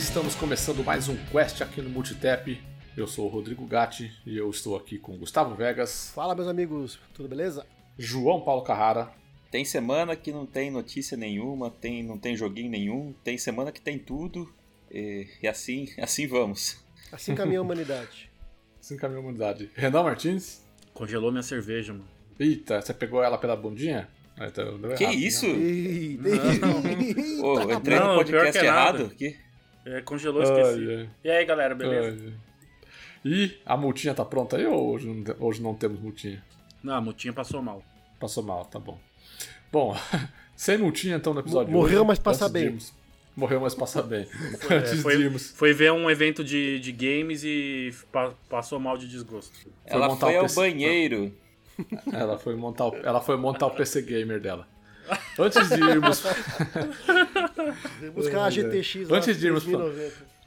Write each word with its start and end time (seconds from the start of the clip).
Estamos 0.00 0.34
começando 0.34 0.82
mais 0.82 1.10
um 1.10 1.16
Quest 1.26 1.60
aqui 1.60 1.82
no 1.82 1.90
Multitap. 1.90 2.58
Eu 2.96 3.06
sou 3.06 3.26
o 3.26 3.28
Rodrigo 3.28 3.66
Gatti 3.66 4.10
e 4.24 4.34
eu 4.34 4.48
estou 4.48 4.74
aqui 4.74 4.98
com 4.98 5.16
Gustavo 5.18 5.54
Vegas. 5.54 6.10
Fala, 6.14 6.34
meus 6.34 6.48
amigos, 6.48 6.98
tudo 7.12 7.28
beleza? 7.28 7.66
João 7.98 8.40
Paulo 8.40 8.62
Carrara. 8.62 9.10
Tem 9.50 9.62
semana 9.62 10.16
que 10.16 10.32
não 10.32 10.46
tem 10.46 10.70
notícia 10.70 11.18
nenhuma, 11.18 11.70
tem, 11.70 12.02
não 12.02 12.16
tem 12.18 12.34
joguinho 12.34 12.70
nenhum, 12.70 13.14
tem 13.22 13.36
semana 13.36 13.70
que 13.70 13.80
tem 13.80 13.98
tudo, 13.98 14.50
e, 14.90 15.28
e 15.42 15.46
assim, 15.46 15.86
assim 16.00 16.26
vamos. 16.26 16.82
Assim 17.12 17.34
caminha 17.34 17.58
a 17.58 17.62
humanidade. 17.62 18.30
assim 18.80 18.96
caminha 18.96 19.18
a 19.18 19.22
humanidade. 19.22 19.70
Renan 19.74 20.02
Martins. 20.02 20.64
Congelou 20.94 21.30
minha 21.30 21.42
cerveja, 21.42 21.92
mano. 21.92 22.08
Eita, 22.38 22.80
você 22.80 22.94
pegou 22.94 23.22
ela 23.22 23.36
pela 23.36 23.54
bundinha? 23.54 24.08
Ah, 24.38 24.50
tá, 24.50 24.62
que 24.96 25.04
errado, 25.04 25.14
isso? 25.18 25.46
Né? 25.46 26.40
oh, 27.42 27.60
eu 27.68 27.72
entrei 27.72 27.98
não, 27.98 28.12
no 28.12 28.14
podcast 28.14 28.58
é 28.58 28.64
errado 28.64 29.04
aqui. 29.12 29.49
É, 29.84 30.00
congelou, 30.02 30.42
esqueci. 30.42 30.90
Ai, 30.90 31.10
E 31.24 31.30
aí, 31.30 31.44
galera, 31.44 31.74
beleza? 31.74 32.26
Ai, 32.26 32.34
e 33.24 33.58
a 33.66 33.76
multinha 33.76 34.14
tá 34.14 34.24
pronta 34.24 34.56
aí 34.56 34.66
ou 34.66 34.94
hoje 34.94 35.06
não, 35.06 35.36
hoje 35.38 35.62
não 35.62 35.74
temos 35.74 36.00
multinha? 36.00 36.42
Não, 36.82 36.94
a 36.94 37.00
multinha 37.00 37.32
passou 37.32 37.62
mal. 37.62 37.82
Passou 38.18 38.42
mal, 38.42 38.64
tá 38.64 38.78
bom. 38.78 38.98
Bom, 39.70 39.96
sem 40.56 40.78
multinha 40.78 41.16
então 41.16 41.34
no 41.34 41.40
episódio 41.40 41.72
Morreu, 41.72 42.00
hoje, 42.00 42.08
mas 42.08 42.18
passa 42.18 42.48
bem. 42.48 42.78
Morreu, 43.36 43.60
mas 43.60 43.74
passa 43.74 44.02
bem. 44.02 44.26
Foi, 44.60 44.76
é, 44.76 44.96
foi, 44.96 45.38
foi, 45.38 45.72
ver 45.72 45.92
um 45.92 46.10
evento 46.10 46.42
de, 46.42 46.80
de 46.80 46.92
games 46.92 47.42
e 47.44 47.94
pa, 48.10 48.34
passou 48.48 48.78
mal 48.80 48.98
de 48.98 49.08
desgosto. 49.08 49.70
Ela 49.86 50.10
foi, 50.10 50.18
foi 50.18 50.36
ao 50.36 50.42
PC... 50.42 50.56
banheiro. 50.56 51.32
Ela 52.12 52.38
foi 52.38 52.56
montar 52.56 52.88
o, 52.88 52.96
ela 52.96 53.20
foi 53.20 53.36
montar 53.36 53.66
o 53.66 53.70
PC 53.70 54.02
Gamer 54.02 54.40
dela. 54.40 54.66
Antes 55.38 55.68
de 55.68 55.82
irmos. 55.82 56.22
buscar 58.14 58.44
a 58.44 58.50
GTX. 58.50 59.10
Antes 59.10 59.38
de 59.38 59.46
irmos. 59.46 59.64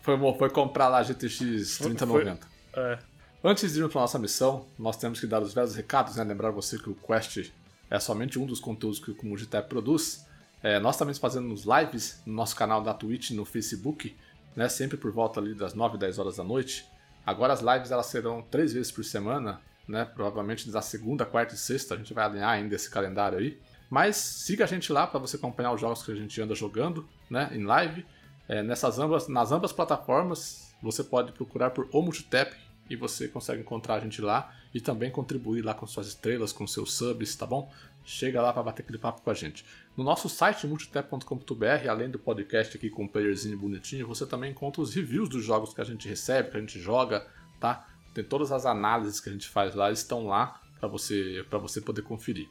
Foi, 0.01 0.17
foi 0.37 0.49
comprar 0.49 0.87
lá 0.89 0.99
a 0.99 1.03
GTX 1.03 1.77
3090. 1.79 2.47
É. 2.75 2.99
Antes 3.43 3.73
de 3.73 3.79
irmos 3.79 3.91
para 3.91 4.01
nossa 4.01 4.19
missão, 4.19 4.65
nós 4.77 4.97
temos 4.97 5.19
que 5.19 5.27
dar 5.27 5.41
os 5.41 5.53
velhos 5.53 5.75
recados, 5.75 6.15
né? 6.15 6.23
Lembrar 6.23 6.51
você 6.51 6.77
que 6.77 6.89
o 6.89 6.95
Quest 6.95 7.51
é 7.89 7.99
somente 7.99 8.39
um 8.39 8.45
dos 8.45 8.59
conteúdos 8.59 8.99
que 8.99 9.11
o 9.11 9.25
Mugitep 9.25 9.67
produz. 9.67 10.25
É, 10.61 10.79
nós 10.79 10.95
também 10.95 11.13
fazemos 11.13 11.65
lives 11.65 12.21
no 12.25 12.33
nosso 12.33 12.55
canal 12.55 12.81
da 12.81 12.93
Twitch 12.93 13.31
no 13.31 13.43
Facebook, 13.43 14.15
né? 14.55 14.69
Sempre 14.69 14.97
por 14.97 15.11
volta 15.11 15.39
ali 15.39 15.53
das 15.53 15.73
9 15.73 15.97
10 15.97 16.19
horas 16.19 16.37
da 16.37 16.43
noite. 16.43 16.85
Agora 17.25 17.53
as 17.53 17.61
lives 17.61 17.91
elas 17.91 18.05
serão 18.05 18.41
três 18.41 18.73
vezes 18.73 18.91
por 18.91 19.03
semana, 19.03 19.59
né? 19.87 20.05
Provavelmente 20.05 20.69
da 20.69 20.81
segunda, 20.81 21.25
quarta 21.25 21.53
e 21.53 21.57
sexta. 21.57 21.95
A 21.95 21.97
gente 21.97 22.13
vai 22.13 22.25
alinhar 22.25 22.49
ainda 22.49 22.75
esse 22.75 22.89
calendário 22.89 23.37
aí. 23.37 23.59
Mas 23.93 24.15
siga 24.15 24.63
a 24.63 24.67
gente 24.67 24.91
lá 24.91 25.05
para 25.05 25.19
você 25.19 25.35
acompanhar 25.35 25.71
os 25.71 25.79
jogos 25.79 26.01
que 26.01 26.11
a 26.11 26.15
gente 26.15 26.41
anda 26.41 26.55
jogando, 26.55 27.07
né? 27.29 27.51
Em 27.53 27.63
live. 27.63 28.03
É, 28.49 28.63
nessas 28.63 28.97
ambas, 28.97 29.27
nas 29.27 29.51
ambas 29.51 29.71
plataformas, 29.71 30.73
você 30.81 31.03
pode 31.03 31.31
procurar 31.31 31.69
por 31.69 31.87
O 31.93 32.01
Multitap 32.01 32.57
e 32.89 32.95
você 32.95 33.27
consegue 33.27 33.61
encontrar 33.61 33.93
a 33.93 33.99
gente 33.99 34.19
lá 34.19 34.51
e 34.73 34.81
também 34.81 35.11
contribuir 35.11 35.61
lá 35.61 35.75
com 35.75 35.85
suas 35.85 36.07
estrelas, 36.07 36.51
com 36.51 36.65
seus 36.65 36.91
subs, 36.91 37.35
tá 37.35 37.45
bom? 37.45 37.71
Chega 38.03 38.41
lá 38.41 38.51
para 38.51 38.63
bater 38.63 38.81
aquele 38.81 38.97
papo 38.97 39.21
com 39.21 39.29
a 39.29 39.33
gente. 39.35 39.63
No 39.95 40.03
nosso 40.03 40.27
site 40.27 40.65
multitap.com.br, 40.65 41.87
além 41.87 42.09
do 42.09 42.17
podcast 42.17 42.75
aqui 42.75 42.89
com 42.89 43.03
um 43.03 43.07
playerzinho 43.07 43.59
bonitinho, 43.59 44.07
você 44.07 44.25
também 44.25 44.49
encontra 44.49 44.81
os 44.81 44.91
reviews 44.95 45.29
dos 45.29 45.45
jogos 45.45 45.71
que 45.71 45.81
a 45.81 45.85
gente 45.85 46.09
recebe, 46.09 46.49
que 46.49 46.57
a 46.57 46.59
gente 46.59 46.79
joga, 46.79 47.27
tá? 47.59 47.87
Tem 48.11 48.23
todas 48.23 48.51
as 48.51 48.65
análises 48.65 49.19
que 49.19 49.29
a 49.29 49.31
gente 49.31 49.47
faz 49.47 49.75
lá, 49.75 49.91
estão 49.91 50.25
lá 50.25 50.59
para 50.79 50.89
você, 50.89 51.45
para 51.47 51.59
você 51.59 51.79
poder 51.79 52.01
conferir. 52.01 52.49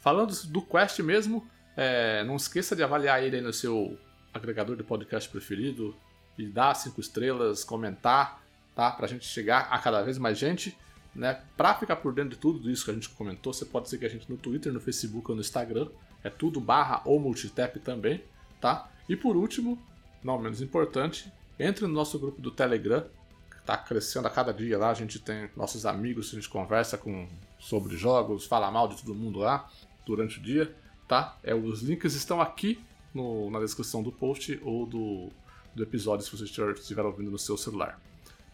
Falando 0.00 0.34
do 0.46 0.62
Quest 0.62 0.98
mesmo, 1.00 1.46
é, 1.76 2.24
não 2.24 2.36
esqueça 2.36 2.74
de 2.74 2.82
avaliar 2.82 3.22
ele 3.22 3.36
aí 3.36 3.42
no 3.42 3.52
seu 3.52 3.98
agregador 4.32 4.74
de 4.74 4.82
podcast 4.82 5.28
preferido 5.28 5.94
e 6.38 6.46
dar 6.46 6.74
cinco 6.74 7.00
estrelas, 7.00 7.62
comentar, 7.62 8.42
tá? 8.74 8.90
Pra 8.90 9.06
gente 9.06 9.26
chegar 9.26 9.68
a 9.70 9.78
cada 9.78 10.02
vez 10.02 10.16
mais 10.16 10.38
gente. 10.38 10.76
Né? 11.14 11.42
Para 11.56 11.74
ficar 11.74 11.96
por 11.96 12.14
dentro 12.14 12.30
de 12.30 12.38
tudo 12.38 12.70
isso 12.70 12.84
que 12.84 12.90
a 12.90 12.94
gente 12.94 13.08
comentou, 13.10 13.52
você 13.52 13.64
pode 13.64 13.88
seguir 13.88 14.06
a 14.06 14.08
gente 14.08 14.30
no 14.30 14.38
Twitter, 14.38 14.72
no 14.72 14.80
Facebook 14.80 15.30
ou 15.30 15.34
no 15.34 15.42
Instagram. 15.42 15.88
É 16.24 16.30
tudo 16.30 16.60
barra 16.60 17.02
ou 17.04 17.20
multitap 17.20 17.78
também, 17.80 18.22
tá? 18.60 18.88
E 19.08 19.16
por 19.16 19.36
último, 19.36 19.78
não 20.22 20.38
menos 20.38 20.62
importante, 20.62 21.32
entre 21.58 21.86
no 21.86 21.92
nosso 21.92 22.18
grupo 22.18 22.40
do 22.40 22.50
Telegram, 22.50 23.04
que 23.50 23.58
está 23.58 23.76
crescendo 23.76 24.28
a 24.28 24.30
cada 24.30 24.52
dia 24.52 24.78
lá. 24.78 24.90
A 24.90 24.94
gente 24.94 25.18
tem 25.18 25.50
nossos 25.56 25.84
amigos, 25.84 26.30
a 26.32 26.36
gente 26.36 26.48
conversa 26.48 26.96
com, 26.96 27.28
sobre 27.58 27.96
jogos, 27.96 28.46
fala 28.46 28.70
mal 28.70 28.88
de 28.88 28.96
todo 28.96 29.14
mundo 29.14 29.40
lá 29.40 29.68
durante 30.10 30.38
o 30.38 30.42
dia, 30.42 30.74
tá? 31.08 31.36
É, 31.42 31.54
os 31.54 31.82
links 31.82 32.14
estão 32.14 32.40
aqui 32.40 32.78
no, 33.14 33.50
na 33.50 33.60
descrição 33.60 34.02
do 34.02 34.12
post 34.12 34.60
ou 34.62 34.86
do, 34.86 35.28
do 35.74 35.82
episódio 35.82 36.24
se 36.24 36.36
você 36.36 36.44
estiver 36.44 37.04
ouvindo 37.04 37.30
no 37.30 37.38
seu 37.38 37.56
celular. 37.56 38.00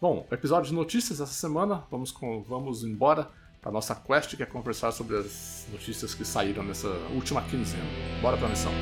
Bom, 0.01 0.27
episódio 0.31 0.69
de 0.69 0.75
notícias 0.75 1.21
essa 1.21 1.33
semana, 1.33 1.85
vamos, 1.91 2.13
com, 2.13 2.43
vamos 2.43 2.85
embora 2.85 3.31
para 3.63 3.73
nossa 3.73 3.95
quest 3.95 4.37
que 4.37 4.43
é 4.43 4.47
conversar 4.47 4.93
sobre 4.93 5.17
as 5.17 5.67
notícias 5.73 6.15
que 6.15 6.25
saíram 6.25 6.63
nessa 6.63 6.89
última 7.15 7.43
quinzena. 7.43 7.83
Bora 8.21 8.37
para 8.37 8.47
a 8.47 8.51
missão. 8.51 8.73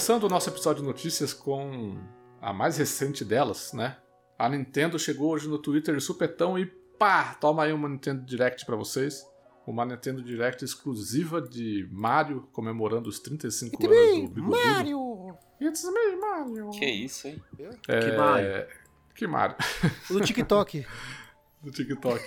Começando 0.00 0.24
o 0.24 0.28
nosso 0.30 0.48
episódio 0.48 0.80
de 0.80 0.88
notícias 0.88 1.34
com 1.34 1.98
a 2.40 2.54
mais 2.54 2.78
recente 2.78 3.22
delas, 3.22 3.74
né? 3.74 3.98
A 4.38 4.48
Nintendo 4.48 4.98
chegou 4.98 5.30
hoje 5.30 5.46
no 5.46 5.58
Twitter 5.58 5.94
de 5.94 6.00
supetão 6.00 6.58
e 6.58 6.64
pá, 6.98 7.34
toma 7.34 7.64
aí 7.64 7.72
uma 7.74 7.86
Nintendo 7.86 8.24
Direct 8.24 8.64
para 8.64 8.76
vocês. 8.76 9.22
Uma 9.66 9.84
Nintendo 9.84 10.22
Direct 10.22 10.64
exclusiva 10.64 11.42
de 11.42 11.86
Mario, 11.92 12.48
comemorando 12.50 13.10
os 13.10 13.20
35 13.20 13.76
It's 13.76 13.84
anos 13.84 14.14
me, 14.14 14.22
do 14.22 14.34
Bigodilho. 14.36 14.64
Mario! 14.74 15.38
It's 15.60 15.84
me, 15.84 16.16
Mario! 16.16 16.70
Que 16.70 16.86
isso, 16.86 17.28
hein? 17.28 17.42
É... 17.86 18.00
Que 18.00 18.16
Mario? 18.16 18.66
Que 19.14 19.26
Mario? 19.26 19.56
Do 20.08 20.20
TikTok. 20.22 20.86
do 21.60 21.70
TikTok. 21.70 22.24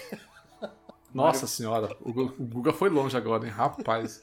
Nossa 1.12 1.48
senhora, 1.48 1.90
o 2.02 2.14
Guga 2.14 2.72
foi 2.72 2.90
longe 2.90 3.18
agora, 3.18 3.44
hein? 3.48 3.52
Rapaz. 3.52 4.22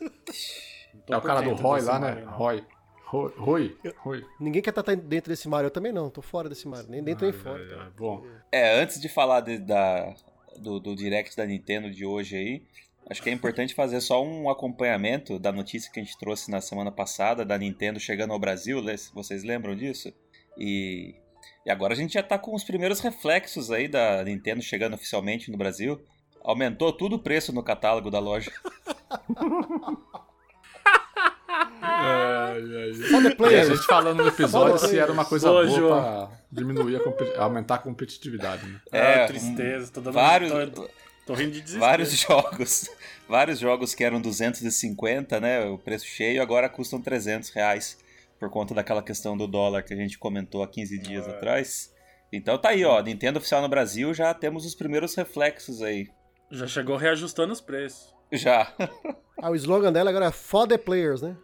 É 1.09 1.17
o 1.17 1.21
cara 1.21 1.41
do 1.41 1.53
Roy 1.55 1.81
lá, 1.81 1.99
né? 1.99 2.23
Roy. 2.29 2.65
Rui, 3.11 3.77
Rui. 4.05 4.25
Ninguém 4.39 4.63
quer 4.63 4.71
estar 4.71 4.83
dentro 4.95 5.31
desse 5.31 5.49
mar, 5.49 5.65
eu 5.65 5.71
também 5.71 5.91
não, 5.91 6.09
tô 6.09 6.23
fora 6.23 6.49
desse 6.49 6.69
mar, 6.69 6.85
nem 6.85 7.03
dentro 7.03 7.25
nem 7.25 7.33
fora. 7.33 7.61
É, 7.61 7.75
é, 7.75 7.91
bom. 7.97 8.25
É, 8.53 8.81
antes 8.81 9.01
de 9.01 9.09
falar 9.09 9.41
de, 9.41 9.59
da, 9.59 10.15
do, 10.57 10.79
do 10.79 10.95
direct 10.95 11.37
da 11.37 11.45
Nintendo 11.45 11.91
de 11.91 12.07
hoje 12.07 12.37
aí, 12.37 12.63
acho 13.11 13.21
que 13.21 13.29
é 13.29 13.33
importante 13.33 13.75
fazer 13.75 14.01
só 14.01 14.25
um 14.25 14.49
acompanhamento 14.49 15.41
da 15.41 15.51
notícia 15.51 15.91
que 15.91 15.99
a 15.99 16.05
gente 16.05 16.17
trouxe 16.19 16.53
na 16.53 16.61
semana 16.61 16.93
passada 16.93 17.45
da 17.45 17.59
Nintendo 17.59 17.99
chegando 17.99 18.33
ao 18.33 18.39
Brasil, 18.39 18.81
vocês 19.13 19.43
lembram 19.43 19.75
disso? 19.75 20.13
E, 20.57 21.17
e 21.67 21.71
agora 21.71 21.95
a 21.95 21.97
gente 21.97 22.15
já 22.15 22.23
tá 22.23 22.39
com 22.39 22.55
os 22.55 22.63
primeiros 22.63 23.01
reflexos 23.01 23.73
aí 23.73 23.89
da 23.89 24.23
Nintendo 24.23 24.63
chegando 24.63 24.95
oficialmente 24.95 25.51
no 25.51 25.59
Brasil. 25.59 26.01
Aumentou 26.43 26.93
tudo 26.93 27.17
o 27.17 27.23
preço 27.23 27.53
no 27.53 27.65
catálogo 27.65 28.09
da 28.09 28.21
loja. 28.21 28.53
Ai, 31.83 32.63
ai. 32.63 33.61
a 33.61 33.65
gente 33.65 33.87
falando 33.87 34.23
no 34.23 34.29
episódio 34.29 34.79
se 34.79 34.99
era 34.99 35.13
uma 35.13 35.25
coisa 35.25 35.49
boa, 35.49 35.67
boa 35.67 36.27
pra 36.29 36.39
diminuir, 36.51 37.01
a 37.37 37.43
aumentar 37.43 37.77
a 37.77 37.79
competitividade. 37.79 38.67
Né? 38.67 38.81
É, 38.93 39.27
tristeza. 39.27 39.91
Tô 39.93 40.01
dando 40.01 40.15
vários, 40.15 40.51
tô, 40.71 40.89
tô 41.27 41.35
rindo 41.35 41.53
de 41.53 41.61
desespero. 41.61 41.91
Vários 41.91 42.13
jogos. 42.13 42.91
Vários 43.29 43.61
jogos 43.61 43.95
que 43.95 44.03
eram 44.03 44.21
250, 44.21 45.39
né? 45.41 45.65
O 45.67 45.79
preço 45.79 46.05
cheio, 46.05 46.43
agora 46.43 46.69
custam 46.69 47.01
300 47.01 47.51
reais. 47.51 47.97
Por 48.41 48.51
conta 48.51 48.75
daquela 48.75 49.03
questão 49.03 49.37
do 49.37 49.47
dólar 49.47 49.83
que 49.85 49.95
a 49.95 49.97
gente 49.97 50.19
comentou 50.19 50.65
há 50.65 50.69
15 50.69 50.99
dias 50.99 51.29
é. 51.29 51.31
atrás. 51.31 51.95
Então 52.33 52.59
tá 52.59 52.71
aí, 52.71 52.85
ó. 52.85 53.01
Nintendo 53.01 53.39
oficial 53.39 53.63
no 53.63 53.69
Brasil, 53.69 54.13
já 54.13 54.35
temos 54.35 54.67
os 54.67 54.75
primeiros 54.75 55.15
reflexos 55.15 55.81
aí. 55.81 56.09
Já 56.51 56.67
chegou 56.67 56.97
reajustando 56.97 57.53
os 57.53 57.61
preços. 57.61 58.13
Já. 58.33 58.73
ah, 59.41 59.51
o 59.51 59.55
slogan 59.55 59.93
dela 59.93 60.11
agora 60.11 60.27
é 60.27 60.33
For 60.33 60.67
the 60.67 60.79
Players, 60.79 61.23
né? 61.23 61.37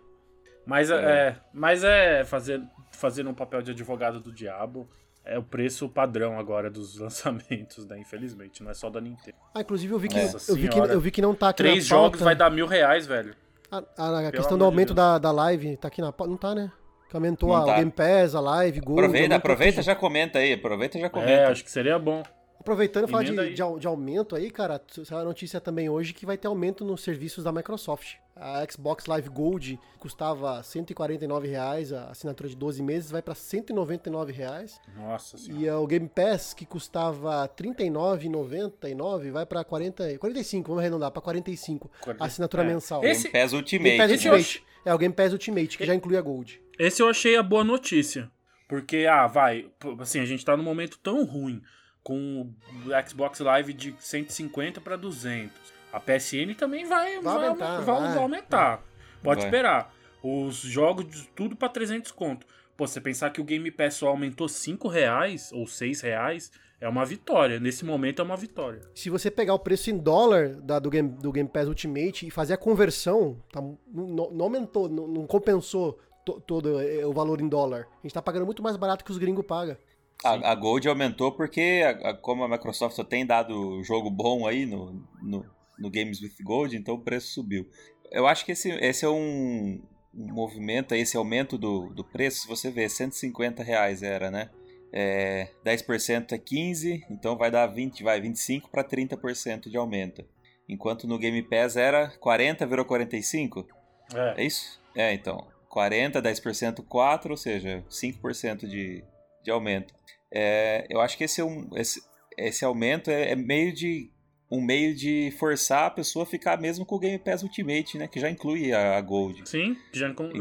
Mas 0.67 0.91
é, 0.91 0.95
é 0.95 1.37
mas 1.53 1.85
é 1.85 2.25
fazer, 2.25 2.61
fazer 2.91 3.27
um 3.27 3.33
papel 3.33 3.63
de 3.63 3.71
advogado 3.71 4.21
do 4.21 4.33
diabo. 4.33 4.89
É 5.25 5.37
o 5.37 5.43
preço 5.43 5.89
padrão 5.89 6.39
agora 6.39 6.71
dos 6.71 6.99
lançamentos, 7.01 7.85
né? 7.87 7.99
Infelizmente, 7.99 8.63
não 8.63 8.71
é 8.71 8.75
só 8.75 8.91
da 8.91 9.01
Nintendo. 9.01 9.37
Ah, 9.55 9.61
inclusive 9.61 9.93
eu 9.93 9.99
vi 9.99 10.09
que, 10.09 10.19
eu 10.19 10.55
vi 10.55 10.69
que, 10.69 10.79
eu 10.79 11.01
vi 11.01 11.11
que 11.11 11.23
não 11.23 11.35
tá 11.35 11.49
aqui 11.49 11.59
Três 11.59 11.85
jogos 11.85 12.21
vai 12.21 12.37
dar 12.37 12.51
mil 12.51 12.67
reais, 12.67 13.07
velho. 13.07 13.35
A, 13.71 13.83
a, 13.97 14.29
a 14.29 14.33
questão 14.33 14.57
do 14.57 14.65
aumento 14.65 14.95
da, 14.95 15.19
da 15.19 15.33
live 15.33 15.77
tá 15.77 15.89
aqui 15.89 16.01
na 16.01 16.15
Não 16.21 16.37
tá, 16.37 16.55
né? 16.55 16.71
Que 17.09 17.17
aumentou 17.17 17.51
não 17.51 17.57
a 17.57 17.65
tá. 17.65 17.77
Game 17.77 17.91
Pass, 17.91 18.35
a 18.35 18.41
live, 18.41 18.81
Gold. 18.81 19.01
Aproveita, 19.01 19.35
aproveita 19.37 19.83
já 19.83 19.95
comenta 19.95 20.39
aí, 20.39 20.53
aproveita 20.53 20.99
já 20.99 21.09
comenta. 21.09 21.33
É, 21.33 21.45
acho 21.47 21.65
que 21.65 21.71
seria 21.71 21.99
bom. 21.99 22.23
Aproveitando 22.59 23.07
falar 23.09 23.23
de, 23.23 23.35
de, 23.35 23.55
de, 23.55 23.87
aumento 23.87 24.35
aí, 24.35 24.51
cara, 24.51 24.83
saiu 25.05 25.21
a 25.21 25.25
notícia 25.25 25.61
também 25.61 25.89
hoje 25.89 26.13
que 26.13 26.27
vai 26.27 26.37
ter 26.37 26.49
aumento 26.49 26.85
nos 26.85 27.03
serviços 27.03 27.45
da 27.45 27.53
Microsoft. 27.53 28.15
A 28.35 28.67
Xbox 28.71 29.07
Live 29.07 29.31
Gold 29.31 29.81
custava 29.99 30.63
149 30.63 31.49
reais, 31.49 31.93
a 31.93 32.11
assinatura 32.11 32.49
de 32.49 32.57
12 32.57 32.83
meses 32.83 33.11
vai 33.11 33.23
para 33.23 33.35
199 33.35 34.33
reais. 34.33 34.79
Nossa 34.95 35.39
senhora. 35.39 35.65
E 35.65 35.71
o 35.71 35.87
Game 35.87 36.09
Pass 36.09 36.53
que 36.53 36.67
custava 36.67 37.49
39,99 37.57 39.31
vai 39.31 39.47
para 39.47 39.65
40, 39.65 40.19
45, 40.19 40.69
vamos 40.69 40.81
arredondar 40.83 41.11
para 41.11 41.23
45. 41.23 41.91
40, 42.03 42.23
a 42.23 42.27
assinatura 42.27 42.63
é. 42.63 42.67
mensal. 42.67 43.05
Esse... 43.05 43.31
Game 43.31 43.33
Pass 43.33 43.53
Ultimate. 43.53 43.97
Game 43.97 43.99
Pass 43.99 44.11
Ultimate. 44.13 44.65
É 44.85 44.95
o 44.95 44.99
Game 44.99 45.15
Pass 45.15 45.33
Ultimate 45.33 45.79
que 45.79 45.87
já 45.87 45.95
inclui 45.95 46.17
a 46.17 46.21
Gold. 46.21 46.61
Esse 46.79 47.03
eu 47.03 47.09
achei 47.09 47.37
a 47.37 47.43
boa 47.43 47.65
notícia. 47.65 48.31
Porque, 48.69 49.07
ah, 49.09 49.27
vai, 49.27 49.71
assim, 50.01 50.21
a 50.21 50.25
gente 50.25 50.45
tá 50.45 50.57
num 50.57 50.63
momento 50.63 50.99
tão 50.99 51.25
ruim 51.25 51.63
com 52.07 52.43
o 52.85 53.09
Xbox 53.09 53.41
Live 53.41 53.73
de 53.73 53.97
150 53.99 54.81
para 54.81 54.95
200. 54.95 55.51
A 55.93 55.99
PSN 55.99 56.55
também 56.57 56.85
vai, 56.85 57.15
vai, 57.15 57.23
vai 57.23 57.49
aumentar. 57.49 57.81
Vai, 57.81 58.01
vai, 58.01 58.19
aumentar. 58.19 58.85
Pode 59.21 59.43
esperar. 59.43 59.93
Os 60.23 60.55
jogos, 60.55 61.29
tudo 61.35 61.57
para 61.57 61.69
300 61.69 62.13
conto. 62.13 62.47
Pô, 62.77 62.87
você 62.87 63.01
pensar 63.01 63.31
que 63.31 63.41
o 63.41 63.45
Game 63.45 63.69
Pass 63.73 63.95
só 63.95 64.07
aumentou 64.07 64.49
5 64.49 64.87
reais 64.87 65.51
ou 65.53 65.67
6 65.67 66.01
reais, 66.03 66.53
é 66.81 66.89
uma 66.89 67.05
vitória. 67.05 67.59
Nesse 67.59 67.85
momento 67.85 68.23
é 68.23 68.25
uma 68.25 68.37
vitória. 68.37 68.83
Se 68.95 69.11
você 69.11 69.29
pegar 69.29 69.55
o 69.55 69.59
preço 69.59 69.91
em 69.91 69.99
dólar 69.99 70.51
da, 70.61 70.79
do, 70.79 70.89
Game, 70.89 71.09
do 71.09 71.33
Game 71.33 71.49
Pass 71.49 71.67
Ultimate 71.67 72.25
e 72.25 72.31
fazer 72.31 72.55
a 72.55 72.59
conversão, 72.59 73.43
tá, 73.51 73.61
não, 73.61 74.31
não 74.31 74.45
aumentou, 74.45 74.89
não, 74.89 75.09
não 75.09 75.27
compensou 75.27 75.99
to, 76.25 76.41
todo 76.47 76.81
é, 76.81 77.05
o 77.05 77.13
valor 77.13 77.41
em 77.41 77.49
dólar. 77.49 77.89
A 77.99 78.03
gente 78.03 78.15
tá 78.15 78.23
pagando 78.23 78.47
muito 78.47 78.63
mais 78.63 78.77
barato 78.77 79.05
que 79.05 79.11
os 79.11 79.19
gringos 79.19 79.45
pagam. 79.45 79.77
A, 80.25 80.53
a, 80.53 80.55
Gold 80.55 80.89
aumentou 80.89 81.33
porque, 81.33 81.83
a, 81.85 82.11
a, 82.11 82.15
como 82.15 82.43
a 82.43 82.49
Microsoft 82.49 82.97
só 82.97 83.05
tem 83.05 83.27
dado 83.27 83.83
jogo 83.83 84.11
bom 84.11 84.47
aí 84.47 84.67
no, 84.67 85.07
no, 85.23 85.45
no, 85.79 85.91
Games 85.91 86.21
with 86.21 86.35
Gold, 86.43 86.77
então 86.77 86.95
o 86.95 87.01
preço 87.01 87.29
subiu. 87.29 87.69
Eu 88.11 88.27
acho 88.27 88.45
que 88.45 88.53
esse, 88.53 88.71
esse 88.71 89.05
é 89.05 89.09
um, 89.09 89.81
um 90.15 90.33
movimento, 90.33 90.95
esse 90.95 91.17
aumento 91.17 91.59
do, 91.59 91.93
do 91.93 92.03
preço, 92.03 92.49
você 92.49 92.71
vê, 92.71 92.89
150 92.89 93.63
reais 93.63 94.03
era, 94.03 94.31
né? 94.31 94.51
É, 94.93 95.49
10% 95.65 96.33
é 96.33 96.39
15, 96.39 97.05
então 97.11 97.37
vai 97.37 97.51
dar 97.51 97.67
20, 97.67 98.03
vai 98.03 98.21
25 98.21 98.71
para 98.71 98.83
30% 98.83 99.69
de 99.69 99.77
aumento. 99.77 100.25
Enquanto 100.69 101.07
no 101.07 101.19
Game 101.19 101.43
Pass 101.43 101.77
era 101.77 102.09
40, 102.19 102.67
virou 102.67 102.85
45? 102.85 103.67
É. 104.15 104.43
é 104.43 104.47
isso? 104.47 104.81
É, 104.95 105.13
então. 105.13 105.47
40, 105.69 106.23
10% 106.23 106.85
4, 106.87 107.31
ou 107.31 107.37
seja, 107.37 107.85
5% 107.91 108.67
de, 108.67 109.05
de 109.43 109.51
aumento. 109.51 109.95
É, 110.39 110.87
eu 110.91 111.01
acho 111.01 111.17
que 111.17 111.25
esse, 111.25 111.41
é 111.41 111.47
esse, 111.77 112.03
esse 112.37 112.63
aumento 112.63 113.11
é, 113.11 113.31
é, 113.33 113.37
meio 113.37 113.73
de 113.73 114.11
um 114.51 114.61
meio 114.61 114.95
de 114.95 115.33
forçar 115.39 115.87
a 115.87 115.91
pessoa 115.91 116.25
a 116.25 116.27
ficar 116.27 116.61
mesmo 116.61 116.85
com 116.85 116.97
o 116.97 116.99
Game 116.99 117.19
Pass 117.19 117.43
Ultimate, 117.43 117.97
né? 117.97 118.07
Que 118.07 118.21
já 118.21 118.29
inclui 118.29 118.71
a, 118.71 118.99
a 118.99 119.01
Gold. 119.01 119.49
Sim, 119.49 119.75
já 119.93 120.11
inclui 120.11 120.33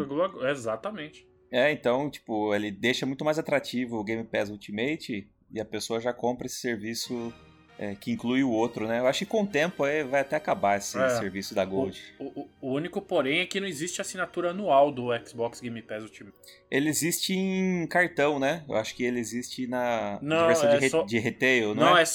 a 0.44 0.52
Exatamente. 0.52 1.26
É, 1.50 1.72
então, 1.72 2.10
tipo, 2.10 2.54
ele 2.54 2.72
deixa 2.72 3.06
muito 3.06 3.24
mais 3.24 3.40
atrativo 3.40 3.98
o 3.98 4.04
Game 4.04 4.26
Pass 4.26 4.50
Ultimate 4.50 5.30
e 5.50 5.62
a 5.62 5.66
pessoa 5.66 6.02
já 6.02 6.12
compra 6.12 6.46
esse 6.46 6.58
serviço 6.58 7.34
é, 7.78 7.96
que 7.96 8.12
inclui 8.12 8.44
o 8.44 8.50
outro, 8.50 8.88
né? 8.88 9.00
Eu 9.00 9.08
acho 9.08 9.20
que 9.20 9.26
com 9.26 9.44
o 9.44 9.48
tempo 9.48 9.86
é, 9.86 10.04
vai 10.04 10.22
até 10.22 10.36
acabar 10.36 10.78
esse 10.78 10.98
é. 10.98 11.10
serviço 11.10 11.54
da 11.54 11.66
Gold. 11.66 12.02
O, 12.18 12.24
o, 12.26 12.50
o, 12.62 12.74
único, 12.74 13.02
porém, 13.02 13.40
é 13.40 13.46
que 13.46 13.60
não 13.60 13.68
existe 13.68 14.02
assinatura 14.02 14.52
anual 14.52 14.92
do 14.92 15.08
Xbox 15.26 15.60
Game 15.60 15.82
Pass 15.82 16.04
Ultimate. 16.04 16.38
Ele 16.72 16.90
existe 16.90 17.34
em 17.34 17.86
cartão, 17.88 18.40
né? 18.40 18.64
Eu 18.68 18.76
acho 18.76 18.96
que 18.96 19.04
ele 19.04 19.20
existe 19.20 19.68
na, 19.68 20.20
não, 20.22 20.48
versão 20.48 20.70
é 20.70 20.78
de, 20.78 20.90
só... 20.90 21.04
de 21.04 21.20
retail, 21.20 21.76
não, 21.76 21.92
não 21.92 21.98
é? 21.98 22.04
é? 22.04 22.06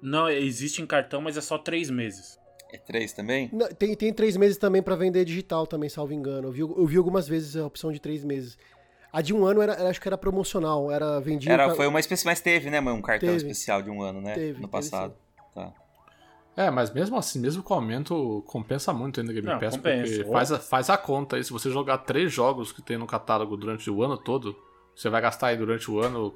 Não, 0.00 0.28
existe 0.28 0.82
em 0.82 0.86
cartão, 0.86 1.20
mas 1.20 1.36
é 1.36 1.40
só 1.40 1.58
três 1.58 1.90
meses. 1.90 2.38
É 2.72 2.78
três 2.78 3.12
também? 3.12 3.50
Não, 3.52 3.68
tem, 3.68 3.94
tem 3.94 4.12
três 4.14 4.34
meses 4.36 4.56
também 4.56 4.82
para 4.82 4.96
vender 4.96 5.26
digital 5.26 5.66
também, 5.66 5.90
salvo 5.90 6.14
engano. 6.14 6.48
Eu 6.48 6.52
vi, 6.52 6.60
eu 6.60 6.86
vi 6.86 6.96
algumas 6.96 7.28
vezes 7.28 7.54
a 7.54 7.66
opção 7.66 7.92
de 7.92 8.00
três 8.00 8.24
meses. 8.24 8.56
A 9.12 9.20
de 9.20 9.34
um 9.34 9.44
ano 9.44 9.60
era, 9.60 9.90
acho 9.90 10.00
que 10.00 10.08
era 10.08 10.16
promocional, 10.16 10.90
era 10.90 11.20
vendido. 11.20 11.52
Era, 11.52 11.74
Foi 11.74 11.86
uma 11.86 12.00
espécie, 12.00 12.24
mas 12.24 12.40
teve, 12.40 12.70
né, 12.70 12.80
um 12.80 13.02
cartão 13.02 13.28
teve. 13.28 13.36
especial 13.36 13.82
de 13.82 13.90
um 13.90 14.00
ano, 14.00 14.22
né? 14.22 14.32
Teve, 14.34 14.60
no 14.60 14.68
passado. 14.68 15.12
Teve, 15.54 15.66
tá. 15.66 15.72
É, 16.56 16.70
mas 16.70 16.90
mesmo 16.92 17.16
assim, 17.16 17.38
mesmo 17.38 17.62
com 17.62 17.74
o 17.74 17.76
aumento, 17.76 18.42
compensa 18.46 18.92
muito 18.92 19.20
ainda 19.20 19.32
Game 19.32 19.46
Não, 19.46 19.58
Pass, 19.58 19.76
compensa. 19.76 20.16
porque 20.16 20.32
faz 20.32 20.52
a, 20.52 20.58
faz 20.58 20.90
a 20.90 20.96
conta 20.96 21.36
aí. 21.36 21.44
Se 21.44 21.50
você 21.50 21.70
jogar 21.70 21.98
três 21.98 22.32
jogos 22.32 22.72
que 22.72 22.82
tem 22.82 22.96
no 22.96 23.06
catálogo 23.06 23.56
durante 23.56 23.90
o 23.90 24.02
ano 24.02 24.16
todo, 24.18 24.56
você 24.94 25.08
vai 25.08 25.20
gastar 25.20 25.48
aí 25.48 25.56
durante 25.56 25.90
o 25.90 26.00
ano 26.00 26.30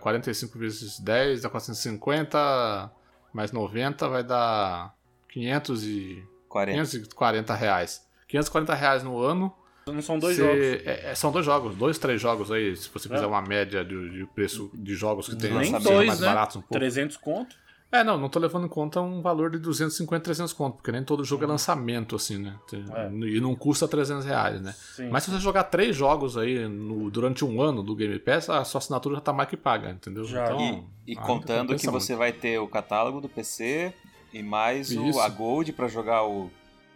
45 0.00 0.58
vezes 0.58 0.98
10 0.98 1.42
dá 1.42 1.50
450, 1.50 2.90
mais 3.32 3.52
90 3.52 4.08
vai 4.08 4.24
dar 4.24 4.94
540. 5.28 6.72
540 6.72 7.54
reais. 7.54 8.06
540 8.28 8.74
reais 8.74 9.02
no 9.02 9.20
ano 9.20 9.54
não 9.92 10.02
são 10.02 10.18
dois 10.18 10.36
jogos. 10.36 10.56
É, 10.56 11.10
é, 11.10 11.14
são 11.14 11.30
dois 11.30 11.44
jogos, 11.44 11.74
dois, 11.76 11.98
três 11.98 12.20
jogos 12.20 12.50
aí, 12.50 12.76
se 12.76 12.88
você 12.88 13.08
fizer 13.08 13.24
é. 13.24 13.26
uma 13.26 13.42
média 13.42 13.84
de, 13.84 14.10
de, 14.10 14.26
preço 14.26 14.70
de 14.74 14.94
jogos 14.94 15.28
que 15.28 15.36
tem 15.36 15.52
Nem 15.52 15.72
dois, 15.72 16.06
mais 16.06 16.20
né? 16.20 16.26
baratos 16.26 16.56
um 16.56 16.60
pouco. 16.60 16.74
300 16.74 17.16
conto? 17.16 17.56
É, 17.94 18.02
não, 18.02 18.18
não 18.18 18.28
tô 18.28 18.40
levando 18.40 18.66
em 18.66 18.68
conta 18.68 19.00
um 19.00 19.22
valor 19.22 19.50
de 19.50 19.58
250, 19.58 20.24
300 20.24 20.52
conto, 20.52 20.78
porque 20.78 20.90
nem 20.90 21.04
todo 21.04 21.22
jogo 21.22 21.44
é 21.44 21.46
lançamento, 21.46 22.16
assim, 22.16 22.38
né? 22.38 22.56
É. 22.72 23.08
E 23.08 23.40
não 23.40 23.54
custa 23.54 23.86
300 23.86 24.24
reais, 24.24 24.60
né? 24.60 24.74
Sim. 24.96 25.10
Mas 25.10 25.22
se 25.22 25.30
você 25.30 25.38
jogar 25.38 25.62
três 25.64 25.94
jogos 25.94 26.36
aí 26.36 26.66
no, 26.66 27.08
durante 27.08 27.44
um 27.44 27.62
ano 27.62 27.84
do 27.84 27.94
Game 27.94 28.18
Pass, 28.18 28.50
a 28.50 28.64
sua 28.64 28.80
assinatura 28.80 29.14
já 29.14 29.20
tá 29.20 29.32
mais 29.32 29.48
que 29.48 29.56
paga, 29.56 29.90
entendeu? 29.90 30.24
Já. 30.24 30.44
Então, 30.44 30.88
e, 31.06 31.12
e 31.12 31.14
contando 31.14 31.76
que 31.76 31.86
você 31.86 32.14
muito. 32.14 32.18
vai 32.18 32.32
ter 32.32 32.58
o 32.58 32.66
catálogo 32.66 33.20
do 33.20 33.28
PC 33.28 33.94
e 34.32 34.42
mais 34.42 34.90
o, 34.90 35.20
a 35.20 35.28
Gold 35.28 35.72
para 35.72 35.86
jogar 35.86 36.24
o 36.24 36.50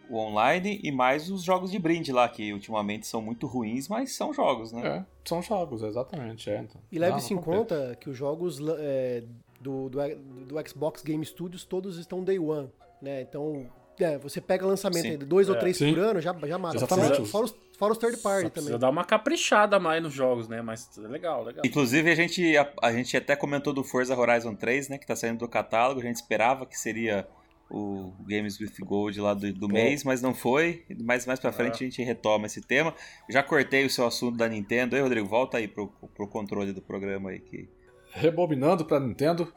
o 0.09 0.17
online 0.17 0.81
e 0.83 0.91
mais 0.91 1.31
os 1.31 1.43
jogos 1.43 1.71
de 1.71 1.79
brinde 1.79 2.13
lá, 2.13 2.29
que 2.29 2.53
ultimamente 2.53 3.07
são 3.07 3.21
muito 3.21 3.47
ruins, 3.47 3.89
mas 3.89 4.13
são 4.13 4.33
jogos, 4.33 4.73
né? 4.73 4.87
É, 4.87 5.05
são 5.25 5.43
jogos, 5.43 5.83
exatamente. 5.83 6.51
É, 6.51 6.59
então. 6.59 6.81
E 6.91 6.99
leve-se 6.99 7.35
em 7.35 7.39
conta 7.39 7.97
que 8.01 8.09
os 8.09 8.17
jogos 8.17 8.59
é, 8.79 9.23
do, 9.61 9.89
do, 9.89 9.99
do, 10.47 10.69
Xbox 10.69 11.03
Game 11.03 11.25
Studios 11.25 11.65
todos 11.65 11.99
estão 11.99 12.23
day 12.23 12.39
one, 12.39 12.71
né? 13.03 13.23
Então, 13.23 13.67
é, 14.01 14.17
você 14.19 14.41
pega 14.41 14.67
lançamento 14.67 15.19
de 15.19 15.27
dois 15.27 15.49
é, 15.49 15.53
ou 15.53 15.59
três 15.59 15.77
sim. 15.77 15.93
por 15.93 16.03
ano, 16.03 16.21
já, 16.21 16.35
já 16.45 16.59
mata. 16.59 16.77
Exatamente. 16.77 17.27
Fora 17.27 17.45
os, 17.45 17.55
fora 17.77 17.93
os 17.93 17.99
third 17.99 18.17
party 18.19 18.45
Só 18.45 18.51
também. 18.51 18.79
dar 18.79 18.91
uma 18.91 19.05
caprichada 19.05 19.79
mais 19.79 20.03
nos 20.03 20.13
jogos, 20.13 20.49
né? 20.49 20.63
Mas 20.63 20.89
é 20.97 21.09
legal, 21.09 21.45
legal. 21.45 21.63
Inclusive, 21.65 22.11
a 22.11 22.15
gente, 22.15 22.57
a, 22.57 22.73
a 22.83 22.93
gente 22.93 23.17
até 23.17 23.35
comentou 23.35 23.73
do 23.73 23.83
Forza 23.83 24.17
Horizon 24.17 24.55
3, 24.55 24.89
né? 24.89 24.99
Que 24.99 25.07
tá 25.07 25.17
saindo 25.17 25.39
do 25.39 25.49
catálogo. 25.49 26.01
A 26.01 26.05
gente 26.05 26.17
esperava 26.17 26.65
que 26.65 26.79
seria 26.79 27.27
o 27.71 28.13
Games 28.27 28.59
with 28.61 28.73
Gold 28.81 29.21
lá 29.21 29.35
do, 29.35 29.53
do 29.53 29.69
mês, 29.69 30.05
mas 30.05 30.23
não 30.23 30.35
foi. 30.35 30.85
Mas 31.03 31.27
mais 31.27 31.39
pra 31.39 31.53
frente 31.53 31.85
é. 31.85 31.87
a 31.87 31.91
gente 31.91 32.03
retoma 32.03 32.47
esse 32.47 32.61
tema. 32.61 32.95
Já 33.29 33.43
cortei 33.43 33.85
o 33.85 33.91
seu 33.91 34.07
assunto 34.07 34.37
da 34.37 34.49
Nintendo. 34.49 34.97
Aí, 34.97 35.03
Rodrigo, 35.03 35.27
volta 35.27 35.59
aí 35.59 35.69
pro, 35.69 35.89
pro 35.89 36.29
controle 36.29 36.73
do 36.73 36.81
programa 36.81 37.31
aí. 37.31 37.41
Que... 37.41 37.69
Rebobinando 38.11 38.85
pra 38.85 38.99
Nintendo, 38.99 39.53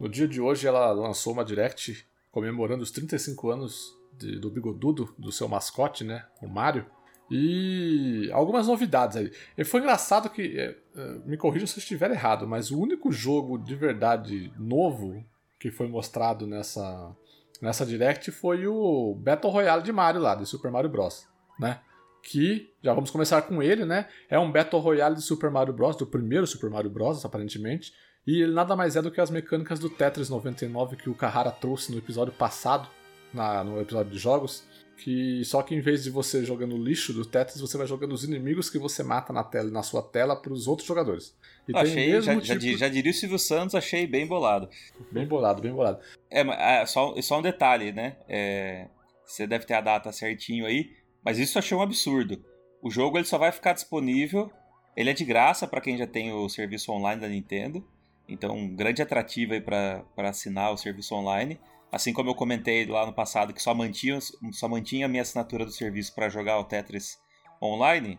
no 0.00 0.08
dia 0.08 0.26
de 0.26 0.40
hoje 0.40 0.66
ela 0.66 0.92
lançou 0.92 1.32
uma 1.32 1.44
Direct 1.44 2.06
comemorando 2.30 2.82
os 2.82 2.90
35 2.90 3.50
anos 3.50 3.94
de, 4.18 4.38
do 4.38 4.50
bigodudo, 4.50 5.14
do 5.18 5.30
seu 5.30 5.46
mascote, 5.46 6.02
né? 6.02 6.24
O 6.40 6.48
Mario. 6.48 6.86
E 7.30 8.30
algumas 8.32 8.66
novidades 8.66 9.16
aí. 9.16 9.32
E 9.56 9.64
foi 9.64 9.80
engraçado 9.80 10.28
que, 10.28 10.58
é, 10.58 10.76
é, 10.96 11.18
me 11.24 11.36
corrija 11.36 11.66
se 11.66 11.78
eu 11.78 11.80
estiver 11.80 12.10
errado, 12.10 12.46
mas 12.46 12.70
o 12.70 12.78
único 12.78 13.10
jogo 13.12 13.56
de 13.58 13.74
verdade 13.74 14.52
novo 14.58 15.24
que 15.58 15.70
foi 15.70 15.88
mostrado 15.88 16.46
nessa, 16.46 17.16
nessa 17.62 17.86
Direct 17.86 18.32
foi 18.32 18.66
o 18.66 19.14
Battle 19.14 19.52
Royale 19.52 19.84
de 19.84 19.92
Mario 19.92 20.20
lá, 20.20 20.34
de 20.34 20.44
Super 20.44 20.72
Mario 20.72 20.90
Bros. 20.90 21.28
Né? 21.58 21.78
Que, 22.22 22.68
já 22.82 22.92
vamos 22.92 23.10
começar 23.10 23.40
com 23.42 23.62
ele, 23.62 23.84
né? 23.84 24.08
É 24.28 24.38
um 24.38 24.50
Battle 24.50 24.82
Royale 24.82 25.14
de 25.14 25.22
Super 25.22 25.50
Mario 25.50 25.72
Bros., 25.72 25.96
do 25.96 26.06
primeiro 26.06 26.46
Super 26.46 26.68
Mario 26.68 26.90
Bros., 26.90 27.24
aparentemente. 27.24 27.92
E 28.26 28.42
ele 28.42 28.52
nada 28.52 28.74
mais 28.74 28.96
é 28.96 29.02
do 29.02 29.10
que 29.10 29.20
as 29.20 29.30
mecânicas 29.30 29.78
do 29.78 29.88
Tetris 29.88 30.28
99 30.28 30.96
que 30.96 31.08
o 31.08 31.14
Kahara 31.14 31.50
trouxe 31.50 31.92
no 31.92 31.98
episódio 31.98 32.32
passado, 32.32 32.88
na, 33.32 33.62
no 33.62 33.80
episódio 33.80 34.12
de 34.12 34.18
jogos. 34.18 34.64
Que 35.02 35.44
só 35.44 35.64
que 35.64 35.74
em 35.74 35.80
vez 35.80 36.04
de 36.04 36.10
você 36.10 36.44
jogando 36.44 36.76
o 36.76 36.78
lixo 36.78 37.12
do 37.12 37.26
Tetris, 37.26 37.60
você 37.60 37.76
vai 37.76 37.88
jogando 37.88 38.12
os 38.12 38.22
inimigos 38.22 38.70
que 38.70 38.78
você 38.78 39.02
mata 39.02 39.32
na 39.32 39.42
tela, 39.42 39.68
na 39.68 39.82
sua 39.82 40.00
tela 40.00 40.36
para 40.36 40.52
os 40.52 40.68
outros 40.68 40.86
jogadores. 40.86 41.36
E 41.66 41.76
achei, 41.76 42.20
já, 42.20 42.40
tipo... 42.40 42.44
já, 42.44 42.76
já, 42.76 42.88
diria 42.88 43.10
o 43.10 43.14
Silvio 43.14 43.38
Santos, 43.38 43.74
achei 43.74 44.06
bem 44.06 44.28
bolado. 44.28 44.68
Bem 45.10 45.26
bolado, 45.26 45.60
bem 45.60 45.72
bolado. 45.72 45.98
É, 46.30 46.42
é 46.82 46.86
só, 46.86 47.20
só 47.20 47.40
um 47.40 47.42
detalhe, 47.42 47.90
né? 47.90 48.16
É, 48.28 48.86
você 49.26 49.44
deve 49.44 49.66
ter 49.66 49.74
a 49.74 49.80
data 49.80 50.12
certinho 50.12 50.66
aí, 50.66 50.92
mas 51.24 51.36
isso 51.36 51.58
eu 51.58 51.60
achei 51.60 51.76
um 51.76 51.82
absurdo. 51.82 52.40
O 52.80 52.88
jogo 52.88 53.18
ele 53.18 53.24
só 53.24 53.38
vai 53.38 53.50
ficar 53.50 53.72
disponível, 53.72 54.52
ele 54.96 55.10
é 55.10 55.12
de 55.12 55.24
graça 55.24 55.66
para 55.66 55.80
quem 55.80 55.98
já 55.98 56.06
tem 56.06 56.32
o 56.32 56.48
serviço 56.48 56.92
online 56.92 57.20
da 57.20 57.26
Nintendo, 57.26 57.84
então 58.28 58.56
um 58.56 58.72
grande 58.72 59.02
atrativo 59.02 59.52
aí 59.52 59.60
para 59.60 60.04
assinar 60.16 60.72
o 60.72 60.76
serviço 60.76 61.12
online. 61.12 61.58
Assim 61.92 62.12
como 62.12 62.30
eu 62.30 62.34
comentei 62.34 62.86
lá 62.86 63.04
no 63.04 63.12
passado 63.12 63.52
que 63.52 63.62
só 63.62 63.74
mantinha, 63.74 64.18
só 64.52 64.66
mantinha 64.66 65.04
a 65.06 65.08
minha 65.08 65.22
assinatura 65.22 65.64
do 65.64 65.70
serviço 65.70 66.14
para 66.14 66.30
jogar 66.30 66.58
o 66.58 66.64
Tetris 66.64 67.20
online, 67.60 68.18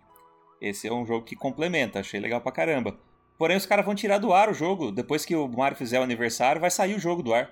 esse 0.62 0.88
é 0.88 0.94
um 0.94 1.06
jogo 1.06 1.26
que 1.26 1.36
complementa, 1.36 2.00
achei 2.00 2.20
legal 2.20 2.40
pra 2.40 2.52
caramba. 2.52 2.96
Porém, 3.38 3.58
os 3.58 3.66
caras 3.66 3.86
vão 3.86 3.96
tirar 3.96 4.20
do 4.20 4.32
ar 4.32 4.50
o 4.50 4.54
jogo. 4.54 4.92
Depois 4.92 5.26
que 5.26 5.36
o 5.36 5.48
Mario 5.48 5.78
fizer 5.78 6.00
o 6.00 6.04
aniversário, 6.04 6.62
vai 6.62 6.70
sair 6.70 6.96
o 6.96 7.00
jogo 7.00 7.24
do 7.24 7.34
ar. 7.34 7.52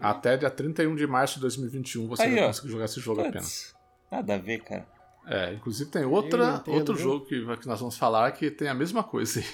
Até 0.00 0.36
dia 0.36 0.50
31 0.50 0.94
de 0.94 1.06
março 1.06 1.36
de 1.36 1.40
2021 1.40 2.06
você 2.08 2.22
Aí, 2.22 2.34
vai 2.34 2.46
conseguir 2.46 2.68
jogar 2.70 2.84
esse 2.84 3.00
jogo 3.00 3.22
Puts, 3.22 3.28
apenas. 3.28 3.74
Nada 4.10 4.34
a 4.34 4.38
ver, 4.38 4.62
cara. 4.62 4.86
É, 5.26 5.54
inclusive 5.54 5.90
tem 5.90 6.04
outra, 6.04 6.56
entendo, 6.56 6.74
outro 6.74 6.94
viu? 6.94 7.04
jogo 7.04 7.24
que, 7.24 7.56
que 7.56 7.66
nós 7.66 7.80
vamos 7.80 7.96
falar 7.96 8.30
que 8.32 8.50
tem 8.50 8.68
a 8.68 8.74
mesma 8.74 9.02
coisa. 9.02 9.42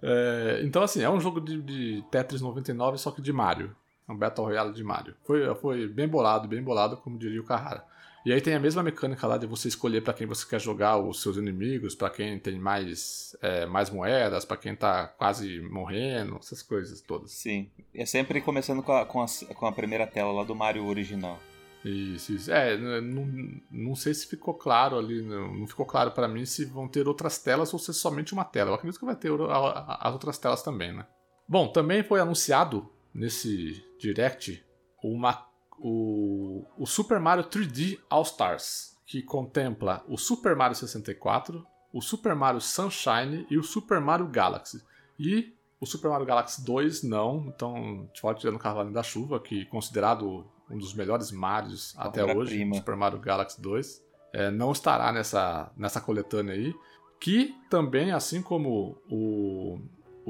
É, 0.00 0.60
então, 0.62 0.82
assim, 0.82 1.02
é 1.02 1.10
um 1.10 1.20
jogo 1.20 1.40
de, 1.40 1.60
de, 1.60 2.04
Tetris 2.10 2.40
99, 2.40 2.98
só 2.98 3.10
que 3.10 3.20
de 3.20 3.32
Mario. 3.32 3.74
Um 4.08 4.16
Battle 4.16 4.46
Royale 4.46 4.72
de 4.72 4.82
Mario. 4.82 5.14
Foi, 5.24 5.54
foi 5.56 5.86
bem 5.86 6.08
bolado, 6.08 6.48
bem 6.48 6.62
bolado, 6.62 6.96
como 6.96 7.18
diria 7.18 7.40
o 7.40 7.44
Carrara. 7.44 7.84
E 8.24 8.32
aí 8.32 8.40
tem 8.40 8.54
a 8.54 8.60
mesma 8.60 8.82
mecânica 8.82 9.26
lá 9.26 9.38
de 9.38 9.46
você 9.46 9.68
escolher 9.68 10.02
para 10.02 10.12
quem 10.12 10.26
você 10.26 10.46
quer 10.46 10.60
jogar 10.60 10.98
os 10.98 11.22
seus 11.22 11.36
inimigos, 11.36 11.94
para 11.94 12.10
quem 12.10 12.38
tem 12.38 12.58
mais, 12.58 13.36
é, 13.40 13.64
mais 13.64 13.90
moedas, 13.90 14.44
para 14.44 14.56
quem 14.56 14.74
tá 14.74 15.06
quase 15.06 15.60
morrendo, 15.60 16.36
essas 16.36 16.62
coisas 16.62 17.00
todas. 17.00 17.30
Sim. 17.30 17.70
É 17.94 18.04
sempre 18.04 18.40
começando 18.40 18.82
com 18.82 18.92
a, 18.92 19.06
com 19.06 19.22
a, 19.22 19.26
com 19.54 19.66
a 19.66 19.72
primeira 19.72 20.06
tela 20.06 20.32
lá 20.32 20.44
do 20.44 20.54
Mario 20.54 20.86
original. 20.86 21.38
Isso, 21.84 22.32
isso. 22.32 22.52
É, 22.52 22.76
não, 22.76 23.26
não 23.70 23.94
sei 23.94 24.12
se 24.12 24.26
ficou 24.26 24.52
claro 24.54 24.98
ali, 24.98 25.22
não, 25.22 25.54
não 25.54 25.66
ficou 25.66 25.86
claro 25.86 26.10
para 26.10 26.26
mim 26.26 26.44
se 26.44 26.64
vão 26.64 26.88
ter 26.88 27.06
outras 27.06 27.38
telas 27.38 27.72
ou 27.72 27.78
se 27.78 27.92
é 27.92 27.94
somente 27.94 28.32
uma 28.32 28.44
tela. 28.44 28.70
Eu 28.70 28.74
acredito 28.74 28.98
que 28.98 29.06
vai 29.06 29.16
ter 29.16 29.30
as 29.30 30.12
outras 30.12 30.38
telas 30.38 30.62
também, 30.62 30.92
né? 30.92 31.06
Bom, 31.48 31.68
também 31.68 32.02
foi 32.02 32.20
anunciado 32.20 32.90
nesse 33.14 33.84
direct 33.98 34.64
uma 35.02 35.46
o, 35.80 36.64
o 36.76 36.86
Super 36.86 37.20
Mario 37.20 37.44
3D 37.44 37.98
All 38.10 38.22
Stars, 38.22 38.96
que 39.06 39.22
contempla 39.22 40.04
o 40.08 40.18
Super 40.18 40.56
Mario 40.56 40.76
64, 40.76 41.64
o 41.92 42.02
Super 42.02 42.34
Mario 42.34 42.60
Sunshine 42.60 43.46
e 43.50 43.56
o 43.56 43.62
Super 43.62 44.00
Mario 44.00 44.26
Galaxy. 44.26 44.82
E 45.18 45.54
o 45.80 45.86
Super 45.86 46.10
Mario 46.10 46.26
Galaxy 46.26 46.64
2 46.64 47.04
não, 47.04 47.46
então 47.54 48.08
pode 48.20 48.40
tirar 48.40 48.52
no 48.52 48.58
Cavalo 48.58 48.92
da 48.92 49.02
Chuva, 49.02 49.38
que 49.40 49.62
é 49.62 49.64
considerado 49.66 50.46
um 50.70 50.76
dos 50.76 50.92
melhores 50.94 51.30
Marios 51.30 51.94
até 51.96 52.24
hoje, 52.24 52.56
prima. 52.56 52.76
Super 52.76 52.96
Mario 52.96 53.18
Galaxy 53.18 53.60
2, 53.60 54.02
é, 54.32 54.50
não 54.50 54.72
estará 54.72 55.12
nessa, 55.12 55.70
nessa 55.76 56.00
coletânea 56.00 56.54
aí. 56.54 56.74
Que 57.20 57.52
também, 57.68 58.12
assim 58.12 58.40
como 58.40 58.96
o, 59.10 59.80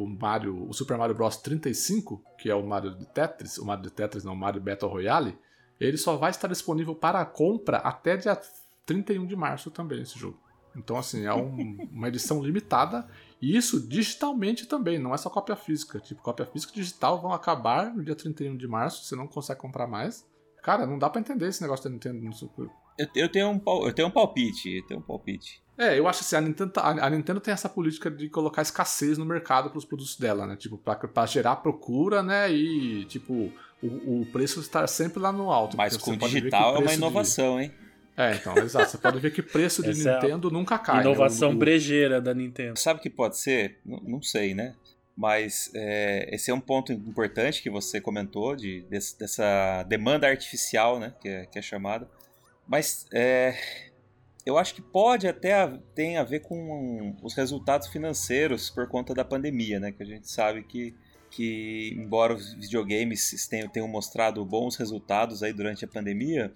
o 0.03 0.07
Mario, 0.07 0.69
o 0.69 0.73
Super 0.73 0.97
Mario 0.97 1.15
Bros 1.15 1.37
35, 1.37 2.23
que 2.39 2.51
é 2.51 2.55
o 2.55 2.67
Mario 2.67 2.95
de 2.95 3.07
Tetris, 3.07 3.59
o 3.59 3.65
Mario 3.65 3.85
de 3.85 3.91
Tetris 3.91 4.25
não, 4.25 4.33
o 4.33 4.37
Mario 4.37 4.61
Battle 4.61 4.91
Royale, 4.91 5.39
ele 5.81 5.97
só 5.97 6.17
vai 6.17 6.31
estar 6.31 6.49
disponível 6.49 6.95
para 6.95 7.25
compra 7.25 7.79
até 7.79 8.17
dia 8.17 8.39
31 8.87 9.27
de 9.27 9.37
março 9.37 9.71
também 9.71 10.03
esse 10.03 10.19
jogo. 10.19 10.39
Então 10.77 10.97
assim, 10.97 11.25
é 11.25 11.35
um, 11.35 11.89
uma 11.93 12.09
edição 12.09 12.43
limitada 12.43 13.07
e 13.41 13.57
isso 13.57 13.81
digitalmente 13.81 14.67
também, 14.67 14.99
não 14.99 15.15
é 15.15 15.17
só 15.17 15.31
cópia 15.31 15.57
física. 15.57 16.01
Tipo, 16.01 16.23
cópia 16.23 16.47
física 16.47 16.73
e 16.75 16.77
digital 16.77 17.21
vão 17.21 17.33
acabar 17.33 17.95
no 17.95 18.05
dia 18.05 18.15
31 18.15 18.57
de 18.57 18.67
março, 18.67 19.05
você 19.05 19.17
não 19.17 19.27
consegue 19.27 19.61
comprar 19.61 19.87
mais. 19.87 20.27
Cara, 20.63 20.87
não 20.87 20.99
dá 20.99 21.09
para 21.09 21.21
entender 21.21 21.49
esse 21.49 21.63
negócio 21.63 21.85
da 21.85 21.91
Nintendo. 21.91 22.21
Eu, 22.99 23.07
eu, 23.15 23.29
tenho 23.29 23.49
um, 23.51 23.87
eu 23.87 23.93
tenho 23.93 24.09
um 24.09 24.11
palpite, 24.11 24.77
eu 24.77 24.87
tenho 24.87 25.01
um 25.01 25.03
palpite. 25.03 25.63
É, 25.79 25.97
eu 25.97 26.09
acho 26.09 26.23
assim, 26.23 26.35
a 26.35 26.41
Nintendo, 26.41 26.73
tá, 26.73 26.83
a, 26.83 27.09
Nintendo 27.09 27.39
tem 27.39 27.55
essa 27.55 27.69
política 27.69 28.11
de 28.11 28.29
colocar 28.29 28.63
escassez 28.63 29.17
no 29.17 29.25
mercado 29.25 29.71
para 29.71 29.79
os 29.79 29.85
produtos 29.85 30.17
dela, 30.17 30.45
né? 30.45 30.57
Tipo, 30.57 30.77
para 30.77 31.27
gerar 31.27 31.57
procura, 31.57 32.21
né? 32.21 32.51
E, 32.51 33.05
tipo, 33.05 33.53
o, 33.81 34.23
o 34.23 34.27
preço 34.33 34.59
estar 34.59 34.87
sempre 34.89 35.21
lá 35.21 35.31
no 35.31 35.53
alto. 35.53 35.77
Mas 35.77 35.97
com 35.97 36.17
digital 36.17 36.77
é 36.77 36.79
uma 36.81 36.93
inovação, 36.93 37.59
de... 37.59 37.65
hein? 37.65 37.73
É, 38.17 38.35
então, 38.35 38.59
exato. 38.59 38.91
Você 38.91 38.99
pode 38.99 39.21
ver 39.21 39.31
que 39.31 39.41
preço 39.41 39.81
de 39.81 39.91
Essa 39.95 40.15
Nintendo 40.15 40.49
é 40.49 40.51
nunca 40.51 40.77
cai. 40.77 41.03
Inovação 41.03 41.51
né? 41.51 41.55
o, 41.55 41.59
brejeira 41.59 42.21
da 42.21 42.35
Nintendo. 42.35 42.77
Sabe 42.77 42.99
o 42.99 43.03
que 43.03 43.09
pode 43.09 43.39
ser? 43.39 43.79
Não, 43.87 44.01
não 44.01 44.23
sei, 44.23 44.55
né? 44.55 44.75
Mas 45.17 45.71
é, 45.75 46.29
esse 46.35 46.51
é 46.51 46.55
um 46.55 46.61
ponto 46.61 46.93
importante 46.93 47.63
que 47.63 47.71
você 47.71 48.01
comentou, 48.01 48.57
de, 48.57 48.83
desse, 48.91 49.17
dessa 49.17 49.85
demanda 49.85 50.27
artificial, 50.27 50.99
né? 50.99 51.15
Que 51.21 51.29
é, 51.29 51.47
que 51.47 51.59
é 51.61 51.63
chamada. 51.63 52.09
Mas 52.69 53.07
é, 53.13 53.57
eu 54.45 54.59
acho 54.59 54.75
que 54.75 54.83
pode 54.83 55.27
até 55.27 55.67
ter 55.95 56.17
a 56.17 56.25
ver 56.25 56.41
com 56.41 57.17
os 57.23 57.35
resultados 57.35 57.89
financeiros 57.89 58.71
por 58.71 58.87
conta 58.87 59.15
da 59.15 59.25
pandemia, 59.25 59.81
né? 59.81 59.91
Que 59.91 60.03
a 60.03 60.07
gente 60.07 60.31
sabe 60.31 60.63
que, 60.63 60.95
que 61.31 61.95
embora 61.97 62.35
os 62.35 62.53
videogames 62.55 63.47
tenham, 63.49 63.69
tenham 63.69 63.89
mostrado 63.89 64.45
bons 64.45 64.77
resultados 64.77 65.43
aí 65.43 65.53
durante 65.53 65.85
a 65.85 65.89
pandemia, 65.89 66.55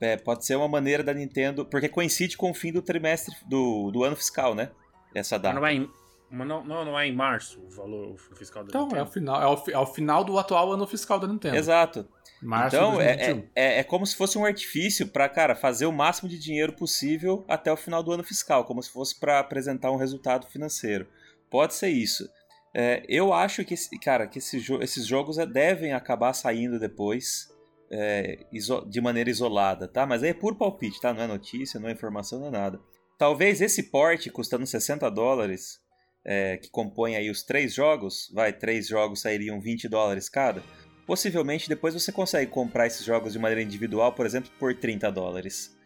é, 0.00 0.16
pode 0.16 0.44
ser 0.44 0.56
uma 0.56 0.68
maneira 0.68 1.02
da 1.02 1.14
Nintendo, 1.14 1.64
porque 1.64 1.88
coincide 1.88 2.36
com 2.36 2.50
o 2.50 2.54
fim 2.54 2.72
do 2.72 2.82
trimestre 2.82 3.34
do, 3.46 3.90
do 3.92 4.02
ano 4.02 4.16
fiscal, 4.16 4.54
né? 4.54 4.70
Essa 5.14 5.38
data. 5.38 5.54
Não 5.54 5.66
é, 5.66 5.74
em, 5.74 5.88
não, 6.30 6.64
não 6.64 6.98
é 6.98 7.06
em 7.06 7.14
março 7.14 7.60
o 7.60 7.70
valor 7.70 8.16
fiscal 8.36 8.64
da 8.64 8.70
então, 8.70 8.82
Nintendo? 8.82 9.02
Então, 9.02 9.06
é 9.06 9.08
o 9.08 9.12
final, 9.12 9.42
é 9.42 9.46
o, 9.46 9.70
é 9.70 9.78
o 9.78 9.86
final 9.86 10.24
do 10.24 10.38
atual 10.38 10.72
ano 10.72 10.86
fiscal 10.86 11.20
da 11.20 11.28
Nintendo. 11.28 11.56
Exato. 11.56 12.08
Março 12.42 12.74
então, 12.74 13.00
é, 13.00 13.12
é, 13.12 13.44
é, 13.54 13.78
é, 13.78 13.84
como 13.84 14.04
se 14.04 14.16
fosse 14.16 14.36
um 14.36 14.44
artifício 14.44 15.06
para, 15.06 15.28
cara, 15.28 15.54
fazer 15.54 15.86
o 15.86 15.92
máximo 15.92 16.28
de 16.28 16.36
dinheiro 16.36 16.72
possível 16.72 17.44
até 17.46 17.72
o 17.72 17.76
final 17.76 18.02
do 18.02 18.10
ano 18.10 18.24
fiscal, 18.24 18.64
como 18.64 18.82
se 18.82 18.90
fosse 18.90 19.18
para 19.18 19.38
apresentar 19.38 19.92
um 19.92 19.96
resultado 19.96 20.48
financeiro. 20.48 21.06
Pode 21.48 21.74
ser 21.74 21.90
isso. 21.90 22.28
É, 22.74 23.04
eu 23.08 23.32
acho 23.32 23.64
que, 23.64 23.76
cara, 24.00 24.26
que 24.26 24.38
esse 24.38 24.56
esses 24.80 25.06
jogos 25.06 25.38
é, 25.38 25.46
devem 25.46 25.92
acabar 25.92 26.32
saindo 26.32 26.80
depois 26.80 27.48
é, 27.90 28.44
de 28.88 29.00
maneira 29.00 29.30
isolada, 29.30 29.86
tá? 29.86 30.04
Mas 30.04 30.24
aí 30.24 30.30
é 30.30 30.34
puro 30.34 30.56
palpite, 30.56 31.00
tá? 31.00 31.14
Não 31.14 31.22
é 31.22 31.26
notícia, 31.28 31.78
não 31.78 31.88
é 31.88 31.92
informação, 31.92 32.40
não 32.40 32.48
é 32.48 32.50
nada. 32.50 32.80
Talvez 33.18 33.60
esse 33.60 33.84
porte 33.84 34.30
custando 34.30 34.66
60 34.66 35.08
dólares, 35.10 35.80
que 36.60 36.70
compõe 36.70 37.14
aí 37.14 37.30
os 37.30 37.44
três 37.44 37.74
jogos, 37.74 38.32
vai, 38.34 38.52
três 38.52 38.88
jogos 38.88 39.20
sairiam 39.20 39.60
20 39.60 39.88
dólares 39.88 40.28
cada 40.28 40.62
Possivelmente 41.06 41.68
depois 41.68 41.94
você 41.94 42.12
consegue 42.12 42.50
comprar 42.50 42.86
esses 42.86 43.04
jogos 43.04 43.32
de 43.32 43.38
maneira 43.38 43.62
individual, 43.62 44.12
por 44.12 44.24
exemplo, 44.24 44.50
por 44.58 44.74
30 44.74 45.10
dólares. 45.10 45.76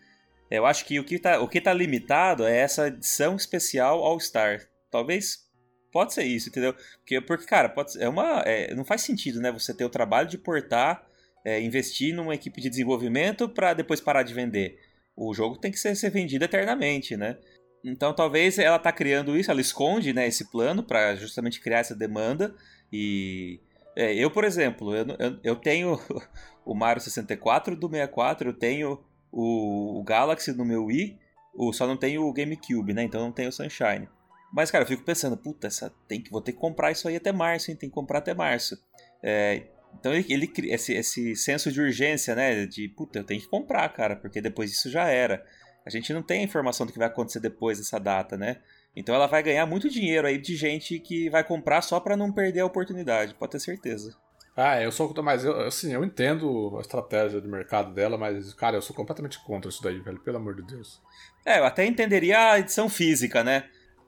Eu 0.51 0.65
acho 0.65 0.85
que 0.85 1.01
o 1.01 1.05
que 1.05 1.17
está 1.17 1.39
tá 1.63 1.73
limitado 1.73 2.45
é 2.47 2.59
essa 2.59 2.89
edição 2.89 3.35
especial 3.35 4.03
All-Star. 4.05 4.69
Talvez 4.91 5.47
pode 5.91 6.15
ser 6.15 6.25
isso, 6.25 6.49
entendeu? 6.49 6.75
Porque, 6.99 7.21
porque 7.21 7.47
cara, 7.47 7.69
pode, 7.69 8.01
é 8.01 8.09
uma, 8.09 8.43
é, 8.43 8.75
não 8.75 8.85
faz 8.85 9.03
sentido 9.03 9.41
né, 9.41 9.51
você 9.51 9.75
ter 9.75 9.85
o 9.85 9.91
trabalho 9.91 10.29
de 10.29 10.39
portar, 10.39 11.05
é, 11.45 11.61
investir 11.61 12.15
numa 12.15 12.35
equipe 12.35 12.61
de 12.61 12.69
desenvolvimento 12.69 13.49
para 13.49 13.75
depois 13.75 14.01
parar 14.01 14.23
de 14.23 14.35
vender. 14.35 14.79
O 15.17 15.33
jogo 15.33 15.57
tem 15.57 15.73
que 15.73 15.79
ser, 15.79 15.97
ser 15.97 16.11
vendido 16.11 16.45
eternamente, 16.45 17.17
né? 17.17 17.39
Então 17.83 18.13
talvez 18.15 18.59
ela 18.59 18.79
tá 18.79 18.93
criando 18.93 19.37
isso, 19.37 19.51
ela 19.51 19.61
esconde 19.61 20.13
né, 20.13 20.27
esse 20.27 20.51
plano 20.51 20.83
para 20.83 21.15
justamente 21.17 21.61
criar 21.61 21.79
essa 21.79 21.95
demanda 21.95 22.55
e 22.93 23.61
é, 23.97 24.15
eu, 24.15 24.31
por 24.31 24.45
exemplo, 24.45 24.95
eu, 24.95 25.07
eu, 25.19 25.39
eu, 25.43 25.57
tenho 25.57 25.99
o 26.65 26.75
Mario 26.75 27.03
64 27.03 27.75
do 27.75 27.89
64, 27.89 28.51
eu 28.51 28.53
tenho 28.53 29.03
o, 29.33 29.99
o 29.99 30.05
Galaxy 30.05 30.53
no 30.53 30.67
meu 30.67 30.85
Wii, 30.85 31.19
o, 31.55 31.73
só 31.73 31.87
não 31.87 31.97
tenho 31.97 32.23
o 32.23 32.33
GameCube, 32.33 32.93
né? 32.93 33.03
Então 33.03 33.23
não 33.23 33.33
tenho 33.33 33.49
o 33.49 33.53
Sunshine. 33.53 34.09
Mas, 34.53 34.71
cara, 34.71 34.85
eu 34.85 34.89
fico 34.89 35.03
pensando, 35.03 35.37
puta, 35.37 35.67
essa, 35.67 35.91
tem 36.07 36.21
que, 36.21 36.31
vou 36.31 36.43
ter 36.43 36.53
que 36.53 36.59
comprar 36.59 36.93
isso 36.93 37.09
aí 37.09 37.17
até 37.17 37.33
março, 37.33 37.71
hein? 37.71 37.77
Tem 37.77 37.89
que 37.89 37.95
comprar 37.95 38.19
até 38.19 38.35
março. 38.35 38.79
É, 39.23 39.63
então 39.99 40.13
ele, 40.13 40.27
ele 40.29 40.53
esse, 40.73 40.93
esse 40.93 41.35
senso 41.35 41.73
de 41.73 41.81
urgência, 41.81 42.35
né? 42.35 42.67
De, 42.67 42.89
puta, 42.89 43.19
eu 43.19 43.25
tenho 43.25 43.41
que 43.41 43.49
comprar, 43.49 43.89
cara, 43.89 44.15
porque 44.15 44.43
depois 44.43 44.71
disso 44.71 44.91
já 44.91 45.09
era. 45.09 45.45
A 45.87 45.91
gente 45.91 46.13
não 46.13 46.23
tem 46.23 46.41
a 46.41 46.45
informação 46.45 46.87
do 46.87 46.93
que 46.93 46.99
vai 46.99 47.09
acontecer 47.09 47.41
depois 47.41 47.79
dessa 47.79 47.99
data, 47.99 48.37
né? 48.37 48.59
Então 48.97 49.15
ela 49.15 49.27
vai 49.27 49.43
ganhar 49.43 49.67
muito 49.67 49.91
dinheiro 49.91 50.27
aí 50.27 50.39
de 50.39 50.57
gente 50.57 50.99
que 50.99 51.29
vai 51.29 51.45
comprar 51.45 51.83
só 51.83 52.01
para 52.01 52.17
não 52.17 52.33
perder 52.33 52.61
a 52.61 52.67
oportunidade, 52.67 53.35
pode 53.35 53.53
ter 53.53 53.61
certeza. 53.61 54.17
Ah, 54.57 54.81
eu 54.81 54.91
sou 54.91 55.13
mas 55.23 55.45
eu, 55.45 55.61
assim, 55.67 55.93
eu 55.93 56.03
entendo 56.03 56.75
a 56.79 56.81
estratégia 56.81 57.43
de 57.43 57.47
mercado 57.47 57.93
dela, 57.93 58.17
mas 58.17 58.55
cara, 58.55 58.79
eu 58.79 58.83
sou 58.83 58.97
completamente 58.97 59.39
contra 59.45 59.69
isso 59.69 59.83
daí, 59.83 60.01
velho, 60.01 60.19
pelo 60.21 60.39
amor 60.39 60.57
de 60.57 60.63
Deus. 60.63 61.03
É, 61.45 61.59
eu 61.59 61.67
até 61.67 61.85
entenderia 61.85 62.53
a 62.53 62.59
edição 62.59 62.89
física, 62.89 63.45
né? 63.45 63.65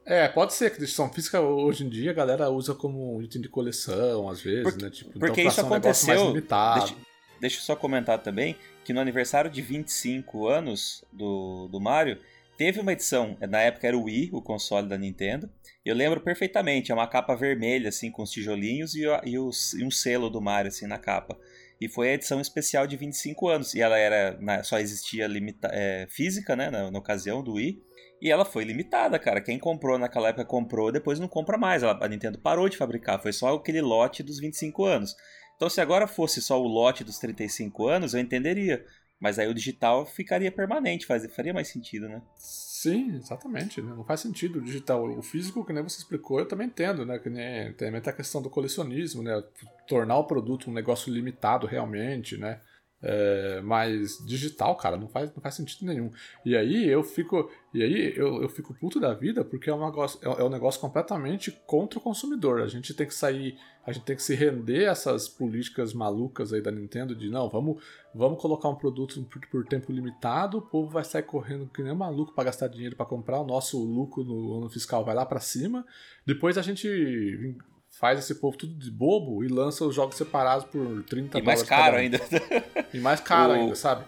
É, 0.07 0.27
pode 0.27 0.55
ser 0.55 0.71
que 0.71 0.77
a 0.77 0.83
edição 0.83 1.13
física 1.13 1.39
hoje 1.39 1.85
em 1.85 1.89
dia 1.91 2.13
a 2.13 2.15
galera 2.15 2.49
usa 2.49 2.75
como 2.75 3.21
item 3.23 3.43
de 3.43 3.49
coleção, 3.51 4.27
às 4.27 4.41
vezes, 4.41 4.63
porque, 4.63 4.83
né? 4.83 4.91
Tipo, 4.91 5.19
porque 5.19 5.41
então, 5.43 5.53
isso 5.53 5.61
aconteceu. 5.61 6.29
Um 6.29 6.33
deixa, 6.33 6.95
deixa 7.39 7.59
eu 7.59 7.63
só 7.63 7.77
comentar 7.77 8.19
também 8.19 8.57
que 8.83 8.95
no 8.95 9.01
aniversário 9.01 9.51
de 9.51 9.61
25 9.61 10.49
anos 10.49 11.05
do, 11.13 11.69
do 11.69 11.79
Mario, 11.79 12.19
Teve 12.59 12.81
uma 12.81 12.93
edição, 12.93 13.37
na 13.49 13.61
época 13.61 13.87
era 13.87 13.97
o 13.97 14.03
Wii, 14.03 14.31
o 14.33 14.43
console 14.43 14.89
da 14.89 14.99
Nintendo. 14.99 15.49
Eu 15.85 15.95
lembro 15.95 16.21
perfeitamente, 16.21 16.91
é 16.91 16.95
uma 16.95 17.07
capa 17.07 17.37
vermelha, 17.37 17.89
assim, 17.89 18.11
com 18.11 18.21
os 18.25 18.33
tijolinhos 18.33 18.97
e, 18.97 19.05
e, 19.25 19.35
e 19.35 19.85
um 19.85 19.91
selo 19.93 20.29
do 20.29 20.41
Mario, 20.41 20.69
assim, 20.69 20.85
na 20.89 20.99
capa. 20.99 21.39
E 21.81 21.89
foi 21.89 22.09
a 22.09 22.15
edição 22.15 22.41
especial 22.41 22.85
de 22.85 22.97
25 22.97 23.49
anos. 23.49 23.75
E 23.75 23.81
ela 23.81 23.97
era. 23.97 24.37
só 24.65 24.81
existia 24.81 25.29
limita, 25.29 25.71
é, 25.73 26.09
física, 26.11 26.57
né? 26.57 26.69
Na, 26.69 26.91
na, 26.91 26.99
ocasião 26.99 27.45
do 27.45 27.55
Wii. 27.55 27.81
E 28.21 28.29
ela 28.29 28.45
foi 28.45 28.65
limitada, 28.65 29.21
cara. 29.21 29.41
Quem 29.41 29.57
comprou 29.57 29.97
naquela 29.97 30.31
época 30.31 30.45
comprou, 30.45 30.91
depois 30.91 31.21
não 31.21 31.29
compra 31.29 31.57
mais. 31.57 31.85
A 31.85 32.09
Nintendo 32.09 32.41
parou 32.41 32.69
de 32.69 32.77
fabricar. 32.77 33.23
Foi 33.23 33.33
só 33.33 33.55
aquele 33.55 33.81
lote 33.81 34.25
dos 34.25 34.41
25 34.41 34.85
anos. 34.85 35.15
Então, 35.55 35.71
se 35.71 35.81
agora 35.81 36.09
fosse 36.09 36.43
só 36.43 36.61
o 36.61 36.67
lote 36.67 37.05
dos 37.05 37.19
35 37.19 37.87
anos, 37.87 38.15
eu 38.15 38.21
entenderia. 38.21 38.85
Mas 39.21 39.39
aí 39.39 39.49
o 39.49 39.55
digital 39.55 40.07
ficaria 40.07 40.51
permanente, 40.53 41.07
faria 41.07 41.53
mais 41.53 41.69
sentido, 41.69 42.09
né? 42.09 42.23
Sim, 42.37 43.17
exatamente. 43.17 43.83
Né? 43.83 43.93
Não 43.93 44.05
faz 44.05 44.21
sentido 44.21 44.61
o 44.61 44.63
digital. 44.63 45.05
O 45.05 45.23
físico, 45.23 45.65
que 45.65 45.73
nem 45.73 45.83
você 45.83 45.99
explicou, 45.99 46.39
eu 46.39 46.47
também 46.47 46.69
entendo, 46.69 47.05
né? 47.05 47.19
Que 47.19 47.29
nem 47.29 47.73
tem 47.73 47.89
a 47.89 48.13
questão 48.13 48.41
do 48.41 48.49
colecionismo, 48.49 49.23
né? 49.23 49.43
Tornar 49.89 50.17
o 50.19 50.25
produto 50.25 50.71
um 50.71 50.73
negócio 50.73 51.13
limitado 51.13 51.67
realmente, 51.67 52.37
né? 52.37 52.61
É, 53.01 53.61
mas 53.61 54.19
digital, 54.27 54.75
cara, 54.75 54.97
não 54.97 55.07
faz, 55.07 55.33
não 55.33 55.41
faz 55.41 55.55
sentido 55.55 55.87
nenhum. 55.87 56.11
E 56.45 56.57
aí 56.57 56.89
eu 56.89 57.05
fico. 57.05 57.49
E 57.73 57.83
aí 57.83 58.13
eu, 58.17 58.43
eu 58.43 58.49
fico 58.49 58.75
puto 58.75 58.99
da 58.99 59.15
vida 59.15 59.45
porque 59.45 59.71
é 59.71 59.75
um, 59.75 59.85
negócio, 59.85 60.19
é, 60.23 60.41
é 60.41 60.45
um 60.45 60.49
negócio 60.49 60.81
completamente 60.81 61.53
contra 61.65 61.99
o 61.99 62.03
consumidor. 62.03 62.61
A 62.61 62.67
gente 62.67 62.93
tem 62.95 63.07
que 63.07 63.15
sair, 63.15 63.57
a 63.87 63.93
gente 63.93 64.05
tem 64.05 64.17
que 64.17 64.23
se 64.23 64.35
render 64.35 64.89
a 64.89 64.93
essas 64.93 65.29
políticas 65.29 65.95
malucas 65.95 66.53
aí 66.53 66.61
da 66.61 66.73
Nintendo 66.73 67.15
de 67.15 67.31
não, 67.31 67.49
vamos, 67.49 67.81
vamos 68.13 68.41
colocar 68.41 68.69
um 68.69 68.75
produto 68.75 69.23
por, 69.25 69.47
por 69.47 69.65
tempo 69.67 69.93
limitado, 69.93 70.59
o 70.59 70.63
povo 70.63 70.91
vai 70.91 71.05
sair 71.05 71.23
correndo 71.23 71.71
que 71.73 71.83
nem 71.83 71.95
maluco 71.95 72.35
para 72.35 72.45
gastar 72.45 72.67
dinheiro 72.67 72.97
para 72.97 73.07
comprar, 73.07 73.41
o 73.41 73.47
nosso 73.47 73.79
lucro 73.79 74.25
no 74.25 74.59
ano 74.59 74.69
fiscal 74.69 75.05
vai 75.05 75.15
lá 75.15 75.25
para 75.25 75.39
cima. 75.39 75.87
Depois 76.27 76.59
a 76.59 76.63
gente 76.63 77.57
faz 77.99 78.19
esse 78.21 78.37
povo 78.37 78.57
tudo 78.57 78.75
de 78.75 78.91
bobo 78.91 79.43
e 79.43 79.49
lança 79.49 79.85
os 79.85 79.95
jogos 79.95 80.17
separados 80.17 80.65
por 80.67 81.03
30 81.05 81.39
E 81.39 81.43
mais 81.43 81.63
caro 81.63 81.97
ainda. 81.97 82.21
E 82.95 83.01
mais 83.01 83.21
caro 83.21 83.53
o... 83.53 83.55
ainda, 83.55 83.75
sabe? 83.75 84.05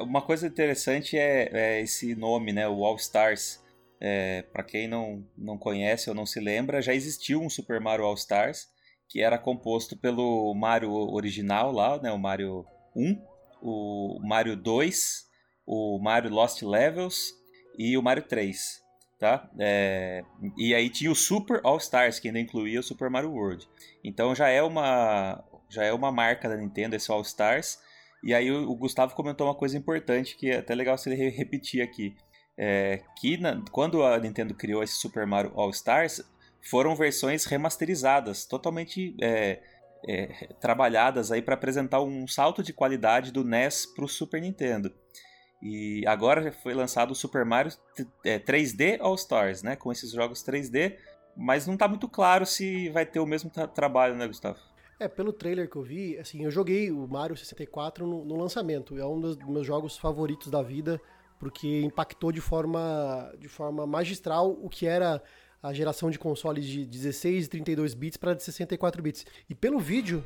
Uma 0.00 0.22
coisa 0.22 0.46
interessante 0.46 1.16
é, 1.16 1.50
é 1.52 1.80
esse 1.80 2.14
nome, 2.14 2.52
né? 2.52 2.68
O 2.68 2.84
All 2.84 2.96
Stars. 2.96 3.60
É, 4.04 4.42
para 4.52 4.64
quem 4.64 4.88
não, 4.88 5.24
não 5.38 5.56
conhece 5.56 6.08
ou 6.10 6.14
não 6.14 6.26
se 6.26 6.40
lembra, 6.40 6.82
já 6.82 6.92
existiu 6.92 7.40
um 7.40 7.48
Super 7.48 7.80
Mario 7.80 8.04
All 8.04 8.14
Stars 8.14 8.66
que 9.08 9.20
era 9.20 9.38
composto 9.38 9.96
pelo 9.96 10.52
Mario 10.54 10.92
original 10.92 11.70
lá, 11.70 12.00
né? 12.00 12.10
O 12.10 12.18
Mario 12.18 12.64
1, 12.96 13.22
o 13.60 14.18
Mario 14.22 14.56
2, 14.56 15.24
o 15.66 16.00
Mario 16.00 16.30
Lost 16.30 16.62
Levels 16.62 17.32
e 17.78 17.96
o 17.96 18.02
Mario 18.02 18.24
3 18.24 18.81
tá? 19.22 19.48
É, 19.56 20.24
e 20.58 20.74
aí 20.74 20.90
tinha 20.90 21.08
o 21.08 21.14
Super 21.14 21.60
All 21.62 21.76
Stars, 21.76 22.18
que 22.18 22.26
ainda 22.26 22.40
incluía 22.40 22.80
o 22.80 22.82
Super 22.82 23.08
Mario 23.08 23.30
World. 23.30 23.68
Então 24.02 24.34
já 24.34 24.48
é 24.48 24.60
uma 24.60 25.44
já 25.70 25.84
é 25.84 25.92
uma 25.92 26.10
marca 26.10 26.48
da 26.48 26.56
Nintendo 26.56 26.96
esse 26.96 27.08
All 27.08 27.22
Stars. 27.22 27.78
E 28.24 28.34
aí 28.34 28.50
o, 28.50 28.68
o 28.68 28.74
Gustavo 28.74 29.14
comentou 29.14 29.46
uma 29.46 29.54
coisa 29.54 29.78
importante 29.78 30.36
que 30.36 30.50
é 30.50 30.58
até 30.58 30.74
legal 30.74 30.98
se 30.98 31.08
ele 31.08 31.30
repetir 31.30 31.82
aqui. 31.82 32.16
É, 32.58 33.04
que 33.16 33.36
na, 33.36 33.62
quando 33.70 34.02
a 34.02 34.18
Nintendo 34.18 34.54
criou 34.54 34.82
esse 34.82 34.94
Super 34.94 35.24
Mario 35.24 35.52
All 35.54 35.70
Stars, 35.70 36.20
foram 36.60 36.96
versões 36.96 37.44
remasterizadas, 37.44 38.44
totalmente 38.44 39.16
é, 39.22 39.60
é, 40.08 40.48
trabalhadas 40.60 41.30
aí 41.30 41.40
para 41.40 41.54
apresentar 41.54 42.02
um 42.02 42.26
salto 42.26 42.60
de 42.60 42.72
qualidade 42.72 43.30
do 43.30 43.44
NES 43.44 43.86
para 43.86 44.04
o 44.04 44.08
Super 44.08 44.40
Nintendo. 44.40 44.92
E 45.62 46.04
agora 46.08 46.50
foi 46.50 46.74
lançado 46.74 47.12
o 47.12 47.14
Super 47.14 47.44
Mario 47.44 47.72
3D 48.24 48.80
é, 48.80 48.98
All 49.00 49.14
Stars, 49.14 49.62
né? 49.62 49.76
Com 49.76 49.92
esses 49.92 50.10
jogos 50.10 50.42
3D, 50.42 50.96
mas 51.36 51.68
não 51.68 51.76
tá 51.76 51.86
muito 51.86 52.08
claro 52.08 52.44
se 52.44 52.88
vai 52.90 53.06
ter 53.06 53.20
o 53.20 53.26
mesmo 53.26 53.48
tra 53.48 53.68
trabalho, 53.68 54.16
né, 54.16 54.26
Gustavo? 54.26 54.58
É, 54.98 55.06
pelo 55.06 55.32
trailer 55.32 55.70
que 55.70 55.76
eu 55.76 55.82
vi, 55.82 56.18
assim, 56.18 56.44
eu 56.44 56.50
joguei 56.50 56.90
o 56.90 57.06
Mario 57.06 57.36
64 57.36 58.04
no, 58.06 58.24
no 58.24 58.36
lançamento. 58.36 58.98
É 58.98 59.06
um 59.06 59.20
dos 59.20 59.36
meus 59.36 59.64
jogos 59.64 59.96
favoritos 59.96 60.50
da 60.50 60.62
vida, 60.62 61.00
porque 61.38 61.82
impactou 61.82 62.32
de 62.32 62.40
forma, 62.40 63.32
de 63.38 63.48
forma 63.48 63.86
magistral 63.86 64.50
o 64.50 64.68
que 64.68 64.86
era 64.86 65.22
a 65.62 65.72
geração 65.72 66.10
de 66.10 66.18
consoles 66.18 66.64
de 66.66 66.84
16 66.84 67.46
e 67.46 67.48
32 67.48 67.94
bits 67.94 68.16
para 68.16 68.34
de 68.34 68.42
64 68.42 69.00
bits. 69.00 69.24
E 69.48 69.54
pelo 69.54 69.78
vídeo, 69.78 70.24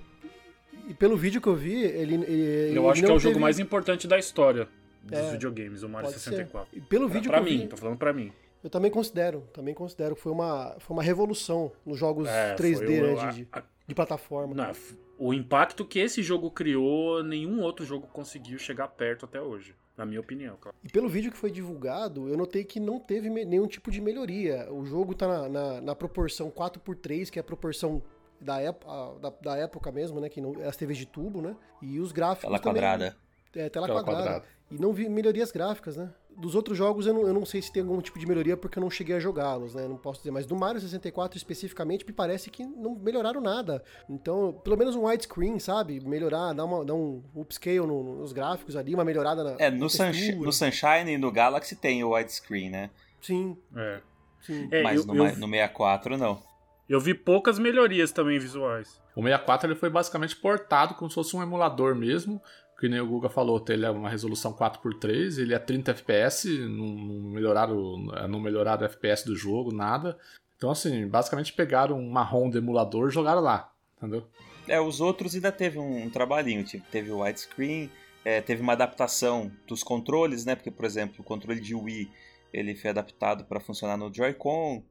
e 0.88 0.94
pelo 0.94 1.14
vídeo 1.14 1.42
que 1.42 1.48
eu 1.48 1.54
vi, 1.54 1.82
ele, 1.82 2.14
ele 2.24 2.78
Eu 2.78 2.88
acho 2.88 3.02
que 3.02 3.06
é 3.06 3.10
o 3.10 3.18
teve... 3.18 3.28
jogo 3.28 3.40
mais 3.40 3.58
importante 3.58 4.08
da 4.08 4.18
história 4.18 4.66
dos 5.06 5.18
é, 5.18 5.32
videogames, 5.32 5.82
o 5.82 5.88
Mario 5.88 6.10
64. 6.10 6.68
Ser. 6.72 6.80
Pelo 6.86 7.08
vídeo 7.08 7.30
pra, 7.30 7.40
pra 7.40 7.50
mim, 7.50 7.58
vi, 7.58 7.66
tô 7.68 7.76
falando 7.76 7.96
pra 7.96 8.12
mim. 8.12 8.32
Eu 8.62 8.70
também 8.70 8.90
considero, 8.90 9.42
também 9.52 9.74
considero 9.74 10.16
que 10.16 10.20
foi 10.20 10.32
uma, 10.32 10.74
foi 10.80 10.96
uma 10.96 11.02
revolução 11.02 11.70
nos 11.84 11.98
jogos 11.98 12.28
é, 12.28 12.54
3D, 12.56 12.82
o, 12.82 13.16
né, 13.16 13.32
de, 13.32 13.48
a, 13.52 13.62
de, 13.86 13.94
plataforma. 13.94 14.54
Não, 14.54 14.72
o 15.18 15.32
impacto 15.32 15.84
que 15.84 15.98
esse 15.98 16.22
jogo 16.22 16.50
criou, 16.50 17.22
nenhum 17.22 17.60
outro 17.60 17.84
jogo 17.84 18.06
conseguiu 18.08 18.58
chegar 18.58 18.88
perto 18.88 19.24
até 19.24 19.40
hoje, 19.40 19.74
na 19.96 20.04
minha 20.04 20.20
opinião. 20.20 20.56
Claro. 20.60 20.76
E 20.82 20.88
pelo 20.88 21.08
vídeo 21.08 21.30
que 21.30 21.38
foi 21.38 21.50
divulgado, 21.50 22.28
eu 22.28 22.36
notei 22.36 22.64
que 22.64 22.80
não 22.80 22.98
teve 22.98 23.30
nenhum 23.30 23.66
tipo 23.66 23.90
de 23.90 24.00
melhoria. 24.00 24.66
O 24.72 24.84
jogo 24.84 25.14
tá 25.14 25.28
na, 25.28 25.48
na, 25.48 25.80
na 25.80 25.94
proporção 25.94 26.50
4x3, 26.50 27.30
que 27.30 27.38
é 27.38 27.40
a 27.40 27.44
proporção 27.44 28.02
da, 28.40 28.60
época, 28.60 28.92
da, 29.20 29.32
da, 29.40 29.56
época 29.56 29.92
mesmo, 29.92 30.20
né? 30.20 30.28
Que 30.28 30.40
não, 30.40 30.54
as 30.66 30.76
TVs 30.76 30.98
de 30.98 31.06
tubo, 31.06 31.40
né? 31.40 31.56
E 31.80 32.00
os 32.00 32.12
gráficos. 32.12 32.48
Tela 32.48 32.58
também, 32.58 32.82
quadrada. 32.82 33.16
É, 33.54 33.68
tela, 33.68 33.86
tela 33.86 34.04
quadrada. 34.04 34.24
quadrada. 34.24 34.55
E 34.70 34.78
não 34.78 34.92
vi 34.92 35.08
melhorias 35.08 35.52
gráficas, 35.52 35.96
né? 35.96 36.10
Dos 36.36 36.54
outros 36.54 36.76
jogos 36.76 37.06
eu 37.06 37.14
não, 37.14 37.26
eu 37.26 37.32
não 37.32 37.46
sei 37.46 37.62
se 37.62 37.72
tem 37.72 37.82
algum 37.82 38.00
tipo 38.00 38.18
de 38.18 38.26
melhoria 38.26 38.56
porque 38.56 38.78
eu 38.78 38.82
não 38.82 38.90
cheguei 38.90 39.16
a 39.16 39.20
jogá-los, 39.20 39.74
né? 39.74 39.86
Não 39.88 39.96
posso 39.96 40.20
dizer. 40.20 40.30
Mas 40.30 40.44
do 40.44 40.56
Mario 40.56 40.80
64 40.80 41.36
especificamente 41.36 42.04
me 42.04 42.12
parece 42.12 42.50
que 42.50 42.64
não 42.64 42.94
melhoraram 42.94 43.40
nada. 43.40 43.82
Então, 44.08 44.52
pelo 44.64 44.76
menos 44.76 44.94
um 44.96 45.06
widescreen, 45.06 45.58
sabe? 45.58 46.00
Melhorar, 46.00 46.52
dar, 46.52 46.64
uma, 46.64 46.84
dar 46.84 46.94
um 46.94 47.22
upscale 47.34 47.78
no, 47.78 48.18
nos 48.18 48.32
gráficos 48.32 48.76
ali, 48.76 48.94
uma 48.94 49.04
melhorada 49.04 49.44
na. 49.44 49.56
É, 49.58 49.70
no, 49.70 49.88
Sunsh 49.88 50.34
no 50.34 50.52
Sunshine 50.52 51.12
e 51.12 51.18
no 51.18 51.30
Galaxy 51.30 51.76
tem 51.76 52.04
o 52.04 52.12
widescreen, 52.12 52.70
né? 52.70 52.90
Sim. 53.22 53.56
É. 53.74 54.00
Sim. 54.42 54.68
É, 54.70 54.82
Mas 54.82 55.00
eu, 55.00 55.06
no, 55.06 55.26
eu... 55.26 55.36
no 55.36 55.48
64 55.48 56.18
não. 56.18 56.42
Eu 56.88 57.00
vi 57.00 57.14
poucas 57.14 57.58
melhorias 57.58 58.12
também 58.12 58.38
visuais. 58.38 59.00
O 59.16 59.22
64 59.22 59.68
ele 59.68 59.74
foi 59.74 59.90
basicamente 59.90 60.36
portado 60.36 60.94
como 60.94 61.10
se 61.10 61.14
fosse 61.14 61.34
um 61.34 61.42
emulador 61.42 61.94
mesmo 61.94 62.40
que 62.78 62.88
nem 62.88 63.00
o 63.00 63.06
Guga 63.06 63.28
falou, 63.28 63.64
ele 63.68 63.86
é 63.86 63.90
uma 63.90 64.10
resolução 64.10 64.52
4x3, 64.52 65.38
ele 65.38 65.54
é 65.54 65.58
30 65.58 65.92
FPS, 65.92 66.46
não, 66.68 66.86
melhoraram, 67.30 67.96
não 68.28 68.38
melhoraram 68.38 68.82
o 68.82 68.84
FPS 68.84 69.24
do 69.24 69.34
jogo, 69.34 69.72
nada. 69.72 70.18
Então, 70.56 70.70
assim, 70.70 71.06
basicamente 71.06 71.52
pegaram 71.52 71.98
um 71.98 72.10
marrom 72.10 72.50
do 72.50 72.58
emulador 72.58 73.08
e 73.08 73.12
jogaram 73.12 73.40
lá, 73.40 73.72
entendeu? 73.96 74.26
É, 74.68 74.80
os 74.80 75.00
outros 75.00 75.34
ainda 75.34 75.52
teve 75.52 75.78
um, 75.78 76.04
um 76.04 76.10
trabalhinho, 76.10 76.64
tipo, 76.64 76.84
teve 76.90 77.10
o 77.10 77.22
widescreen, 77.22 77.90
é, 78.24 78.40
teve 78.40 78.60
uma 78.60 78.72
adaptação 78.72 79.50
dos 79.66 79.82
controles, 79.82 80.44
né? 80.44 80.54
Porque, 80.54 80.70
por 80.70 80.84
exemplo, 80.84 81.16
o 81.20 81.24
controle 81.24 81.60
de 81.60 81.74
Wii 81.74 82.10
ele 82.52 82.74
foi 82.74 82.90
adaptado 82.90 83.44
para 83.44 83.60
funcionar 83.60 83.96
no 83.96 84.12
Joy-Con, 84.12 84.82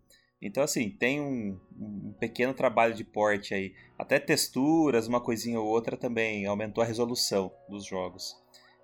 então, 0.42 0.64
assim, 0.64 0.90
tem 0.90 1.22
um, 1.22 1.60
um, 1.80 2.14
pequeno 2.20 2.54
trabalho 2.54 2.94
de 2.94 3.04
porte 3.04 3.54
aí. 3.54 3.74
Até 3.98 4.20
texturas, 4.20 5.08
uma 5.08 5.22
coisinha 5.22 5.60
ou 5.60 5.68
outra 5.68 5.96
também 5.96 6.46
aumentou 6.46 6.84
a 6.84 6.88
resolução 6.88 7.52
dos 7.70 7.86
jogos. 7.86 8.36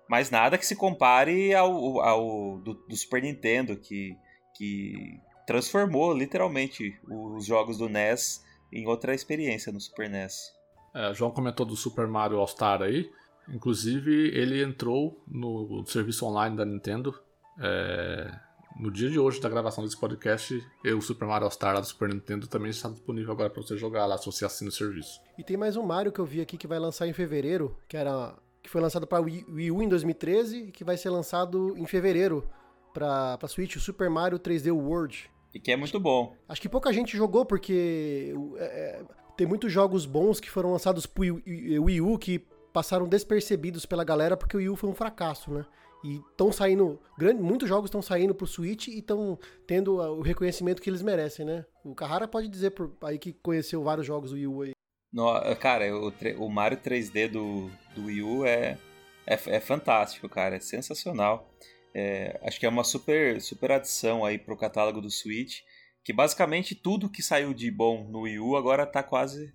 Mas 0.08 0.30
nada 0.30 0.58
que 0.58 0.66
se 0.66 0.74
compare 0.74 1.54
ao, 1.54 2.00
ao 2.00 2.58
do, 2.58 2.74
do 2.74 2.96
Super 2.96 3.22
Nintendo, 3.22 3.76
que, 3.76 4.16
que 4.56 5.20
transformou 5.46 6.12
literalmente 6.12 6.98
os 7.08 7.46
jogos 7.46 7.78
do 7.78 7.88
NES 7.88 8.44
em 8.72 8.86
outra 8.86 9.14
experiência 9.14 9.70
no 9.70 9.80
Super 9.80 10.08
NES. 10.08 10.52
É, 10.94 11.10
o 11.10 11.14
João 11.14 11.30
comentou 11.30 11.64
do 11.64 11.76
Super 11.76 12.06
Mario 12.06 12.38
All 12.38 12.48
Star 12.48 12.82
aí. 12.82 13.10
Inclusive, 13.48 14.28
ele 14.34 14.62
entrou 14.62 15.22
no 15.26 15.84
serviço 15.86 16.26
online 16.26 16.56
da 16.56 16.64
Nintendo. 16.64 17.14
É 17.58 18.51
no 18.78 18.90
dia 18.90 19.10
de 19.10 19.18
hoje 19.18 19.40
da 19.40 19.48
gravação 19.48 19.84
desse 19.84 19.96
podcast, 19.96 20.64
o 20.84 21.00
Super 21.00 21.26
Mario 21.26 21.44
All-Star 21.44 21.80
do 21.80 21.86
Super 21.86 22.08
Nintendo 22.08 22.46
também 22.46 22.70
está 22.70 22.88
disponível 22.88 23.32
agora 23.32 23.50
para 23.50 23.62
você 23.62 23.76
jogar 23.76 24.06
lá, 24.06 24.18
se 24.18 24.26
você 24.26 24.44
assina 24.44 24.70
o 24.70 24.72
serviço. 24.72 25.20
E 25.38 25.44
tem 25.44 25.56
mais 25.56 25.76
um 25.76 25.82
Mario 25.82 26.12
que 26.12 26.20
eu 26.20 26.26
vi 26.26 26.40
aqui 26.40 26.56
que 26.56 26.66
vai 26.66 26.78
lançar 26.78 27.06
em 27.06 27.12
fevereiro, 27.12 27.76
que 27.88 27.96
era 27.96 28.34
que 28.62 28.70
foi 28.70 28.80
lançado 28.80 29.06
para 29.06 29.20
Wii 29.20 29.70
U 29.72 29.82
em 29.82 29.88
2013 29.88 30.68
e 30.68 30.72
que 30.72 30.84
vai 30.84 30.96
ser 30.96 31.10
lançado 31.10 31.76
em 31.76 31.84
fevereiro 31.84 32.48
para 32.94 33.38
Switch, 33.48 33.76
o 33.76 33.80
Super 33.80 34.08
Mario 34.08 34.38
3D 34.38 34.72
World. 34.72 35.30
E 35.52 35.58
que 35.58 35.72
é 35.72 35.76
muito 35.76 35.98
bom. 35.98 36.34
Acho 36.48 36.60
que 36.60 36.68
pouca 36.68 36.92
gente 36.92 37.16
jogou 37.16 37.44
porque 37.44 38.34
é, 38.56 38.64
é 39.00 39.04
tem 39.36 39.46
muitos 39.46 39.72
jogos 39.72 40.06
bons 40.06 40.38
que 40.38 40.50
foram 40.50 40.70
lançados 40.72 41.06
pro 41.06 41.24
Wii 41.24 42.00
U 42.00 42.18
que 42.18 42.38
passaram 42.72 43.08
despercebidos 43.08 43.84
pela 43.84 44.04
galera 44.04 44.36
porque 44.36 44.56
o 44.56 44.58
Wii 44.58 44.68
U 44.68 44.76
foi 44.76 44.88
um 44.88 44.94
fracasso, 44.94 45.50
né? 45.50 45.64
E 46.04 46.16
estão 46.16 46.50
saindo. 46.50 47.00
Grande, 47.16 47.40
muitos 47.42 47.68
jogos 47.68 47.88
estão 47.88 48.02
saindo 48.02 48.34
pro 48.34 48.46
Switch 48.46 48.88
e 48.88 48.98
estão 48.98 49.38
tendo 49.66 49.96
o 49.96 50.20
reconhecimento 50.20 50.82
que 50.82 50.90
eles 50.90 51.02
merecem, 51.02 51.44
né? 51.46 51.64
O 51.84 51.94
Carrara 51.94 52.26
pode 52.26 52.48
dizer 52.48 52.70
por 52.70 52.92
aí 53.02 53.18
que 53.18 53.32
conheceu 53.32 53.82
vários 53.82 54.06
jogos 54.06 54.30
do 54.30 54.36
Wii 54.36 54.46
U 54.46 54.62
aí. 54.62 54.72
No, 55.12 55.56
cara, 55.56 55.94
o, 55.94 56.12
o, 56.38 56.48
Mario 56.48 56.78
3D 56.78 57.28
do, 57.28 57.70
do 57.94 58.06
Wii 58.06 58.22
U 58.22 58.46
é, 58.46 58.78
é, 59.26 59.34
é 59.34 59.60
fantástico, 59.60 60.28
cara. 60.28 60.56
É 60.56 60.60
sensacional. 60.60 61.52
É, 61.94 62.40
acho 62.42 62.58
que 62.58 62.66
é 62.66 62.68
uma 62.68 62.82
super, 62.82 63.40
super 63.40 63.72
adição 63.72 64.24
aí 64.24 64.38
pro 64.38 64.56
catálogo 64.56 65.00
do 65.00 65.10
Switch. 65.10 65.60
Que 66.04 66.12
basicamente 66.12 66.74
tudo 66.74 67.10
que 67.10 67.22
saiu 67.22 67.54
de 67.54 67.70
bom 67.70 68.08
no 68.08 68.22
Wii 68.22 68.40
U 68.40 68.56
agora 68.56 68.84
tá 68.84 69.04
quase 69.04 69.52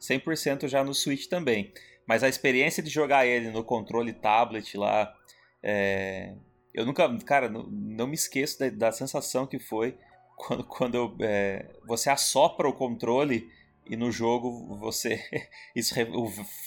100% 0.00 0.68
já 0.68 0.84
no 0.84 0.94
Switch 0.94 1.26
também. 1.26 1.72
Mas 2.06 2.22
a 2.22 2.28
experiência 2.28 2.82
de 2.82 2.90
jogar 2.90 3.26
ele 3.26 3.50
no 3.50 3.64
controle 3.64 4.12
tablet 4.12 4.76
lá 4.76 5.12
é, 5.62 6.34
eu 6.72 6.86
nunca, 6.86 7.08
cara, 7.24 7.48
não, 7.48 7.64
não 7.64 8.06
me 8.06 8.14
esqueço 8.14 8.58
da, 8.58 8.68
da, 8.68 8.92
sensação 8.92 9.46
que 9.46 9.58
foi 9.58 9.96
quando, 10.36 10.64
quando 10.68 11.16
é, 11.20 11.66
você 11.86 12.10
assopra 12.10 12.68
o 12.68 12.72
controle 12.72 13.50
e 13.86 13.96
no 13.96 14.12
jogo 14.12 14.76
você 14.76 15.20
isso 15.74 15.94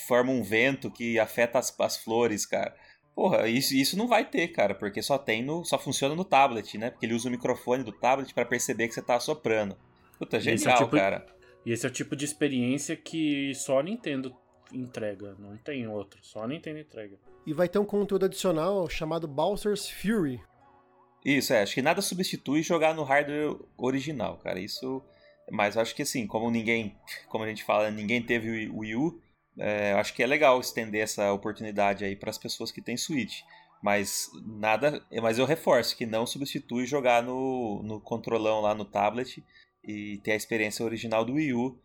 forma 0.08 0.32
um 0.32 0.44
vento 0.44 0.92
que 0.92 1.20
afeta 1.20 1.60
as, 1.60 1.74
as 1.80 1.98
flores, 1.98 2.46
cara. 2.46 2.76
Porra, 3.14 3.48
isso, 3.48 3.76
isso 3.76 3.98
não 3.98 4.08
vai 4.08 4.24
ter, 4.26 4.48
cara, 4.50 4.74
porque 4.74 5.02
só 5.02 5.18
tem 5.18 5.44
no. 5.44 5.66
só 5.66 5.78
funciona 5.78 6.16
no 6.16 6.24
tablet, 6.24 6.78
né? 6.78 6.90
Porque 6.90 7.06
ele 7.06 7.14
usa 7.14 7.28
o 7.28 7.32
microfone 7.32 7.84
do 7.84 7.92
tablet 7.92 8.34
para 8.34 8.46
perceber 8.46 8.88
que 8.88 8.94
você 8.94 9.02
tá 9.02 9.20
soprando. 9.20 9.78
Puta, 10.18 10.40
genial, 10.40 10.76
é 10.76 10.78
tipo, 10.78 10.96
cara. 10.96 11.26
E 11.66 11.72
esse 11.72 11.86
é 11.86 11.90
o 11.90 11.92
tipo 11.92 12.16
de 12.16 12.26
experiência 12.26 12.96
que 12.96 13.54
só 13.54 13.80
a 13.80 13.84
Nintendo 13.84 14.36
entrega, 14.72 15.36
não 15.38 15.58
tem 15.58 15.88
outro, 15.88 16.20
só 16.24 16.44
a 16.44 16.48
Nintendo 16.48 16.80
entrega. 16.80 17.18
E 17.46 17.54
vai 17.54 17.68
ter 17.68 17.80
um 17.80 17.86
conteúdo 17.86 18.26
adicional 18.26 18.88
chamado 18.90 19.28
Bowser's 19.28 19.90
Fury. 19.90 20.42
Isso, 21.24 21.54
é, 21.54 21.62
acho 21.62 21.74
que 21.74 21.82
nada 21.82 22.02
substitui 22.02 22.64
jogar 22.64 22.94
no 22.94 23.04
hardware 23.04 23.56
original, 23.78 24.38
cara. 24.38 24.60
Isso. 24.60 25.04
Mas 25.52 25.78
acho 25.78 25.96
que 25.96 26.02
assim, 26.02 26.26
como 26.26 26.50
ninguém, 26.50 26.96
como 27.28 27.44
a 27.44 27.48
gente 27.48 27.64
fala, 27.64 27.92
ninguém 27.92 28.22
teve 28.22 28.70
o 28.70 28.80
Wii 28.80 28.96
U, 28.96 29.22
é, 29.58 29.94
acho 29.94 30.14
que 30.14 30.24
é 30.24 30.28
legal 30.28 30.60
estender 30.60 31.02
essa 31.02 31.32
oportunidade 31.34 32.06
aí 32.06 32.16
para 32.16 32.30
as 32.30 32.38
pessoas 32.38 32.72
que 32.72 32.82
têm 32.82 32.98
Switch. 32.98 33.42
Mas 33.84 34.30
nada, 34.46 35.04
mas 35.22 35.40
eu 35.40 35.46
reforço 35.46 35.98
que 35.98 36.06
não 36.06 36.26
substitui 36.26 36.86
jogar 36.86 37.24
no, 37.24 37.82
no 37.84 38.00
controlão 38.00 38.62
lá 38.62 38.76
no 38.76 38.86
tablet 38.86 39.44
e 39.84 40.20
ter 40.24 40.34
a 40.34 40.36
experiência 40.36 40.86
original 40.86 41.26
do 41.26 41.34
Wii 41.34 41.54
U, 41.54 41.80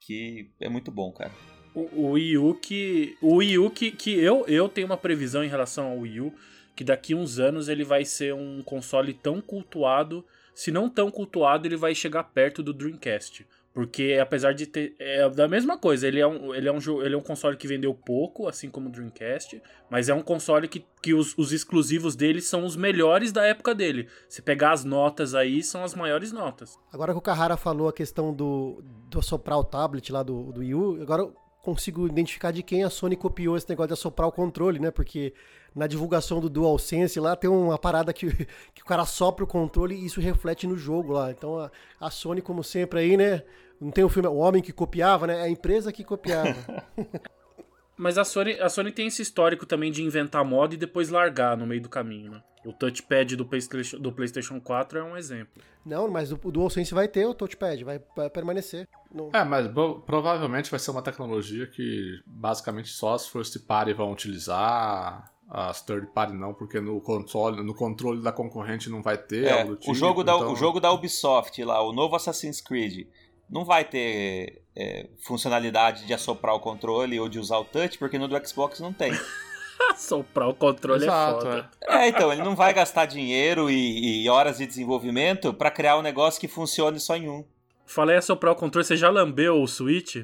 que 0.00 0.50
é 0.60 0.68
muito 0.68 0.92
bom, 0.92 1.12
cara. 1.12 1.32
O, 1.74 2.10
Wii 2.12 2.38
U 2.38 2.54
que. 2.54 3.16
O 3.20 3.36
Wii 3.36 3.58
U 3.58 3.70
que, 3.70 3.90
que 3.90 4.12
eu, 4.12 4.44
eu 4.46 4.68
tenho 4.68 4.86
uma 4.86 4.96
previsão 4.96 5.44
em 5.44 5.48
relação 5.48 5.86
ao 5.86 5.98
Wii 5.98 6.20
U, 6.20 6.34
que 6.74 6.84
daqui 6.84 7.14
uns 7.14 7.38
anos 7.38 7.68
ele 7.68 7.84
vai 7.84 8.04
ser 8.04 8.34
um 8.34 8.62
console 8.62 9.12
tão 9.12 9.40
cultuado. 9.40 10.24
Se 10.54 10.70
não 10.70 10.88
tão 10.88 11.10
cultuado, 11.10 11.66
ele 11.66 11.76
vai 11.76 11.94
chegar 11.94 12.24
perto 12.24 12.62
do 12.62 12.72
Dreamcast. 12.72 13.46
Porque 13.72 14.18
apesar 14.20 14.52
de 14.52 14.66
ter. 14.66 14.96
É 14.98 15.28
da 15.28 15.46
mesma 15.46 15.78
coisa, 15.78 16.06
ele 16.08 16.18
é, 16.18 16.26
um, 16.26 16.52
ele, 16.52 16.68
é 16.68 16.72
um, 16.72 17.02
ele 17.02 17.14
é 17.14 17.18
um 17.18 17.22
console 17.22 17.56
que 17.56 17.68
vendeu 17.68 17.94
pouco, 17.94 18.48
assim 18.48 18.68
como 18.68 18.88
o 18.88 18.92
Dreamcast, 18.92 19.62
mas 19.88 20.08
é 20.08 20.14
um 20.14 20.22
console 20.22 20.66
que, 20.66 20.84
que 21.00 21.14
os, 21.14 21.38
os 21.38 21.52
exclusivos 21.52 22.16
dele 22.16 22.40
são 22.40 22.64
os 22.64 22.74
melhores 22.74 23.30
da 23.30 23.46
época 23.46 23.72
dele. 23.72 24.08
Se 24.28 24.42
pegar 24.42 24.72
as 24.72 24.84
notas 24.84 25.36
aí, 25.36 25.62
são 25.62 25.84
as 25.84 25.94
maiores 25.94 26.32
notas. 26.32 26.76
Agora 26.92 27.12
que 27.12 27.18
o 27.18 27.22
Carrara 27.22 27.56
falou 27.56 27.88
a 27.88 27.92
questão 27.92 28.34
do, 28.34 28.82
do 29.08 29.20
assoprar 29.20 29.58
o 29.58 29.64
tablet 29.64 30.10
lá 30.10 30.24
do, 30.24 30.50
do 30.50 30.60
Wii 30.60 30.74
U, 30.74 31.02
agora 31.02 31.30
consigo 31.62 32.06
identificar 32.06 32.50
de 32.50 32.62
quem 32.62 32.84
a 32.84 32.90
Sony 32.90 33.16
copiou 33.16 33.56
esse 33.56 33.68
negócio 33.68 33.88
de 33.88 33.94
assoprar 33.94 34.28
o 34.28 34.32
controle, 34.32 34.78
né? 34.78 34.90
Porque 34.90 35.34
na 35.74 35.86
divulgação 35.86 36.40
do 36.40 36.48
DualSense 36.48 37.20
lá 37.20 37.36
tem 37.36 37.48
uma 37.48 37.78
parada 37.78 38.12
que, 38.12 38.26
que 38.74 38.82
o 38.82 38.84
cara 38.84 39.04
sopra 39.04 39.44
o 39.44 39.48
controle 39.48 39.94
e 39.94 40.06
isso 40.06 40.20
reflete 40.20 40.66
no 40.66 40.76
jogo 40.76 41.12
lá. 41.12 41.30
Então 41.30 41.58
a, 41.58 41.70
a 42.00 42.10
Sony, 42.10 42.40
como 42.40 42.64
sempre 42.64 43.00
aí, 43.00 43.16
né? 43.16 43.42
Não 43.80 43.90
tem 43.90 44.04
o 44.04 44.08
filme 44.08 44.28
O 44.28 44.36
Homem 44.36 44.62
que 44.62 44.72
Copiava, 44.72 45.26
né? 45.26 45.40
É 45.40 45.42
a 45.42 45.48
empresa 45.48 45.92
que 45.92 46.04
copiava. 46.04 46.54
Mas 47.96 48.16
a 48.16 48.24
Sony, 48.24 48.58
a 48.60 48.68
Sony 48.68 48.92
tem 48.92 49.08
esse 49.08 49.20
histórico 49.20 49.66
também 49.66 49.92
de 49.92 50.02
inventar 50.02 50.42
moda 50.42 50.74
e 50.74 50.78
depois 50.78 51.10
largar 51.10 51.54
no 51.56 51.66
meio 51.66 51.82
do 51.82 51.88
caminho, 51.88 52.32
né? 52.32 52.42
O 52.64 52.72
touchpad 52.72 53.36
do 53.36 53.44
PlayStation, 53.44 53.98
do 53.98 54.12
PlayStation 54.12 54.60
4 54.60 54.98
é 54.98 55.02
um 55.02 55.16
exemplo. 55.16 55.62
Não, 55.84 56.08
mas 56.08 56.30
o 56.30 56.36
DualSense 56.36 56.92
vai 56.92 57.08
ter 57.08 57.26
o 57.26 57.34
touchpad, 57.34 57.82
vai 57.84 57.98
permanecer. 58.30 58.86
Não... 59.12 59.30
É, 59.32 59.44
mas 59.44 59.66
provavelmente 60.06 60.70
vai 60.70 60.78
ser 60.78 60.90
uma 60.92 61.02
tecnologia 61.02 61.66
que 61.66 62.20
basicamente 62.24 62.90
só 62.90 63.14
as 63.14 63.26
first 63.26 63.58
party 63.66 63.92
vão 63.92 64.12
utilizar, 64.12 65.30
as 65.48 65.82
third 65.82 66.06
party 66.14 66.32
não, 66.32 66.54
porque 66.54 66.80
no 66.80 67.00
console, 67.00 67.62
no 67.62 67.74
controle 67.74 68.22
da 68.22 68.30
concorrente 68.30 68.88
não 68.88 69.02
vai 69.02 69.18
ter. 69.18 69.46
É, 69.46 69.64
tipo, 69.64 69.90
o, 69.90 69.94
jogo 69.94 70.22
da, 70.22 70.36
então... 70.36 70.52
o 70.52 70.56
jogo 70.56 70.78
da 70.78 70.92
Ubisoft 70.92 71.62
lá, 71.64 71.82
o 71.82 71.92
novo 71.92 72.14
Assassin's 72.14 72.60
Creed, 72.60 73.08
não 73.48 73.64
vai 73.64 73.84
ter 73.84 74.62
é, 74.76 75.08
funcionalidade 75.18 76.06
de 76.06 76.14
assoprar 76.14 76.54
o 76.54 76.60
controle 76.60 77.18
ou 77.18 77.28
de 77.28 77.40
usar 77.40 77.58
o 77.58 77.64
touch, 77.64 77.98
porque 77.98 78.16
no 78.16 78.28
do 78.28 78.46
Xbox 78.46 78.78
não 78.78 78.92
tem. 78.92 79.12
Assoprar 79.90 80.48
o 80.48 80.54
controle 80.54 81.02
é 81.02 81.06
Exato, 81.06 81.48
é 81.48 81.50
foda. 81.50 81.70
É. 81.88 81.96
é. 81.96 82.08
então, 82.08 82.32
ele 82.32 82.42
não 82.42 82.54
vai 82.54 82.72
gastar 82.72 83.06
dinheiro 83.06 83.70
e, 83.70 84.24
e 84.24 84.28
horas 84.28 84.58
de 84.58 84.66
desenvolvimento 84.66 85.52
para 85.52 85.70
criar 85.70 85.96
um 85.96 86.02
negócio 86.02 86.40
que 86.40 86.46
funcione 86.46 87.00
só 87.00 87.16
em 87.16 87.28
um. 87.28 87.44
Falei 87.90 88.16
assoprar 88.16 88.52
o 88.52 88.56
controle, 88.56 88.84
você 88.86 88.96
já 88.96 89.10
lambeu 89.10 89.60
o 89.60 89.66
Switch? 89.66 90.16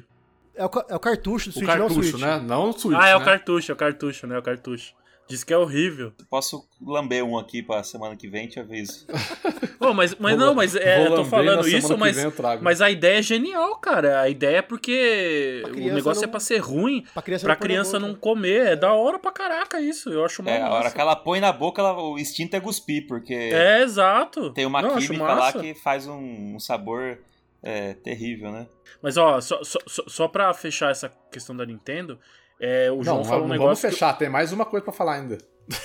É 0.55 0.65
o, 0.65 0.69
é 0.87 0.95
o 0.95 0.99
cartucho 0.99 1.49
do 1.49 1.53
Switch, 1.53 1.63
o 1.65 1.67
cartucho, 1.67 1.93
não 1.93 1.99
o 1.99 2.03
Switch. 2.03 2.21
né? 2.21 2.39
Não 2.39 2.69
o 2.69 2.73
Switch, 2.73 2.97
Ah, 2.97 3.09
é 3.09 3.11
né? 3.11 3.15
o 3.17 3.25
cartucho, 3.25 3.71
é 3.71 3.73
o 3.73 3.77
cartucho, 3.77 4.25
né? 4.25 4.35
É 4.35 4.39
o 4.39 4.41
cartucho. 4.41 4.93
Diz 5.27 5.43
que 5.43 5.53
é 5.53 5.57
horrível. 5.57 6.13
Posso 6.29 6.65
lamber 6.81 7.25
um 7.25 7.37
aqui 7.37 7.61
pra 7.61 7.83
semana 7.83 8.15
que 8.15 8.29
vem, 8.29 8.47
te 8.47 8.57
aviso. 8.61 9.05
oh, 9.81 9.93
mas, 9.93 10.15
mas 10.15 10.37
não, 10.37 10.55
mas 10.55 10.73
é, 10.77 11.05
eu 11.05 11.15
tô 11.15 11.25
falando 11.25 11.67
isso, 11.67 11.97
mas, 11.97 12.15
mas 12.61 12.81
a 12.81 12.89
ideia 12.89 13.19
é 13.19 13.21
genial, 13.21 13.75
cara. 13.75 14.21
A 14.21 14.29
ideia 14.29 14.59
é 14.59 14.61
porque 14.61 15.61
o 15.67 15.93
negócio 15.93 16.21
não, 16.21 16.29
é 16.29 16.31
pra 16.31 16.39
ser 16.39 16.59
ruim, 16.59 17.03
pra 17.13 17.21
criança, 17.21 17.45
pra 17.45 17.53
não, 17.55 17.61
criança 17.61 17.99
não 17.99 18.15
comer. 18.15 18.67
É 18.67 18.75
da 18.77 18.93
hora 18.93 19.19
pra 19.19 19.33
caraca 19.33 19.81
isso. 19.81 20.09
Eu 20.09 20.23
acho 20.23 20.41
É, 20.47 20.61
a 20.61 20.69
hora 20.69 20.89
que 20.89 21.01
ela 21.01 21.17
põe 21.17 21.41
na 21.41 21.51
boca, 21.51 21.81
ela, 21.81 22.01
o 22.01 22.17
instinto 22.17 22.55
é 22.55 22.61
cuspir, 22.61 23.05
porque. 23.05 23.33
É, 23.33 23.83
exato. 23.83 24.53
Tem 24.53 24.65
uma 24.65 24.81
não, 24.81 24.95
química 24.95 25.33
lá 25.33 25.51
que 25.51 25.75
faz 25.75 26.07
um, 26.07 26.55
um 26.55 26.59
sabor 26.61 27.19
é, 27.61 27.93
terrível, 27.93 28.51
né? 28.51 28.67
Mas 29.01 29.17
ó, 29.17 29.39
só, 29.41 29.63
só, 29.63 29.79
só 29.85 30.27
pra 30.27 30.53
fechar 30.53 30.91
essa 30.91 31.09
questão 31.31 31.55
da 31.55 31.65
Nintendo, 31.65 32.19
é, 32.59 32.91
o 32.91 33.03
João 33.03 33.17
não, 33.17 33.25
falou 33.25 33.45
um 33.45 33.49
negócio. 33.49 33.65
Vamos 33.67 33.81
fechar, 33.81 34.13
que... 34.13 34.19
tem 34.19 34.29
mais 34.29 34.51
uma 34.51 34.65
coisa 34.65 34.83
para 34.83 34.93
falar 34.93 35.15
ainda. 35.15 35.37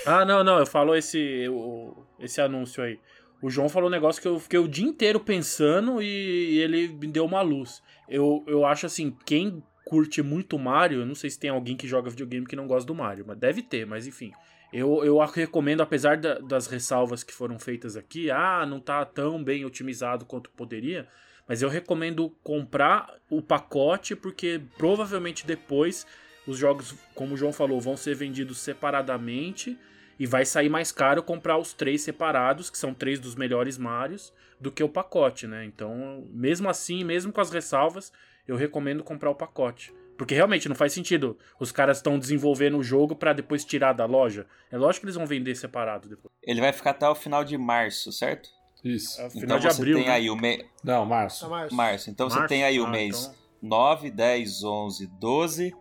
Ah, 0.07 0.25
não, 0.25 0.45
não, 0.45 0.59
eu 0.59 0.67
falo 0.67 0.95
esse, 0.95 1.49
o, 1.49 2.05
esse 2.19 2.41
anúncio 2.41 2.83
aí. 2.83 2.99
O 3.43 3.51
João 3.51 3.69
falou 3.69 3.89
um 3.89 3.93
negócio 3.93 4.23
que 4.23 4.29
eu 4.29 4.39
fiquei 4.39 4.59
o 4.59 4.69
dia 4.69 4.87
inteiro 4.87 5.19
pensando 5.19 6.01
e, 6.01 6.07
e 6.07 6.59
ele 6.61 6.89
me 6.89 7.09
deu 7.09 7.25
uma 7.25 7.43
luz. 7.43 7.83
Eu, 8.09 8.45
eu 8.47 8.65
acho 8.65 8.87
assim, 8.87 9.17
quem 9.27 9.63
curte 9.85 10.23
muito 10.23 10.59
Mario, 10.59 11.01
eu 11.01 11.07
não 11.07 11.15
sei 11.15 11.29
se 11.29 11.39
tem 11.39 11.51
alguém 11.51 11.77
que 11.77 11.89
joga 11.89 12.09
videogame 12.09 12.47
que 12.47 12.55
não 12.55 12.69
gosta 12.69 12.87
do 12.87 12.95
Mario, 12.95 13.25
mas 13.27 13.37
deve 13.37 13.63
ter, 13.63 13.85
mas 13.85 14.07
enfim. 14.07 14.31
Eu, 14.73 15.05
eu 15.05 15.19
recomendo, 15.19 15.83
apesar 15.83 16.17
da, 16.17 16.39
das 16.39 16.67
ressalvas 16.67 17.23
que 17.23 17.35
foram 17.35 17.59
feitas 17.59 17.97
aqui, 17.97 18.31
ah, 18.31 18.65
não 18.65 18.81
tá 18.81 19.05
tão 19.05 19.43
bem 19.43 19.65
otimizado 19.65 20.25
quanto 20.25 20.49
poderia, 20.51 21.07
mas 21.47 21.63
eu 21.63 21.69
recomendo 21.69 22.31
comprar 22.43 23.15
o 23.29 23.43
pacote, 23.43 24.15
porque 24.15 24.61
provavelmente 24.77 25.47
depois 25.47 26.07
os 26.47 26.59
jogos, 26.59 26.95
como 27.15 27.35
o 27.35 27.37
João 27.37 27.53
falou, 27.53 27.81
vão 27.81 27.97
ser 27.97 28.15
vendidos 28.15 28.59
separadamente 28.59 29.79
e 30.19 30.27
vai 30.27 30.45
sair 30.45 30.69
mais 30.69 30.93
caro 30.93 31.23
comprar 31.23 31.59
os 31.59 31.73
três 31.73 32.03
separados, 32.03 32.71
que 32.71 32.79
são 32.79 32.95
três 32.95 33.19
dos 33.19 33.35
melhores 33.35 33.79
Marios, 33.79 34.33
do 34.61 34.71
que 34.71 34.83
o 34.83 34.89
pacote, 34.89 35.47
né? 35.47 35.65
Então, 35.65 36.27
mesmo 36.31 36.69
assim, 36.69 37.03
mesmo 37.05 37.33
com 37.33 37.41
as 37.41 37.51
ressalvas, 37.51 38.13
eu 38.47 38.57
recomendo 38.57 39.03
comprar 39.03 39.31
o 39.31 39.35
pacote. 39.35 39.93
Porque 40.17 40.35
realmente 40.35 40.69
não 40.69 40.77
faz 40.77 40.93
sentido. 40.93 41.37
Os 41.59 41.73
caras 41.73 41.97
estão 41.97 42.19
desenvolvendo 42.19 42.79
o 42.79 42.83
jogo 42.83 43.17
para 43.17 43.33
depois 43.33 43.65
tirar 43.65 43.93
da 43.93 44.05
loja. 44.05 44.47
É 44.71 44.77
lógico 44.77 45.01
que 45.01 45.07
eles 45.07 45.17
vão 45.17 45.27
vender 45.27 45.55
separado 45.57 46.09
depois. 46.09 46.33
Ele 46.43 46.61
vai 46.61 46.73
ficar 46.73 46.91
até 46.91 47.09
o 47.09 47.15
final 47.15 47.43
de 47.43 47.57
março, 47.57 48.13
certo? 48.13 48.49
Isso. 48.85 49.21
É 49.21 49.31
final 49.31 49.45
então 49.45 49.59
de 49.59 49.75
você 49.75 49.81
abril, 49.81 49.97
tem 49.97 50.07
né? 50.07 50.13
aí 50.13 50.31
o 50.31 50.37
mês. 50.37 50.65
Não, 50.83 51.07
março. 51.07 51.45
É 51.45 51.49
março. 51.49 51.75
março. 51.75 52.11
Então 52.11 52.27
março? 52.29 52.43
você 52.43 52.49
tem 52.49 52.65
aí 52.65 52.81
o 52.81 52.87
ah, 52.87 52.91
mês 52.91 53.27
então... 53.27 53.35
9, 53.63 54.11
10, 54.11 54.65
11, 54.65 55.07
12, 55.07 55.75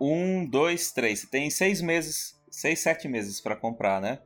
um, 0.00 0.46
dois, 0.46 0.90
três. 0.92 1.20
Você 1.20 1.26
tem 1.26 1.50
seis 1.50 1.80
meses, 1.80 2.40
seis, 2.50 2.80
sete 2.80 3.06
meses 3.06 3.40
para 3.40 3.54
comprar, 3.54 4.00
né? 4.00 4.18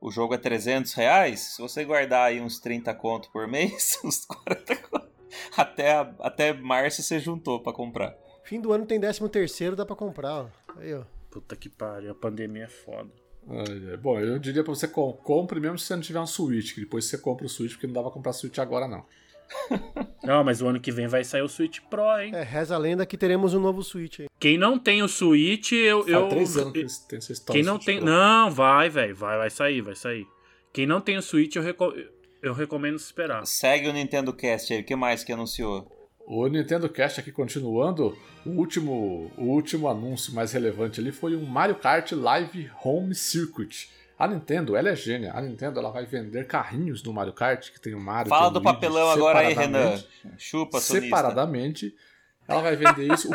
O 0.00 0.10
jogo 0.10 0.34
é 0.34 0.38
300 0.38 0.92
reais. 0.94 1.40
Se 1.40 1.60
você 1.60 1.84
guardar 1.84 2.28
aí 2.28 2.40
uns 2.40 2.58
30 2.58 2.94
conto 2.94 3.30
por 3.30 3.46
mês, 3.46 3.98
uns 4.02 4.24
40 4.24 4.76
conto, 4.76 5.08
até, 5.56 5.92
até 6.20 6.52
março 6.52 7.02
você 7.02 7.18
juntou 7.18 7.60
para 7.62 7.72
comprar. 7.72 8.16
Fim 8.44 8.60
do 8.60 8.72
ano 8.72 8.86
tem 8.86 8.98
13 8.98 9.28
terceiro, 9.28 9.76
dá 9.76 9.84
para 9.84 9.96
comprar. 9.96 10.50
Aí, 10.76 10.94
ó. 10.94 11.04
Puta 11.30 11.54
que 11.54 11.68
pariu, 11.68 12.12
a 12.12 12.14
pandemia 12.14 12.64
é 12.64 12.68
foda. 12.68 13.10
É, 13.50 13.96
bom, 13.96 14.20
eu 14.20 14.38
diria 14.38 14.62
pra 14.62 14.74
você 14.74 14.86
compre 14.86 15.58
mesmo 15.58 15.78
se 15.78 15.86
você 15.86 15.94
não 15.94 16.02
tiver 16.02 16.20
um 16.20 16.26
Switch, 16.26 16.74
que 16.74 16.80
depois 16.80 17.06
você 17.06 17.16
compra 17.16 17.46
o 17.46 17.48
Switch, 17.48 17.72
porque 17.72 17.86
não 17.86 17.94
dá 17.94 18.02
pra 18.02 18.10
comprar 18.10 18.32
Switch 18.32 18.58
agora 18.58 18.86
não. 18.86 19.04
Não, 20.22 20.44
mas 20.44 20.60
o 20.60 20.68
ano 20.68 20.78
que 20.78 20.92
vem 20.92 21.06
vai 21.06 21.24
sair 21.24 21.40
o 21.40 21.48
Switch 21.48 21.80
Pro, 21.88 22.20
hein? 22.20 22.32
É, 22.34 22.42
reza 22.42 22.74
a 22.74 22.78
lenda 22.78 23.06
que 23.06 23.16
teremos 23.16 23.54
um 23.54 23.60
novo 23.60 23.82
Switch 23.82 24.20
aí. 24.20 24.26
Quem 24.38 24.58
não 24.58 24.78
tem 24.78 25.02
o 25.02 25.08
Switch, 25.08 25.72
eu. 25.72 26.02
Faz 26.02 26.12
eu 26.12 26.28
três 26.28 26.56
anos 26.58 26.98
que 26.98 27.08
tem 27.08 27.16
essa 27.16 27.32
história. 27.32 27.58
Quem 27.58 27.66
não 27.66 27.78
tem. 27.78 27.96
Pro. 27.96 28.06
Não, 28.06 28.50
vai, 28.50 28.90
velho. 28.90 29.16
Vai, 29.16 29.38
vai 29.38 29.48
sair, 29.48 29.80
vai 29.80 29.94
sair. 29.94 30.26
Quem 30.70 30.86
não 30.86 31.00
tem 31.00 31.16
o 31.16 31.22
Switch, 31.22 31.56
eu, 31.56 31.62
reco... 31.62 31.94
eu 32.42 32.52
recomendo 32.52 32.96
esperar. 32.96 33.46
Segue 33.46 33.88
o 33.88 33.92
Nintendo 33.92 34.34
Cast 34.34 34.70
aí. 34.70 34.82
O 34.82 34.84
que 34.84 34.94
mais 34.94 35.24
que 35.24 35.32
anunciou? 35.32 35.90
O 36.30 36.46
Nintendo 36.46 36.88
Cast 36.90 37.20
aqui 37.20 37.32
continuando, 37.32 38.16
o 38.44 38.50
último, 38.50 39.32
o 39.36 39.44
último 39.44 39.88
anúncio 39.88 40.34
mais 40.34 40.52
relevante 40.52 41.00
ali 41.00 41.10
foi 41.10 41.34
um 41.34 41.46
Mario 41.46 41.76
Kart 41.76 42.12
Live 42.12 42.70
Home 42.84 43.14
Circuit 43.14 43.88
a 44.18 44.26
Nintendo, 44.26 44.76
ela 44.76 44.88
é 44.88 44.96
gênia. 44.96 45.32
A 45.32 45.40
Nintendo 45.40 45.78
ela 45.78 45.90
vai 45.90 46.04
vender 46.04 46.44
carrinhos 46.48 47.00
do 47.00 47.12
Mario 47.12 47.32
Kart, 47.32 47.70
que 47.70 47.80
tem 47.80 47.94
o 47.94 48.00
Mario. 48.00 48.28
Fala 48.28 48.50
do 48.50 48.60
papelão 48.60 49.08
agora 49.10 49.38
aí, 49.38 49.54
Renan. 49.54 49.96
Chupa, 50.36 50.80
sonista. 50.80 51.04
Separadamente. 51.06 51.94
Ela 52.48 52.60
vai 52.60 52.74
vender 52.74 53.12
isso. 53.12 53.30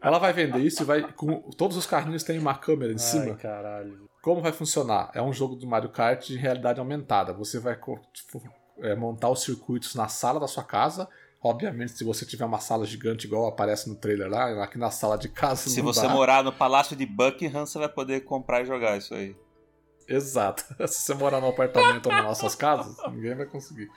ela 0.00 0.18
vai 0.20 0.32
vender 0.32 0.60
isso 0.60 0.82
e 0.82 0.86
vai. 0.86 1.02
Com, 1.12 1.40
todos 1.56 1.76
os 1.76 1.86
carrinhos 1.86 2.22
têm 2.22 2.38
uma 2.38 2.54
câmera 2.54 2.92
em 2.92 2.96
Ai, 2.96 3.00
cima. 3.00 3.34
Caralho. 3.34 4.08
Como 4.22 4.40
vai 4.40 4.52
funcionar? 4.52 5.10
É 5.12 5.20
um 5.20 5.32
jogo 5.32 5.56
do 5.56 5.66
Mario 5.66 5.90
Kart 5.90 6.24
de 6.24 6.36
realidade 6.36 6.78
aumentada. 6.78 7.32
Você 7.32 7.58
vai 7.58 7.74
tipo, 8.12 8.40
é, 8.78 8.94
montar 8.94 9.28
os 9.28 9.42
circuitos 9.42 9.96
na 9.96 10.06
sala 10.06 10.38
da 10.38 10.46
sua 10.46 10.62
casa. 10.62 11.08
Obviamente, 11.42 11.92
se 11.92 12.04
você 12.04 12.24
tiver 12.24 12.44
uma 12.44 12.60
sala 12.60 12.86
gigante 12.86 13.26
igual 13.26 13.48
aparece 13.48 13.88
no 13.88 13.96
trailer 13.96 14.30
lá, 14.30 14.62
aqui 14.62 14.78
na 14.78 14.92
sala 14.92 15.18
de 15.18 15.28
casa. 15.28 15.68
Se 15.68 15.80
você 15.80 16.02
dá. 16.02 16.08
morar 16.08 16.44
no 16.44 16.52
Palácio 16.52 16.94
de 16.94 17.04
Buckingham, 17.04 17.66
você 17.66 17.80
vai 17.80 17.88
poder 17.88 18.20
comprar 18.20 18.62
e 18.62 18.64
jogar 18.64 18.96
isso 18.96 19.12
aí. 19.12 19.34
Exato. 20.06 20.64
Se 20.86 21.00
você 21.00 21.14
morar 21.14 21.40
no 21.40 21.48
apartamento 21.48 22.06
ou 22.06 22.12
nas 22.12 22.24
nossas 22.24 22.54
casas, 22.54 22.96
ninguém 23.10 23.34
vai 23.34 23.46
conseguir. 23.46 23.90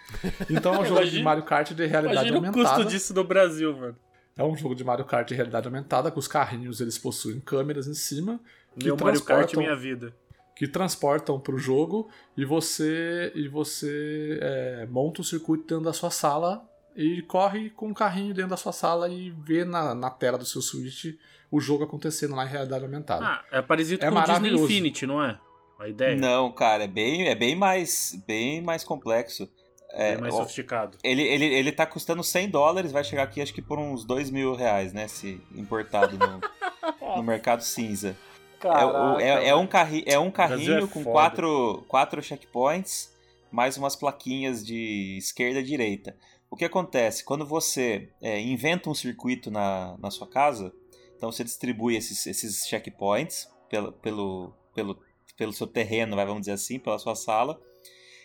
Então 0.50 0.74
é 0.74 0.80
um 0.80 0.86
jogo 0.86 1.02
imagina, 1.02 1.18
de 1.18 1.24
Mario 1.24 1.44
Kart 1.44 1.72
de 1.72 1.86
realidade 1.86 2.30
aumentada. 2.30 2.58
o 2.58 2.64
custo 2.64 2.86
disso 2.86 3.14
no 3.14 3.24
Brasil, 3.24 3.78
mano. 3.78 3.96
É 4.38 4.44
um 4.44 4.56
jogo 4.56 4.74
de 4.76 4.84
Mario 4.84 5.06
Kart 5.06 5.28
de 5.28 5.36
realidade 5.36 5.68
aumentada, 5.68 6.12
com 6.12 6.20
os 6.20 6.28
carrinhos 6.28 6.82
eles 6.82 6.98
possuem 6.98 7.40
câmeras 7.40 7.88
em 7.88 7.94
cima. 7.94 8.40
Que 8.78 8.86
Meu 8.86 8.98
Mario 8.98 9.24
Kart 9.24 9.54
minha 9.56 9.76
vida. 9.76 10.16
Que 10.56 10.68
transportam 10.68 11.40
para 11.40 11.54
o 11.54 11.60
jogo 11.60 12.10
e 12.36 12.44
você 12.44 13.32
e 13.36 13.48
você 13.48 14.40
é, 14.42 14.88
monta 14.90 15.22
o 15.22 15.24
circuito 15.24 15.68
dentro 15.68 15.84
da 15.84 15.94
sua 15.94 16.10
sala 16.10 16.66
e 16.96 17.22
corre 17.24 17.70
com 17.72 17.90
o 17.90 17.94
carrinho 17.94 18.34
dentro 18.34 18.52
da 18.52 18.58
sua 18.58 18.72
sala 18.72 19.10
e 19.10 19.30
vê 19.30 19.66
na, 19.66 19.94
na 19.94 20.10
tela 20.10 20.38
do 20.38 20.46
seu 20.46 20.62
Switch 20.62 21.16
o 21.52 21.60
jogo 21.60 21.84
acontecendo 21.84 22.36
lá 22.36 22.46
em 22.46 22.50
realidade 22.50 22.84
aumentada. 22.84 23.26
Ah, 23.26 23.44
é 23.52 23.62
parecido 23.62 24.04
é 24.04 24.10
com 24.10 24.18
o 24.18 24.24
Disney 24.24 24.54
Infinity, 24.54 25.06
não 25.06 25.24
é? 25.24 25.38
A 25.80 25.90
ideia? 25.90 26.16
Não, 26.16 26.52
cara, 26.52 26.86
é 26.86 26.88
bem, 26.88 27.28
é 27.28 27.36
bem 27.36 27.56
mais 27.56 28.18
bem 28.26 28.62
mais 28.62 28.84
complexo. 28.84 29.50
É, 29.92 30.14
bem 30.14 30.22
mais 30.22 30.34
ó, 30.34 30.40
sofisticado. 30.40 30.98
Ele, 31.04 31.22
ele, 31.22 31.46
ele 31.46 31.72
tá 31.72 31.86
custando 31.86 32.24
100 32.24 32.50
dólares, 32.50 32.92
vai 32.92 33.04
chegar 33.04 33.24
aqui 33.24 33.42
acho 33.42 33.54
que 33.54 33.62
por 33.62 33.78
uns 33.78 34.06
2 34.06 34.30
mil 34.30 34.56
reais, 34.56 34.94
né? 34.94 35.08
Se 35.08 35.42
importado 35.54 36.18
no, 36.18 36.42
no 37.18 37.24
mercado 37.24 37.62
cinza. 37.62 38.16
Caraca, 38.60 39.22
é, 39.22 39.28
é, 39.28 39.48
é, 39.50 39.56
um 39.56 39.68
carri, 39.68 40.04
é 40.08 40.18
um 40.18 40.32
carrinho 40.32 40.86
é 40.86 40.88
com 40.88 41.04
quatro, 41.04 41.84
quatro 41.88 42.22
checkpoints, 42.24 43.14
mais 43.52 43.78
umas 43.78 43.96
plaquinhas 43.96 44.66
de 44.66 45.18
esquerda 45.18 45.60
e 45.60 45.64
direita. 45.64 46.16
O 46.50 46.56
que 46.56 46.66
acontece? 46.66 47.24
Quando 47.24 47.46
você 47.46 48.10
é, 48.22 48.40
inventa 48.40 48.90
um 48.90 48.94
circuito 48.94 49.52
na, 49.52 49.98
na 49.98 50.12
sua 50.12 50.28
casa, 50.28 50.74
então 51.16 51.32
você 51.32 51.44
distribui 51.44 51.96
esses, 51.96 52.26
esses 52.26 52.68
checkpoints 52.68 53.50
pelo, 53.70 53.92
pelo, 53.94 54.54
pelo, 54.74 55.00
pelo 55.38 55.54
seu 55.54 55.68
terreno, 55.68 56.16
vamos 56.16 56.42
dizer 56.42 56.54
assim, 56.54 56.80
pela 56.80 57.00
sua 57.00 57.16
sala, 57.16 57.60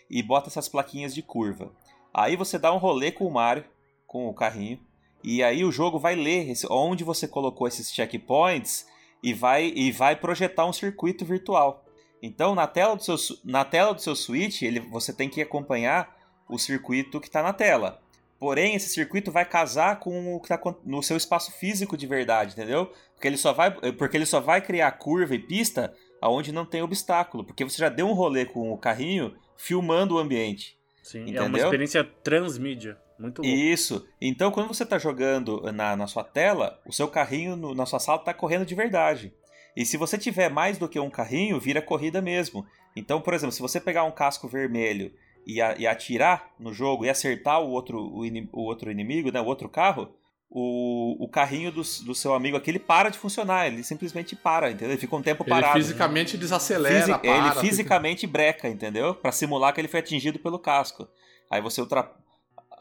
e 0.08 0.22
bota 0.22 0.48
essas 0.48 0.68
plaquinhas 0.68 1.14
de 1.14 1.22
curva. 1.22 1.72
Aí 2.12 2.36
você 2.36 2.58
dá 2.58 2.72
um 2.72 2.78
rolê 2.78 3.10
com 3.10 3.26
o 3.26 3.32
Mario, 3.32 3.64
com 4.06 4.28
o 4.28 4.34
carrinho, 4.34 4.78
e 5.22 5.42
aí 5.42 5.64
o 5.64 5.72
jogo 5.72 5.98
vai 5.98 6.14
ler 6.14 6.48
esse, 6.50 6.66
onde 6.70 7.04
você 7.04 7.28
colocou 7.28 7.68
esses 7.68 7.92
checkpoints 7.92 8.86
e 9.22 9.32
vai, 9.32 9.66
e 9.68 9.92
vai 9.92 10.16
projetar 10.16 10.66
um 10.66 10.72
circuito 10.72 11.24
virtual. 11.24 11.84
Então, 12.22 12.54
na 12.54 12.66
tela 12.66 12.96
do 12.96 13.02
seu, 13.02 13.16
na 13.44 13.64
tela 13.64 13.94
do 13.94 14.00
seu 14.00 14.14
Switch, 14.14 14.62
ele, 14.62 14.80
você 14.80 15.12
tem 15.12 15.28
que 15.28 15.40
acompanhar 15.40 16.16
o 16.48 16.58
circuito 16.58 17.20
que 17.20 17.28
está 17.28 17.42
na 17.42 17.52
tela. 17.52 18.02
Porém, 18.40 18.74
esse 18.74 18.88
circuito 18.88 19.30
vai 19.30 19.44
casar 19.44 20.00
com 20.00 20.34
o 20.34 20.40
que 20.40 20.50
está 20.50 20.58
no 20.82 21.02
seu 21.02 21.18
espaço 21.18 21.52
físico 21.52 21.94
de 21.94 22.06
verdade, 22.06 22.54
entendeu? 22.54 22.90
Porque 23.14 23.28
ele 23.28 23.36
só 23.36 23.52
vai, 23.52 23.70
porque 23.92 24.16
ele 24.16 24.24
só 24.24 24.40
vai 24.40 24.62
criar 24.62 24.90
curva 24.92 25.34
e 25.34 25.38
pista 25.38 25.92
aonde 26.22 26.50
não 26.50 26.64
tem 26.64 26.80
obstáculo, 26.80 27.44
porque 27.44 27.62
você 27.62 27.76
já 27.76 27.90
deu 27.90 28.06
um 28.06 28.14
rolê 28.14 28.46
com 28.46 28.72
o 28.72 28.78
carrinho 28.78 29.36
filmando 29.58 30.14
o 30.14 30.18
ambiente. 30.18 30.78
Sim, 31.02 31.22
entendeu? 31.22 31.42
é 31.42 31.46
uma 31.48 31.58
experiência 31.58 32.02
transmídia. 32.02 32.96
Muito 33.18 33.42
louco. 33.42 33.54
Isso. 33.54 34.08
Então, 34.18 34.50
quando 34.50 34.68
você 34.68 34.84
está 34.84 34.98
jogando 34.98 35.60
na, 35.70 35.94
na 35.94 36.06
sua 36.06 36.24
tela, 36.24 36.80
o 36.86 36.92
seu 36.94 37.08
carrinho 37.08 37.56
no, 37.56 37.74
na 37.74 37.84
sua 37.84 37.98
sala 37.98 38.20
está 38.20 38.32
correndo 38.32 38.64
de 38.64 38.74
verdade. 38.74 39.34
E 39.76 39.84
se 39.84 39.98
você 39.98 40.16
tiver 40.16 40.48
mais 40.48 40.78
do 40.78 40.88
que 40.88 40.98
um 40.98 41.10
carrinho, 41.10 41.60
vira 41.60 41.82
corrida 41.82 42.22
mesmo. 42.22 42.66
Então, 42.96 43.20
por 43.20 43.34
exemplo, 43.34 43.52
se 43.52 43.60
você 43.60 43.78
pegar 43.78 44.04
um 44.04 44.10
casco 44.10 44.48
vermelho 44.48 45.12
e, 45.46 45.60
a, 45.60 45.76
e 45.76 45.86
atirar 45.86 46.50
no 46.58 46.72
jogo 46.72 47.04
e 47.04 47.10
acertar 47.10 47.60
o 47.60 47.70
outro, 47.70 47.98
o, 47.98 48.24
in, 48.24 48.48
o 48.52 48.62
outro 48.62 48.90
inimigo, 48.90 49.30
né, 49.30 49.40
o 49.40 49.46
outro 49.46 49.68
carro, 49.68 50.14
o, 50.50 51.24
o 51.24 51.28
carrinho 51.28 51.70
do, 51.70 51.82
do 51.82 52.14
seu 52.14 52.34
amigo 52.34 52.56
aqui 52.56 52.70
ele 52.70 52.78
para 52.78 53.08
de 53.08 53.18
funcionar, 53.18 53.68
ele 53.68 53.84
simplesmente 53.84 54.34
para, 54.34 54.70
entendeu? 54.70 54.90
Ele 54.90 55.00
fica 55.00 55.14
um 55.14 55.22
tempo 55.22 55.44
parado. 55.44 55.76
Ele 55.76 55.84
fisicamente 55.84 56.36
desacelera, 56.36 57.06
Fisi 57.06 57.18
para, 57.18 57.36
Ele 57.36 57.60
fisicamente 57.60 58.20
fica... 58.22 58.32
breca, 58.32 58.68
entendeu? 58.68 59.14
Para 59.14 59.30
simular 59.30 59.72
que 59.72 59.80
ele 59.80 59.88
foi 59.88 60.00
atingido 60.00 60.40
pelo 60.40 60.58
casco. 60.58 61.08
Aí 61.48 61.62
você, 61.62 61.80
ultra... 61.80 62.10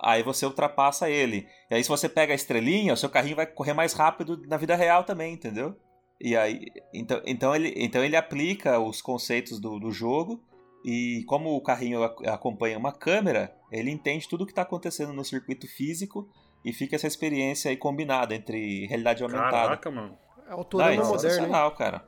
aí 0.01 0.23
você 0.23 0.45
ultrapassa 0.45 1.09
ele. 1.09 1.47
E 1.69 1.75
aí 1.75 1.83
se 1.83 1.89
você 1.89 2.09
pega 2.09 2.33
a 2.33 2.35
estrelinha, 2.35 2.93
o 2.93 2.97
seu 2.97 3.09
carrinho 3.09 3.35
vai 3.35 3.45
correr 3.45 3.73
mais 3.73 3.93
rápido 3.93 4.41
na 4.47 4.57
vida 4.57 4.75
real 4.75 5.03
também, 5.03 5.33
entendeu? 5.33 5.77
E 6.19 6.35
aí, 6.35 6.65
então, 6.93 7.21
então, 7.25 7.55
ele, 7.55 7.73
então 7.77 8.03
ele 8.03 8.15
aplica 8.15 8.79
os 8.79 9.01
conceitos 9.01 9.59
do, 9.59 9.79
do 9.79 9.91
jogo 9.91 10.43
e 10.83 11.23
como 11.27 11.55
o 11.55 11.61
carrinho 11.61 12.03
acompanha 12.03 12.77
uma 12.77 12.91
câmera, 12.91 13.53
ele 13.71 13.91
entende 13.91 14.27
tudo 14.27 14.43
o 14.43 14.45
que 14.45 14.51
está 14.51 14.61
acontecendo 14.61 15.13
no 15.13 15.25
circuito 15.25 15.67
físico 15.67 16.29
e 16.63 16.73
fica 16.73 16.95
essa 16.95 17.07
experiência 17.07 17.69
aí 17.69 17.77
combinada 17.77 18.35
entre 18.35 18.85
realidade 18.87 19.23
aumentada. 19.23 19.51
Caraca, 19.51 19.91
mano. 19.91 20.17
É 20.47 20.51
autorama 20.51 20.95
moderno, 20.95 21.19
sensacional, 21.19 21.75
cara. 21.75 22.07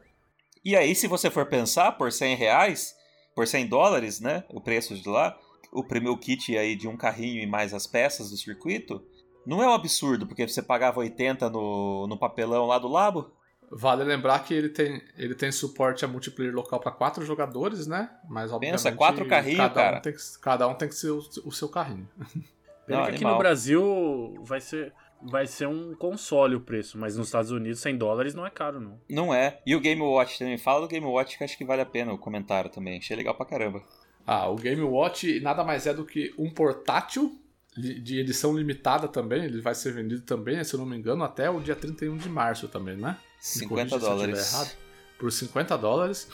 E 0.63 0.75
aí, 0.75 0.95
se 0.95 1.07
você 1.07 1.29
for 1.29 1.47
pensar, 1.47 1.93
por 1.93 2.11
100 2.11 2.35
reais, 2.35 2.95
por 3.35 3.47
100 3.47 3.67
dólares, 3.67 4.19
né, 4.19 4.43
o 4.49 4.61
preço 4.61 4.95
de 4.95 5.07
lá, 5.07 5.37
o 5.71 5.83
primeiro 5.83 6.17
kit 6.17 6.55
aí 6.57 6.75
de 6.75 6.87
um 6.87 6.97
carrinho 6.97 7.41
e 7.41 7.47
mais 7.47 7.73
as 7.73 7.87
peças 7.87 8.29
do 8.29 8.37
circuito, 8.37 9.03
não 9.45 9.61
é 9.61 9.67
um 9.67 9.73
absurdo, 9.73 10.27
porque 10.27 10.47
você 10.47 10.61
pagava 10.61 10.99
80 10.99 11.49
no, 11.49 12.07
no 12.07 12.17
papelão 12.17 12.67
lá 12.67 12.77
do 12.77 12.87
Labo, 12.87 13.31
Vale 13.73 14.03
lembrar 14.03 14.43
que 14.43 14.53
ele 14.53 14.67
tem, 14.67 15.01
ele 15.17 15.33
tem 15.33 15.49
suporte 15.49 16.03
a 16.03 16.07
multiplayer 16.07 16.53
local 16.53 16.77
para 16.79 16.91
quatro 16.91 17.25
jogadores, 17.25 17.87
né? 17.87 18.09
Mas 18.27 18.51
obviamente. 18.51 18.83
Pensa, 18.83 18.91
quatro 18.91 19.25
carrinhos, 19.25 19.57
cada 19.57 19.73
cara. 19.73 19.97
Um 19.97 20.01
tem 20.01 20.13
que, 20.13 20.19
cada 20.41 20.67
um 20.67 20.73
tem 20.73 20.89
que 20.89 20.95
ser 20.95 21.11
o, 21.11 21.19
o 21.45 21.51
seu 21.51 21.69
carrinho. 21.69 22.07
Pena 22.85 23.05
que 23.05 23.11
aqui 23.11 23.23
no 23.23 23.37
Brasil 23.37 24.35
vai 24.41 24.59
ser, 24.59 24.91
vai 25.21 25.47
ser 25.47 25.67
um 25.67 25.95
console 25.95 26.55
o 26.55 26.59
preço, 26.59 26.97
mas 26.97 27.15
nos 27.15 27.27
Estados 27.27 27.51
Unidos 27.51 27.79
100 27.79 27.97
dólares 27.97 28.33
não 28.33 28.45
é 28.45 28.49
caro, 28.49 28.81
não. 28.81 28.99
Não 29.09 29.33
é. 29.33 29.59
E 29.65 29.73
o 29.73 29.79
Game 29.79 30.01
Watch 30.01 30.37
também. 30.37 30.57
Fala 30.57 30.81
do 30.81 30.87
Game 30.89 31.05
Watch 31.05 31.37
que 31.37 31.43
acho 31.43 31.57
que 31.57 31.63
vale 31.63 31.81
a 31.81 31.85
pena 31.85 32.11
o 32.11 32.17
comentário 32.17 32.69
também. 32.69 32.97
Achei 32.97 33.15
legal 33.15 33.35
pra 33.35 33.45
caramba. 33.45 33.81
Ah, 34.27 34.49
o 34.49 34.55
Game 34.55 34.81
Watch 34.81 35.39
nada 35.39 35.63
mais 35.63 35.87
é 35.87 35.93
do 35.93 36.05
que 36.05 36.33
um 36.37 36.49
portátil 36.49 37.39
de 37.77 38.19
edição 38.19 38.55
limitada 38.55 39.07
também. 39.07 39.43
Ele 39.43 39.61
vai 39.61 39.75
ser 39.75 39.93
vendido 39.93 40.21
também, 40.21 40.63
se 40.63 40.73
eu 40.73 40.79
não 40.79 40.85
me 40.85 40.97
engano, 40.97 41.23
até 41.23 41.49
o 41.49 41.59
dia 41.59 41.75
31 41.75 42.17
de 42.17 42.29
março 42.29 42.67
também, 42.67 42.97
né? 42.97 43.17
50 43.39 43.97
dólares. 43.97 44.53
Errado, 44.53 44.77
por 45.17 45.31
50 45.31 45.77
dólares. 45.77 46.29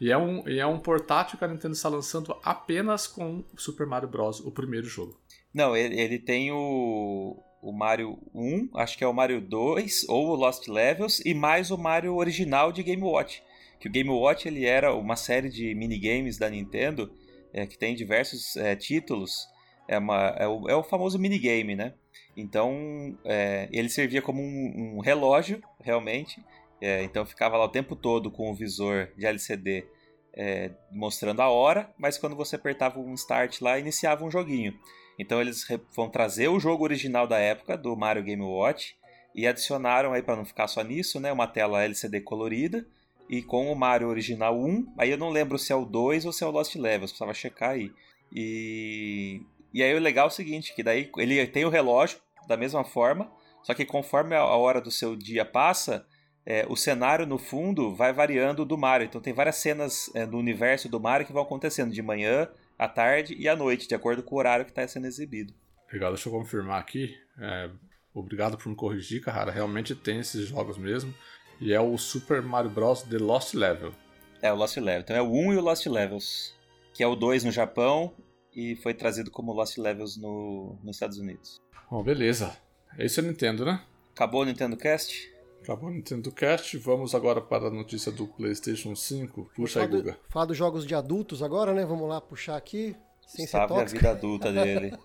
E 0.00 0.10
é, 0.10 0.18
um, 0.18 0.48
e 0.48 0.58
é 0.58 0.66
um 0.66 0.78
portátil 0.78 1.38
que 1.38 1.44
a 1.44 1.48
Nintendo 1.48 1.74
está 1.74 1.88
lançando 1.88 2.36
apenas 2.42 3.06
com 3.06 3.44
Super 3.56 3.86
Mario 3.86 4.08
Bros., 4.08 4.40
o 4.40 4.50
primeiro 4.50 4.86
jogo. 4.86 5.16
Não, 5.54 5.76
ele, 5.76 6.00
ele 6.00 6.18
tem 6.18 6.50
o, 6.50 7.40
o 7.62 7.72
Mario 7.72 8.18
1, 8.34 8.70
acho 8.74 8.98
que 8.98 9.04
é 9.04 9.06
o 9.06 9.12
Mario 9.12 9.40
2 9.40 10.06
ou 10.08 10.30
o 10.30 10.34
Lost 10.34 10.66
Levels, 10.66 11.20
e 11.24 11.32
mais 11.32 11.70
o 11.70 11.78
Mario 11.78 12.16
original 12.16 12.72
de 12.72 12.82
Game 12.82 13.02
Watch. 13.02 13.42
Que 13.78 13.88
o 13.88 13.90
Game 13.90 14.10
Watch 14.10 14.48
ele 14.48 14.64
era 14.64 14.92
uma 14.92 15.14
série 15.14 15.48
de 15.48 15.72
minigames 15.74 16.36
da 16.36 16.50
Nintendo 16.50 17.12
é, 17.52 17.66
que 17.66 17.78
tem 17.78 17.94
diversos 17.94 18.56
é, 18.56 18.74
títulos. 18.74 19.46
É, 19.88 19.98
uma, 19.98 20.28
é, 20.38 20.46
o, 20.46 20.68
é 20.68 20.74
o 20.74 20.82
famoso 20.82 21.18
minigame, 21.18 21.74
né? 21.74 21.94
Então, 22.36 23.16
é, 23.24 23.68
ele 23.72 23.88
servia 23.88 24.22
como 24.22 24.40
um, 24.40 24.96
um 24.96 25.00
relógio, 25.00 25.62
realmente. 25.80 26.42
É, 26.80 27.02
então, 27.02 27.24
ficava 27.24 27.56
lá 27.56 27.64
o 27.64 27.68
tempo 27.68 27.94
todo 27.94 28.30
com 28.30 28.50
o 28.50 28.54
visor 28.54 29.08
de 29.16 29.26
LCD 29.26 29.86
é, 30.34 30.70
mostrando 30.90 31.40
a 31.40 31.48
hora, 31.48 31.92
mas 31.98 32.18
quando 32.18 32.34
você 32.34 32.56
apertava 32.56 32.98
um 32.98 33.14
start 33.14 33.60
lá, 33.60 33.78
iniciava 33.78 34.24
um 34.24 34.30
joguinho. 34.30 34.74
Então, 35.18 35.40
eles 35.40 35.66
vão 35.94 36.08
trazer 36.08 36.48
o 36.48 36.58
jogo 36.58 36.84
original 36.84 37.26
da 37.26 37.38
época, 37.38 37.76
do 37.76 37.94
Mario 37.94 38.22
Game 38.22 38.42
Watch, 38.42 38.96
e 39.34 39.46
adicionaram 39.46 40.12
aí, 40.12 40.22
para 40.22 40.36
não 40.36 40.44
ficar 40.44 40.68
só 40.68 40.82
nisso, 40.82 41.20
né, 41.20 41.32
uma 41.32 41.46
tela 41.46 41.84
LCD 41.84 42.20
colorida, 42.20 42.86
e 43.28 43.42
com 43.42 43.70
o 43.70 43.76
Mario 43.76 44.08
original 44.08 44.58
1, 44.58 44.94
aí 44.98 45.10
eu 45.10 45.18
não 45.18 45.30
lembro 45.30 45.58
se 45.58 45.72
é 45.72 45.76
o 45.76 45.84
2 45.84 46.26
ou 46.26 46.32
se 46.32 46.44
é 46.44 46.46
o 46.46 46.50
Lost 46.50 46.74
Levels, 46.74 47.12
precisava 47.12 47.32
checar 47.32 47.70
aí. 47.70 47.90
E 48.34 49.42
e 49.72 49.82
aí 49.82 49.94
o 49.94 50.00
legal 50.00 50.26
é 50.26 50.28
o 50.28 50.30
seguinte, 50.30 50.74
que 50.74 50.82
daí 50.82 51.10
ele 51.16 51.46
tem 51.46 51.64
o 51.64 51.70
relógio 51.70 52.18
da 52.46 52.56
mesma 52.56 52.84
forma, 52.84 53.30
só 53.62 53.74
que 53.74 53.84
conforme 53.84 54.34
a 54.34 54.44
hora 54.44 54.80
do 54.80 54.90
seu 54.90 55.16
dia 55.16 55.44
passa, 55.44 56.06
é, 56.44 56.66
o 56.68 56.76
cenário 56.76 57.26
no 57.26 57.38
fundo 57.38 57.94
vai 57.94 58.12
variando 58.12 58.64
do 58.64 58.76
Mario. 58.76 59.06
Então 59.06 59.20
tem 59.20 59.32
várias 59.32 59.56
cenas 59.56 60.10
é, 60.14 60.26
do 60.26 60.36
universo 60.36 60.88
do 60.88 61.00
Mario 61.00 61.26
que 61.26 61.32
vão 61.32 61.42
acontecendo 61.42 61.92
de 61.92 62.02
manhã, 62.02 62.48
à 62.78 62.88
tarde 62.88 63.34
e 63.38 63.48
à 63.48 63.54
noite, 63.54 63.86
de 63.86 63.94
acordo 63.94 64.22
com 64.22 64.34
o 64.34 64.38
horário 64.38 64.64
que 64.64 64.72
está 64.72 64.86
sendo 64.86 65.06
exibido. 65.06 65.54
Legal, 65.92 66.12
deixa 66.12 66.28
eu 66.28 66.32
confirmar 66.32 66.80
aqui. 66.80 67.14
É, 67.38 67.70
obrigado 68.12 68.56
por 68.56 68.68
me 68.68 68.74
corrigir, 68.74 69.22
cara. 69.22 69.52
Realmente 69.52 69.94
tem 69.94 70.18
esses 70.18 70.48
jogos 70.48 70.76
mesmo. 70.76 71.14
E 71.60 71.72
é 71.72 71.80
o 71.80 71.96
Super 71.96 72.42
Mario 72.42 72.70
Bros. 72.70 73.02
The 73.02 73.18
Lost 73.18 73.54
Level. 73.54 73.94
É, 74.40 74.52
o 74.52 74.56
Lost 74.56 74.76
Level. 74.76 75.02
Então 75.02 75.14
é 75.14 75.22
o 75.22 75.30
1 75.30 75.52
e 75.52 75.56
o 75.58 75.60
Lost 75.60 75.86
Levels. 75.86 76.54
Que 76.92 77.04
é 77.04 77.06
o 77.06 77.14
2 77.14 77.44
no 77.44 77.52
Japão 77.52 78.12
e 78.54 78.76
foi 78.76 78.94
trazido 78.94 79.30
como 79.30 79.52
Lost 79.52 79.78
Levels 79.78 80.16
no, 80.16 80.76
nos 80.82 80.96
Estados 80.96 81.18
Unidos. 81.18 81.60
Bom, 81.90 82.02
beleza. 82.02 82.56
É 82.98 83.06
o 83.06 83.22
Nintendo, 83.22 83.64
né? 83.64 83.82
Acabou 84.14 84.42
o 84.42 84.44
Nintendo 84.44 84.76
Cast? 84.76 85.32
Acabou 85.62 85.88
o 85.88 85.92
Nintendo 85.92 86.30
Cast. 86.32 86.76
Vamos 86.78 87.14
agora 87.14 87.40
para 87.40 87.68
a 87.68 87.70
notícia 87.70 88.12
do 88.12 88.26
PlayStation 88.26 88.94
5. 88.94 89.50
Puxa 89.54 89.80
aí, 89.80 89.86
Guga. 89.86 90.18
Falar 90.28 90.46
dos 90.46 90.56
jogos 90.56 90.86
de 90.86 90.94
adultos 90.94 91.42
agora, 91.42 91.72
né? 91.72 91.84
Vamos 91.84 92.08
lá 92.08 92.20
puxar 92.20 92.56
aqui. 92.56 92.96
Sem 93.26 93.44
Gustavo 93.44 93.78
e 93.78 93.80
a 93.80 93.84
vida 93.84 94.10
adulta 94.10 94.52
dele. 94.52 94.98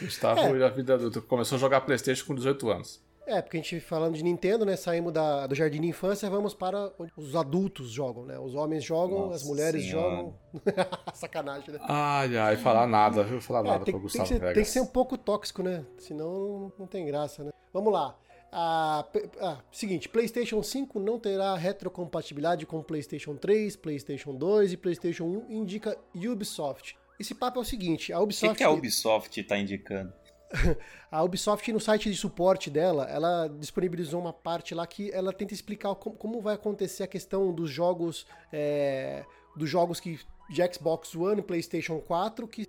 Gustavo 0.00 0.40
é. 0.56 0.58
e 0.58 0.64
a 0.64 0.68
vida 0.68 0.94
adulta. 0.94 1.20
Começou 1.20 1.56
a 1.56 1.58
jogar 1.60 1.82
Playstation 1.82 2.26
com 2.26 2.34
18 2.34 2.70
anos. 2.70 3.00
É, 3.28 3.42
porque 3.42 3.58
a 3.58 3.60
gente 3.60 3.78
falando 3.78 4.14
de 4.14 4.24
Nintendo, 4.24 4.64
né? 4.64 4.74
Saímos 4.74 5.12
da, 5.12 5.46
do 5.46 5.54
jardim 5.54 5.82
de 5.82 5.86
infância 5.86 6.30
vamos 6.30 6.54
para 6.54 6.90
onde 6.98 7.12
os 7.14 7.36
adultos 7.36 7.90
jogam, 7.90 8.24
né? 8.24 8.38
Os 8.38 8.54
homens 8.54 8.82
jogam, 8.82 9.26
Nossa 9.26 9.36
as 9.36 9.44
mulheres 9.44 9.84
senhora. 9.84 10.16
jogam. 10.16 10.34
Sacanagem, 11.12 11.74
né? 11.74 11.78
Ai, 11.82 12.34
ai, 12.38 12.56
falar 12.56 12.86
nada, 12.86 13.22
viu? 13.22 13.38
Falar 13.38 13.60
é, 13.60 13.70
nada 13.72 13.84
tem, 13.84 13.92
pra 13.92 14.00
Gustavo 14.00 14.26
tem 14.26 14.38
que, 14.38 14.46
ser, 14.46 14.54
tem 14.54 14.62
que 14.62 14.70
ser 14.70 14.80
um 14.80 14.86
pouco 14.86 15.18
tóxico, 15.18 15.62
né? 15.62 15.84
Senão 15.98 16.72
não 16.78 16.86
tem 16.86 17.04
graça, 17.04 17.44
né? 17.44 17.50
Vamos 17.70 17.92
lá. 17.92 18.16
Ah, 18.50 19.04
ah, 19.42 19.58
seguinte, 19.70 20.08
PlayStation 20.08 20.62
5 20.62 20.98
não 20.98 21.18
terá 21.18 21.54
retrocompatibilidade 21.54 22.64
com 22.64 22.82
PlayStation 22.82 23.36
3, 23.36 23.76
PlayStation 23.76 24.34
2 24.34 24.72
e 24.72 24.76
PlayStation 24.78 25.24
1, 25.24 25.52
indica 25.52 25.98
Ubisoft. 26.14 26.96
Esse 27.20 27.34
papo 27.34 27.58
é 27.58 27.62
o 27.62 27.64
seguinte, 27.64 28.10
a 28.10 28.20
Ubisoft... 28.20 28.46
O 28.46 28.52
que, 28.52 28.58
que 28.58 28.64
a 28.64 28.70
Ubisoft 28.70 29.38
está 29.38 29.58
indicando? 29.58 30.14
a 31.10 31.22
Ubisoft, 31.22 31.70
no 31.72 31.80
site 31.80 32.10
de 32.10 32.16
suporte 32.16 32.70
dela, 32.70 33.04
ela 33.04 33.48
disponibilizou 33.48 34.20
uma 34.20 34.32
parte 34.32 34.74
lá 34.74 34.86
que 34.86 35.10
ela 35.12 35.32
tenta 35.32 35.54
explicar 35.54 35.94
como, 35.94 36.16
como 36.16 36.40
vai 36.40 36.54
acontecer 36.54 37.02
a 37.02 37.06
questão 37.06 37.52
dos 37.52 37.70
jogos, 37.70 38.26
é, 38.52 39.24
dos 39.56 39.68
jogos 39.68 40.00
que 40.00 40.18
de 40.48 40.74
Xbox 40.74 41.14
One 41.14 41.40
e 41.40 41.42
PlayStation 41.42 42.00
4 42.00 42.48
que 42.48 42.66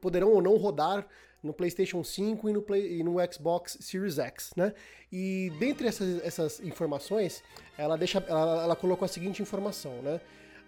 poderão 0.00 0.32
ou 0.32 0.40
não 0.40 0.56
rodar 0.56 1.06
no 1.42 1.52
PlayStation 1.52 2.02
5 2.02 2.48
e 2.48 2.52
no, 2.52 2.62
Play, 2.62 2.98
e 2.98 3.02
no 3.02 3.16
Xbox 3.32 3.78
Series 3.80 4.18
X, 4.18 4.50
né? 4.56 4.72
E 5.12 5.52
dentre 5.58 5.86
essas, 5.86 6.24
essas 6.24 6.60
informações, 6.60 7.42
ela 7.78 7.96
deixa, 7.96 8.18
ela, 8.26 8.64
ela, 8.64 8.76
colocou 8.76 9.04
a 9.04 9.08
seguinte 9.08 9.42
informação, 9.42 10.02
né? 10.02 10.20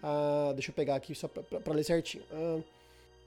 Ah, 0.03 0.53
deixa 0.55 0.71
eu 0.71 0.75
pegar 0.75 0.95
aqui 0.95 1.15
só 1.15 1.27
para 1.27 1.75
ler 1.75 1.85
certinho. 1.85 2.23
Ah, 2.31 2.61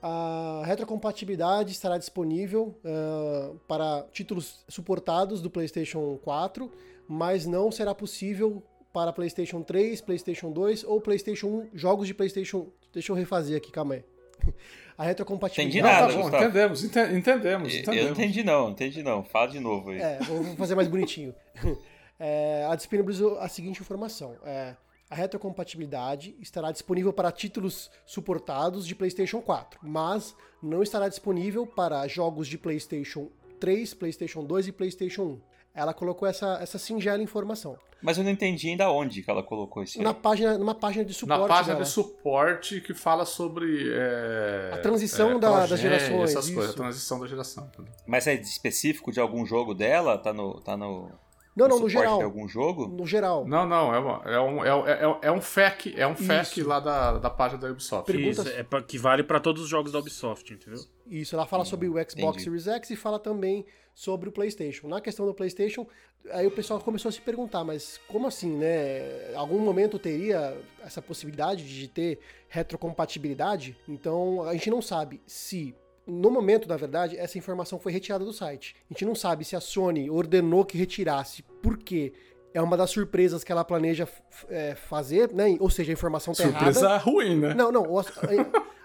a 0.02 0.64
retrocompatibilidade 0.66 1.72
estará 1.72 1.98
disponível 1.98 2.76
uh, 2.84 3.56
para 3.68 4.06
títulos 4.12 4.66
suportados 4.68 5.42
do 5.42 5.50
PlayStation 5.50 6.18
4, 6.24 6.72
mas 7.08 7.46
não 7.46 7.72
será 7.72 7.94
possível 7.94 8.64
para 8.92 9.14
PlayStation 9.14 9.62
3, 9.62 10.02
PlayStation 10.02 10.52
2 10.52 10.84
ou 10.84 11.00
PlayStation 11.00 11.48
1, 11.48 11.70
jogos 11.74 12.08
de 12.08 12.14
PlayStation. 12.14 12.68
Deixa 12.94 13.12
eu 13.12 13.16
refazer 13.16 13.56
aqui, 13.58 13.72
calma 13.72 13.96
aí. 13.96 14.04
A 14.98 15.04
retrocompatibilidade. 15.04 15.78
Entendi 15.78 15.82
nada, 15.82 16.14
não, 16.14 16.30
tá 16.30 16.38
bom, 16.38 16.44
entendemos, 16.46 16.84
entendemos, 16.84 17.74
entendemos. 17.74 17.74
Eu 17.74 18.04
não 18.04 18.12
entendi 18.12 18.44
não, 18.44 18.70
entendi 18.70 19.04
não. 19.04 19.24
Fala 19.24 19.48
de 19.48 19.60
novo 19.60 19.90
aí. 19.90 20.00
É, 20.00 20.20
vou 20.20 20.56
fazer 20.56 20.76
mais 20.76 20.88
bonitinho. 20.88 21.34
É, 22.24 22.68
a 22.70 22.76
disponibilizou 22.76 23.40
a 23.40 23.48
seguinte 23.48 23.82
informação. 23.82 24.36
É, 24.46 24.76
a 25.12 25.16
retrocompatibilidade 25.16 26.34
estará 26.40 26.72
disponível 26.72 27.12
para 27.12 27.30
títulos 27.34 27.92
suportados 28.06 28.88
de 28.88 28.96
PlayStation 28.96 29.42
4, 29.42 29.78
mas 29.84 30.34
não 30.64 30.82
estará 30.82 31.10
disponível 31.10 31.68
para 31.68 32.08
jogos 32.08 32.48
de 32.48 32.58
PlayStation 32.58 33.30
3, 33.60 33.94
PlayStation 33.94 34.46
2 34.46 34.70
e 34.70 34.72
PlayStation 34.72 35.24
1. 35.24 35.42
Ela 35.76 35.94
colocou 35.94 36.28
essa, 36.28 36.60
essa 36.62 36.78
singela 36.78 37.22
informação. 37.22 37.78
Mas 38.02 38.18
eu 38.18 38.24
não 38.24 38.32
entendi 38.32 38.70
ainda 38.70 38.90
onde 38.90 39.22
que 39.22 39.30
ela 39.30 39.44
colocou 39.44 39.84
isso. 39.84 40.02
Na 40.02 40.14
página, 40.14 40.58
numa 40.58 40.74
página 40.74 41.06
de 41.06 41.14
suporte. 41.14 41.42
Na 41.42 41.48
página 41.48 41.74
dela. 41.76 41.86
de 41.86 41.92
suporte 41.92 42.82
que 42.82 42.94
fala 42.94 43.26
sobre. 43.26 43.94
É, 43.94 44.72
a 44.74 44.78
transição 44.80 45.34
é, 45.34 45.40
da, 45.40 45.66
das 45.68 45.80
gerações. 45.80 46.32
Essas 46.32 46.46
isso. 46.46 46.56
coisas, 46.56 46.74
a 46.74 46.78
transição 46.78 47.20
da 47.20 47.28
geração. 47.28 47.70
Mas 48.08 48.28
é 48.28 48.34
específico 48.34 49.12
de 49.12 49.20
algum 49.20 49.46
jogo 49.46 49.74
dela? 49.74 50.18
Tá 50.18 50.34
no. 50.34 50.60
Tá 50.62 50.76
no... 50.76 51.12
Não, 51.56 51.68
não, 51.68 51.80
no 51.80 51.90
geral. 51.90 52.18
De 52.18 52.24
algum 52.24 52.48
jogo? 52.48 52.88
No 52.88 53.06
geral. 53.06 53.46
Não, 53.46 53.68
não, 53.68 53.94
é, 53.94 54.00
uma, 54.00 54.22
é, 54.26 54.40
um, 54.40 54.66
é, 54.66 54.92
é, 54.92 55.18
é 55.24 55.32
um 55.32 55.42
FAQ, 55.42 55.94
é 55.98 56.08
um 56.08 56.16
FAQ 56.16 56.64
lá 56.64 56.80
da, 56.80 57.18
da 57.18 57.30
página 57.30 57.62
da 57.62 57.70
Ubisoft. 57.70 58.06
Perguntas... 58.12 58.46
Isso, 58.46 58.58
é 58.58 58.64
pra, 58.64 58.82
que 58.82 58.98
vale 58.98 59.24
para 59.24 59.40
todos 59.40 59.62
os 59.62 59.70
jogos 59.70 59.92
da 59.92 60.00
Ubisoft, 60.00 60.54
entendeu? 60.54 60.82
Isso, 61.08 61.36
ela 61.36 61.46
fala 61.46 61.64
hum, 61.64 61.66
sobre 61.66 61.90
o 61.90 61.94
Xbox 61.94 62.16
entendi. 62.16 62.44
Series 62.44 62.68
X 62.68 62.90
e 62.92 62.96
fala 62.96 63.20
também 63.20 63.66
sobre 63.94 64.30
o 64.30 64.32
PlayStation. 64.32 64.88
Na 64.88 65.02
questão 65.02 65.26
do 65.26 65.34
PlayStation, 65.34 65.86
aí 66.32 66.48
o 66.48 66.52
pessoal 66.52 66.80
começou 66.80 67.10
a 67.10 67.12
se 67.12 67.22
perguntar, 67.22 67.64
mas 67.66 68.00
como 68.08 68.28
assim, 68.28 68.56
né? 68.56 69.34
Algum 69.36 69.60
momento 69.60 70.00
teria 70.00 70.58
essa 70.84 71.02
possibilidade 71.02 71.68
de 71.68 71.88
ter 71.88 72.20
retrocompatibilidade? 72.48 73.78
Então, 73.88 74.44
a 74.44 74.54
gente 74.54 74.70
não 74.70 74.82
sabe 74.82 75.22
se 75.28 75.76
no 76.06 76.32
momento, 76.32 76.68
na 76.68 76.78
verdade, 76.78 77.18
essa 77.18 77.38
informação 77.38 77.80
foi 77.80 77.92
retirada 77.92 78.26
do 78.26 78.34
site. 78.34 78.76
A 78.90 78.94
gente 78.94 79.06
não 79.06 79.16
sabe 79.16 79.46
se 79.46 79.56
a 79.56 79.62
Sony 79.62 80.10
ordenou 80.10 80.66
que 80.66 80.78
retirasse, 80.78 81.44
porque 81.62 82.14
é 82.54 82.62
uma 82.62 82.76
das 82.76 82.90
surpresas 82.90 83.44
que 83.44 83.52
ela 83.52 83.64
planeja 83.64 84.08
é, 84.50 84.76
fazer, 84.76 85.32
né? 85.32 85.56
Ou 85.60 85.70
seja, 85.70 85.92
a 85.92 85.94
informação 85.94 86.34
tá 86.34 86.44
surpresa 86.44 86.60
errada. 86.62 86.74
Surpresa 86.74 86.98
ruim, 86.98 87.40
né? 87.40 87.54
Não, 87.54 87.72
não. 87.72 87.98
A, 87.98 88.04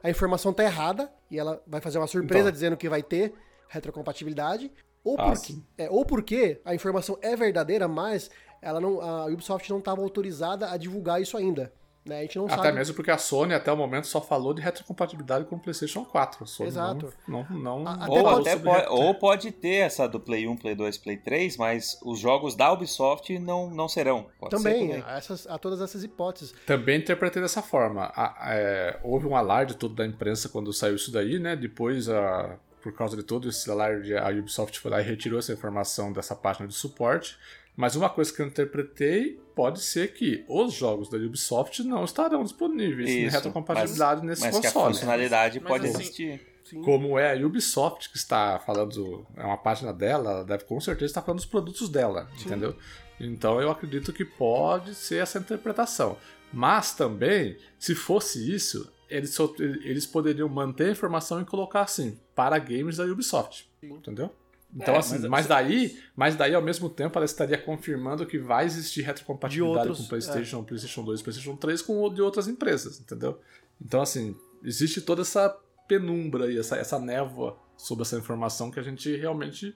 a, 0.05 0.11
informação 0.11 0.53
tá 0.53 0.63
errada 0.63 1.11
e 1.31 1.39
ela 1.39 1.63
vai 1.67 1.81
fazer 1.81 1.99
uma 1.99 2.07
surpresa 2.07 2.43
então. 2.43 2.53
dizendo 2.53 2.77
que 2.77 2.89
vai 2.89 3.03
ter 3.03 3.35
retrocompatibilidade. 3.69 4.71
Ou, 5.03 5.17
ah, 5.19 5.33
porque, 5.33 5.59
é, 5.79 5.91
ou 5.91 6.05
porque 6.05 6.61
a 6.65 6.75
informação 6.75 7.19
é 7.23 7.35
verdadeira, 7.37 7.89
mas 7.89 8.31
ela 8.61 8.81
não, 8.81 9.01
a 9.01 9.27
Ubisoft 9.27 9.69
não 9.71 9.79
estava 9.79 10.03
autorizada 10.03 10.71
a 10.71 10.77
divulgar 10.77 11.21
isso 11.21 11.37
ainda. 11.37 11.73
Né? 12.07 12.19
A 12.19 12.23
gente 12.23 12.39
não 12.39 12.47
até 12.47 12.57
sabe. 12.57 12.73
mesmo 12.73 12.95
porque 12.95 13.11
a 13.11 13.19
Sony 13.19 13.55
até 13.55 13.73
o 13.73 13.77
momento 13.77 14.07
só 14.07 14.21
falou 14.21 14.55
de 14.55 14.63
retrocompatibilidade 14.63 15.45
com 15.47 15.57
o 15.57 15.59
PlayStation 15.59 16.05
4. 16.05 16.45
A 16.45 16.47
Sony 16.47 16.69
Exato. 16.69 17.13
Não, 17.27 17.47
não, 17.51 17.81
não 17.81 17.89
até 17.89 18.11
ou, 18.11 18.29
até 18.29 18.57
pode, 18.57 18.87
ou 18.89 19.15
pode 19.15 19.51
ter 19.51 19.77
essa 19.77 20.07
do 20.07 20.21
Play 20.21 20.47
1, 20.47 20.57
Play 20.57 20.75
2, 20.75 20.99
Play 20.99 21.17
3, 21.17 21.57
mas 21.57 21.99
os 22.05 22.19
jogos 22.19 22.55
da 22.55 22.73
Ubisoft 22.73 23.39
não, 23.39 23.69
não 23.71 23.89
serão. 23.89 24.27
Pode 24.39 24.57
também, 24.57 24.89
também. 24.89 25.05
Essas, 25.09 25.47
há 25.47 25.59
todas 25.59 25.81
essas 25.81 26.05
hipóteses. 26.05 26.55
Também 26.65 26.99
interpretei 26.99 27.43
dessa 27.43 27.63
forma. 27.63 28.13
A, 28.15 28.55
é, 28.55 29.01
houve 29.03 29.27
um 29.27 29.37
alarde 29.37 29.77
todo 29.77 29.95
da 29.95 30.07
imprensa 30.07 30.49
quando 30.49 30.73
saiu 30.73 30.95
isso 30.95 31.11
daí, 31.11 31.39
né? 31.39 31.57
Depois 31.57 32.09
a 32.09 32.59
por 32.87 32.93
causa 32.93 33.17
de 33.17 33.25
todo 33.25 33.49
esse 33.49 33.69
alarde, 33.69 34.17
a 34.17 34.29
Ubisoft 34.29 34.79
foi 34.79 34.93
lá 34.93 35.01
e 35.01 35.05
retirou 35.05 35.41
essa 35.41 35.53
informação 35.53 36.13
dessa 36.13 36.37
página 36.37 36.69
de 36.69 36.75
suporte. 36.75 37.37
Mas 37.75 37.97
uma 37.97 38.09
coisa 38.09 38.33
que 38.33 38.41
eu 38.41 38.47
interpretei 38.47 39.41
pode 39.57 39.81
ser 39.81 40.13
que 40.13 40.45
os 40.47 40.75
jogos 40.75 41.09
da 41.09 41.17
Ubisoft 41.17 41.83
não 41.83 42.05
estarão 42.05 42.45
disponíveis 42.45 43.09
Isso, 43.09 43.19
em 43.19 43.29
retrocompatibilidade 43.31 44.21
mas, 44.21 44.29
nesse 44.29 44.43
mas 44.43 44.55
console. 44.55 44.65
Mas 44.65 44.73
que 44.73 44.79
a 44.79 44.89
funcionalidade 44.89 45.61
mas 45.61 45.69
pode 45.69 45.87
assim, 45.87 45.95
existir. 45.95 46.41
Sim. 46.63 46.83
Como 46.83 47.19
é 47.19 47.33
a 47.33 47.47
Ubisoft 47.47 48.11
que 48.11 48.19
está 48.19 48.59
falando, 48.59 49.27
é 49.35 49.45
uma 49.45 49.57
página 49.57 49.95
dela, 49.95 50.31
ela 50.31 50.45
deve 50.45 50.65
com 50.65 50.79
certeza 50.79 51.07
estar 51.07 51.23
falando 51.23 51.39
dos 51.39 51.47
produtos 51.47 51.89
dela, 51.89 52.29
sim. 52.37 52.47
entendeu? 52.47 52.77
Então 53.19 53.59
eu 53.61 53.71
acredito 53.71 54.13
que 54.13 54.27
pode 54.27 54.95
ser 54.95 55.23
essa 55.23 55.39
interpretação. 55.39 56.19
Mas 56.53 56.95
também, 56.95 57.57
se 57.79 57.95
fosse 57.95 58.55
isso, 58.55 58.93
eles, 59.09 59.31
só, 59.31 59.53
eles 59.59 60.07
poderiam 60.07 60.49
manter 60.51 60.89
a 60.89 60.93
informação 60.93 61.41
e 61.41 61.47
colocar 61.47 61.83
assim, 61.83 62.21
para 62.35 62.59
games 62.59 62.99
da 62.99 63.05
Ubisoft, 63.05 63.67
sim. 63.81 63.91
entendeu? 63.91 64.31
Então, 64.75 64.95
é, 64.95 64.99
assim, 64.99 65.19
mas, 65.21 65.31
mas, 65.31 65.47
daí, 65.47 65.99
mas 66.15 66.37
daí, 66.37 66.55
ao 66.55 66.63
mesmo 66.63 66.91
tempo, 66.91 67.19
ela 67.19 67.25
estaria 67.25 67.57
confirmando 67.57 68.27
que 68.27 68.39
vai 68.39 68.67
existir 68.67 69.03
retrocompatibilidade 69.03 69.89
outros, 69.89 70.05
com 70.05 70.09
PlayStation, 70.09 70.61
é. 70.61 70.65
PlayStation 70.65 71.05
2, 71.05 71.23
PlayStation 71.23 71.57
3 71.57 71.83
com 71.83 72.13
de 72.13 72.21
outras 72.21 72.49
empresas, 72.49 73.01
entendeu? 73.01 73.41
Então, 73.81 74.03
assim, 74.03 74.37
existe 74.63 75.01
toda 75.01 75.23
essa 75.23 75.49
penumbra 75.87 76.53
e 76.53 76.59
essa, 76.59 76.77
essa 76.77 76.99
névoa 76.99 77.59
sobre 77.77 78.03
essa 78.03 78.17
informação 78.17 78.71
que 78.71 78.81
a 78.81 78.83
gente 78.83 79.15
realmente 79.17 79.75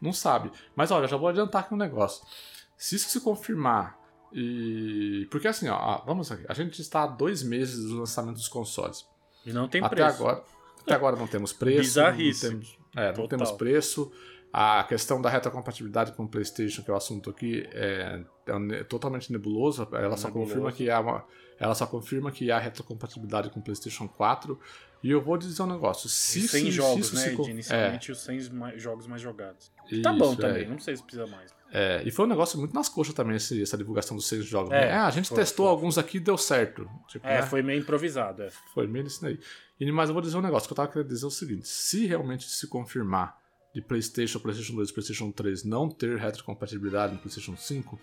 não 0.00 0.12
sabe. 0.12 0.50
Mas 0.74 0.90
olha, 0.90 1.06
já 1.06 1.16
vou 1.16 1.28
adiantar 1.28 1.62
aqui 1.62 1.74
um 1.74 1.78
negócio. 1.78 2.26
Se 2.76 2.96
isso 2.96 3.08
se 3.08 3.20
confirmar 3.20 3.98
e. 4.32 5.26
Porque 5.30 5.46
assim, 5.46 5.68
ó, 5.68 6.02
vamos 6.04 6.32
aqui. 6.32 6.44
A 6.48 6.54
gente 6.54 6.80
está 6.80 7.04
há 7.04 7.06
dois 7.06 7.42
meses 7.42 7.84
do 7.84 7.98
lançamento 7.98 8.36
dos 8.36 8.48
consoles. 8.48 9.06
E 9.44 9.52
não 9.52 9.68
tem 9.68 9.82
até 9.82 9.96
preço. 9.96 10.22
Agora, 10.22 10.44
até 10.80 10.94
agora 10.94 11.16
não 11.16 11.26
temos 11.26 11.52
preço. 11.52 11.80
Bizarrice. 11.80 12.46
Não 12.46 12.52
temos, 12.52 12.78
é, 12.96 13.12
não 13.16 13.26
temos 13.26 13.50
preço. 13.52 14.12
A 14.52 14.84
questão 14.84 15.22
da 15.22 15.30
retrocompatibilidade 15.30 16.12
com 16.12 16.24
o 16.24 16.28
PlayStation, 16.28 16.82
que 16.82 16.90
é 16.90 16.94
o 16.94 16.96
assunto 16.96 17.30
aqui, 17.30 17.66
é, 17.72 18.22
é 18.46 18.84
totalmente 18.84 19.32
nebuloso. 19.32 19.88
Ela 19.92 20.16
só 20.16 20.28
nebuloso. 20.28 20.50
confirma 20.50 20.72
que 20.72 20.90
há 20.90 21.00
uma, 21.00 21.24
ela 21.58 21.74
só 21.74 21.86
confirma 21.86 22.30
que 22.30 22.50
há 22.50 22.58
retrocompatibilidade 22.58 23.48
com 23.48 23.60
o 23.60 23.62
PlayStation 23.62 24.06
4. 24.06 24.58
E 25.02 25.10
eu 25.10 25.20
vou 25.20 25.36
dizer 25.36 25.62
um 25.62 25.66
negócio. 25.66 26.08
Se 26.08 26.46
100 26.46 26.60
se, 26.64 26.70
jogos, 26.70 27.06
se 27.08 27.14
né? 27.14 27.20
Se, 27.22 27.50
inicialmente 27.50 28.10
é. 28.10 28.12
os 28.12 28.20
100 28.20 28.50
mais, 28.50 28.82
jogos 28.82 29.06
mais 29.06 29.22
jogados. 29.22 29.72
Isso, 29.90 30.02
tá 30.02 30.12
bom 30.12 30.36
também, 30.36 30.64
é. 30.64 30.68
não 30.68 30.78
sei 30.78 30.96
se 30.96 31.02
precisa 31.02 31.26
mais. 31.26 31.52
É, 31.72 32.02
e 32.04 32.10
foi 32.10 32.26
um 32.26 32.28
negócio 32.28 32.58
muito 32.58 32.74
nas 32.74 32.88
coxas 32.88 33.14
também 33.14 33.36
esse, 33.36 33.62
essa 33.62 33.78
divulgação 33.78 34.14
dos 34.14 34.28
seis 34.28 34.44
jogos. 34.44 34.70
É, 34.72 34.88
né? 34.88 34.92
a 34.92 35.10
gente 35.10 35.30
foi, 35.30 35.38
testou 35.38 35.66
foi. 35.66 35.74
alguns 35.74 35.96
aqui 35.96 36.18
e 36.18 36.20
deu 36.20 36.36
certo. 36.36 36.88
Tipo, 37.08 37.26
é, 37.26 37.40
né? 37.40 37.42
foi 37.42 37.62
meio 37.62 37.80
improvisado. 37.80 38.42
É. 38.42 38.50
Foi 38.74 38.86
meio 38.86 39.06
isso 39.06 39.24
aí. 39.24 39.40
Mas 39.90 40.08
eu 40.08 40.14
vou 40.14 40.22
dizer 40.22 40.36
um 40.36 40.42
negócio 40.42 40.68
que 40.68 40.72
eu 40.72 40.76
tava 40.76 40.88
querendo 40.88 41.08
dizer 41.08 41.24
é 41.24 41.28
o 41.28 41.30
seguinte: 41.30 41.66
se 41.66 42.06
realmente 42.06 42.48
se 42.48 42.66
confirmar 42.66 43.36
de 43.74 43.80
PlayStation, 43.80 44.38
PlayStation 44.38 44.74
2 44.74 44.92
PlayStation 44.92 45.30
3 45.30 45.64
não 45.64 45.88
ter 45.88 46.18
retrocompatibilidade 46.18 47.14
no 47.14 47.18
PlayStation 47.18 47.56
5, 47.56 47.98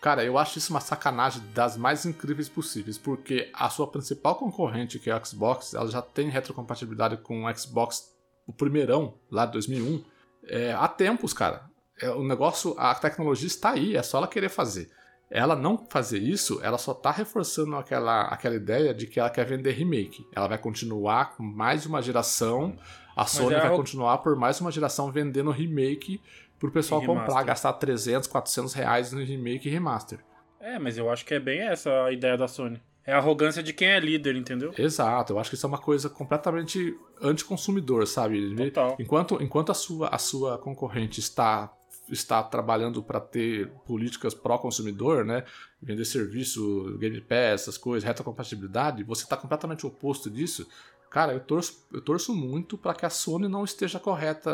cara, 0.00 0.24
eu 0.24 0.38
acho 0.38 0.58
isso 0.58 0.72
uma 0.72 0.80
sacanagem 0.80 1.42
das 1.52 1.76
mais 1.76 2.06
incríveis 2.06 2.48
possíveis, 2.48 2.96
porque 2.96 3.50
a 3.52 3.68
sua 3.68 3.88
principal 3.88 4.36
concorrente, 4.36 4.98
que 4.98 5.10
é 5.10 5.12
a 5.12 5.24
Xbox, 5.24 5.74
ela 5.74 5.90
já 5.90 6.00
tem 6.00 6.28
retrocompatibilidade 6.28 7.16
com 7.18 7.44
o 7.44 7.56
Xbox, 7.56 8.14
o 8.46 8.52
primeirão, 8.52 9.14
lá 9.30 9.44
de 9.44 9.52
2001, 9.52 10.04
é, 10.44 10.72
há 10.72 10.88
tempos, 10.88 11.32
cara. 11.32 11.70
É, 12.00 12.10
o 12.10 12.24
negócio, 12.24 12.74
a 12.78 12.94
tecnologia 12.94 13.46
está 13.46 13.72
aí, 13.72 13.96
é 13.96 14.02
só 14.02 14.18
ela 14.18 14.28
querer 14.28 14.48
fazer. 14.48 14.90
Ela 15.32 15.56
não 15.56 15.78
fazer 15.88 16.18
isso, 16.18 16.60
ela 16.62 16.76
só 16.76 16.92
tá 16.92 17.10
reforçando 17.10 17.74
aquela, 17.76 18.24
aquela 18.24 18.54
ideia 18.54 18.92
de 18.92 19.06
que 19.06 19.18
ela 19.18 19.30
quer 19.30 19.46
vender 19.46 19.72
remake. 19.72 20.26
Ela 20.36 20.46
vai 20.46 20.58
continuar 20.58 21.34
com 21.34 21.42
mais 21.42 21.86
uma 21.86 22.02
geração, 22.02 22.76
a 23.16 23.24
Sony 23.24 23.54
é 23.54 23.60
vai 23.60 23.74
continuar 23.74 24.18
por 24.18 24.36
mais 24.36 24.60
uma 24.60 24.70
geração 24.70 25.10
vendendo 25.10 25.50
remake 25.50 26.20
pro 26.58 26.70
pessoal 26.70 27.02
comprar, 27.02 27.42
gastar 27.44 27.72
300, 27.72 28.28
400 28.28 28.74
reais 28.74 29.10
no 29.10 29.24
remake 29.24 29.68
e 29.68 29.72
remaster. 29.72 30.18
É, 30.60 30.78
mas 30.78 30.98
eu 30.98 31.10
acho 31.10 31.24
que 31.24 31.32
é 31.32 31.40
bem 31.40 31.60
essa 31.60 32.04
a 32.04 32.12
ideia 32.12 32.36
da 32.36 32.46
Sony. 32.46 32.80
É 33.04 33.14
a 33.14 33.16
arrogância 33.16 33.62
de 33.62 33.72
quem 33.72 33.88
é 33.88 33.98
líder, 33.98 34.36
entendeu? 34.36 34.72
Exato, 34.76 35.32
eu 35.32 35.38
acho 35.38 35.48
que 35.48 35.56
isso 35.56 35.66
é 35.66 35.68
uma 35.68 35.78
coisa 35.78 36.10
completamente 36.10 36.94
anticonsumidor, 37.20 38.06
sabe? 38.06 38.54
Total. 38.54 38.96
Enquanto, 38.98 39.42
enquanto 39.42 39.72
a, 39.72 39.74
sua, 39.74 40.08
a 40.08 40.18
sua 40.18 40.58
concorrente 40.58 41.18
está 41.18 41.72
está 42.08 42.42
trabalhando 42.42 43.02
para 43.02 43.20
ter 43.20 43.70
políticas 43.86 44.34
pró-consumidor, 44.34 45.24
né? 45.24 45.44
Vender 45.80 46.04
serviço, 46.04 46.96
Game 46.98 47.20
Pass, 47.20 47.62
essas 47.62 47.78
coisas, 47.78 48.06
retrocompatibilidade, 48.06 49.04
você 49.04 49.22
está 49.22 49.36
completamente 49.36 49.86
oposto 49.86 50.30
disso. 50.30 50.66
Cara, 51.10 51.34
eu 51.34 51.40
torço, 51.40 51.86
eu 51.92 52.00
torço 52.00 52.34
muito 52.34 52.78
para 52.78 52.94
que 52.94 53.04
a 53.04 53.10
Sony 53.10 53.46
não 53.46 53.64
esteja 53.64 54.00
correta 54.00 54.50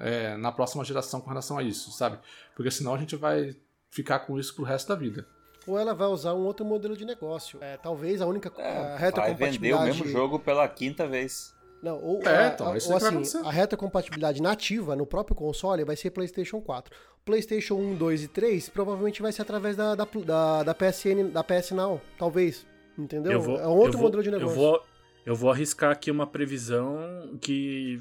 é, 0.00 0.36
na 0.36 0.50
próxima 0.50 0.84
geração 0.84 1.20
com 1.20 1.28
relação 1.28 1.56
a 1.56 1.62
isso, 1.62 1.92
sabe? 1.92 2.18
Porque 2.56 2.70
senão 2.70 2.94
a 2.94 2.98
gente 2.98 3.14
vai 3.14 3.56
ficar 3.90 4.20
com 4.20 4.38
isso 4.38 4.54
pro 4.56 4.64
resto 4.64 4.88
da 4.88 4.96
vida. 4.96 5.26
Ou 5.66 5.78
ela 5.78 5.94
vai 5.94 6.08
usar 6.08 6.34
um 6.34 6.44
outro 6.44 6.66
modelo 6.66 6.96
de 6.96 7.04
negócio. 7.04 7.58
É, 7.62 7.76
talvez 7.76 8.20
a 8.20 8.26
única 8.26 8.52
é, 8.60 8.96
retrocompatibilidade... 8.98 9.38
Vai 9.38 9.50
vender 9.52 9.74
o 9.74 9.82
mesmo 9.82 10.08
jogo 10.08 10.38
pela 10.38 10.66
quinta 10.68 11.06
vez. 11.06 11.53
Não, 11.84 12.02
ou, 12.02 12.22
é, 12.26 12.48
então, 12.48 12.66
a, 12.66 12.70
ou 12.70 12.76
assim, 12.96 13.38
a 13.44 13.50
retrocompatibilidade 13.50 14.40
nativa 14.40 14.96
no 14.96 15.04
próprio 15.04 15.36
console 15.36 15.84
vai 15.84 15.94
ser 15.94 16.10
PlayStation 16.12 16.58
4. 16.58 16.90
PlayStation 17.26 17.74
1, 17.74 17.96
2 17.96 18.22
e 18.22 18.28
3 18.28 18.68
provavelmente 18.70 19.20
vai 19.20 19.30
ser 19.30 19.42
através 19.42 19.76
da, 19.76 19.94
da, 19.94 20.08
da, 20.24 20.62
da 20.62 20.74
PSN, 20.74 21.28
da 21.30 21.44
PS 21.44 21.72
Now, 21.72 22.00
talvez. 22.18 22.66
Entendeu? 22.96 23.38
Vou, 23.38 23.60
é 23.60 23.68
um 23.68 23.72
outro 23.72 23.98
vou, 23.98 24.02
modelo 24.02 24.22
de 24.22 24.30
negócio. 24.30 24.50
Eu 24.50 24.56
vou, 24.56 24.82
eu 25.26 25.34
vou 25.34 25.50
arriscar 25.50 25.90
aqui 25.90 26.10
uma 26.10 26.26
previsão 26.26 27.36
que 27.38 28.00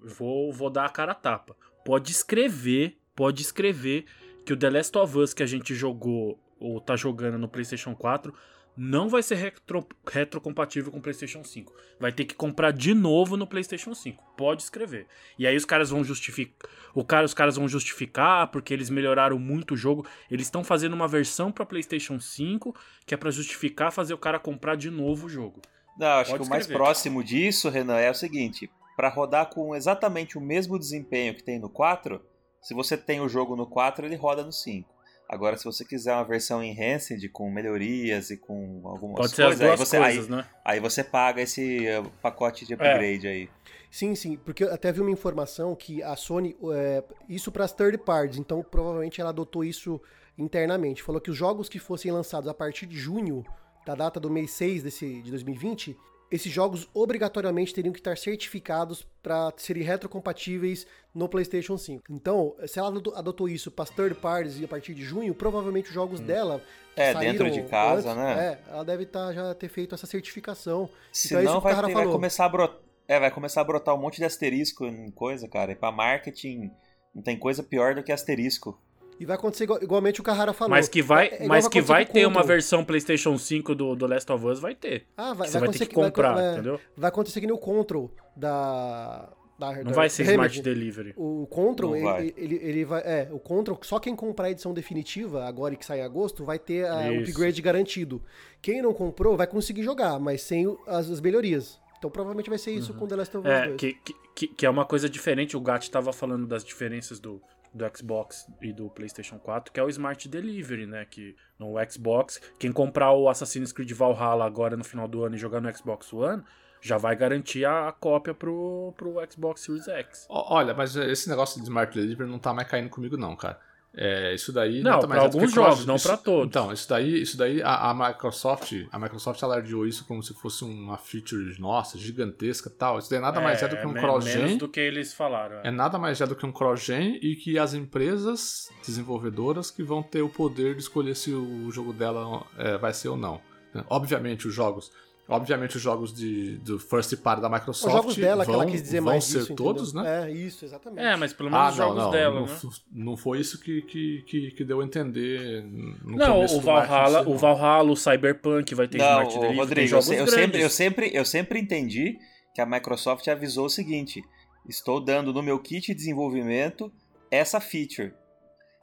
vou, 0.00 0.50
vou 0.50 0.70
dar 0.70 0.86
a 0.86 0.88
cara 0.88 1.12
a 1.12 1.14
tapa. 1.14 1.54
Pode 1.84 2.12
escrever, 2.12 2.96
pode 3.14 3.42
escrever 3.42 4.06
que 4.46 4.54
o 4.54 4.56
The 4.56 4.70
Last 4.70 4.96
of 4.96 5.18
Us 5.18 5.34
que 5.34 5.42
a 5.42 5.46
gente 5.46 5.74
jogou 5.74 6.38
ou 6.58 6.80
tá 6.80 6.96
jogando 6.96 7.36
no 7.36 7.46
PlayStation 7.46 7.94
4 7.94 8.32
não 8.76 9.08
vai 9.08 9.22
ser 9.22 9.34
retro, 9.36 9.86
retrocompatível 10.08 10.90
com 10.90 10.98
o 10.98 11.02
PlayStation 11.02 11.44
5. 11.44 11.72
Vai 12.00 12.12
ter 12.12 12.24
que 12.24 12.34
comprar 12.34 12.72
de 12.72 12.94
novo 12.94 13.36
no 13.36 13.46
PlayStation 13.46 13.94
5. 13.94 14.22
Pode 14.36 14.62
escrever. 14.62 15.06
E 15.38 15.46
aí 15.46 15.56
os 15.56 15.64
caras 15.64 15.90
vão 15.90 16.02
justificar, 16.02 16.70
o 16.94 17.04
cara, 17.04 17.26
os 17.26 17.34
caras 17.34 17.56
vão 17.56 17.68
justificar 17.68 18.50
porque 18.50 18.72
eles 18.72 18.88
melhoraram 18.88 19.38
muito 19.38 19.74
o 19.74 19.76
jogo. 19.76 20.06
Eles 20.30 20.46
estão 20.46 20.64
fazendo 20.64 20.94
uma 20.94 21.06
versão 21.06 21.52
para 21.52 21.66
PlayStation 21.66 22.18
5 22.18 22.74
que 23.04 23.14
é 23.14 23.16
para 23.16 23.30
justificar 23.30 23.92
fazer 23.92 24.14
o 24.14 24.18
cara 24.18 24.38
comprar 24.38 24.76
de 24.76 24.90
novo 24.90 25.26
o 25.26 25.30
jogo. 25.30 25.60
Não, 25.98 26.06
acho 26.06 26.30
Pode 26.30 26.42
que 26.42 26.46
o 26.46 26.50
mais 26.50 26.66
próximo 26.66 27.22
disso, 27.22 27.68
Renan, 27.68 27.98
é 27.98 28.10
o 28.10 28.14
seguinte: 28.14 28.70
para 28.96 29.08
rodar 29.08 29.50
com 29.50 29.74
exatamente 29.74 30.38
o 30.38 30.40
mesmo 30.40 30.78
desempenho 30.78 31.34
que 31.34 31.42
tem 31.42 31.58
no 31.58 31.68
4, 31.68 32.20
se 32.62 32.74
você 32.74 32.96
tem 32.96 33.20
o 33.20 33.28
jogo 33.28 33.56
no 33.56 33.66
4, 33.66 34.06
ele 34.06 34.16
roda 34.16 34.42
no 34.42 34.52
5. 34.52 34.91
Agora, 35.32 35.56
se 35.56 35.64
você 35.64 35.82
quiser 35.82 36.12
uma 36.12 36.24
versão 36.24 36.62
enhanced 36.62 37.26
com 37.30 37.50
melhorias 37.50 38.28
e 38.28 38.36
com 38.36 38.82
algumas 38.84 39.16
Pode 39.16 39.30
ser 39.34 39.44
coisas, 39.44 39.62
as 39.62 39.66
duas 39.66 39.80
aí 39.80 39.86
você, 39.86 39.98
coisas, 39.98 40.30
aí, 40.30 40.36
né? 40.36 40.46
aí 40.62 40.78
você 40.78 41.02
paga 41.02 41.40
esse 41.40 41.86
uh, 41.88 42.10
pacote 42.20 42.66
de 42.66 42.74
upgrade 42.74 43.26
é. 43.26 43.30
aí. 43.30 43.50
Sim, 43.90 44.14
sim, 44.14 44.36
porque 44.36 44.62
eu 44.62 44.70
até 44.70 44.92
vi 44.92 45.00
uma 45.00 45.10
informação 45.10 45.74
que 45.74 46.02
a 46.02 46.14
Sony, 46.16 46.54
é, 46.74 47.02
isso 47.30 47.50
para 47.50 47.64
as 47.64 47.72
third 47.72 47.96
parties, 47.96 48.38
então 48.38 48.62
provavelmente 48.62 49.22
ela 49.22 49.30
adotou 49.30 49.64
isso 49.64 49.98
internamente. 50.36 51.02
Falou 51.02 51.18
que 51.18 51.30
os 51.30 51.36
jogos 51.36 51.66
que 51.66 51.78
fossem 51.78 52.12
lançados 52.12 52.46
a 52.46 52.52
partir 52.52 52.84
de 52.84 52.98
junho, 52.98 53.42
da 53.86 53.94
data 53.94 54.20
do 54.20 54.28
mês 54.28 54.50
6 54.50 54.82
desse, 54.82 55.22
de 55.22 55.30
2020, 55.30 55.96
esses 56.32 56.50
jogos 56.50 56.88
obrigatoriamente 56.94 57.74
teriam 57.74 57.92
que 57.92 58.00
estar 58.00 58.16
certificados 58.16 59.06
para 59.22 59.52
serem 59.58 59.82
retrocompatíveis 59.82 60.86
no 61.14 61.28
PlayStation 61.28 61.76
5. 61.76 62.04
Então, 62.10 62.56
se 62.66 62.78
ela 62.78 62.88
adotou 63.14 63.50
isso 63.50 63.70
para 63.70 63.82
as 63.82 63.90
third 63.90 64.14
parties 64.14 64.64
a 64.64 64.66
partir 64.66 64.94
de 64.94 65.04
junho, 65.04 65.34
provavelmente 65.34 65.88
os 65.88 65.94
jogos 65.94 66.20
hum. 66.20 66.24
dela 66.24 66.62
é 66.96 67.12
dentro 67.14 67.50
de 67.50 67.62
casa, 67.64 68.12
antes, 68.12 68.22
né? 68.22 68.58
É, 68.66 68.72
ela 68.72 68.84
deve 68.84 69.04
tá, 69.04 69.30
já 69.34 69.54
ter 69.54 69.68
feito 69.68 69.94
essa 69.94 70.06
certificação. 70.06 70.88
Se 71.12 71.34
então, 71.34 71.58
é 71.58 71.60
vai, 71.60 71.86
ter, 71.86 71.92
vai 71.92 72.06
começar 72.06 72.46
a 72.46 72.48
brotar, 72.48 72.80
é, 73.06 73.20
vai 73.20 73.30
começar 73.30 73.60
a 73.60 73.64
brotar 73.64 73.94
um 73.94 74.00
monte 74.00 74.16
de 74.16 74.24
asterisco 74.24 74.86
em 74.86 75.10
coisa, 75.10 75.46
cara. 75.46 75.72
E 75.72 75.76
para 75.76 75.92
marketing 75.92 76.70
não 77.14 77.22
tem 77.22 77.38
coisa 77.38 77.62
pior 77.62 77.94
do 77.94 78.02
que 78.02 78.10
asterisco. 78.10 78.80
E 79.18 79.24
vai 79.24 79.36
acontecer 79.36 79.64
igual, 79.64 79.82
igualmente 79.82 80.20
o 80.20 80.24
Carrara 80.24 80.52
falou. 80.52 80.70
Mas 80.70 80.88
que 80.88 81.02
vai, 81.02 81.28
é, 81.28 81.46
mas 81.46 81.64
vai 81.64 81.72
que 81.72 81.80
vai 81.80 82.06
ter 82.06 82.26
uma 82.26 82.42
versão 82.42 82.84
PlayStation 82.84 83.36
5 83.38 83.74
do, 83.74 83.94
do 83.94 84.06
Last 84.06 84.30
of 84.32 84.44
Us, 84.46 84.58
vai 84.58 84.74
ter. 84.74 85.06
Ah, 85.16 85.32
vai, 85.32 85.48
Você 85.48 85.58
vai, 85.58 85.68
vai 85.68 85.78
ter 85.78 85.86
que 85.86 85.94
comprar, 85.94 86.34
vai, 86.34 86.52
entendeu? 86.54 86.80
Vai 86.96 87.08
acontecer 87.08 87.40
que 87.40 87.46
nem 87.46 87.54
o 87.54 87.58
Control 87.58 88.10
da. 88.36 89.28
Da, 89.58 89.76
não 89.76 89.84
da 89.84 89.92
vai 89.92 90.10
ser 90.10 90.24
Remedy. 90.24 90.54
Smart 90.56 90.62
Delivery. 90.62 91.14
O 91.16 91.46
Control, 91.46 91.94
ele, 91.94 92.04
vai. 92.04 92.34
Ele, 92.36 92.54
ele, 92.56 92.84
vai. 92.84 93.00
É, 93.02 93.28
o 93.30 93.38
Control, 93.38 93.78
só 93.82 94.00
quem 94.00 94.16
comprar 94.16 94.46
a 94.46 94.50
edição 94.50 94.74
definitiva, 94.74 95.44
agora 95.44 95.76
que 95.76 95.86
sai 95.86 96.00
em 96.00 96.02
agosto, 96.02 96.44
vai 96.44 96.58
ter 96.58 96.84
o 96.84 96.94
um 96.94 97.20
upgrade 97.20 97.62
garantido. 97.62 98.20
Quem 98.60 98.82
não 98.82 98.92
comprou 98.92 99.36
vai 99.36 99.46
conseguir 99.46 99.84
jogar, 99.84 100.18
mas 100.18 100.42
sem 100.42 100.66
as, 100.86 101.08
as 101.08 101.20
melhorias. 101.20 101.80
Então 101.96 102.10
provavelmente 102.10 102.48
vai 102.48 102.58
ser 102.58 102.72
isso 102.72 102.92
uhum. 102.92 102.98
com 102.98 103.06
The 103.06 103.14
Last 103.14 103.36
of 103.36 103.46
Us 103.46 103.54
é, 103.54 103.66
2. 103.66 103.76
Que, 103.76 103.96
que, 104.34 104.48
que 104.48 104.66
é 104.66 104.70
uma 104.70 104.84
coisa 104.84 105.08
diferente. 105.08 105.56
O 105.56 105.60
Gat 105.60 105.84
estava 105.84 106.12
falando 106.12 106.44
das 106.48 106.64
diferenças 106.64 107.20
do, 107.20 107.40
do 107.74 107.84
Xbox 107.96 108.46
e 108.60 108.72
do 108.72 108.88
PlayStation 108.90 109.38
4, 109.38 109.72
que 109.72 109.80
é 109.80 109.82
o 109.82 109.88
Smart 109.88 110.28
Delivery, 110.28 110.86
né? 110.86 111.04
Que 111.04 111.36
no 111.58 111.74
Xbox, 111.90 112.40
quem 112.58 112.72
comprar 112.72 113.12
o 113.12 113.28
Assassin's 113.28 113.72
Creed 113.72 113.92
Valhalla 113.92 114.44
agora 114.44 114.76
no 114.76 114.84
final 114.84 115.08
do 115.08 115.24
ano 115.24 115.34
e 115.34 115.38
jogar 115.38 115.60
no 115.60 115.74
Xbox 115.74 116.12
One, 116.12 116.42
já 116.80 116.98
vai 116.98 117.14
garantir 117.14 117.64
a, 117.64 117.88
a 117.88 117.92
cópia 117.92 118.34
pro, 118.34 118.92
pro 118.96 119.14
Xbox 119.30 119.62
Series 119.62 119.88
X. 119.88 120.26
Olha, 120.28 120.74
mas 120.74 120.96
esse 120.96 121.28
negócio 121.28 121.60
de 121.60 121.64
Smart 121.64 121.96
Delivery 121.96 122.28
não 122.28 122.38
tá 122.38 122.52
mais 122.52 122.68
caindo 122.68 122.90
comigo, 122.90 123.16
não, 123.16 123.36
cara. 123.36 123.58
É, 123.94 124.34
isso 124.34 124.52
daí 124.52 124.82
não, 124.82 125.00
tá 125.00 125.06
para 125.06 125.20
alguns 125.20 125.52
jogos, 125.52 125.84
não 125.84 125.98
para 125.98 126.16
todos. 126.16 126.46
Então, 126.46 126.72
isso 126.72 126.88
daí, 126.88 127.22
isso 127.22 127.36
daí 127.36 127.62
a, 127.62 127.90
a, 127.90 127.94
Microsoft, 127.94 128.72
a 128.90 128.98
Microsoft 128.98 129.42
alardeou 129.42 129.86
isso 129.86 130.06
como 130.06 130.22
se 130.22 130.32
fosse 130.32 130.64
uma 130.64 130.96
feature 130.96 131.60
nossa, 131.60 131.98
gigantesca, 131.98 132.70
tal. 132.70 132.98
Isso 132.98 133.10
daí 133.10 133.20
nada 133.20 133.40
é, 133.40 133.44
mais 133.44 133.62
é 133.62 133.68
do 133.68 133.76
que 133.76 133.86
um 133.86 133.92
cross-gen. 133.92 134.42
Menos 134.42 134.58
do 134.58 134.68
que 134.68 134.80
eles 134.80 135.12
falaram. 135.12 135.56
É. 135.56 135.68
é 135.68 135.70
nada 135.70 135.98
mais 135.98 136.20
é 136.22 136.26
do 136.26 136.34
que 136.34 136.46
um 136.46 136.52
cross-gen 136.52 137.18
e 137.22 137.36
que 137.36 137.58
as 137.58 137.74
empresas 137.74 138.70
desenvolvedoras 138.86 139.70
que 139.70 139.82
vão 139.82 140.02
ter 140.02 140.22
o 140.22 140.28
poder 140.28 140.74
de 140.74 140.80
escolher 140.80 141.14
se 141.14 141.30
o 141.30 141.70
jogo 141.70 141.92
dela 141.92 142.46
é, 142.56 142.78
vai 142.78 142.94
ser 142.94 143.08
ou 143.08 143.16
não. 143.16 143.40
Obviamente, 143.88 144.46
os 144.46 144.54
jogos 144.54 144.90
Obviamente, 145.28 145.76
os 145.76 145.82
jogos 145.82 146.12
de, 146.12 146.56
do 146.58 146.78
first 146.78 147.16
party 147.18 147.40
da 147.40 147.48
Microsoft. 147.48 147.86
Os 147.86 147.92
jogos 147.92 148.16
dela, 148.16 148.44
vão, 148.44 148.54
que 148.54 148.60
ela 148.60 148.70
quis 148.70 148.82
dizer 148.82 149.00
vão 149.00 149.12
mais 149.12 149.24
ser 149.24 149.38
isso, 149.38 149.54
todos, 149.54 149.94
entendeu? 149.94 150.10
né? 150.10 150.30
É, 150.30 150.32
isso, 150.32 150.64
exatamente. 150.64 151.04
É, 151.04 151.16
mas 151.16 151.32
pelo 151.32 151.50
menos 151.50 151.66
ah, 151.66 151.70
os 151.70 151.76
jogos 151.76 152.02
não, 152.02 152.10
dela, 152.10 152.40
não, 152.40 152.46
né? 152.46 152.60
Não 152.92 153.16
foi 153.16 153.40
isso 153.40 153.60
que, 153.60 153.82
que, 153.82 154.24
que, 154.26 154.50
que 154.50 154.64
deu 154.64 154.80
a 154.80 154.84
entender. 154.84 155.64
No 156.04 156.16
não, 156.16 156.44
o 156.44 156.60
Valhalla, 156.60 157.28
o 157.28 157.36
Valhalla, 157.38 157.92
o 157.92 157.96
Cyberpunk 157.96 158.74
vai 158.74 158.88
ter 158.88 158.98
não, 158.98 159.06
Smart 159.06 159.34
Delivery, 159.34 159.58
Rodrigo, 159.58 159.94
eu, 159.94 159.96
eu, 159.96 160.02
sempre, 160.02 160.60
eu, 160.60 160.70
sempre, 160.70 161.10
eu 161.14 161.24
sempre 161.24 161.58
entendi 161.60 162.18
que 162.54 162.60
a 162.60 162.66
Microsoft 162.66 163.26
avisou 163.28 163.66
o 163.66 163.70
seguinte: 163.70 164.22
estou 164.68 165.00
dando 165.00 165.32
no 165.32 165.42
meu 165.42 165.58
kit 165.60 165.86
de 165.86 165.94
desenvolvimento 165.94 166.92
essa 167.30 167.60
feature 167.60 168.12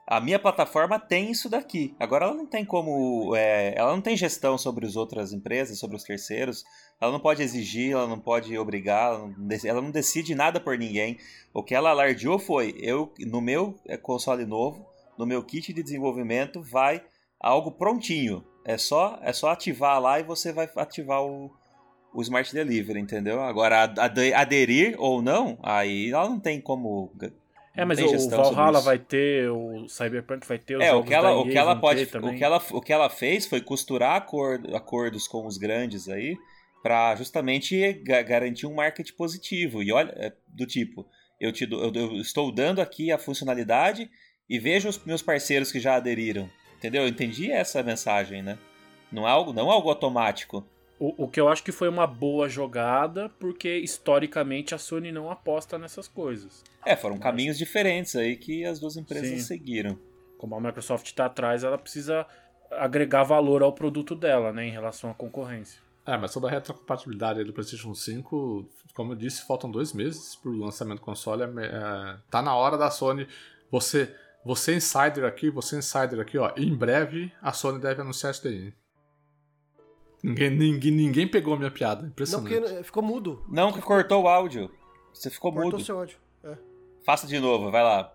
a 0.09 0.19
minha 0.19 0.39
plataforma 0.39 0.99
tem 0.99 1.29
isso 1.29 1.47
daqui. 1.47 1.95
Agora 1.99 2.25
ela 2.25 2.33
não 2.33 2.47
tem 2.47 2.65
como. 2.65 3.35
É, 3.35 3.75
ela 3.77 3.91
não 3.91 4.01
tem 4.01 4.17
gestão 4.17 4.57
sobre 4.57 4.87
as 4.87 4.95
outras 4.95 5.31
empresas, 5.31 5.77
sobre 5.77 5.95
os 5.95 6.03
terceiros. 6.03 6.65
Ela 6.99 7.11
não 7.11 7.19
pode 7.19 7.43
exigir, 7.43 7.91
ela 7.91 8.07
não 8.07 8.19
pode 8.19 8.57
obrigar, 8.57 9.13
ela 9.13 9.27
não, 9.27 9.35
ela 9.63 9.81
não 9.83 9.91
decide 9.91 10.33
nada 10.33 10.59
por 10.59 10.79
ninguém. 10.79 11.19
O 11.53 11.61
que 11.61 11.75
ela 11.75 11.91
alardeou 11.91 12.39
foi: 12.39 12.75
eu, 12.79 13.13
no 13.19 13.39
meu 13.39 13.79
é, 13.85 13.97
console 13.97 14.47
novo, 14.47 14.83
no 15.15 15.27
meu 15.27 15.43
kit 15.43 15.71
de 15.71 15.83
desenvolvimento, 15.83 16.59
vai 16.59 17.03
algo 17.39 17.71
prontinho. 17.71 18.43
É 18.65 18.79
só, 18.79 19.19
é 19.21 19.31
só 19.31 19.51
ativar 19.51 20.01
lá 20.01 20.19
e 20.19 20.23
você 20.23 20.51
vai 20.51 20.67
ativar 20.75 21.21
o, 21.23 21.51
o 22.11 22.21
Smart 22.23 22.51
Delivery, 22.51 22.99
entendeu? 22.99 23.43
Agora, 23.43 23.83
aderir 24.35 24.95
ou 24.97 25.21
não, 25.21 25.59
aí 25.61 26.09
ela 26.09 26.27
não 26.27 26.39
tem 26.39 26.59
como 26.59 27.11
é, 27.75 27.85
mas 27.85 27.99
o 27.99 28.29
Valhalla 28.29 28.81
vai 28.81 28.97
ter, 28.97 29.49
o 29.49 29.87
Cyberpunk 29.87 30.47
vai 30.47 30.57
ter, 30.57 30.77
os 30.77 30.83
é, 30.83 30.93
o 30.93 31.03
que 31.03 31.13
ela, 31.13 31.35
o 31.35 31.45
que 31.45 31.57
ela 31.57 31.75
pode, 31.75 32.03
o 32.03 32.33
que 32.35 32.43
ela, 32.43 32.61
o 32.71 32.81
que 32.81 32.93
ela 32.93 33.09
fez 33.09 33.45
foi 33.45 33.61
costurar 33.61 34.15
acordo, 34.15 34.75
acordos 34.75 35.27
com 35.27 35.45
os 35.45 35.57
grandes 35.57 36.09
aí 36.09 36.35
para 36.81 37.15
justamente 37.15 37.93
garantir 38.25 38.65
um 38.65 38.73
market 38.73 39.11
positivo. 39.13 39.83
E 39.83 39.91
olha, 39.91 40.11
é, 40.17 40.33
do 40.47 40.65
tipo, 40.65 41.05
eu, 41.39 41.51
te, 41.51 41.67
eu 41.69 42.15
estou 42.21 42.51
dando 42.51 42.81
aqui 42.81 43.11
a 43.11 43.17
funcionalidade 43.17 44.09
e 44.49 44.57
vejo 44.59 44.89
os 44.89 45.03
meus 45.05 45.21
parceiros 45.21 45.71
que 45.71 45.79
já 45.79 45.95
aderiram. 45.95 46.49
Entendeu? 46.77 47.03
Eu 47.03 47.09
entendi 47.09 47.51
essa 47.51 47.83
mensagem, 47.83 48.41
né? 48.41 48.57
Não 49.11 49.27
é 49.27 49.31
algo, 49.31 49.51
não 49.51 49.69
é 49.69 49.73
algo 49.73 49.89
automático. 49.89 50.65
O, 50.99 51.23
o 51.23 51.27
que 51.29 51.39
eu 51.39 51.47
acho 51.47 51.63
que 51.63 51.71
foi 51.71 51.87
uma 51.87 52.05
boa 52.05 52.49
jogada, 52.49 53.29
porque 53.39 53.77
historicamente 53.77 54.75
a 54.75 54.77
Sony 54.77 55.11
não 55.11 55.31
aposta 55.31 55.77
nessas 55.77 56.07
coisas. 56.07 56.63
É, 56.85 56.95
foram 56.95 57.15
Mas... 57.15 57.23
caminhos 57.23 57.57
diferentes 57.57 58.15
aí 58.15 58.35
que 58.35 58.65
as 58.65 58.79
duas 58.79 58.97
empresas 58.97 59.29
Sim. 59.29 59.39
seguiram. 59.39 59.97
Como 60.37 60.55
a 60.55 60.61
Microsoft 60.61 61.05
está 61.05 61.25
atrás, 61.25 61.63
ela 61.63 61.77
precisa 61.77 62.25
agregar 62.71 63.23
valor 63.23 63.63
ao 63.63 63.73
produto 63.73 64.13
dela, 64.15 64.51
né, 64.51 64.67
em 64.67 64.71
relação 64.71 65.09
à 65.09 65.13
concorrência. 65.13 65.81
É, 66.05 66.17
mas 66.17 66.31
sobre 66.31 66.49
a 66.49 66.53
retrocompatibilidade 66.53 67.43
do 67.43 67.53
PlayStation 67.53 67.93
5, 67.93 68.67
como 68.93 69.13
eu 69.13 69.15
disse, 69.15 69.45
faltam 69.45 69.69
dois 69.69 69.93
meses 69.93 70.35
para 70.35 70.49
o 70.49 70.57
lançamento 70.57 70.99
do 70.99 71.05
console. 71.05 71.43
É, 71.43 71.45
é, 71.45 72.17
tá 72.31 72.41
na 72.41 72.55
hora 72.55 72.77
da 72.77 72.89
Sony. 72.89 73.27
Você, 73.69 74.13
você 74.43 74.75
insider 74.75 75.23
aqui, 75.23 75.49
você 75.49 75.77
insider 75.77 76.19
aqui, 76.19 76.37
ó. 76.37 76.51
Em 76.57 76.75
breve 76.75 77.31
a 77.41 77.53
Sony 77.53 77.79
deve 77.79 78.01
anunciar 78.01 78.31
isso 78.31 78.43
daí. 78.43 78.73
Ninguém, 80.23 80.49
ninguém, 80.49 80.91
ninguém 80.91 81.27
pegou 81.27 81.53
a 81.53 81.57
minha 81.57 81.71
piada. 81.71 82.05
Impressionante. 82.05 82.53
Não, 82.53 82.61
porque 82.61 82.83
ficou 82.83 83.03
mudo. 83.03 83.43
Não, 83.47 83.71
que 83.71 83.81
cortou 83.81 84.23
o 84.23 84.27
áudio. 84.27 84.69
Você 85.13 85.29
ficou 85.29 85.51
cortou 85.51 85.65
mudo. 85.65 85.77
Cortou 85.77 85.85
seu 85.85 85.99
áudio. 85.99 86.17
É. 86.43 86.57
Faça 87.05 87.25
de 87.25 87.39
novo, 87.39 87.71
vai 87.71 87.83
lá. 87.83 88.13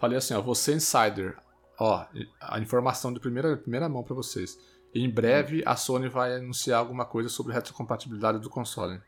Falei 0.00 0.18
assim, 0.18 0.34
ó. 0.34 0.40
Você 0.40 0.74
insider. 0.74 1.36
Ó, 1.78 2.04
a 2.40 2.58
informação 2.60 3.12
de 3.12 3.18
primeira, 3.18 3.56
primeira 3.56 3.88
mão 3.88 4.02
para 4.02 4.14
vocês. 4.14 4.58
Em 4.94 5.08
breve 5.08 5.62
a 5.64 5.76
Sony 5.76 6.08
vai 6.08 6.34
anunciar 6.34 6.78
alguma 6.78 7.04
coisa 7.04 7.28
sobre 7.28 7.54
retrocompatibilidade 7.54 8.38
do 8.38 8.50
console. 8.50 9.00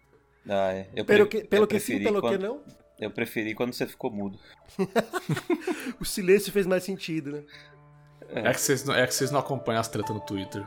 Ah, 0.48 0.72
é. 0.72 0.88
eu 0.94 1.04
pelo 1.04 1.26
que, 1.26 1.44
pelo 1.44 1.66
que 1.66 1.78
sim, 1.78 2.02
pelo 2.02 2.20
quando, 2.20 2.38
que 2.38 2.44
não? 2.44 2.62
Eu 2.98 3.10
preferi 3.10 3.54
quando 3.54 3.72
você 3.72 3.86
ficou 3.86 4.10
mudo. 4.10 4.38
o 6.00 6.04
silêncio 6.04 6.52
fez 6.52 6.66
mais 6.66 6.82
sentido, 6.82 7.32
né? 7.32 7.44
É, 8.28 8.48
é 8.48 8.54
que, 8.54 8.60
vocês 8.60 8.84
não, 8.84 8.94
é 8.94 9.06
que 9.06 9.14
vocês 9.14 9.30
não 9.30 9.40
acompanham 9.40 9.80
as 9.80 9.88
tretas 9.88 10.14
no 10.14 10.20
Twitter. 10.20 10.64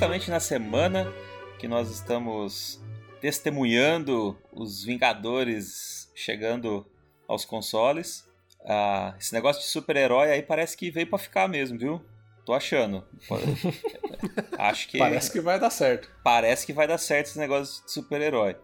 Justamente 0.00 0.30
na 0.30 0.40
semana 0.40 1.12
que 1.58 1.68
nós 1.68 1.90
estamos 1.90 2.80
testemunhando 3.20 4.34
os 4.50 4.82
Vingadores 4.82 6.10
chegando 6.14 6.86
aos 7.28 7.44
consoles. 7.44 8.26
Ah, 8.64 9.14
esse 9.20 9.34
negócio 9.34 9.60
de 9.60 9.68
super-herói 9.68 10.30
aí 10.30 10.40
parece 10.40 10.74
que 10.74 10.90
veio 10.90 11.06
para 11.06 11.18
ficar 11.18 11.46
mesmo, 11.48 11.78
viu? 11.78 12.02
Tô 12.46 12.54
achando. 12.54 13.06
Acho 14.56 14.88
que. 14.88 14.96
Parece 14.96 15.30
que 15.30 15.38
vai 15.38 15.60
dar 15.60 15.68
certo. 15.68 16.10
Parece 16.24 16.64
que 16.64 16.72
vai 16.72 16.88
dar 16.88 16.96
certo 16.96 17.26
esse 17.26 17.38
negócio 17.38 17.84
de 17.84 17.92
super-herói. 17.92 18.56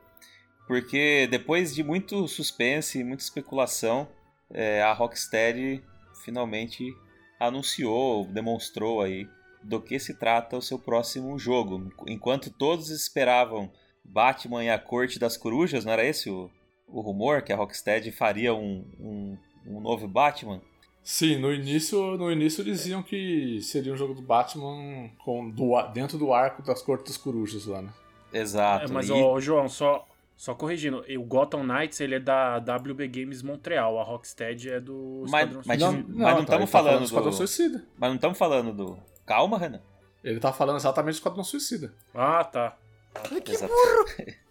Porque 0.66 1.28
depois 1.30 1.74
de 1.74 1.84
muito 1.84 2.26
suspense, 2.26 3.04
muita 3.04 3.22
especulação, 3.22 4.08
é, 4.50 4.80
a 4.80 4.94
Rocksteady 4.94 5.84
finalmente 6.24 6.96
anunciou, 7.38 8.24
demonstrou 8.24 9.02
aí 9.02 9.28
do 9.66 9.80
que 9.80 9.98
se 9.98 10.14
trata 10.14 10.56
o 10.56 10.62
seu 10.62 10.78
próximo 10.78 11.38
jogo. 11.38 11.92
Enquanto 12.06 12.50
todos 12.50 12.88
esperavam 12.90 13.70
Batman 14.04 14.64
e 14.64 14.70
a 14.70 14.78
Corte 14.78 15.18
das 15.18 15.36
Corujas, 15.36 15.84
não 15.84 15.92
era 15.92 16.04
esse 16.04 16.30
o, 16.30 16.48
o 16.86 17.00
rumor 17.00 17.42
que 17.42 17.52
a 17.52 17.56
Rocksteady 17.56 18.12
faria 18.12 18.54
um, 18.54 18.84
um, 18.98 19.36
um, 19.66 19.80
novo 19.80 20.06
Batman? 20.06 20.62
Sim, 21.02 21.38
no 21.38 21.52
início, 21.52 22.16
no 22.16 22.30
início 22.30 22.64
diziam 22.64 23.02
que 23.02 23.60
seria 23.60 23.92
um 23.92 23.96
jogo 23.96 24.14
do 24.14 24.22
Batman 24.22 25.10
com, 25.24 25.50
do, 25.50 25.80
dentro 25.92 26.16
do 26.16 26.32
arco 26.32 26.62
das 26.62 26.82
Cortes 26.82 27.12
das 27.12 27.16
Corujas 27.16 27.66
lá, 27.66 27.82
né? 27.82 27.92
Exato. 28.32 28.90
É, 28.90 28.94
mas, 28.94 29.08
e... 29.08 29.12
ó, 29.12 29.38
João, 29.40 29.68
só, 29.68 30.06
só 30.36 30.54
corrigindo, 30.54 31.04
o 31.08 31.24
Gotham 31.24 31.64
Knights 31.64 32.00
ele 32.00 32.16
é 32.16 32.20
da 32.20 32.58
WB 32.58 33.08
Games 33.08 33.42
Montreal, 33.42 33.98
a 33.98 34.04
Rocksteady 34.04 34.70
é 34.70 34.80
do 34.80 35.24
mas, 35.28 35.48
Esquadrão 35.48 35.62
mas, 35.64 35.80
Suicida. 35.80 36.08
Não, 36.08 36.18
mas 36.18 36.34
não 36.34 36.42
estamos 36.42 36.70
tá, 36.70 36.78
falando, 36.78 37.08
falando 37.08 37.30
do... 37.30 37.36
Suicida. 37.36 37.84
Mas 37.98 38.08
não 38.08 38.16
estamos 38.16 38.38
falando 38.38 38.72
do 38.72 39.15
Calma, 39.26 39.58
Renan. 39.58 39.82
Ele 40.22 40.40
tá 40.40 40.52
falando 40.52 40.76
exatamente 40.76 41.14
do 41.14 41.18
Esquadrão 41.18 41.44
Suicida. 41.44 41.92
Ah, 42.14 42.44
tá. 42.44 42.76
Ai, 43.30 43.40
que 43.40 43.52
burro! 43.58 44.46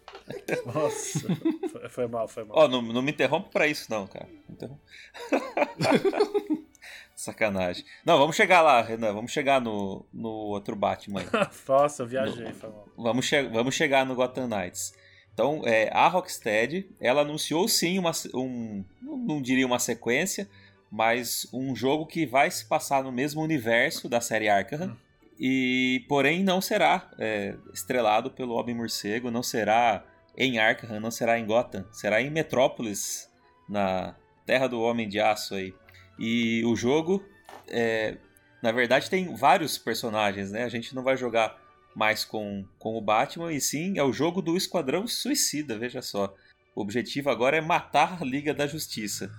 Nossa, 0.74 1.20
foi, 1.88 2.06
mal, 2.06 2.26
foi 2.28 2.44
mal. 2.44 2.56
Ó, 2.58 2.64
oh, 2.64 2.68
não, 2.68 2.82
não 2.82 3.02
me 3.02 3.12
interrompe 3.12 3.50
pra 3.50 3.66
isso, 3.66 3.90
não, 3.90 4.06
cara. 4.06 4.28
Então... 4.50 4.78
Sacanagem. 7.14 7.84
Não, 8.04 8.18
vamos 8.18 8.36
chegar 8.36 8.60
lá, 8.60 8.82
Renan. 8.82 9.14
Vamos 9.14 9.32
chegar 9.32 9.60
no, 9.60 10.04
no 10.12 10.28
outro 10.28 10.76
Batman. 10.76 11.22
Nossa, 11.66 12.02
eu 12.02 12.06
viajei. 12.06 12.48
No, 12.48 12.54
foi 12.54 12.70
mal. 12.70 12.88
Vamos, 12.96 13.26
che 13.26 13.42
vamos 13.44 13.74
chegar 13.74 14.04
no 14.04 14.14
Gotham 14.14 14.48
Knights. 14.48 14.92
Então, 15.32 15.62
é, 15.64 15.90
a 15.92 16.08
Rocksteady, 16.08 16.90
ela 17.00 17.22
anunciou 17.22 17.68
sim 17.68 17.98
uma, 17.98 18.10
um, 18.34 18.84
não 19.02 19.40
diria 19.40 19.66
uma 19.66 19.78
sequência, 19.78 20.48
mas 20.90 21.46
um 21.52 21.74
jogo 21.74 22.06
que 22.06 22.26
vai 22.26 22.50
se 22.50 22.64
passar 22.64 23.02
no 23.02 23.12
mesmo 23.12 23.42
universo 23.42 24.08
da 24.08 24.20
série 24.20 24.48
Arkham. 24.48 24.88
Hum. 24.90 24.96
E, 25.38 26.04
porém, 26.08 26.42
não 26.42 26.60
será 26.60 27.10
é, 27.18 27.54
estrelado 27.72 28.30
pelo 28.30 28.54
Homem 28.54 28.74
Morcego, 28.74 29.30
não 29.30 29.42
será 29.42 30.02
em 30.36 30.58
Arkham, 30.58 30.98
não 30.98 31.10
será 31.10 31.38
em 31.38 31.44
Gotham, 31.44 31.84
será 31.92 32.22
em 32.22 32.30
Metrópolis, 32.30 33.30
na 33.68 34.14
Terra 34.46 34.66
do 34.66 34.80
Homem 34.80 35.08
de 35.08 35.20
Aço 35.20 35.54
aí. 35.54 35.74
E 36.18 36.64
o 36.64 36.74
jogo, 36.74 37.24
é, 37.68 38.16
na 38.62 38.72
verdade, 38.72 39.10
tem 39.10 39.34
vários 39.34 39.76
personagens, 39.76 40.50
né? 40.50 40.64
A 40.64 40.68
gente 40.68 40.94
não 40.94 41.02
vai 41.02 41.16
jogar 41.16 41.58
mais 41.94 42.24
com, 42.24 42.64
com 42.78 42.96
o 42.96 43.00
Batman, 43.00 43.52
e 43.52 43.60
sim 43.60 43.98
é 43.98 44.02
o 44.02 44.12
jogo 44.12 44.40
do 44.40 44.56
Esquadrão 44.56 45.06
Suicida, 45.06 45.78
veja 45.78 46.00
só. 46.00 46.34
O 46.74 46.82
objetivo 46.82 47.30
agora 47.30 47.56
é 47.56 47.60
matar 47.60 48.18
a 48.20 48.24
Liga 48.24 48.52
da 48.52 48.66
Justiça. 48.66 49.30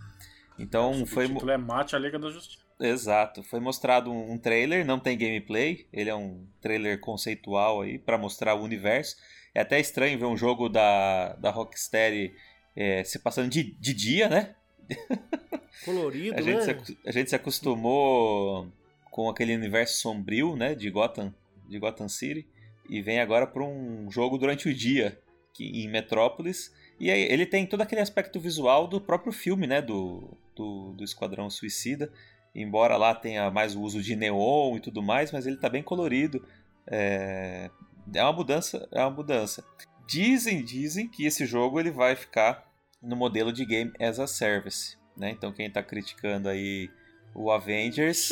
Então 0.57 0.91
Acho 0.91 1.05
foi. 1.07 1.25
O 1.25 1.29
título 1.29 1.51
é 1.51 1.57
Mate 1.57 1.95
a 1.95 1.99
Liga 1.99 2.17
da 2.17 2.29
Justiça. 2.29 2.67
Exato. 2.79 3.43
Foi 3.43 3.59
mostrado 3.59 4.11
um 4.11 4.37
trailer, 4.37 4.85
não 4.85 4.99
tem 4.99 5.17
gameplay. 5.17 5.87
Ele 5.91 6.09
é 6.09 6.15
um 6.15 6.45
trailer 6.61 6.99
conceitual 6.99 7.81
aí 7.81 7.97
para 7.97 8.17
mostrar 8.17 8.55
o 8.55 8.63
universo. 8.63 9.17
É 9.53 9.61
até 9.61 9.79
estranho 9.79 10.19
ver 10.19 10.25
um 10.25 10.37
jogo 10.37 10.69
da, 10.69 11.33
da 11.33 11.49
Rocksteady 11.49 12.33
é, 12.75 13.03
se 13.03 13.17
passando 13.19 13.49
de, 13.49 13.63
de 13.63 13.93
dia, 13.93 14.29
né? 14.29 14.55
Colorido, 15.83 16.37
a 16.37 16.41
gente 16.41 16.65
né? 16.65 16.79
Se, 16.83 16.97
a 17.05 17.11
gente 17.11 17.29
se 17.29 17.35
acostumou 17.35 18.71
com 19.09 19.29
aquele 19.29 19.55
universo 19.55 19.99
sombrio, 19.99 20.55
né? 20.55 20.75
De 20.75 20.89
Gotham, 20.91 21.33
de 21.67 21.79
Gotham 21.79 22.07
City. 22.07 22.47
E 22.87 23.01
vem 23.01 23.19
agora 23.19 23.47
para 23.47 23.63
um 23.63 24.09
jogo 24.11 24.37
durante 24.37 24.69
o 24.69 24.73
dia, 24.73 25.19
que, 25.53 25.65
em 25.65 25.89
Metrópolis. 25.89 26.73
E 26.99 27.09
aí, 27.09 27.23
ele 27.23 27.45
tem 27.45 27.65
todo 27.65 27.81
aquele 27.81 28.01
aspecto 28.01 28.39
visual 28.39 28.87
do 28.87 29.01
próprio 29.01 29.33
filme, 29.33 29.65
né? 29.65 29.81
Do, 29.81 30.37
do, 30.57 30.93
do 30.93 31.03
Esquadrão 31.03 31.49
Suicida. 31.49 32.11
Embora 32.53 32.97
lá 32.97 33.13
tenha 33.13 33.51
mais 33.51 33.75
o 33.75 33.81
uso 33.81 34.01
de 34.01 34.15
neon 34.15 34.77
e 34.77 34.79
tudo 34.79 35.01
mais, 35.03 35.31
mas 35.31 35.45
ele 35.45 35.55
está 35.55 35.69
bem 35.69 35.83
colorido. 35.83 36.43
É... 36.87 37.69
é 38.13 38.23
uma 38.23 38.33
mudança, 38.33 38.87
é 38.91 39.01
uma 39.01 39.11
mudança. 39.11 39.63
Dizem, 40.07 40.63
dizem 40.63 41.07
que 41.07 41.25
esse 41.25 41.45
jogo 41.45 41.79
ele 41.79 41.91
vai 41.91 42.15
ficar 42.15 42.65
no 43.01 43.15
modelo 43.15 43.53
de 43.53 43.65
game 43.65 43.91
as 43.99 44.19
a 44.19 44.25
service, 44.25 44.97
né? 45.15 45.29
Então 45.29 45.51
quem 45.51 45.67
está 45.67 45.83
criticando 45.83 46.49
aí 46.49 46.89
o 47.35 47.51
Avengers, 47.51 48.29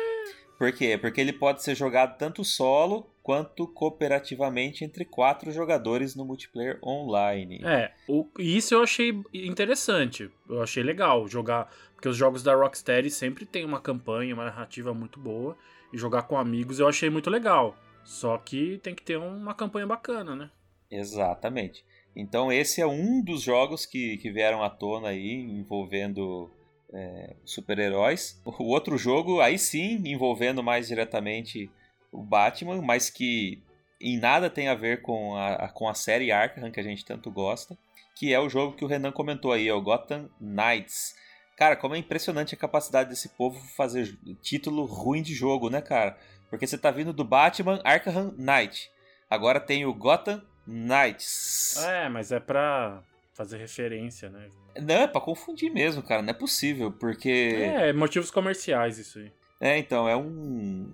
por 0.58 0.70
quê? 0.72 0.96
Porque 0.96 1.20
ele 1.20 1.32
pode 1.32 1.62
ser 1.62 1.74
jogado 1.74 2.16
tanto 2.16 2.44
solo 2.44 3.13
quanto 3.24 3.66
cooperativamente 3.66 4.84
entre 4.84 5.02
quatro 5.02 5.50
jogadores 5.50 6.14
no 6.14 6.26
multiplayer 6.26 6.78
online. 6.84 7.62
É, 7.64 7.90
o, 8.06 8.28
isso 8.38 8.74
eu 8.74 8.82
achei 8.82 9.18
interessante. 9.32 10.30
Eu 10.46 10.62
achei 10.62 10.82
legal 10.82 11.26
jogar, 11.26 11.74
porque 11.94 12.06
os 12.06 12.18
jogos 12.18 12.42
da 12.42 12.54
Rocksteady 12.54 13.10
sempre 13.10 13.46
tem 13.46 13.64
uma 13.64 13.80
campanha, 13.80 14.34
uma 14.34 14.44
narrativa 14.44 14.92
muito 14.92 15.18
boa, 15.18 15.56
e 15.90 15.96
jogar 15.96 16.24
com 16.24 16.36
amigos 16.36 16.78
eu 16.78 16.86
achei 16.86 17.08
muito 17.08 17.30
legal. 17.30 17.74
Só 18.04 18.36
que 18.36 18.78
tem 18.82 18.94
que 18.94 19.02
ter 19.02 19.16
uma 19.16 19.54
campanha 19.54 19.86
bacana, 19.86 20.36
né? 20.36 20.50
Exatamente. 20.90 21.82
Então 22.14 22.52
esse 22.52 22.82
é 22.82 22.86
um 22.86 23.24
dos 23.24 23.40
jogos 23.40 23.86
que, 23.86 24.18
que 24.18 24.30
vieram 24.30 24.62
à 24.62 24.68
tona 24.68 25.08
aí 25.08 25.32
envolvendo 25.32 26.50
é, 26.92 27.36
super-heróis. 27.42 28.38
O 28.44 28.64
outro 28.64 28.98
jogo, 28.98 29.40
aí 29.40 29.58
sim, 29.58 30.02
envolvendo 30.04 30.62
mais 30.62 30.88
diretamente 30.88 31.70
o 32.14 32.22
Batman, 32.22 32.80
mas 32.80 33.10
que 33.10 33.62
em 34.00 34.18
nada 34.18 34.48
tem 34.48 34.68
a 34.68 34.74
ver 34.74 35.02
com 35.02 35.36
a, 35.36 35.68
com 35.68 35.88
a 35.88 35.94
série 35.94 36.30
Arkham 36.30 36.70
que 36.70 36.80
a 36.80 36.82
gente 36.82 37.04
tanto 37.04 37.30
gosta, 37.30 37.76
que 38.14 38.32
é 38.32 38.38
o 38.38 38.48
jogo 38.48 38.76
que 38.76 38.84
o 38.84 38.88
Renan 38.88 39.10
comentou 39.10 39.52
aí, 39.52 39.68
é 39.68 39.74
o 39.74 39.82
Gotham 39.82 40.30
Knights. 40.40 41.14
Cara, 41.56 41.76
como 41.76 41.94
é 41.94 41.98
impressionante 41.98 42.54
a 42.54 42.58
capacidade 42.58 43.10
desse 43.10 43.28
povo 43.30 43.58
fazer 43.76 44.16
título 44.40 44.84
ruim 44.84 45.22
de 45.22 45.34
jogo, 45.34 45.70
né, 45.70 45.80
cara? 45.80 46.16
Porque 46.48 46.66
você 46.66 46.78
tá 46.78 46.90
vindo 46.90 47.12
do 47.12 47.24
Batman 47.24 47.80
Arkham 47.84 48.34
Knight. 48.36 48.90
Agora 49.28 49.58
tem 49.58 49.84
o 49.84 49.94
Gotham 49.94 50.42
Knights. 50.66 51.76
É, 51.84 52.08
mas 52.08 52.30
é 52.30 52.40
pra 52.40 53.02
fazer 53.34 53.58
referência, 53.58 54.28
né? 54.28 54.48
Não, 54.80 54.94
é 54.94 55.06
pra 55.06 55.20
confundir 55.20 55.70
mesmo, 55.72 56.02
cara. 56.02 56.22
Não 56.22 56.30
é 56.30 56.34
possível, 56.34 56.92
porque. 56.92 57.56
É, 57.60 57.92
motivos 57.92 58.30
comerciais 58.30 58.98
isso 58.98 59.18
aí. 59.18 59.32
É, 59.60 59.78
então, 59.78 60.08
é 60.08 60.16
um. 60.16 60.92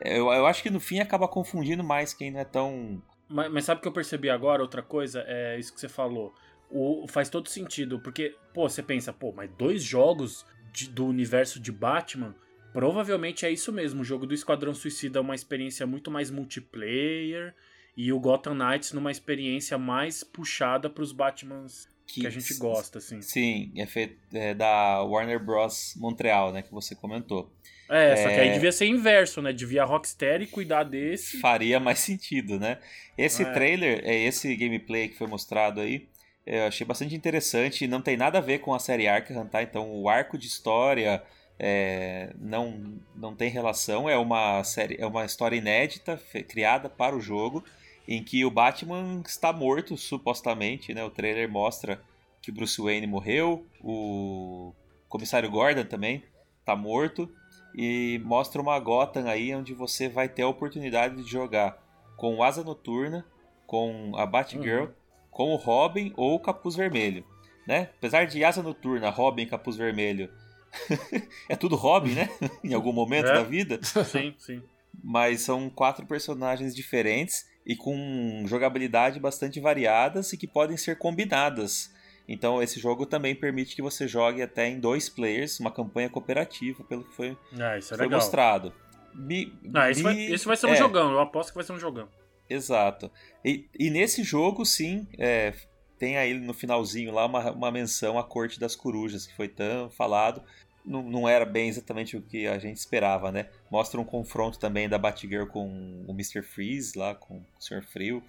Eu, 0.00 0.32
eu 0.32 0.46
acho 0.46 0.62
que 0.62 0.70
no 0.70 0.80
fim 0.80 0.98
acaba 1.00 1.28
confundindo 1.28 1.84
mais 1.84 2.14
quem 2.14 2.30
não 2.30 2.40
é 2.40 2.44
tão. 2.44 3.02
Mas, 3.28 3.52
mas 3.52 3.64
sabe 3.64 3.78
o 3.78 3.82
que 3.82 3.88
eu 3.88 3.92
percebi 3.92 4.30
agora? 4.30 4.62
Outra 4.62 4.82
coisa, 4.82 5.24
é 5.26 5.58
isso 5.58 5.72
que 5.72 5.80
você 5.80 5.88
falou. 5.88 6.34
o, 6.70 7.06
faz 7.08 7.28
todo 7.28 7.48
sentido, 7.48 8.00
porque, 8.00 8.34
pô, 8.54 8.68
você 8.68 8.82
pensa, 8.82 9.12
pô, 9.12 9.32
mas 9.32 9.50
dois 9.58 9.82
jogos 9.82 10.44
de, 10.72 10.88
do 10.88 11.06
universo 11.06 11.60
de 11.60 11.70
Batman, 11.70 12.34
provavelmente 12.72 13.44
é 13.44 13.50
isso 13.50 13.72
mesmo. 13.72 14.00
O 14.00 14.04
jogo 14.04 14.26
do 14.26 14.34
Esquadrão 14.34 14.74
Suicida 14.74 15.18
é 15.18 15.22
uma 15.22 15.34
experiência 15.34 15.86
muito 15.86 16.10
mais 16.10 16.30
multiplayer 16.30 17.54
e 17.96 18.12
o 18.12 18.20
Gotham 18.20 18.54
Knights 18.54 18.92
numa 18.92 19.10
experiência 19.10 19.76
mais 19.76 20.24
puxada 20.24 20.88
para 20.88 21.02
os 21.02 21.12
Batmans 21.12 21.88
que, 22.12 22.20
que, 22.22 22.26
a 22.26 22.30
gente 22.30 22.54
gosta, 22.54 22.98
assim. 22.98 23.22
Sim, 23.22 23.72
é 23.76 23.86
feito 23.86 24.16
é, 24.32 24.54
da 24.54 25.02
Warner 25.02 25.38
Bros. 25.38 25.94
Montreal, 25.96 26.52
né, 26.52 26.62
que 26.62 26.72
você 26.72 26.94
comentou. 26.94 27.50
É, 27.88 28.12
é, 28.12 28.16
só 28.16 28.28
que 28.28 28.34
aí 28.34 28.48
é. 28.48 28.52
devia 28.52 28.70
ser 28.70 28.86
inverso, 28.86 29.42
né? 29.42 29.52
Devia 29.52 29.82
a 29.82 29.84
Rocksteady 29.84 30.46
cuidar 30.46 30.84
desse. 30.84 31.40
Faria 31.40 31.80
mais 31.80 31.98
sentido, 31.98 32.58
né? 32.58 32.78
Esse 33.18 33.42
é. 33.42 33.52
trailer, 33.52 34.00
é 34.04 34.16
esse 34.16 34.54
gameplay 34.54 35.08
que 35.08 35.16
foi 35.16 35.26
mostrado 35.26 35.80
aí, 35.80 36.08
eu 36.46 36.66
achei 36.66 36.86
bastante 36.86 37.14
interessante. 37.14 37.86
Não 37.86 38.00
tem 38.00 38.16
nada 38.16 38.38
a 38.38 38.40
ver 38.40 38.60
com 38.60 38.72
a 38.72 38.78
série 38.78 39.08
Arkham, 39.08 39.46
tá? 39.46 39.62
Então 39.62 39.90
o 39.92 40.08
arco 40.08 40.38
de 40.38 40.46
história 40.46 41.22
é, 41.58 42.32
não, 42.38 43.00
não 43.14 43.34
tem 43.34 43.50
relação. 43.50 44.08
É 44.08 44.16
uma 44.16 44.62
série, 44.64 44.96
é 44.98 45.06
uma 45.06 45.24
história 45.24 45.56
inédita 45.56 46.20
criada 46.48 46.88
para 46.88 47.14
o 47.14 47.20
jogo, 47.20 47.64
em 48.06 48.22
que 48.22 48.44
o 48.44 48.50
Batman 48.50 49.22
está 49.26 49.52
morto 49.52 49.96
supostamente, 49.96 50.92
né? 50.92 51.04
O 51.04 51.10
trailer 51.10 51.50
mostra 51.50 52.00
que 52.42 52.50
o 52.50 52.54
Bruce 52.54 52.80
Wayne 52.80 53.06
morreu, 53.06 53.66
o 53.80 54.72
comissário 55.08 55.50
Gordon 55.50 55.84
também 55.84 56.22
está 56.60 56.74
morto 56.74 57.28
e 57.74 58.20
mostra 58.24 58.60
uma 58.60 58.78
Gotham 58.78 59.28
aí 59.28 59.54
onde 59.54 59.74
você 59.74 60.08
vai 60.08 60.28
ter 60.28 60.42
a 60.42 60.48
oportunidade 60.48 61.22
de 61.22 61.30
jogar 61.30 61.82
com 62.16 62.42
Asa 62.42 62.62
Noturna, 62.62 63.24
com 63.66 64.12
a 64.16 64.26
Batgirl, 64.26 64.84
uhum. 64.84 64.92
com 65.30 65.52
o 65.52 65.56
Robin 65.56 66.12
ou 66.16 66.34
o 66.34 66.40
Capuz 66.40 66.76
Vermelho, 66.76 67.24
né? 67.66 67.90
Apesar 67.98 68.26
de 68.26 68.44
Asa 68.44 68.62
Noturna, 68.62 69.10
Robin 69.10 69.42
e 69.42 69.46
Capuz 69.46 69.76
Vermelho, 69.76 70.30
é 71.48 71.56
tudo 71.56 71.76
Robin, 71.76 72.14
né? 72.14 72.28
em 72.64 72.74
algum 72.74 72.92
momento 72.92 73.28
é. 73.28 73.34
da 73.34 73.42
vida. 73.42 73.80
Sim, 74.04 74.34
sim. 74.38 74.62
Mas 75.02 75.42
são 75.42 75.70
quatro 75.70 76.04
personagens 76.04 76.74
diferentes 76.74 77.48
e 77.66 77.76
com 77.76 78.44
jogabilidade 78.46 79.20
bastante 79.20 79.60
variadas 79.60 80.32
e 80.32 80.36
que 80.36 80.46
podem 80.46 80.76
ser 80.76 80.96
combinadas 80.98 81.90
então 82.30 82.62
esse 82.62 82.78
jogo 82.78 83.04
também 83.06 83.34
permite 83.34 83.74
que 83.74 83.82
você 83.82 84.06
jogue 84.06 84.40
até 84.40 84.68
em 84.68 84.78
dois 84.78 85.08
players, 85.08 85.58
uma 85.58 85.72
campanha 85.72 86.08
cooperativa, 86.08 86.84
pelo 86.84 87.02
que 87.02 87.12
foi, 87.12 87.36
ah, 87.58 87.76
é 87.76 87.80
foi 87.80 88.08
mostrado. 88.08 88.72
Me, 89.12 89.52
ah, 89.74 89.90
esse, 89.90 90.00
me, 90.00 90.04
vai, 90.04 90.22
esse 90.26 90.46
vai 90.46 90.56
ser 90.56 90.66
um 90.66 90.74
é, 90.74 90.76
jogão, 90.76 91.10
eu 91.10 91.18
aposto 91.18 91.48
que 91.48 91.56
vai 91.56 91.64
ser 91.64 91.72
um 91.72 91.78
jogão. 91.80 92.08
Exato. 92.48 93.10
E, 93.44 93.68
e 93.76 93.90
nesse 93.90 94.22
jogo, 94.22 94.64
sim, 94.64 95.08
é, 95.18 95.52
tem 95.98 96.18
aí 96.18 96.38
no 96.38 96.54
finalzinho 96.54 97.12
lá 97.12 97.26
uma, 97.26 97.50
uma 97.50 97.72
menção 97.72 98.16
à 98.16 98.22
Corte 98.22 98.60
das 98.60 98.76
Corujas, 98.76 99.26
que 99.26 99.34
foi 99.34 99.48
tão 99.48 99.90
falado. 99.90 100.40
Não, 100.84 101.02
não 101.02 101.28
era 101.28 101.44
bem 101.44 101.68
exatamente 101.68 102.16
o 102.16 102.22
que 102.22 102.46
a 102.46 102.58
gente 102.58 102.76
esperava, 102.76 103.30
né? 103.30 103.46
Mostra 103.70 104.00
um 104.00 104.04
confronto 104.04 104.58
também 104.58 104.88
da 104.88 104.98
Batgirl 104.98 105.46
com 105.46 106.04
o 106.06 106.12
Mr. 106.12 106.42
Freeze 106.42 106.98
lá, 106.98 107.14
com 107.14 107.36
o 107.36 107.44
Sr. 107.58 107.82
Frio. 107.82 108.22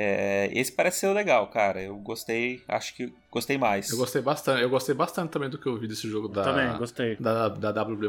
É, 0.00 0.48
esse 0.52 0.70
parece 0.70 1.00
ser 1.00 1.08
legal, 1.08 1.48
cara. 1.48 1.82
Eu 1.82 1.96
gostei, 1.96 2.62
acho 2.68 2.94
que 2.94 3.12
gostei 3.32 3.58
mais. 3.58 3.90
Eu 3.90 3.98
gostei 3.98 4.22
bastante. 4.22 4.62
Eu 4.62 4.70
gostei 4.70 4.94
bastante 4.94 5.30
também 5.30 5.50
do 5.50 5.58
que 5.58 5.66
eu 5.66 5.76
vi 5.76 5.88
desse 5.88 6.08
jogo 6.08 6.28
da, 6.28 6.44
também, 6.44 6.78
gostei. 6.78 7.16
da, 7.16 7.48
da 7.48 7.82
WB 7.82 8.06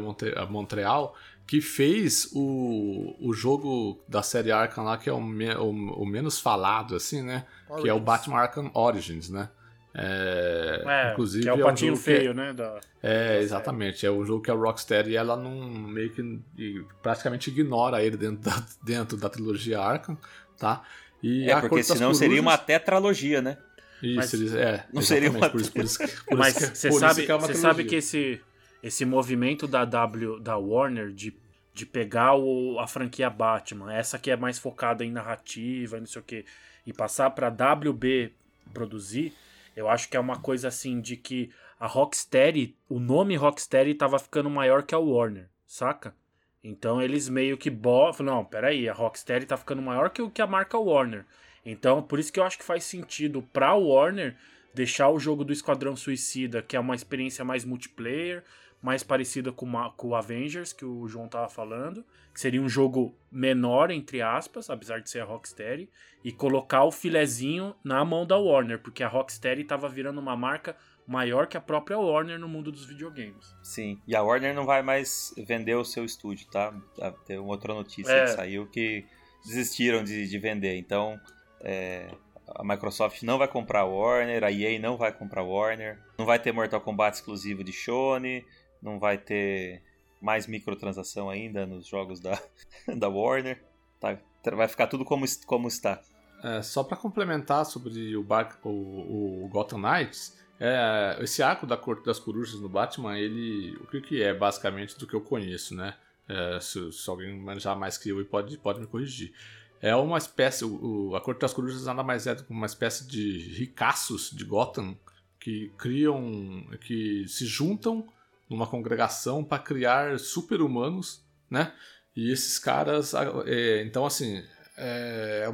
Montreal, 0.49 1.15
que 1.47 1.59
fez 1.61 2.29
o, 2.31 3.15
o 3.19 3.33
jogo 3.33 3.99
da 4.07 4.21
série 4.21 4.51
Arkham 4.51 4.83
lá, 4.83 4.99
que 4.99 5.09
é 5.09 5.13
o, 5.13 5.19
me, 5.19 5.51
o, 5.55 5.71
o 5.71 6.05
menos 6.05 6.39
falado, 6.39 6.95
assim, 6.95 7.23
né? 7.23 7.43
Origins. 7.67 7.81
Que 7.81 7.89
é 7.89 7.93
o 7.95 7.99
Batman 7.99 8.37
Arkham 8.37 8.69
Origins, 8.75 9.29
né? 9.31 9.49
É, 9.93 10.83
é, 10.85 11.11
inclusive 11.11 11.43
que 11.43 11.49
é 11.49 11.53
o 11.53 11.59
é 11.59 11.63
patinho 11.63 11.93
um 11.93 11.95
feio, 11.95 12.31
é, 12.31 12.33
né? 12.33 12.53
Da, 12.53 12.79
é, 13.01 13.27
da 13.35 13.41
exatamente. 13.41 14.05
É 14.05 14.11
um 14.11 14.23
jogo 14.23 14.43
que 14.43 14.51
a 14.51 14.53
Rocksteady 14.53 15.15
ela 15.15 15.35
não 15.35 15.51
meio 15.51 16.11
que 16.11 16.85
praticamente 17.01 17.49
ignora 17.49 18.03
ele 18.03 18.15
dentro 18.15 18.37
da, 18.37 18.65
dentro 18.83 19.17
da 19.17 19.29
trilogia 19.29 19.79
Arkham, 19.79 20.17
tá? 20.57 20.83
E 21.21 21.49
é, 21.49 21.59
porque 21.59 21.83
senão 21.83 22.13
seria 22.13 22.39
uma 22.39 22.57
tetralogia, 22.57 23.41
né? 23.41 23.57
Isso, 24.01 24.15
Mas, 24.15 24.33
eles, 24.33 24.53
é. 24.53 24.85
Não 24.93 25.01
seria 25.01 25.29
uma 25.29 25.49
por 25.49 25.59
isso, 25.59 25.71
por 25.71 25.83
isso, 25.83 25.99
por 26.25 26.37
Mas 26.37 26.53
você 26.53 26.91
sabe, 26.91 27.25
que 27.25 27.31
é 27.31 27.37
você 27.37 27.53
sabe 27.53 27.83
que 27.83 27.95
esse, 27.95 28.41
esse 28.81 29.03
movimento 29.03 29.67
da 29.67 29.83
W 29.83 30.39
da 30.39 30.57
Warner 30.57 31.11
de, 31.11 31.35
de 31.73 31.85
pegar 31.85 32.35
o, 32.35 32.79
a 32.79 32.87
franquia 32.87 33.29
Batman, 33.29 33.93
essa 33.93 34.17
que 34.17 34.31
é 34.31 34.37
mais 34.37 34.57
focada 34.57 35.03
em 35.03 35.11
narrativa 35.11 35.97
e 35.97 35.99
não 35.99 36.07
sei 36.07 36.21
o 36.21 36.23
que, 36.23 36.45
e 36.87 36.93
passar 36.93 37.29
para 37.31 37.49
WB 37.49 38.31
produzir, 38.73 39.33
eu 39.79 39.87
acho 39.87 40.09
que 40.09 40.17
é 40.17 40.19
uma 40.19 40.37
coisa 40.37 40.67
assim 40.67 40.99
de 40.99 41.15
que 41.15 41.49
a 41.79 41.87
Rocksteady, 41.87 42.75
o 42.89 42.99
nome 42.99 43.37
Rocksteady 43.37 43.93
tava 43.93 44.19
ficando 44.19 44.49
maior 44.49 44.83
que 44.83 44.93
a 44.93 44.99
Warner, 44.99 45.47
saca? 45.65 46.13
Então 46.61 47.01
eles 47.01 47.29
meio 47.29 47.57
que 47.57 47.69
botam. 47.69 48.25
Não, 48.25 48.43
peraí, 48.43 48.89
a 48.89 48.93
Rocksteady 48.93 49.45
tá 49.45 49.55
ficando 49.55 49.81
maior 49.81 50.09
que 50.09 50.21
o 50.21 50.29
que 50.29 50.41
a 50.41 50.47
marca 50.47 50.77
Warner. 50.77 51.25
Então, 51.65 52.03
por 52.03 52.19
isso 52.19 52.33
que 52.33 52.41
eu 52.41 52.43
acho 52.43 52.57
que 52.57 52.63
faz 52.65 52.83
sentido 52.83 53.41
pra 53.53 53.73
Warner 53.73 54.35
deixar 54.73 55.09
o 55.09 55.17
jogo 55.17 55.45
do 55.45 55.53
Esquadrão 55.53 55.95
Suicida, 55.95 56.61
que 56.61 56.75
é 56.75 56.79
uma 56.79 56.95
experiência 56.95 57.45
mais 57.45 57.63
multiplayer, 57.63 58.43
mais 58.81 59.03
parecida 59.03 59.51
com, 59.51 59.65
uma, 59.65 59.91
com 59.91 60.09
o 60.09 60.15
Avengers, 60.15 60.71
que 60.71 60.85
o 60.85 61.07
João 61.07 61.27
tava 61.27 61.49
falando, 61.49 62.05
que 62.33 62.39
seria 62.39 62.61
um 62.61 62.69
jogo 62.69 63.13
menor, 63.31 63.91
entre 63.91 64.21
aspas, 64.21 64.69
apesar 64.69 64.99
de 64.99 65.09
ser 65.09 65.19
a 65.19 65.25
Rocksteady, 65.25 65.89
e 66.23 66.31
colocar 66.31 66.83
o 66.85 66.91
filezinho 66.91 67.75
na 67.83 68.03
mão 68.05 68.25
da 68.25 68.37
Warner, 68.37 68.79
porque 68.79 69.03
a 69.03 69.07
Rocksteady 69.07 69.63
tava 69.63 69.89
virando 69.89 70.19
uma 70.19 70.35
marca 70.35 70.75
maior 71.05 71.47
que 71.47 71.57
a 71.57 71.61
própria 71.61 71.97
Warner 71.97 72.39
no 72.39 72.47
mundo 72.47 72.71
dos 72.71 72.85
videogames. 72.85 73.55
Sim, 73.63 73.99
e 74.07 74.15
a 74.15 74.21
Warner 74.21 74.53
não 74.53 74.65
vai 74.65 74.81
mais 74.81 75.33
vender 75.37 75.75
o 75.75 75.83
seu 75.83 76.05
estúdio, 76.05 76.47
tá? 76.51 76.73
Ah, 77.01 77.11
tem 77.25 77.39
uma 77.39 77.49
outra 77.49 77.73
notícia 77.73 78.11
é. 78.11 78.25
que 78.25 78.31
saiu 78.31 78.67
que 78.67 79.05
desistiram 79.43 80.03
de, 80.03 80.27
de 80.27 80.37
vender. 80.37 80.77
Então, 80.77 81.19
é, 81.61 82.09
a 82.47 82.63
Microsoft 82.63 83.23
não 83.23 83.37
vai 83.37 83.47
comprar 83.47 83.81
a 83.81 83.85
Warner, 83.85 84.43
a 84.43 84.51
EA 84.51 84.79
não 84.79 84.97
vai 84.97 85.11
comprar 85.11 85.41
a 85.41 85.45
Warner, 85.45 85.99
não 86.17 86.25
vai 86.25 86.39
ter 86.39 86.51
Mortal 86.51 86.81
Kombat 86.81 87.17
exclusivo 87.17 87.63
de 87.63 87.71
Shone, 87.71 88.45
não 88.81 88.99
vai 88.99 89.17
ter 89.17 89.81
mais 90.21 90.47
microtransação 90.47 91.29
ainda 91.29 91.65
nos 91.65 91.87
jogos 91.87 92.19
da, 92.19 92.41
da 92.97 93.07
Warner. 93.07 93.61
Tá, 93.99 94.17
vai 94.55 94.67
ficar 94.67 94.87
tudo 94.87 95.05
como, 95.05 95.25
como 95.45 95.67
está. 95.67 96.01
É, 96.43 96.61
só 96.61 96.83
para 96.83 96.97
complementar 96.97 97.65
sobre 97.65 98.15
o, 98.15 98.23
Bar, 98.23 98.57
o, 98.63 99.43
o 99.45 99.49
Gotham 99.49 99.79
Knights, 99.79 100.37
é, 100.59 101.17
esse 101.21 101.41
arco 101.41 101.65
da 101.65 101.77
Corte 101.77 102.05
das 102.05 102.19
Corujas 102.19 102.59
no 102.59 102.69
Batman, 102.69 103.17
ele. 103.17 103.75
O 103.77 103.87
que, 103.87 104.01
que 104.01 104.21
é 104.21 104.33
basicamente 104.33 104.97
do 104.97 105.07
que 105.07 105.13
eu 105.13 105.21
conheço, 105.21 105.75
né? 105.75 105.95
É, 106.27 106.59
se, 106.59 106.91
se, 106.91 107.09
alguém 107.09 107.37
manjar 107.39 107.77
mais 107.77 107.97
que 107.97 108.09
eu 108.09 108.23
pode, 108.25 108.57
pode 108.57 108.79
me 108.79 108.87
corrigir. 108.87 109.33
É 109.81 109.95
uma 109.95 110.17
espécie. 110.17 110.65
O, 110.65 111.15
a 111.15 111.21
Corte 111.21 111.39
das 111.39 111.53
Corujas 111.53 111.85
nada 111.85 112.03
mais 112.03 112.27
é 112.27 112.35
do 112.35 112.43
que 112.43 112.51
uma 112.51 112.65
espécie 112.65 113.07
de 113.07 113.39
ricaços 113.57 114.31
de 114.31 114.43
Gotham 114.43 114.97
que 115.39 115.71
criam. 115.77 116.65
que 116.81 117.25
se 117.27 117.45
juntam 117.45 118.07
numa 118.49 118.67
congregação 118.67 119.43
para 119.43 119.61
criar 119.61 120.19
super-humanos, 120.19 121.23
né? 121.49 121.73
E 122.15 122.31
esses 122.31 122.57
caras. 122.59 123.13
É, 123.45 123.83
então, 123.83 124.05
assim. 124.05 124.43
É, 124.77 125.51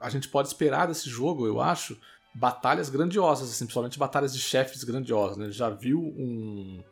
a 0.00 0.10
gente 0.10 0.28
pode 0.28 0.48
esperar 0.48 0.86
desse 0.86 1.08
jogo, 1.08 1.46
eu 1.46 1.60
acho 1.60 1.98
batalhas 2.34 2.90
grandiosas, 2.90 3.48
assim, 3.50 3.64
principalmente 3.64 3.98
batalhas 3.98 4.34
de 4.34 4.40
chefes 4.40 4.84
grandiosas. 4.84 5.36
Né? 5.36 5.50
Já 5.50 5.70
viu 5.70 5.98
um, 6.00 6.82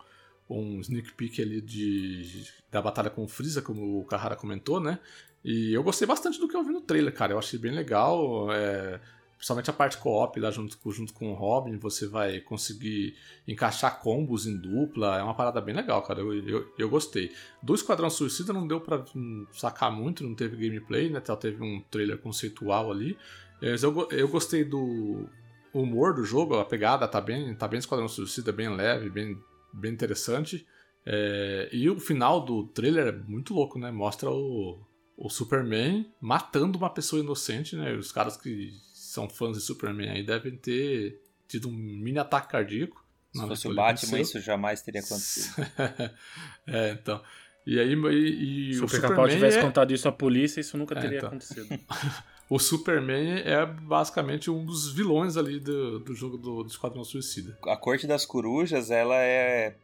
um 0.49 0.81
sneak 0.81 1.13
peek 1.13 1.43
ali 1.43 1.61
de, 1.61 2.47
da 2.71 2.81
batalha 2.81 3.11
com 3.11 3.25
o 3.25 3.29
Freeza, 3.29 3.61
como 3.61 4.01
o 4.01 4.05
Kahara 4.05 4.37
comentou, 4.37 4.81
né? 4.81 4.99
E 5.45 5.75
eu 5.75 5.83
gostei 5.83 6.07
bastante 6.07 6.39
do 6.39 6.49
que 6.49 6.57
eu 6.57 6.63
vi 6.63 6.73
no 6.73 6.81
trailer, 6.81 7.13
cara. 7.13 7.33
Eu 7.33 7.39
achei 7.39 7.59
bem 7.59 7.73
legal. 7.73 8.53
É, 8.53 9.01
principalmente 9.43 9.71
a 9.71 9.73
parte 9.73 9.99
co-op 9.99 10.39
lá 10.39 10.53
junto, 10.53 10.79
junto 10.93 11.13
com 11.13 11.33
o 11.33 11.35
Robin, 11.35 11.77
você 11.77 12.07
vai 12.07 12.39
conseguir 12.39 13.17
encaixar 13.47 13.99
combos 13.99 14.47
em 14.47 14.57
dupla. 14.57 15.19
É 15.19 15.23
uma 15.23 15.35
parada 15.35 15.61
bem 15.61 15.75
legal, 15.75 16.01
cara. 16.03 16.21
Eu, 16.21 16.33
eu, 16.47 16.73
eu 16.79 16.89
gostei. 16.89 17.33
Do 17.61 17.75
Esquadrão 17.75 18.09
Suicida 18.09 18.53
não 18.53 18.69
deu 18.69 18.81
pra 18.81 19.05
sacar 19.53 19.91
muito, 19.91 20.23
não 20.23 20.33
teve 20.33 20.57
gameplay, 20.57 21.11
né? 21.11 21.21
Só 21.25 21.35
teve 21.35 21.61
um 21.61 21.81
trailer 21.91 22.19
conceitual 22.19 22.93
ali. 22.93 23.19
Eu, 23.61 24.09
eu 24.13 24.29
gostei 24.29 24.63
do 24.63 25.29
humor 25.75 26.15
do 26.15 26.23
jogo, 26.23 26.55
a 26.61 26.65
pegada 26.65 27.09
tá 27.09 27.21
bem, 27.21 27.53
tá 27.57 27.67
bem 27.67 27.81
Esquadrão 27.81 28.07
Suicida, 28.07 28.53
bem 28.53 28.69
leve, 28.69 29.11
bem, 29.11 29.37
bem 29.73 29.93
interessante. 29.93 30.65
É, 31.05 31.69
e 31.73 31.91
o 31.91 31.99
final 31.99 32.45
do 32.45 32.69
trailer 32.69 33.09
é 33.09 33.13
muito 33.13 33.55
louco, 33.55 33.77
né? 33.77 33.91
Mostra 33.91 34.31
o, 34.31 34.79
o 35.17 35.29
Superman 35.29 36.07
matando 36.21 36.79
uma 36.79 36.91
pessoa 36.91 37.21
inocente, 37.21 37.75
né? 37.75 37.93
Os 37.97 38.13
caras 38.13 38.37
que 38.37 38.71
são 39.13 39.29
fãs 39.29 39.59
de 39.59 39.63
Superman 39.63 40.09
aí 40.09 40.23
devem 40.23 40.57
ter 40.57 41.21
tido 41.47 41.69
um 41.69 41.73
mini 41.73 42.19
ataque 42.19 42.49
cardíaco. 42.49 43.05
Se 43.31 43.47
fosse 43.47 43.69
o 43.69 43.75
Batman, 43.75 44.21
isso 44.21 44.41
jamais 44.41 44.81
teria 44.81 45.03
acontecido. 45.03 45.67
é, 46.67 46.93
então. 46.93 47.23
E 47.67 47.79
aí, 47.79 47.93
e, 47.93 48.71
e 48.71 48.75
Se 48.75 48.81
o, 48.81 48.85
o 48.85 48.89
Superman 48.89 49.29
tivesse 49.29 49.59
é... 49.59 49.63
contado 49.63 49.93
isso 49.93 50.09
à 50.09 50.13
polícia, 50.13 50.61
isso 50.61 50.79
nunca 50.79 50.99
é, 50.99 51.01
teria 51.01 51.19
então. 51.19 51.29
acontecido. 51.29 51.79
o 52.49 52.59
Superman 52.59 53.41
é 53.41 53.67
basicamente 53.67 54.51
um 54.51 54.65
dos 54.65 54.93
vilões 54.95 55.37
ali 55.37 55.61
do, 55.61 55.99
do 56.01 56.15
jogo 56.15 56.39
do, 56.39 56.63
do 56.63 56.69
Esquadrão 56.69 57.05
Suicida. 57.05 57.57
A 57.67 57.77
Corte 57.77 58.07
das 58.07 58.25
Corujas, 58.25 58.91
ela 58.91 59.17
é, 59.17 59.77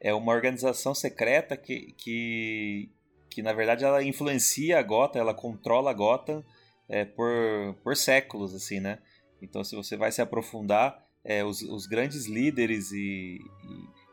é 0.00 0.14
uma 0.14 0.32
organização 0.32 0.94
secreta 0.94 1.54
que, 1.54 1.94
que, 1.98 2.90
que, 3.28 3.42
na 3.42 3.52
verdade, 3.52 3.84
ela 3.84 4.02
influencia 4.02 4.78
a 4.78 4.82
Gotham, 4.82 5.20
ela 5.20 5.34
controla 5.34 5.90
a 5.90 5.94
Gotham 5.94 6.42
é, 6.90 7.04
por, 7.04 7.74
por 7.82 7.96
séculos, 7.96 8.54
assim, 8.54 8.80
né? 8.80 8.98
Então, 9.40 9.64
se 9.64 9.74
você 9.74 9.96
vai 9.96 10.12
se 10.12 10.20
aprofundar, 10.20 11.06
é, 11.24 11.44
os, 11.44 11.62
os 11.62 11.86
grandes 11.86 12.26
líderes 12.26 12.90
e, 12.92 13.38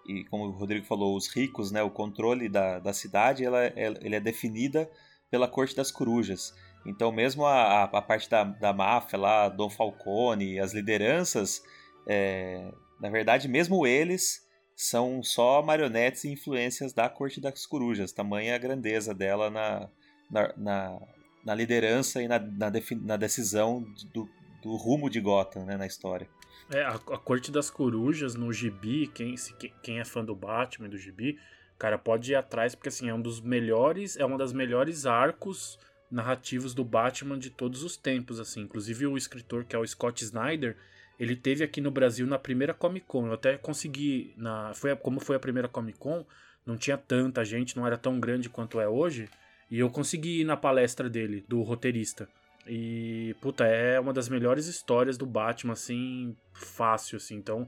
e, 0.07 0.19
e, 0.19 0.25
como 0.25 0.45
o 0.45 0.51
Rodrigo 0.51 0.85
falou, 0.85 1.17
os 1.17 1.27
ricos, 1.27 1.71
né? 1.71 1.81
O 1.81 1.89
controle 1.89 2.47
da, 2.47 2.79
da 2.79 2.93
cidade, 2.93 3.43
ela, 3.43 3.65
ela, 3.75 3.97
ele 4.01 4.15
é 4.15 4.19
definida 4.19 4.89
pela 5.29 5.47
Corte 5.47 5.75
das 5.75 5.91
Corujas. 5.91 6.53
Então, 6.85 7.11
mesmo 7.11 7.45
a, 7.45 7.83
a 7.83 8.01
parte 8.01 8.29
da, 8.29 8.43
da 8.43 8.71
máfia 8.71 9.19
lá, 9.19 9.49
Dom 9.49 9.69
Falcone, 9.69 10.59
as 10.59 10.73
lideranças, 10.73 11.61
é, 12.07 12.71
na 13.01 13.09
verdade, 13.09 13.47
mesmo 13.47 13.85
eles 13.85 14.45
são 14.75 15.23
só 15.23 15.61
marionetes 15.63 16.23
e 16.23 16.31
influências 16.31 16.93
da 16.93 17.09
Corte 17.09 17.41
das 17.41 17.65
Corujas, 17.65 18.11
tamanha 18.11 18.55
a 18.55 18.59
grandeza 18.59 19.13
dela 19.13 19.49
na, 19.49 19.89
na, 20.29 20.53
na 21.43 21.55
liderança 21.55 22.21
e 22.21 22.27
na, 22.27 22.39
na, 22.39 22.71
na 23.01 23.17
decisão 23.17 23.85
do, 24.13 24.29
do, 24.61 24.75
rumo 24.75 25.09
de 25.09 25.19
Gotham 25.19 25.65
né, 25.65 25.77
na 25.77 25.85
história. 25.85 26.27
É, 26.69 26.81
a, 26.81 26.95
a, 26.95 27.17
Corte 27.17 27.51
das 27.51 27.69
Corujas 27.69 28.35
no 28.35 28.51
gibi, 28.51 29.07
quem, 29.07 29.37
se, 29.37 29.53
quem 29.81 29.99
é 29.99 30.05
fã 30.05 30.23
do 30.23 30.35
Batman 30.35 30.89
do 30.89 30.97
gibi, 30.97 31.39
cara, 31.77 31.97
pode 31.97 32.31
ir 32.31 32.35
atrás, 32.35 32.75
porque 32.75 32.89
assim, 32.89 33.09
é 33.09 33.13
um 33.13 33.21
dos 33.21 33.39
melhores, 33.39 34.17
é 34.17 34.25
uma 34.25 34.37
das 34.37 34.51
melhores 34.51 35.05
arcos 35.05 35.79
narrativos 36.09 36.73
do 36.73 36.83
Batman 36.83 37.37
de 37.37 37.49
todos 37.49 37.83
os 37.83 37.95
tempos, 37.95 38.39
assim. 38.39 38.61
Inclusive 38.61 39.07
o 39.07 39.17
escritor 39.17 39.65
que 39.65 39.75
é 39.75 39.79
o 39.79 39.87
Scott 39.87 40.23
Snyder, 40.23 40.75
ele 41.19 41.35
teve 41.35 41.63
aqui 41.63 41.81
no 41.81 41.91
Brasil 41.91 42.25
na 42.27 42.37
primeira 42.37 42.73
Comic 42.73 43.05
Con. 43.05 43.27
Eu 43.27 43.33
até 43.33 43.57
consegui 43.57 44.33
na 44.37 44.73
foi 44.73 44.95
como 44.95 45.19
foi 45.19 45.35
a 45.35 45.39
primeira 45.39 45.67
Comic 45.67 45.97
Con, 45.97 46.25
não 46.65 46.77
tinha 46.77 46.97
tanta 46.97 47.43
gente, 47.43 47.75
não 47.75 47.87
era 47.87 47.97
tão 47.97 48.19
grande 48.19 48.49
quanto 48.49 48.79
é 48.79 48.87
hoje, 48.87 49.29
e 49.69 49.79
eu 49.79 49.89
consegui 49.89 50.41
ir 50.41 50.45
na 50.45 50.57
palestra 50.57 51.09
dele, 51.09 51.43
do 51.47 51.61
roteirista. 51.61 52.27
E 52.67 53.35
puta, 53.41 53.65
é 53.65 53.99
uma 53.99 54.13
das 54.13 54.27
melhores 54.27 54.67
histórias 54.67 55.17
do 55.17 55.25
Batman 55.25 55.73
assim, 55.73 56.35
fácil 56.53 57.17
assim. 57.17 57.35
Então, 57.35 57.67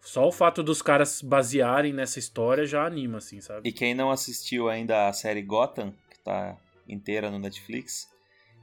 só 0.00 0.26
o 0.28 0.32
fato 0.32 0.62
dos 0.62 0.82
caras 0.82 1.22
basearem 1.22 1.92
nessa 1.92 2.18
história 2.18 2.66
já 2.66 2.86
anima 2.86 3.18
assim, 3.18 3.40
sabe? 3.40 3.68
E 3.68 3.72
quem 3.72 3.94
não 3.94 4.10
assistiu 4.10 4.68
ainda 4.68 5.08
a 5.08 5.12
série 5.12 5.42
Gotham, 5.42 5.94
que 6.10 6.18
tá 6.18 6.56
inteira 6.86 7.30
no 7.30 7.38
Netflix, 7.38 8.06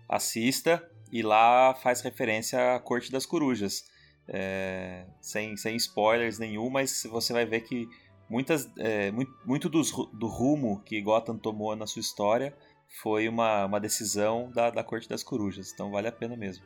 assista 0.08 0.88
e 1.12 1.24
lá 1.24 1.74
faz 1.74 2.02
referência 2.02 2.76
à 2.76 2.80
Corte 2.80 3.12
das 3.12 3.26
Corujas. 3.26 3.90
É, 4.28 5.06
sem, 5.20 5.58
sem 5.58 5.76
spoilers 5.76 6.38
nenhum, 6.38 6.70
mas 6.70 7.04
você 7.10 7.34
vai 7.34 7.46
ver 7.46 7.62
que 7.62 7.90
muitas, 8.30 8.70
é, 8.78 9.12
muito, 9.12 9.68
dos, 9.68 9.92
do 10.14 10.28
rumo 10.28 10.82
que 10.86 11.02
Gotham 11.02 11.38
tomou 11.38 11.76
na 11.76 11.88
sua 11.88 12.00
história 12.00 12.56
foi 12.92 13.28
uma, 13.28 13.66
uma 13.66 13.80
decisão 13.80 14.52
da, 14.54 14.70
da 14.70 14.84
Corte 14.84 15.08
das 15.08 15.24
Corujas, 15.24 15.72
então 15.74 15.92
vale 15.92 16.08
a 16.08 16.12
pena 16.12 16.36
mesmo. 16.36 16.64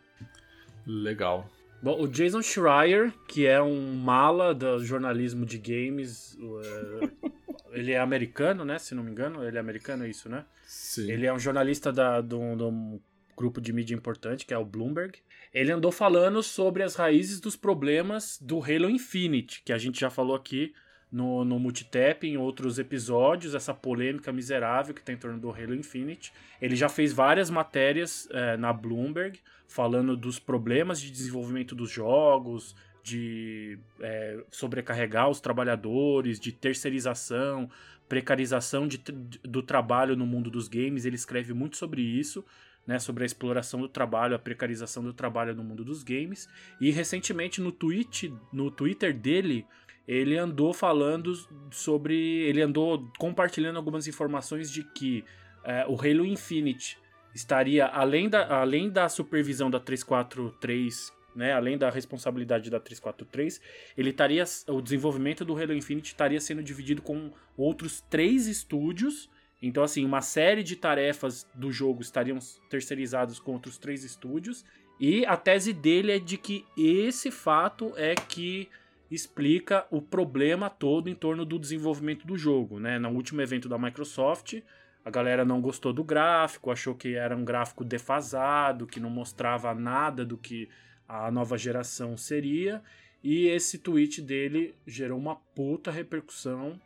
Legal. 0.85 1.49
Bom, 1.81 2.01
o 2.01 2.07
Jason 2.07 2.41
Schreier, 2.41 3.13
que 3.27 3.45
é 3.45 3.61
um 3.61 3.95
mala 3.95 4.53
do 4.53 4.83
jornalismo 4.83 5.45
de 5.45 5.57
games, 5.57 6.35
é, 6.63 7.29
ele 7.77 7.91
é 7.91 7.99
americano, 7.99 8.65
né? 8.65 8.79
Se 8.79 8.95
não 8.95 9.03
me 9.03 9.11
engano, 9.11 9.43
ele 9.43 9.57
é 9.57 9.59
americano, 9.59 10.03
é 10.03 10.09
isso, 10.09 10.27
né? 10.27 10.45
Sim. 10.65 11.11
Ele 11.11 11.27
é 11.27 11.33
um 11.33 11.39
jornalista 11.39 11.93
da, 11.93 12.21
de, 12.21 12.33
um, 12.33 12.57
de 12.57 12.63
um 12.63 12.99
grupo 13.37 13.61
de 13.61 13.71
mídia 13.71 13.93
importante, 13.93 14.45
que 14.45 14.53
é 14.53 14.57
o 14.57 14.65
Bloomberg. 14.65 15.19
Ele 15.53 15.71
andou 15.71 15.91
falando 15.91 16.41
sobre 16.41 16.81
as 16.81 16.95
raízes 16.95 17.39
dos 17.39 17.55
problemas 17.55 18.39
do 18.41 18.61
Halo 18.63 18.89
Infinite, 18.89 19.61
que 19.63 19.71
a 19.71 19.77
gente 19.77 19.99
já 19.99 20.09
falou 20.09 20.35
aqui 20.35 20.73
no, 21.11 21.45
no 21.45 21.59
Multitap, 21.59 22.27
em 22.27 22.37
outros 22.37 22.79
episódios, 22.79 23.55
essa 23.55 23.73
polêmica 23.73 24.31
miserável 24.31 24.93
que 24.93 25.01
tem 25.01 25.15
em 25.15 25.17
torno 25.17 25.39
do 25.39 25.49
Halo 25.49 25.73
Infinite. 25.73 26.33
Ele 26.61 26.75
já 26.75 26.89
fez 26.89 27.13
várias 27.13 27.49
matérias 27.49 28.27
é, 28.31 28.57
na 28.57 28.73
Bloomberg, 28.73 29.39
falando 29.67 30.17
dos 30.17 30.39
problemas 30.39 30.99
de 30.99 31.11
desenvolvimento 31.11 31.73
dos 31.75 31.89
jogos, 31.89 32.75
de 33.03 33.77
é, 34.01 34.43
sobrecarregar 34.49 35.29
os 35.29 35.39
trabalhadores, 35.39 36.39
de 36.39 36.51
terceirização, 36.51 37.69
precarização 38.09 38.87
de, 38.87 38.97
do 39.43 39.61
trabalho 39.61 40.15
no 40.15 40.25
mundo 40.25 40.49
dos 40.49 40.67
games. 40.67 41.05
Ele 41.05 41.15
escreve 41.15 41.53
muito 41.53 41.77
sobre 41.77 42.01
isso, 42.01 42.43
né, 42.85 42.99
sobre 42.99 43.23
a 43.23 43.25
exploração 43.25 43.79
do 43.79 43.87
trabalho, 43.87 44.35
a 44.35 44.39
precarização 44.39 45.03
do 45.03 45.13
trabalho 45.13 45.55
no 45.55 45.63
mundo 45.63 45.83
dos 45.83 46.03
games. 46.03 46.49
E 46.81 46.89
recentemente 46.91 47.61
no 47.61 47.71
tweet, 47.71 48.33
no 48.51 48.71
Twitter 48.71 49.15
dele, 49.15 49.65
ele 50.07 50.37
andou 50.37 50.73
falando 50.73 51.33
sobre, 51.71 52.15
ele 52.43 52.61
andou 52.61 53.11
compartilhando 53.17 53.77
algumas 53.77 54.07
informações 54.07 54.71
de 54.71 54.83
que 54.83 55.23
é, 55.63 55.85
o 55.87 55.93
Halo 55.93 56.25
Infinite 56.25 56.97
estaria 57.33 57.85
além 57.85 58.29
da, 58.29 58.59
além 58.59 58.89
da 58.89 59.09
supervisão 59.09 59.69
da 59.69 59.79
343 59.79 61.13
né, 61.35 61.51
além 61.51 61.77
da 61.77 61.89
responsabilidade 61.89 62.69
da 62.69 62.79
343, 62.79 63.59
ele 63.97 64.11
estaria 64.11 64.45
o 64.69 64.81
desenvolvimento 64.81 65.43
do 65.43 65.53
Halo 65.53 65.73
Infinite 65.73 66.07
estaria 66.07 66.39
sendo 66.39 66.63
dividido 66.63 67.01
com 67.01 67.29
outros 67.57 67.99
três 68.09 68.47
estúdios. 68.47 69.29
Então, 69.61 69.83
assim, 69.83 70.05
uma 70.05 70.21
série 70.21 70.63
de 70.63 70.77
tarefas 70.77 71.45
do 71.53 71.71
jogo 71.71 72.01
estariam 72.01 72.39
terceirizadas 72.69 73.37
com 73.37 73.51
outros 73.51 73.77
três 73.77 74.05
estúdios. 74.05 74.63
E 74.97 75.25
a 75.25 75.35
tese 75.35 75.73
dele 75.73 76.13
é 76.13 76.19
de 76.19 76.37
que 76.37 76.65
esse 76.77 77.29
fato 77.29 77.91
é 77.97 78.15
que 78.15 78.69
explica 79.09 79.85
o 79.91 80.01
problema 80.01 80.69
todo 80.69 81.09
em 81.09 81.15
torno 81.15 81.45
do 81.45 81.59
desenvolvimento 81.59 82.25
do 82.25 82.37
jogo. 82.37 82.79
Né? 82.79 82.97
No 82.97 83.09
último 83.09 83.41
evento 83.41 83.69
da 83.69 83.77
Microsoft, 83.77 84.61
a 85.03 85.09
galera 85.09 85.45
não 85.45 85.61
gostou 85.61 85.93
do 85.93 86.03
gráfico, 86.03 86.71
achou 86.71 86.95
que 86.95 87.15
era 87.15 87.35
um 87.35 87.45
gráfico 87.45 87.83
defasado, 87.83 88.87
que 88.87 88.99
não 88.99 89.09
mostrava 89.09 89.73
nada 89.73 90.25
do 90.25 90.37
que 90.37 90.67
a 91.07 91.29
nova 91.29 91.57
geração 91.57 92.17
seria. 92.17 92.81
E 93.23 93.47
esse 93.47 93.79
tweet 93.79 94.21
dele 94.21 94.75
gerou 94.85 95.17
uma 95.17 95.35
puta 95.35 95.91
repercussão 95.91 96.79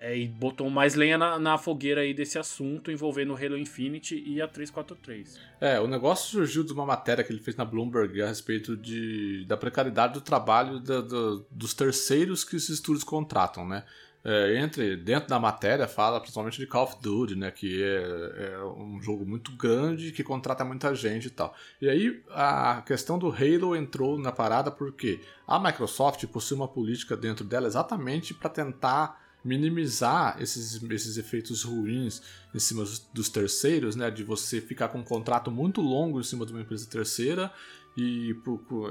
é, 0.00 0.16
e 0.16 0.26
botou 0.26 0.68
mais 0.70 0.94
lenha 0.94 1.18
na, 1.18 1.38
na, 1.38 1.58
fogueira 1.58 2.00
aí 2.00 2.14
desse 2.14 2.38
assunto 2.38 2.90
envolvendo 2.90 3.34
o 3.34 3.36
Halo 3.36 3.58
Infinite 3.58 4.20
e 4.26 4.40
a 4.40 4.48
343. 4.48 5.38
É, 5.60 5.78
o 5.78 5.86
negócio 5.86 6.30
surgiu 6.30 6.64
de 6.64 6.72
uma 6.72 6.86
matéria 6.86 7.22
que 7.22 7.30
ele 7.30 7.40
fez 7.40 7.56
na 7.56 7.64
Bloomberg 7.64 8.22
a 8.22 8.28
respeito 8.28 8.76
de, 8.76 9.44
da 9.46 9.56
precariedade 9.56 10.14
do 10.14 10.20
trabalho 10.20 10.80
da, 10.80 11.02
da, 11.02 11.40
dos 11.50 11.74
terceiros 11.74 12.42
que 12.44 12.56
esses 12.56 12.70
estúdios 12.70 13.04
contratam, 13.04 13.68
né? 13.68 13.84
é, 14.24 14.58
entre 14.58 14.96
dentro 14.96 15.28
da 15.28 15.38
matéria 15.38 15.88
fala 15.88 16.20
principalmente 16.20 16.58
de 16.58 16.66
Call 16.66 16.84
of 16.84 16.96
Duty, 17.00 17.36
né, 17.36 17.50
que 17.50 17.82
é, 17.82 18.52
é, 18.52 18.64
um 18.64 19.00
jogo 19.00 19.24
muito 19.24 19.52
grande 19.52 20.12
que 20.12 20.22
contrata 20.22 20.64
muita 20.64 20.94
gente 20.94 21.28
e 21.28 21.30
tal. 21.30 21.54
E 21.80 21.88
aí 21.88 22.22
a 22.30 22.82
questão 22.86 23.18
do 23.18 23.28
Halo 23.28 23.74
entrou 23.74 24.18
na 24.18 24.30
parada 24.30 24.70
porque 24.70 25.20
a 25.46 25.58
Microsoft 25.58 26.24
possui 26.26 26.56
uma 26.56 26.68
política 26.68 27.16
dentro 27.16 27.44
dela 27.44 27.66
exatamente 27.66 28.34
para 28.34 28.50
tentar 28.50 29.19
minimizar 29.44 30.40
esses, 30.40 30.82
esses 30.82 31.16
efeitos 31.16 31.62
ruins 31.62 32.22
em 32.54 32.58
cima 32.58 32.84
dos 33.12 33.28
terceiros, 33.28 33.96
né, 33.96 34.10
de 34.10 34.22
você 34.22 34.60
ficar 34.60 34.88
com 34.88 34.98
um 34.98 35.04
contrato 35.04 35.50
muito 35.50 35.80
longo 35.80 36.20
em 36.20 36.24
cima 36.24 36.44
de 36.44 36.52
uma 36.52 36.60
empresa 36.60 36.86
terceira 36.88 37.52
e 37.96 38.34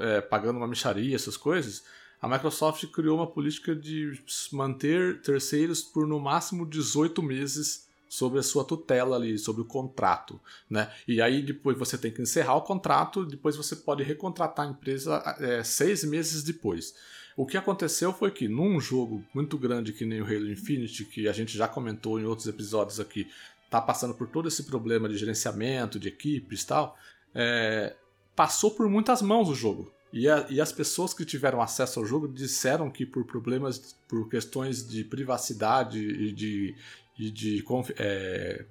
é, 0.02 0.20
pagando 0.20 0.56
uma 0.56 0.68
micharia, 0.68 1.14
essas 1.14 1.36
coisas 1.36 1.82
a 2.20 2.28
Microsoft 2.28 2.84
criou 2.88 3.16
uma 3.16 3.26
política 3.26 3.74
de 3.74 4.12
manter 4.52 5.22
terceiros 5.22 5.80
por 5.80 6.06
no 6.06 6.20
máximo 6.20 6.66
18 6.66 7.22
meses 7.22 7.88
sobre 8.08 8.38
a 8.40 8.42
sua 8.42 8.64
tutela 8.64 9.16
ali, 9.16 9.38
sobre 9.38 9.62
o 9.62 9.64
contrato, 9.64 10.38
né? 10.68 10.92
E 11.06 11.22
aí 11.22 11.42
depois 11.42 11.78
você 11.78 11.96
tem 11.96 12.12
que 12.12 12.20
encerrar 12.20 12.56
o 12.56 12.62
contrato, 12.62 13.24
depois 13.24 13.56
você 13.56 13.76
pode 13.76 14.02
recontratar 14.02 14.66
a 14.66 14.70
empresa 14.70 15.22
é, 15.38 15.62
seis 15.62 16.04
meses 16.04 16.42
depois. 16.42 16.94
O 17.36 17.46
que 17.46 17.56
aconteceu 17.56 18.12
foi 18.12 18.30
que 18.30 18.48
num 18.48 18.80
jogo 18.80 19.24
muito 19.32 19.56
grande 19.56 19.92
que 19.92 20.04
nem 20.04 20.20
o 20.20 20.24
Halo 20.24 20.50
Infinite, 20.50 21.04
que 21.04 21.28
a 21.28 21.32
gente 21.32 21.56
já 21.56 21.68
comentou 21.68 22.20
em 22.20 22.24
outros 22.24 22.46
episódios 22.46 23.00
aqui, 23.00 23.28
tá 23.70 23.80
passando 23.80 24.14
por 24.14 24.28
todo 24.28 24.48
esse 24.48 24.64
problema 24.64 25.08
de 25.08 25.16
gerenciamento, 25.16 25.98
de 25.98 26.08
equipes 26.08 26.62
e 26.62 26.66
tal, 26.66 26.98
é, 27.34 27.96
passou 28.34 28.72
por 28.72 28.88
muitas 28.88 29.22
mãos 29.22 29.48
o 29.48 29.54
jogo. 29.54 29.92
E, 30.12 30.28
a, 30.28 30.44
e, 30.50 30.60
as 30.60 30.72
pessoas 30.72 31.14
que 31.14 31.24
tiveram 31.24 31.62
acesso 31.62 32.00
ao 32.00 32.06
jogo 32.06 32.26
disseram 32.26 32.90
que 32.90 33.06
por 33.06 33.24
problemas, 33.24 33.96
por 34.08 34.28
questões 34.28 34.84
de 34.86 35.04
privacidade 35.04 36.00
e 36.00 36.32
de, 36.32 36.74
e 37.16 37.30
de 37.30 37.64
é, 37.96 38.64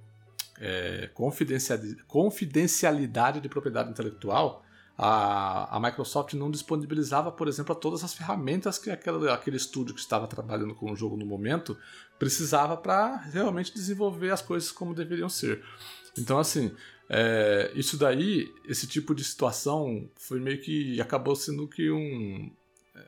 é, 0.60 1.10
confidencialidade 1.14 3.40
de 3.40 3.48
propriedade 3.48 3.90
intelectual, 3.90 4.66
a, 5.02 5.78
a, 5.78 5.80
Microsoft 5.80 6.34
não 6.34 6.52
disponibilizava, 6.52 7.32
por 7.32 7.48
exemplo, 7.48 7.74
todas 7.74 8.04
as 8.04 8.14
ferramentas 8.14 8.78
que 8.78 8.92
aquele, 8.92 9.30
aquele 9.30 9.56
estúdio 9.56 9.96
que 9.96 10.02
estava 10.02 10.28
trabalhando 10.28 10.76
com 10.76 10.92
o 10.92 10.96
jogo 10.96 11.16
no 11.16 11.26
momento 11.26 11.78
precisava 12.20 12.76
para 12.76 13.16
realmente 13.16 13.74
desenvolver 13.74 14.32
as 14.32 14.42
coisas 14.42 14.72
como 14.74 14.94
deveriam 14.94 15.30
ser. 15.30 15.64
Então, 16.18 16.38
assim, 16.38 16.76
É, 17.12 17.72
isso 17.74 17.98
daí, 17.98 18.54
esse 18.66 18.86
tipo 18.86 19.16
de 19.16 19.24
situação, 19.24 20.08
foi 20.16 20.40
meio 20.40 20.62
que 20.62 21.02
acabou 21.02 21.36
sendo 21.36 21.68
que 21.68 21.90
um, 21.90 22.52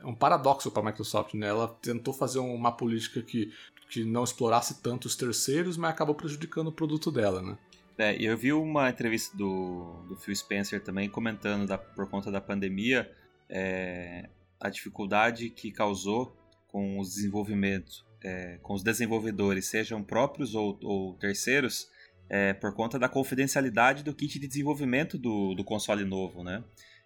um 0.04 0.16
paradoxo 0.16 0.72
para 0.72 0.82
a 0.82 0.86
Microsoft, 0.86 1.36
né? 1.36 1.48
Ela 1.48 1.68
tentou 1.68 2.12
fazer 2.12 2.40
uma 2.40 2.72
política 2.72 3.22
que, 3.22 3.54
que 3.92 4.04
não 4.04 4.24
explorasse 4.24 4.82
tanto 4.82 5.06
os 5.06 5.16
terceiros, 5.16 5.78
mas 5.78 5.92
acabou 5.92 6.16
prejudicando 6.16 6.70
o 6.70 6.72
produto 6.72 7.12
dela, 7.12 7.44
né? 7.44 7.58
É, 8.02 8.16
eu 8.20 8.36
vi 8.36 8.52
uma 8.52 8.90
entrevista 8.90 9.38
do, 9.38 10.04
do 10.10 10.16
Phil 10.16 10.36
Spencer 10.36 10.82
também 10.82 11.08
comentando 11.08 11.68
da, 11.68 11.78
por 11.78 12.10
conta 12.10 12.32
da 12.32 12.42
pandemia 12.42 13.08
é, 13.48 14.28
a 14.60 14.70
dificuldade 14.72 15.52
que 15.52 15.72
causou 15.72 16.36
com 16.68 16.98
os 16.98 17.14
desenvolvimentos, 17.14 18.04
é, 18.24 18.58
com 18.64 18.74
os 18.74 18.82
desenvolvedores, 18.82 19.68
sejam 19.68 20.02
próprios 20.02 20.56
ou, 20.56 20.80
ou 20.82 21.14
terceiros, 21.14 21.90
é, 22.28 22.54
por 22.54 22.74
conta 22.74 22.98
da 22.98 23.08
confidencialidade 23.08 24.04
do 24.04 24.16
kit 24.16 24.40
de 24.40 24.48
desenvolvimento 24.48 25.16
do, 25.16 25.54
do 25.54 25.64
console 25.64 26.04
novo, 26.04 26.44
né? 26.44 26.64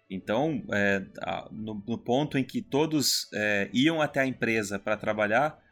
Então, 0.08 0.64
é, 0.72 1.04
no, 1.50 1.74
no, 1.86 1.98
ponto 1.98 2.38
em 2.38 2.44
que 2.44 2.62
todos 2.62 3.28
é, 3.34 3.68
iam 3.70 4.00
até 4.00 4.20
a 4.20 4.26
empresa 4.26 4.78
para 4.78 4.96
trabalhar 4.96 5.62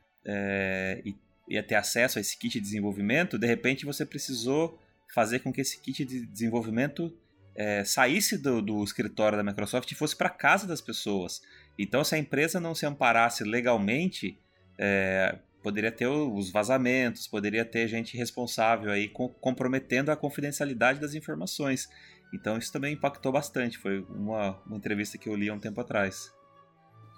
e 1.05 1.15
ia 1.49 1.63
ter 1.63 1.77
acesso 1.77 2.19
a 2.19 2.21
esse 2.21 2.39
kit 2.39 2.53
de 2.55 2.61
desenvolvimento, 2.61 3.39
de 3.39 3.47
repente 3.47 3.87
você 3.87 4.05
precisou 4.05 4.79
fazer 5.15 5.39
com 5.39 5.53
que 5.53 5.61
esse 5.61 5.81
kit 5.81 6.05
de 6.05 6.27
desenvolvimento 6.27 7.17
é, 7.55 7.85
saísse 7.85 8.37
do, 8.37 8.61
do, 8.61 8.83
escritório 8.83 9.39
da 9.39 9.45
Microsoft 9.45 9.91
e 9.91 9.95
fosse 9.95 10.17
para 10.17 10.29
casa 10.29 10.67
das 10.67 10.81
pessoas. 10.81 11.41
Então, 11.79 12.03
se 12.03 12.17
a 12.17 12.19
empresa 12.19 12.59
não 12.59 12.75
se 12.75 12.85
amparasse 12.85 13.45
legalmente, 13.45 14.37
é, 14.77 15.39
poderia 15.63 15.93
ter 15.93 16.09
os 16.09 16.51
vazamentos, 16.51 17.29
poderia 17.29 17.65
ter 17.65 17.87
gente 17.87 18.17
responsável 18.17 18.91
aí 18.91 19.09
com, 19.09 19.29
comprometendo 19.29 20.11
a 20.11 20.17
confidencialidade 20.17 20.99
das 21.01 21.15
informações. 21.15 21.89
Então, 22.35 22.59
isso 22.59 22.73
também 22.73 22.95
impactou 22.95 23.31
bastante. 23.31 23.79
Foi 23.79 24.01
uma, 24.11 24.61
uma 24.67 24.77
entrevista 24.77 25.17
que 25.17 25.29
eu 25.29 25.37
li 25.37 25.49
há 25.49 25.55
um 25.55 25.61
tempo 25.61 25.81
atrás. 25.81 26.33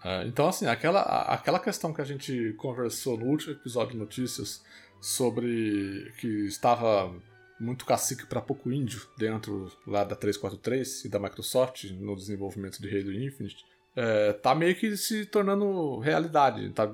É, 0.05 0.27
então, 0.27 0.49
assim, 0.49 0.67
aquela, 0.67 1.01
aquela 1.01 1.59
questão 1.59 1.95
que 1.95 2.03
a 2.03 2.05
gente 2.05 2.53
conversou 2.59 3.17
no 3.17 3.25
último 3.25 3.53
episódio 3.53 3.93
de 3.93 3.99
notícias 3.99 4.63
sobre 5.01 6.13
que 6.19 6.47
estava 6.47 7.15
muito 7.59 7.85
cacique 7.85 8.27
para 8.27 8.41
pouco 8.41 8.71
índio 8.71 9.07
dentro 9.17 9.73
lá 9.87 10.05
da 10.05 10.15
343 10.15 11.07
e 11.07 11.09
da 11.09 11.19
Microsoft 11.19 11.85
no 11.93 12.15
desenvolvimento 12.15 12.81
de 12.81 12.89
Halo 12.89 13.13
Infinite, 13.13 13.65
é, 13.95 14.35
tá 14.35 14.55
meio 14.55 14.77
que 14.77 14.97
se 14.97 15.25
tornando 15.25 15.99
realidade. 15.99 16.69
Tá? 16.71 16.87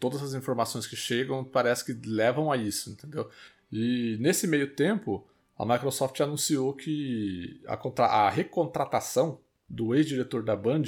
Todas 0.00 0.22
as 0.22 0.32
informações 0.32 0.86
que 0.86 0.96
chegam 0.96 1.44
parece 1.44 1.84
que 1.84 2.08
levam 2.08 2.50
a 2.50 2.56
isso, 2.56 2.90
entendeu? 2.90 3.28
E 3.70 4.16
nesse 4.20 4.46
meio 4.46 4.68
tempo, 4.68 5.26
a 5.58 5.66
Microsoft 5.66 6.18
anunciou 6.20 6.72
que 6.72 7.60
a, 7.66 8.04
a 8.04 8.30
recontratação 8.30 9.38
do 9.68 9.94
ex-diretor 9.94 10.42
da 10.42 10.56
Band, 10.56 10.84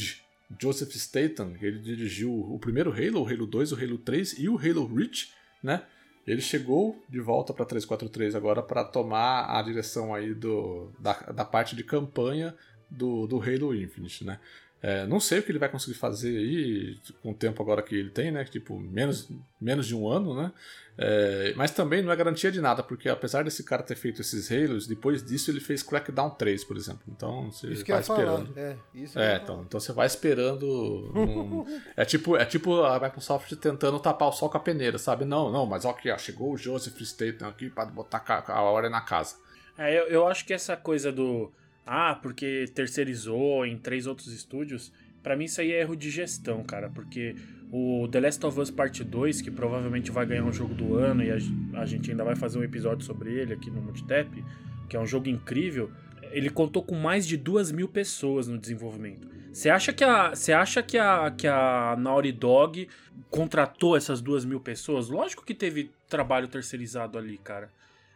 Joseph 0.59 0.95
Staten, 0.95 1.57
ele 1.61 1.81
dirigiu 1.81 2.33
o 2.33 2.59
primeiro 2.59 2.91
Halo, 2.91 3.23
o 3.23 3.29
Halo 3.29 3.47
2, 3.47 3.73
o 3.73 3.77
Halo 3.77 3.99
3 3.99 4.39
e 4.39 4.49
o 4.49 4.57
Halo 4.57 4.87
Reach, 4.87 5.33
né? 5.63 5.83
Ele 6.29 6.43
chegou 6.43 7.03
de 7.09 7.21
volta 7.21 7.55
para 7.55 7.65
343 7.65 8.35
agora 8.35 8.63
para 8.63 8.85
tomar 8.85 9.47
a 9.49 9.63
direção 9.63 10.15
aí 10.15 10.35
do, 10.35 10.93
da, 10.99 11.15
da 11.15 11.43
parte 11.43 11.75
de 11.75 11.83
campanha 11.83 12.55
do, 12.91 13.27
do 13.27 13.41
Halo 13.41 13.75
Infinite, 13.75 14.27
né? 14.27 14.39
É, 14.81 15.07
não 15.07 15.19
sei 15.19 15.41
o 15.41 15.43
que 15.43 15.51
ele 15.51 15.59
vai 15.59 15.69
conseguir 15.69 15.99
fazer 15.99 16.37
aí 16.37 16.97
com 17.21 17.33
o 17.33 17.35
tempo 17.35 17.61
agora 17.61 17.83
que 17.83 17.97
ele 17.97 18.11
tem, 18.11 18.31
né? 18.31 18.45
Tipo, 18.45 18.79
menos, 18.79 19.29
menos 19.61 19.87
de 19.87 19.95
um 19.95 20.09
ano, 20.09 20.41
né? 20.41 20.53
É, 21.01 21.53
mas 21.57 21.71
também 21.71 22.03
não 22.03 22.11
é 22.11 22.17
garantia 22.17 22.51
de 22.51 22.61
nada, 22.61 22.83
porque 22.83 23.09
apesar 23.09 23.45
desse 23.45 23.63
cara 23.63 23.85
ter 23.85 23.95
feito 23.95 24.21
esses 24.21 24.51
Halos, 24.51 24.87
depois 24.87 25.25
disso 25.25 25.49
ele 25.49 25.61
fez 25.61 25.81
Crackdown 25.81 26.31
3, 26.31 26.65
por 26.65 26.77
exemplo. 26.77 27.03
Então 27.09 27.51
você 27.51 27.69
isso 27.69 27.85
vai 27.87 28.01
esperando. 28.01 28.53
Falar. 28.53 28.67
É, 28.67 28.77
isso 28.95 29.19
é 29.19 29.37
então, 29.37 29.65
então 29.67 29.79
você 29.79 29.93
vai 29.93 30.07
esperando. 30.09 30.67
Um... 31.15 31.65
é, 31.97 32.05
tipo, 32.05 32.37
é 32.37 32.45
tipo 32.45 32.83
a 32.83 32.99
Microsoft 32.99 33.53
tentando 33.57 33.99
tapar 34.01 34.29
o 34.29 34.33
sol 34.33 34.51
com 34.51 34.57
a 34.57 34.61
peneira, 34.61 34.99
sabe? 34.99 35.25
Não, 35.25 35.53
não, 35.53 35.67
mas 35.67 35.85
ok, 35.85 36.11
ó, 36.11 36.19
chegou 36.19 36.53
o 36.53 36.57
Joseph 36.57 37.01
Staten 37.01 37.47
aqui 37.47 37.71
para 37.71 37.87
botar 37.87 38.25
a 38.49 38.63
hora 38.63 38.91
na 38.91 39.01
casa. 39.01 39.37
É, 39.77 39.97
eu, 39.97 40.09
eu 40.09 40.27
acho 40.27 40.45
que 40.45 40.53
essa 40.53 40.77
coisa 40.77 41.13
do 41.13 41.53
ah, 41.89 42.15
porque 42.15 42.67
terceirizou 42.75 43.65
em 43.65 43.79
três 43.79 44.07
outros 44.07 44.29
estúdios, 44.29 44.93
para 45.23 45.35
mim 45.35 45.47
isso 45.47 45.61
aí 45.61 45.73
é 45.73 45.81
erro 45.81 45.97
de 45.97 46.11
gestão, 46.11 46.63
cara, 46.63 46.91
porque 46.91 47.35
o 47.73 48.07
The 48.09 48.21
Last 48.21 48.45
of 48.45 48.61
Us 48.61 48.71
Part 48.71 49.03
2, 49.03 49.41
que 49.41 49.51
provavelmente 49.51 50.11
vai 50.11 50.27
ganhar 50.27 50.45
um 50.45 50.53
jogo 50.53 50.75
do 50.75 50.97
ano 50.97 51.25
e 51.25 51.31
a, 51.31 51.87
gente 51.87 52.11
ainda 52.11 52.25
vai 52.25 52.37
fazer 52.37 52.59
um 52.59 52.63
episódio 52.63 53.05
sobre 53.05 53.33
ele 53.33 53.55
aqui 53.55 53.71
no 53.71 53.81
Multitap, 53.81 54.45
que 54.89 54.97
é 54.97 55.01
um 55.01 55.07
jogo 55.07 55.29
incrível, 55.29 55.91
ele 56.31 56.51
contou 56.51 56.83
com 56.83 56.95
mais 56.95 57.27
de 57.27 57.39
duas 57.39 57.73
mil 57.73 57.89
pessoas 57.89 58.47
no 58.47 58.59
desenvolvimento. 58.59 59.27
Você 59.51 59.71
acha 59.71 59.93
que 59.93 60.05
a, 60.05 60.31
você 60.35 60.53
acha 60.53 60.83
que 60.83 60.99
a, 60.99 61.31
que 61.31 61.47
a 61.47 61.97
Naughty 61.99 62.33
Dog 62.33 62.89
contratou 63.31 63.97
essas 63.97 64.21
duas 64.21 64.45
mil 64.45 64.61
pessoas? 64.61 65.09
Lógico 65.09 65.45
que 65.45 65.55
teve 65.55 65.91
trabalho 66.09 66.49
terceirizado 66.49 67.17
ali, 67.17 67.39
cara. 67.39 67.71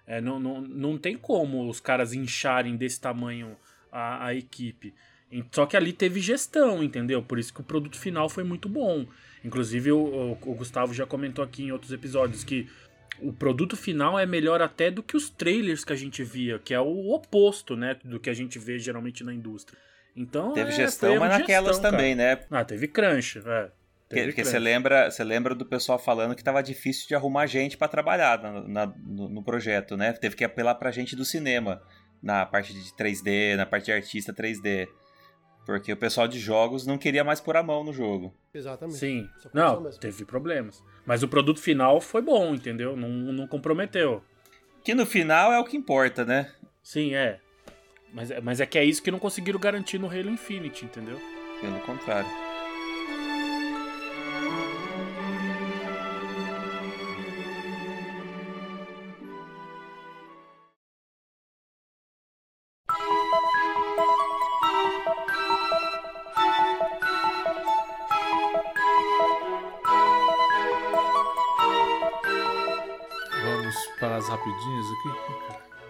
É, 0.06 0.20
não, 0.20 0.38
não, 0.40 0.60
não 0.60 0.98
tem 0.98 1.16
como 1.16 1.68
os 1.68 1.80
caras 1.80 2.12
incharem 2.12 2.76
desse 2.76 3.00
tamanho 3.00 3.56
a, 3.90 4.26
a 4.26 4.34
equipe. 4.34 4.92
Só 5.50 5.64
que 5.64 5.76
ali 5.76 5.92
teve 5.92 6.20
gestão, 6.20 6.82
entendeu? 6.82 7.22
Por 7.22 7.38
isso 7.38 7.54
que 7.54 7.60
o 7.60 7.64
produto 7.64 7.98
final 7.98 8.28
foi 8.28 8.44
muito 8.44 8.68
bom. 8.68 9.06
Inclusive, 9.44 9.92
o, 9.92 10.32
o, 10.32 10.54
Gustavo 10.54 10.92
já 10.92 11.06
comentou 11.06 11.44
aqui 11.44 11.64
em 11.64 11.72
outros 11.72 11.90
episódios 11.90 12.44
que 12.44 12.68
o 13.20 13.32
produto 13.32 13.76
final 13.76 14.18
é 14.18 14.26
melhor 14.26 14.60
até 14.60 14.90
do 14.90 15.02
que 15.02 15.16
os 15.16 15.30
trailers 15.30 15.84
que 15.84 15.92
a 15.92 15.96
gente 15.96 16.22
via, 16.22 16.58
que 16.58 16.74
é 16.74 16.80
o 16.80 17.10
oposto, 17.12 17.76
né? 17.76 17.96
Do 18.04 18.20
que 18.20 18.28
a 18.28 18.34
gente 18.34 18.58
vê 18.58 18.78
geralmente 18.78 19.24
na 19.24 19.32
indústria. 19.32 19.78
Então, 20.14 20.52
teve 20.52 20.70
é, 20.70 20.74
gestão, 20.74 21.18
mas 21.18 21.30
naquelas 21.30 21.76
gestão, 21.76 21.90
também, 21.90 22.16
cara. 22.16 22.36
né? 22.36 22.46
Ah, 22.50 22.64
teve 22.64 22.86
crunch, 22.86 23.40
é. 23.44 23.70
Porque 24.12 24.44
você 24.44 24.58
lembra, 24.58 25.10
você 25.10 25.24
lembra 25.24 25.54
do 25.54 25.64
pessoal 25.64 25.98
falando 25.98 26.34
que 26.34 26.44
tava 26.44 26.62
difícil 26.62 27.08
de 27.08 27.14
arrumar 27.14 27.46
gente 27.46 27.76
para 27.76 27.88
trabalhar 27.88 28.42
na, 28.42 28.60
na, 28.62 28.86
no, 28.86 29.28
no, 29.28 29.42
projeto, 29.42 29.96
né? 29.96 30.12
Teve 30.12 30.36
que 30.36 30.44
apelar 30.44 30.74
pra 30.74 30.90
gente 30.90 31.16
do 31.16 31.24
cinema, 31.24 31.82
na 32.22 32.44
parte 32.44 32.74
de 32.74 32.92
3D, 32.92 33.56
na 33.56 33.66
parte 33.66 33.86
de 33.86 33.92
artista 33.92 34.32
3D. 34.32 34.88
Porque 35.64 35.92
o 35.92 35.96
pessoal 35.96 36.26
de 36.26 36.38
jogos 36.38 36.86
não 36.86 36.98
queria 36.98 37.22
mais 37.22 37.40
pôr 37.40 37.56
a 37.56 37.62
mão 37.62 37.84
no 37.84 37.92
jogo. 37.92 38.34
Exatamente. 38.52 38.98
Sim. 38.98 39.28
Não, 39.54 39.80
mesmo. 39.80 40.00
teve 40.00 40.24
problemas. 40.24 40.82
Mas 41.06 41.22
o 41.22 41.28
produto 41.28 41.60
final 41.60 42.00
foi 42.00 42.20
bom, 42.20 42.54
entendeu? 42.54 42.96
Não, 42.96 43.08
não 43.08 43.46
comprometeu. 43.46 44.22
Que 44.84 44.94
no 44.94 45.06
final 45.06 45.52
é 45.52 45.60
o 45.60 45.64
que 45.64 45.76
importa, 45.76 46.24
né? 46.24 46.52
Sim, 46.82 47.14
é. 47.14 47.38
Mas, 48.12 48.30
é, 48.30 48.40
mas 48.40 48.60
é 48.60 48.66
que 48.66 48.78
é 48.78 48.84
isso 48.84 49.02
que 49.02 49.10
não 49.10 49.18
conseguiram 49.18 49.58
garantir 49.58 49.98
no 49.98 50.08
Halo 50.08 50.30
Infinite, 50.30 50.84
entendeu? 50.84 51.18
Pelo 51.60 51.78
contrário. 51.80 52.51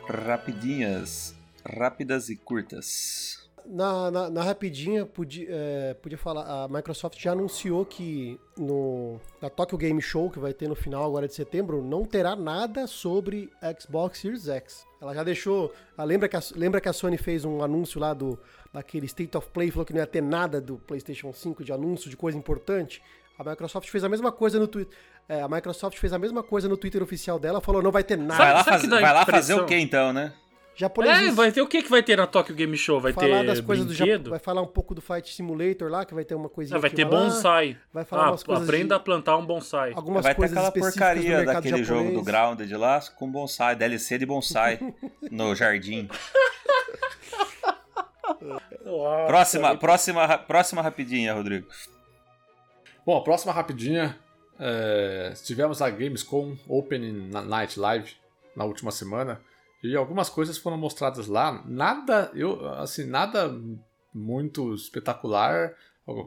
Rapidinhas. 0.08 1.34
Rápidas 1.64 2.28
e 2.28 2.36
curtas. 2.36 3.48
Na, 3.64 4.10
na, 4.10 4.30
na 4.30 4.42
rapidinha, 4.42 5.06
podia, 5.06 5.46
é, 5.48 5.94
podia 5.94 6.18
falar, 6.18 6.64
a 6.64 6.68
Microsoft 6.68 7.20
já 7.20 7.30
anunciou 7.30 7.86
que 7.86 8.40
no, 8.58 9.20
na 9.40 9.48
Tokyo 9.48 9.78
Game 9.78 10.02
Show, 10.02 10.30
que 10.30 10.40
vai 10.40 10.52
ter 10.52 10.68
no 10.68 10.74
final 10.74 11.04
agora 11.04 11.28
de 11.28 11.34
setembro, 11.34 11.80
não 11.80 12.04
terá 12.04 12.34
nada 12.34 12.88
sobre 12.88 13.48
Xbox 13.80 14.18
Series 14.18 14.48
X. 14.48 14.84
Ela 15.00 15.14
já 15.14 15.22
deixou. 15.22 15.72
Lembra, 15.98 16.28
que 16.28 16.36
a, 16.36 16.40
lembra 16.56 16.80
que 16.80 16.88
a 16.88 16.92
Sony 16.92 17.16
fez 17.16 17.44
um 17.44 17.62
anúncio 17.62 18.00
lá 18.00 18.12
do 18.12 18.38
daquele 18.72 19.06
State 19.06 19.36
of 19.36 19.48
Play, 19.50 19.70
falou 19.70 19.84
que 19.84 19.92
não 19.92 20.00
ia 20.00 20.06
ter 20.06 20.22
nada 20.22 20.60
do 20.60 20.78
PlayStation 20.78 21.32
5 21.32 21.62
de 21.62 21.72
anúncio 21.72 22.10
de 22.10 22.16
coisa 22.16 22.36
importante? 22.36 23.02
A 23.38 23.44
Microsoft 23.44 23.88
fez 23.88 24.04
a 24.04 24.08
mesma 24.08 24.30
coisa 24.30 24.58
no 24.58 24.66
Twitter. 24.66 24.96
É, 25.28 25.40
a 25.40 25.48
Microsoft 25.48 25.98
fez 25.98 26.12
a 26.12 26.18
mesma 26.18 26.42
coisa 26.42 26.68
no 26.68 26.76
Twitter 26.76 27.02
oficial 27.02 27.38
dela, 27.38 27.60
falou 27.60 27.82
não 27.82 27.90
vai 27.90 28.04
ter 28.04 28.18
nada. 28.18 28.36
Vai 28.36 28.54
lá, 28.54 28.64
faz, 28.64 28.86
vai 28.86 29.00
lá 29.14 29.24
fazer 29.24 29.54
o 29.54 29.64
que 29.64 29.74
então, 29.74 30.12
né? 30.12 30.32
Japoneses. 30.74 31.28
É, 31.28 31.30
vai 31.32 31.52
ter 31.52 31.60
o 31.60 31.66
que 31.66 31.82
que 31.82 31.90
vai 31.90 32.02
ter 32.02 32.16
na 32.16 32.26
Tokyo 32.26 32.54
Game 32.54 32.76
Show? 32.76 32.98
Vai 33.00 33.12
falar 33.12 33.40
ter 33.40 33.46
das 33.46 33.60
coisas 33.60 33.86
brinquedo? 33.86 34.24
do 34.24 34.30
Vai 34.30 34.38
falar 34.38 34.62
um 34.62 34.66
pouco 34.66 34.94
do 34.94 35.02
Fight 35.02 35.32
Simulator 35.34 35.90
lá, 35.90 36.04
que 36.04 36.14
vai 36.14 36.24
ter 36.24 36.34
uma 36.34 36.48
coisinha. 36.48 36.74
Não, 36.74 36.80
vai 36.80 36.90
ter 36.90 37.04
bonsai. 37.04 37.76
Vai 37.92 38.04
falar 38.04 38.24
ah, 38.24 38.30
umas 38.30 38.42
coisas 38.42 38.64
aprenda 38.64 38.94
de... 38.94 38.94
a 38.94 38.98
plantar 38.98 39.36
um 39.36 39.44
bonsai. 39.44 39.92
Algumas 39.94 40.22
vai 40.24 40.34
coisas 40.34 40.56
ter 40.56 40.66
aquela 40.66 40.72
porcaria 40.72 41.44
daquele 41.44 41.84
japonês. 41.84 41.86
jogo 41.86 42.12
do 42.12 42.22
Grounded 42.22 42.74
lá 42.74 43.00
com 43.16 43.30
bonsai, 43.30 43.76
DLC 43.76 44.18
de 44.18 44.24
bonsai 44.24 44.78
no 45.30 45.54
jardim. 45.54 46.08
Nossa, 48.84 49.26
próxima, 49.26 49.76
próxima, 49.76 50.38
próxima 50.38 50.82
rapidinha, 50.82 51.34
Rodrigo. 51.34 51.66
Bom, 53.04 53.18
a 53.18 53.22
próxima 53.22 53.52
rapidinha. 53.52 54.18
É, 54.58 55.32
tivemos 55.44 55.82
a 55.82 55.90
Gamescom 55.90 56.56
Opening 56.68 57.30
Night 57.30 57.78
Live 57.78 58.14
na 58.54 58.64
última 58.64 58.90
semana. 58.90 59.40
E 59.82 59.96
algumas 59.96 60.28
coisas 60.28 60.56
foram 60.56 60.78
mostradas 60.78 61.26
lá, 61.26 61.60
nada, 61.66 62.30
eu, 62.34 62.68
assim, 62.74 63.04
nada 63.04 63.52
muito 64.14 64.72
espetacular, 64.74 65.74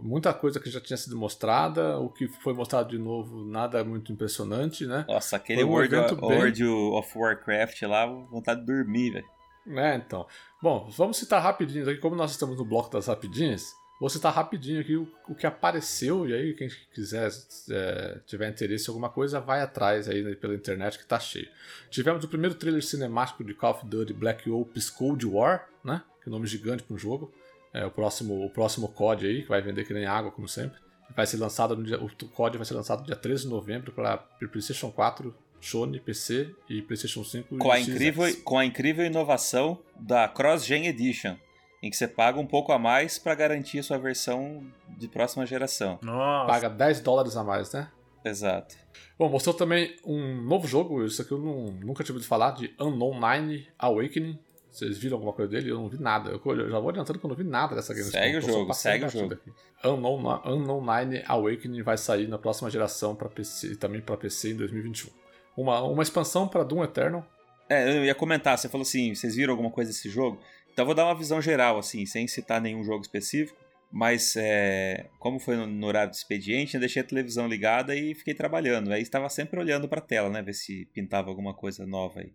muita 0.01 0.33
coisa 0.33 0.59
que 0.59 0.69
já 0.69 0.81
tinha 0.81 0.97
sido 0.97 1.17
mostrada, 1.17 1.97
o 1.99 2.09
que 2.09 2.27
foi 2.27 2.53
mostrado 2.53 2.89
de 2.89 2.97
novo, 2.97 3.45
nada 3.45 3.81
muito 3.83 4.11
impressionante, 4.11 4.85
né? 4.85 5.05
Nossa, 5.07 5.37
aquele 5.37 5.63
um 5.63 5.69
World, 5.69 5.95
of, 5.95 6.15
bem... 6.15 6.37
World 6.37 6.63
of 6.65 7.17
Warcraft 7.17 7.81
lá, 7.83 8.05
vontade 8.05 8.59
de 8.59 8.65
dormir, 8.65 9.11
velho. 9.11 9.35
É, 9.67 9.95
então. 9.95 10.27
Bom, 10.61 10.89
vamos 10.91 11.17
citar 11.17 11.41
rapidinho 11.41 11.89
aqui, 11.89 11.99
como 11.99 12.15
nós 12.15 12.31
estamos 12.31 12.57
no 12.57 12.65
bloco 12.65 12.91
das 12.91 13.07
rapidinhas, 13.07 13.73
vou 13.99 14.09
citar 14.09 14.33
rapidinho 14.33 14.81
aqui 14.81 14.95
o, 14.95 15.07
o 15.27 15.35
que 15.35 15.47
apareceu, 15.47 16.27
e 16.27 16.33
aí 16.33 16.53
quem 16.53 16.69
quiser, 16.93 17.29
é, 17.69 18.19
tiver 18.25 18.49
interesse 18.49 18.87
em 18.87 18.91
alguma 18.91 19.09
coisa, 19.09 19.39
vai 19.39 19.61
atrás 19.61 20.09
aí 20.09 20.21
né, 20.21 20.35
pela 20.35 20.53
internet 20.53 20.97
que 20.97 21.05
tá 21.05 21.19
cheio. 21.19 21.47
Tivemos 21.89 22.23
o 22.23 22.27
primeiro 22.27 22.55
trailer 22.55 22.83
cinemático 22.83 23.43
de 23.43 23.53
Call 23.53 23.71
of 23.71 23.85
Duty 23.85 24.13
Black 24.13 24.49
Ops 24.49 24.89
Cold 24.89 25.25
War, 25.25 25.67
né? 25.83 26.01
Que 26.21 26.29
é 26.29 26.31
nome 26.31 26.47
gigante 26.47 26.83
para 26.83 26.95
um 26.95 26.97
jogo. 26.97 27.33
É 27.73 27.85
o 27.85 27.91
próximo, 27.91 28.45
o 28.45 28.49
próximo 28.49 28.87
COD 28.87 29.27
aí, 29.27 29.43
que 29.43 29.49
vai 29.49 29.61
vender 29.61 29.85
que 29.85 29.93
nem 29.93 30.05
água, 30.05 30.31
como 30.31 30.47
sempre. 30.47 30.79
Vai 31.13 31.27
ser 31.27 31.37
lançado 31.37 31.75
no 31.75 31.83
dia, 31.83 32.01
o 32.01 32.09
COD 32.29 32.57
vai 32.57 32.65
ser 32.65 32.73
lançado 32.73 33.01
no 33.01 33.05
dia 33.05 33.17
13 33.17 33.43
de 33.43 33.49
novembro 33.49 33.91
para 33.91 34.17
PlayStation 34.17 34.89
4, 34.89 35.35
Sony, 35.59 35.99
PC 35.99 36.55
e 36.69 36.81
PlayStation 36.81 37.23
5. 37.23 37.57
Com 37.57 37.71
a, 37.71 37.79
incrível, 37.79 38.23
com 38.43 38.57
a 38.57 38.65
incrível 38.65 39.05
inovação 39.05 39.77
da 39.99 40.27
Cross 40.27 40.65
Gen 40.65 40.87
Edition, 40.87 41.35
em 41.81 41.89
que 41.89 41.95
você 41.95 42.07
paga 42.07 42.39
um 42.39 42.47
pouco 42.47 42.71
a 42.71 42.79
mais 42.79 43.17
para 43.17 43.35
garantir 43.35 43.79
a 43.79 43.83
sua 43.83 43.97
versão 43.97 44.63
de 44.97 45.07
próxima 45.07 45.45
geração. 45.45 45.99
Nossa. 46.01 46.47
Paga 46.47 46.69
10 46.69 47.01
dólares 47.01 47.35
a 47.35 47.43
mais, 47.43 47.71
né? 47.73 47.89
Exato. 48.23 48.75
Bom, 49.17 49.29
mostrou 49.29 49.53
também 49.53 49.95
um 50.03 50.41
novo 50.41 50.67
jogo, 50.67 51.05
isso 51.05 51.21
aqui 51.21 51.31
eu 51.31 51.37
não, 51.37 51.71
nunca 51.71 52.03
tinha 52.03 52.13
ouvido 52.13 52.27
falar, 52.27 52.51
de 52.51 52.73
Unknown 52.79 53.19
Nine 53.19 53.67
Awakening. 53.77 54.39
Vocês 54.71 54.97
viram 54.97 55.15
alguma 55.15 55.31
coisa 55.31 55.49
dele? 55.49 55.71
Eu 55.71 55.75
não 55.75 55.87
vi 55.87 55.97
nada. 55.97 56.31
Eu 56.31 56.69
já 56.69 56.79
vou 56.79 56.89
adiantando 56.89 57.17
que 57.17 57.25
eu 57.25 57.29
não 57.29 57.35
vi 57.35 57.45
nada 57.45 57.75
dessa 57.75 57.93
game. 57.93 58.09
Segue 58.09 58.37
o 58.37 58.41
jogo, 58.41 58.73
segue 58.73 59.05
o 59.05 59.09
jogo. 59.09 59.33
Aqui. 59.35 59.49
Unknown, 59.85 60.41
Unknown 60.45 60.81
Nine 60.81 61.23
Awakening 61.25 61.81
vai 61.81 61.97
sair 61.97 62.27
na 62.27 62.37
próxima 62.37 62.69
geração 62.69 63.15
para 63.15 63.29
PC 63.29 63.67
e 63.67 63.75
também 63.77 64.01
para 64.01 64.17
PC 64.17 64.51
em 64.51 64.55
2021. 64.57 65.09
Uma, 65.55 65.81
uma 65.83 66.03
expansão 66.03 66.45
para 66.45 66.63
Doom 66.63 66.83
Eternal. 66.83 67.25
É, 67.69 67.97
eu 67.97 68.03
ia 68.03 68.13
comentar, 68.13 68.57
você 68.57 68.67
falou 68.67 68.83
assim, 68.83 69.15
vocês 69.15 69.35
viram 69.35 69.53
alguma 69.53 69.71
coisa 69.71 69.91
desse 69.91 70.09
jogo? 70.09 70.39
Então 70.75 70.85
vou 70.85 70.93
dar 70.93 71.05
uma 71.05 71.15
visão 71.15 71.41
geral, 71.41 71.79
assim, 71.79 72.05
sem 72.05 72.27
citar 72.27 72.59
nenhum 72.59 72.83
jogo 72.83 73.01
específico. 73.01 73.57
Mas 73.89 74.35
é, 74.35 75.05
como 75.19 75.39
foi 75.39 75.55
no, 75.55 75.65
no, 75.65 75.87
horário 75.87 76.11
do 76.11 76.15
expediente, 76.15 76.73
eu 76.73 76.81
deixei 76.81 77.01
a 77.01 77.05
televisão 77.05 77.47
ligada 77.47 77.95
e 77.95 78.13
fiquei 78.13 78.33
trabalhando. 78.33 78.91
Aí 78.91 79.01
estava 79.01 79.29
sempre 79.29 79.57
olhando 79.57 79.87
para 79.87 79.99
a 79.99 80.05
tela, 80.05 80.29
né? 80.29 80.41
Ver 80.41 80.51
se 80.51 80.85
pintava 80.93 81.29
alguma 81.29 81.53
coisa 81.53 81.87
nova 81.87 82.19
aí. 82.19 82.33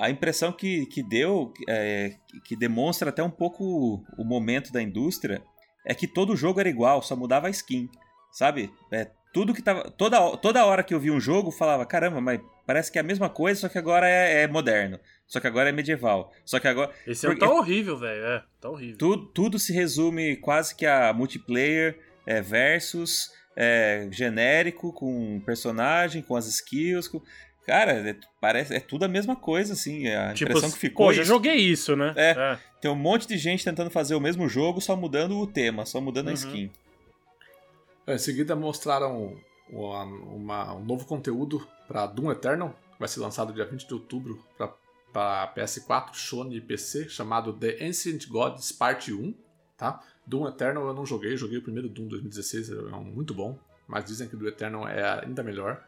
A 0.00 0.08
impressão 0.08 0.50
que, 0.52 0.86
que 0.86 1.02
deu, 1.02 1.52
é, 1.68 2.14
que 2.46 2.56
demonstra 2.56 3.10
até 3.10 3.22
um 3.22 3.30
pouco 3.30 4.02
o 4.16 4.24
momento 4.24 4.72
da 4.72 4.80
indústria, 4.80 5.42
é 5.86 5.94
que 5.94 6.06
todo 6.06 6.34
jogo 6.34 6.60
era 6.60 6.68
igual, 6.70 7.02
só 7.02 7.14
mudava 7.14 7.48
a 7.48 7.50
skin. 7.50 7.90
Sabe? 8.32 8.72
É, 8.90 9.10
tudo 9.34 9.52
que 9.52 9.60
tava. 9.60 9.90
Toda, 9.90 10.34
toda 10.38 10.64
hora 10.64 10.82
que 10.82 10.94
eu 10.94 11.00
vi 11.00 11.10
um 11.10 11.20
jogo, 11.20 11.50
falava: 11.50 11.84
caramba, 11.84 12.22
mas 12.22 12.40
parece 12.66 12.90
que 12.90 12.96
é 12.96 13.02
a 13.02 13.04
mesma 13.04 13.28
coisa, 13.28 13.60
só 13.60 13.68
que 13.68 13.76
agora 13.76 14.08
é, 14.08 14.44
é 14.44 14.48
moderno. 14.48 14.98
Só 15.30 15.38
que 15.38 15.46
agora 15.46 15.68
é 15.68 15.72
medieval. 15.72 16.32
Só 16.44 16.58
que 16.58 16.66
agora. 16.66 16.90
Esse 17.06 17.24
é 17.24 17.34
tá 17.36 17.48
horrível, 17.48 17.96
velho. 17.96 18.24
É, 18.24 18.42
tá 18.60 18.68
horrível. 18.68 18.98
Tudo, 18.98 19.26
tudo 19.26 19.58
se 19.60 19.72
resume 19.72 20.34
quase 20.36 20.74
que 20.74 20.84
a 20.84 21.12
multiplayer 21.12 21.96
é, 22.26 22.40
versus 22.42 23.32
é, 23.54 24.08
genérico, 24.10 24.92
com 24.92 25.40
personagem, 25.46 26.20
com 26.20 26.34
as 26.34 26.48
skills. 26.48 27.06
Com... 27.06 27.22
Cara, 27.64 27.92
é, 27.92 28.16
parece, 28.40 28.74
é 28.74 28.80
tudo 28.80 29.04
a 29.04 29.08
mesma 29.08 29.36
coisa, 29.36 29.74
assim. 29.74 30.08
A 30.08 30.34
tipo, 30.34 30.50
impressão 30.50 30.68
que 30.68 30.78
ficou. 30.78 31.06
Pô, 31.06 31.12
já 31.12 31.22
joguei 31.22 31.54
isso, 31.54 31.94
né? 31.94 32.12
É, 32.16 32.30
é, 32.30 32.58
Tem 32.80 32.90
um 32.90 32.96
monte 32.96 33.28
de 33.28 33.38
gente 33.38 33.64
tentando 33.64 33.88
fazer 33.88 34.16
o 34.16 34.20
mesmo 34.20 34.48
jogo, 34.48 34.80
só 34.80 34.96
mudando 34.96 35.38
o 35.38 35.46
tema, 35.46 35.86
só 35.86 36.00
mudando 36.00 36.26
uhum. 36.26 36.32
a 36.32 36.34
skin. 36.34 36.70
Em 38.08 38.18
seguida 38.18 38.56
mostraram 38.56 39.36
uma, 39.68 40.02
uma, 40.02 40.74
um 40.74 40.84
novo 40.84 41.06
conteúdo 41.06 41.64
para 41.86 42.04
Doom 42.06 42.32
Eternal, 42.32 42.70
que 42.94 42.98
vai 42.98 43.08
ser 43.08 43.20
lançado 43.20 43.52
dia 43.52 43.64
20 43.64 43.86
de 43.86 43.94
outubro 43.94 44.44
para 44.58 44.79
PS4, 45.12 46.14
Sony 46.14 46.56
e 46.56 46.60
PC, 46.60 47.08
chamado 47.08 47.52
The 47.52 47.84
Ancient 47.84 48.28
Gods 48.28 48.72
Parte 48.72 49.12
1. 49.12 49.34
Tá? 49.76 50.00
Doom 50.26 50.48
Eternal 50.48 50.86
eu 50.86 50.94
não 50.94 51.06
joguei, 51.06 51.36
joguei 51.36 51.58
o 51.58 51.62
primeiro 51.62 51.88
Doom 51.88 52.08
2016, 52.08 52.70
é 52.70 52.74
um 52.94 53.02
muito 53.02 53.34
bom, 53.34 53.58
mas 53.88 54.04
dizem 54.04 54.28
que 54.28 54.34
o 54.34 54.38
do 54.38 54.46
Eternal 54.46 54.86
é 54.86 55.24
ainda 55.24 55.42
melhor. 55.42 55.82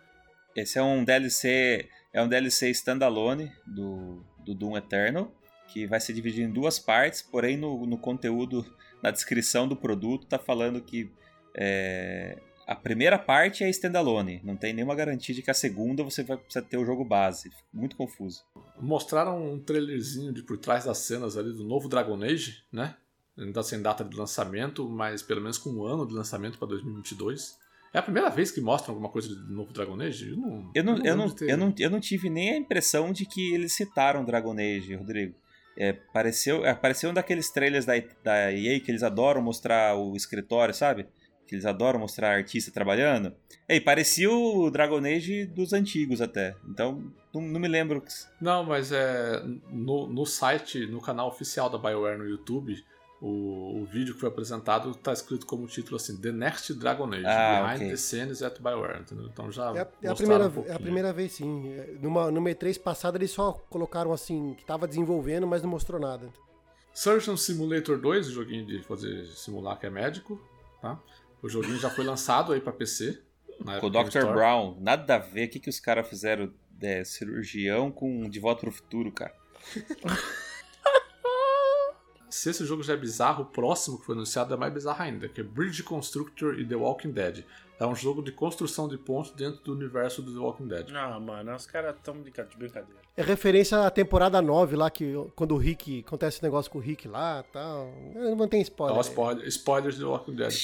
Esse 0.56 0.78
é 0.78 0.82
um 0.82 1.04
DLC, 1.04 1.88
é 2.12 2.22
um 2.22 2.28
DLC 2.28 2.70
standalone 2.70 3.52
do, 3.66 4.22
do 4.44 4.54
Doom 4.54 4.76
Eternal, 4.76 5.32
que 5.68 5.86
vai 5.86 6.00
ser 6.00 6.12
dividido 6.12 6.48
em 6.48 6.52
duas 6.52 6.78
partes, 6.78 7.22
porém 7.22 7.56
no, 7.56 7.86
no 7.86 7.96
conteúdo, 7.96 8.64
na 9.02 9.10
descrição 9.10 9.68
do 9.68 9.76
produto, 9.76 10.26
tá 10.26 10.38
falando 10.38 10.80
que 10.80 11.10
é, 11.54 12.38
a 12.66 12.74
primeira 12.74 13.18
parte 13.18 13.64
é 13.64 13.70
standalone, 13.70 14.40
não 14.44 14.56
tem 14.56 14.72
nenhuma 14.72 14.94
garantia 14.94 15.34
de 15.34 15.42
que 15.42 15.50
a 15.50 15.54
segunda 15.54 16.02
você 16.02 16.22
vai 16.22 16.36
precisar 16.36 16.62
ter 16.62 16.76
o 16.76 16.84
jogo 16.84 17.04
base. 17.04 17.50
Muito 17.72 17.96
confuso. 17.96 18.42
Mostraram 18.80 19.52
um 19.52 19.58
trailerzinho 19.58 20.32
de 20.32 20.42
por 20.42 20.58
trás 20.58 20.84
das 20.84 20.98
cenas 20.98 21.36
ali 21.36 21.52
do 21.52 21.64
novo 21.64 21.88
Dragon 21.88 22.22
Age, 22.22 22.62
né? 22.72 22.96
Ainda 23.36 23.62
sem 23.62 23.80
data 23.80 24.04
de 24.04 24.16
lançamento, 24.16 24.88
mas 24.88 25.22
pelo 25.22 25.40
menos 25.40 25.58
com 25.58 25.70
um 25.70 25.84
ano 25.84 26.06
de 26.06 26.14
lançamento 26.14 26.58
para 26.58 26.68
2022. 26.68 27.58
É 27.94 27.98
a 27.98 28.02
primeira 28.02 28.30
vez 28.30 28.50
que 28.50 28.60
mostram 28.60 28.94
alguma 28.94 29.10
coisa 29.10 29.28
do 29.28 29.52
novo 29.52 29.72
Dragon 29.72 30.00
Age? 30.00 30.30
Eu 30.30 30.36
não, 30.36 30.70
eu 30.74 30.84
não, 30.84 31.04
eu 31.04 31.16
não, 31.16 31.34
eu 31.40 31.56
não, 31.56 31.74
eu 31.78 31.90
não 31.90 32.00
tive 32.00 32.30
nem 32.30 32.52
a 32.52 32.56
impressão 32.56 33.12
de 33.12 33.26
que 33.26 33.52
eles 33.52 33.74
citaram 33.74 34.24
Dragon 34.24 34.54
Age, 34.58 34.94
Rodrigo. 34.94 35.34
É, 35.76 35.92
pareceu, 35.92 36.66
apareceu 36.68 37.10
um 37.10 37.14
daqueles 37.14 37.50
trailers 37.50 37.84
da, 37.84 37.94
da 38.22 38.52
EA 38.52 38.78
que 38.80 38.90
eles 38.90 39.02
adoram 39.02 39.42
mostrar 39.42 39.96
o 39.96 40.14
escritório, 40.14 40.74
sabe? 40.74 41.06
Que 41.52 41.56
eles 41.56 41.66
adoram 41.66 42.00
mostrar 42.00 42.34
artista 42.34 42.70
trabalhando. 42.70 43.34
E 43.68 43.78
parecia 43.78 44.30
o 44.30 44.70
Dragon 44.70 45.04
Age 45.04 45.44
dos 45.44 45.74
antigos 45.74 46.22
até. 46.22 46.56
Então, 46.66 47.12
não, 47.32 47.42
não 47.42 47.60
me 47.60 47.68
lembro. 47.68 48.02
Não, 48.40 48.64
mas 48.64 48.90
é 48.90 49.42
no, 49.70 50.06
no 50.06 50.24
site, 50.24 50.86
no 50.86 51.00
canal 51.00 51.28
oficial 51.28 51.68
da 51.68 51.76
BioWare 51.76 52.16
no 52.16 52.24
YouTube, 52.24 52.82
o, 53.20 53.82
o 53.82 53.84
vídeo 53.84 54.14
que 54.14 54.20
foi 54.20 54.30
apresentado 54.30 54.92
está 54.92 55.12
escrito 55.12 55.44
como 55.44 55.66
título 55.66 55.96
assim: 55.96 56.16
The 56.16 56.32
Next 56.32 56.72
Dragon 56.72 57.12
Age, 57.12 57.26
ah, 57.26 57.64
Behind 57.64 57.76
okay. 57.76 57.90
the 57.90 57.96
Scenes 57.96 58.42
at 58.42 58.58
BioWare. 58.58 59.00
Entendeu? 59.00 59.26
Então 59.30 59.52
já. 59.52 59.72
É 59.76 59.80
a, 59.82 59.88
é 60.04 60.08
a 60.08 60.14
primeira, 60.14 60.48
um 60.48 60.64
é 60.66 60.72
a 60.72 60.80
primeira 60.80 61.12
vez, 61.12 61.32
sim. 61.32 61.68
É, 61.68 61.98
numa, 62.00 62.30
no 62.30 62.40
E3 62.40 62.80
passado 62.80 63.16
eles 63.16 63.30
só 63.30 63.52
colocaram 63.68 64.10
assim, 64.10 64.54
que 64.54 64.62
estava 64.62 64.88
desenvolvendo, 64.88 65.46
mas 65.46 65.62
não 65.62 65.68
mostrou 65.68 66.00
nada. 66.00 66.30
Surgeon 66.94 67.36
Simulator 67.36 67.98
2, 67.98 68.28
o 68.28 68.32
joguinho 68.32 68.66
de 68.66 68.82
fazer 68.82 69.26
simular 69.26 69.78
que 69.78 69.86
é 69.86 69.90
médico, 69.90 70.40
tá? 70.80 70.98
O 71.42 71.48
joguinho 71.48 71.78
já 71.78 71.90
foi 71.90 72.04
lançado 72.04 72.52
aí 72.52 72.60
para 72.60 72.72
PC. 72.72 73.20
Com 73.80 73.86
o 73.86 73.90
Dr. 73.90 74.26
Brown, 74.32 74.78
nada 74.80 75.16
a 75.16 75.18
ver. 75.18 75.46
O 75.46 75.50
que, 75.50 75.60
que 75.60 75.70
os 75.70 75.80
caras 75.80 76.08
fizeram? 76.08 76.52
É, 76.80 77.04
cirurgião 77.04 77.92
com 77.92 78.28
De 78.28 78.40
Volta 78.40 78.62
pro 78.62 78.72
Futuro, 78.72 79.12
cara. 79.12 79.34
Se 82.32 82.48
esse 82.48 82.64
jogo 82.64 82.82
já 82.82 82.94
é 82.94 82.96
bizarro, 82.96 83.42
o 83.42 83.46
próximo 83.46 83.98
que 83.98 84.06
foi 84.06 84.14
anunciado 84.14 84.54
é 84.54 84.56
mais 84.56 84.72
bizarro 84.72 85.02
ainda, 85.02 85.28
que 85.28 85.42
é 85.42 85.44
Bridge 85.44 85.82
Constructor 85.82 86.58
e 86.58 86.64
The 86.64 86.74
Walking 86.74 87.10
Dead. 87.10 87.44
É 87.78 87.86
um 87.86 87.94
jogo 87.94 88.22
de 88.22 88.32
construção 88.32 88.88
de 88.88 88.96
pontos 88.96 89.32
dentro 89.32 89.60
do 89.62 89.74
universo 89.74 90.22
do 90.22 90.32
The 90.32 90.38
Walking 90.38 90.66
Dead. 90.66 90.96
Ah, 90.96 91.20
mano, 91.20 91.54
os 91.54 91.66
caras 91.66 91.94
estão 91.94 92.14
de 92.14 92.56
brincadeira. 92.56 93.02
É 93.14 93.22
referência 93.22 93.84
à 93.84 93.90
temporada 93.90 94.40
9 94.40 94.76
lá, 94.76 94.90
que 94.90 95.12
quando 95.36 95.52
o 95.52 95.58
Rick. 95.58 96.02
Acontece 96.06 96.36
esse 96.36 96.42
negócio 96.42 96.70
com 96.70 96.78
o 96.78 96.80
Rick 96.80 97.06
lá 97.06 97.44
e 97.46 97.52
tal. 97.52 97.92
Não 98.14 98.48
tem 98.48 98.62
spoiler. 98.62 98.94
Não, 98.94 99.02
spoiler 99.02 99.46
spoilers 99.48 99.98
do 99.98 100.06
The 100.06 100.10
Walking 100.10 100.34
Dead. 100.34 100.54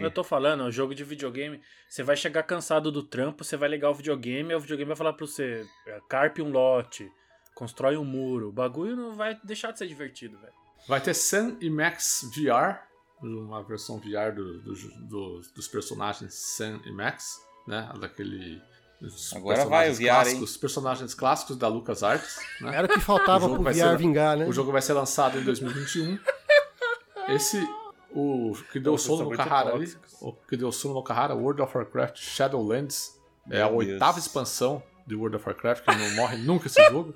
Eu 0.00 0.10
tô 0.10 0.24
falando, 0.24 0.64
o 0.64 0.72
jogo 0.72 0.92
de 0.92 1.04
videogame. 1.04 1.60
Você 1.88 2.02
vai 2.02 2.16
chegar 2.16 2.42
cansado 2.42 2.90
do 2.90 3.04
trampo, 3.04 3.44
você 3.44 3.56
vai 3.56 3.68
ligar 3.68 3.90
o 3.90 3.94
videogame, 3.94 4.50
e 4.50 4.56
o 4.56 4.60
videogame 4.60 4.88
vai 4.88 4.96
falar 4.96 5.12
pra 5.12 5.24
você: 5.24 5.64
é, 5.86 6.00
carpe 6.08 6.42
um 6.42 6.50
lote, 6.50 7.08
constrói 7.54 7.96
um 7.96 8.04
muro. 8.04 8.48
O 8.48 8.52
bagulho 8.52 8.96
não 8.96 9.14
vai 9.14 9.38
deixar 9.44 9.70
de 9.70 9.78
ser 9.78 9.86
divertido, 9.86 10.36
velho. 10.40 10.65
Vai 10.88 11.00
ter 11.00 11.14
Sam 11.14 11.56
e 11.60 11.68
Max 11.68 12.30
VR 12.34 12.86
uma 13.22 13.62
versão 13.62 13.98
VR 13.98 14.34
do, 14.34 14.60
do, 14.60 14.74
do, 15.08 15.40
dos 15.54 15.68
personagens 15.68 16.34
Sam 16.34 16.80
e 16.84 16.92
Max, 16.92 17.40
né? 17.66 17.90
Daquele. 18.00 18.60
Agora 19.34 19.66
vai 19.66 19.90
o 19.90 19.94
VR, 19.94 20.04
clássicos, 20.04 20.54
hein? 20.54 20.60
personagens 20.60 21.14
clássicos 21.14 21.56
da 21.56 21.68
LucasArts. 21.68 22.38
Né? 22.60 22.74
Era 22.74 22.86
o 22.86 22.90
que 22.90 23.00
faltava 23.00 23.46
o 23.46 23.54
pro 23.54 23.62
VR 23.62 23.74
ser, 23.74 23.96
vingar, 23.98 24.36
né? 24.36 24.46
O 24.46 24.52
jogo 24.52 24.72
vai 24.72 24.80
ser 24.80 24.94
lançado 24.94 25.38
em 25.38 25.44
2021. 25.44 26.18
Esse, 27.28 27.62
o 28.10 28.56
que 28.72 28.80
deu 28.80 28.96
sono 28.96 29.30
no 29.30 29.36
Kahara 29.36 29.74
ali, 29.74 29.94
o 30.20 30.32
que 30.32 30.56
deu 30.56 30.72
sono 30.72 30.94
no 30.94 31.02
Kahara, 31.02 31.34
World 31.34 31.60
of 31.60 31.76
Warcraft 31.76 32.16
Shadowlands, 32.16 33.20
é 33.50 33.60
a 33.60 33.68
oitava 33.68 34.18
expansão 34.18 34.82
de 35.06 35.14
World 35.14 35.36
of 35.36 35.46
Warcraft, 35.46 35.84
que 35.84 35.94
não 35.94 36.10
morre 36.14 36.38
nunca 36.38 36.68
esse 36.68 36.82
jogo. 36.88 37.14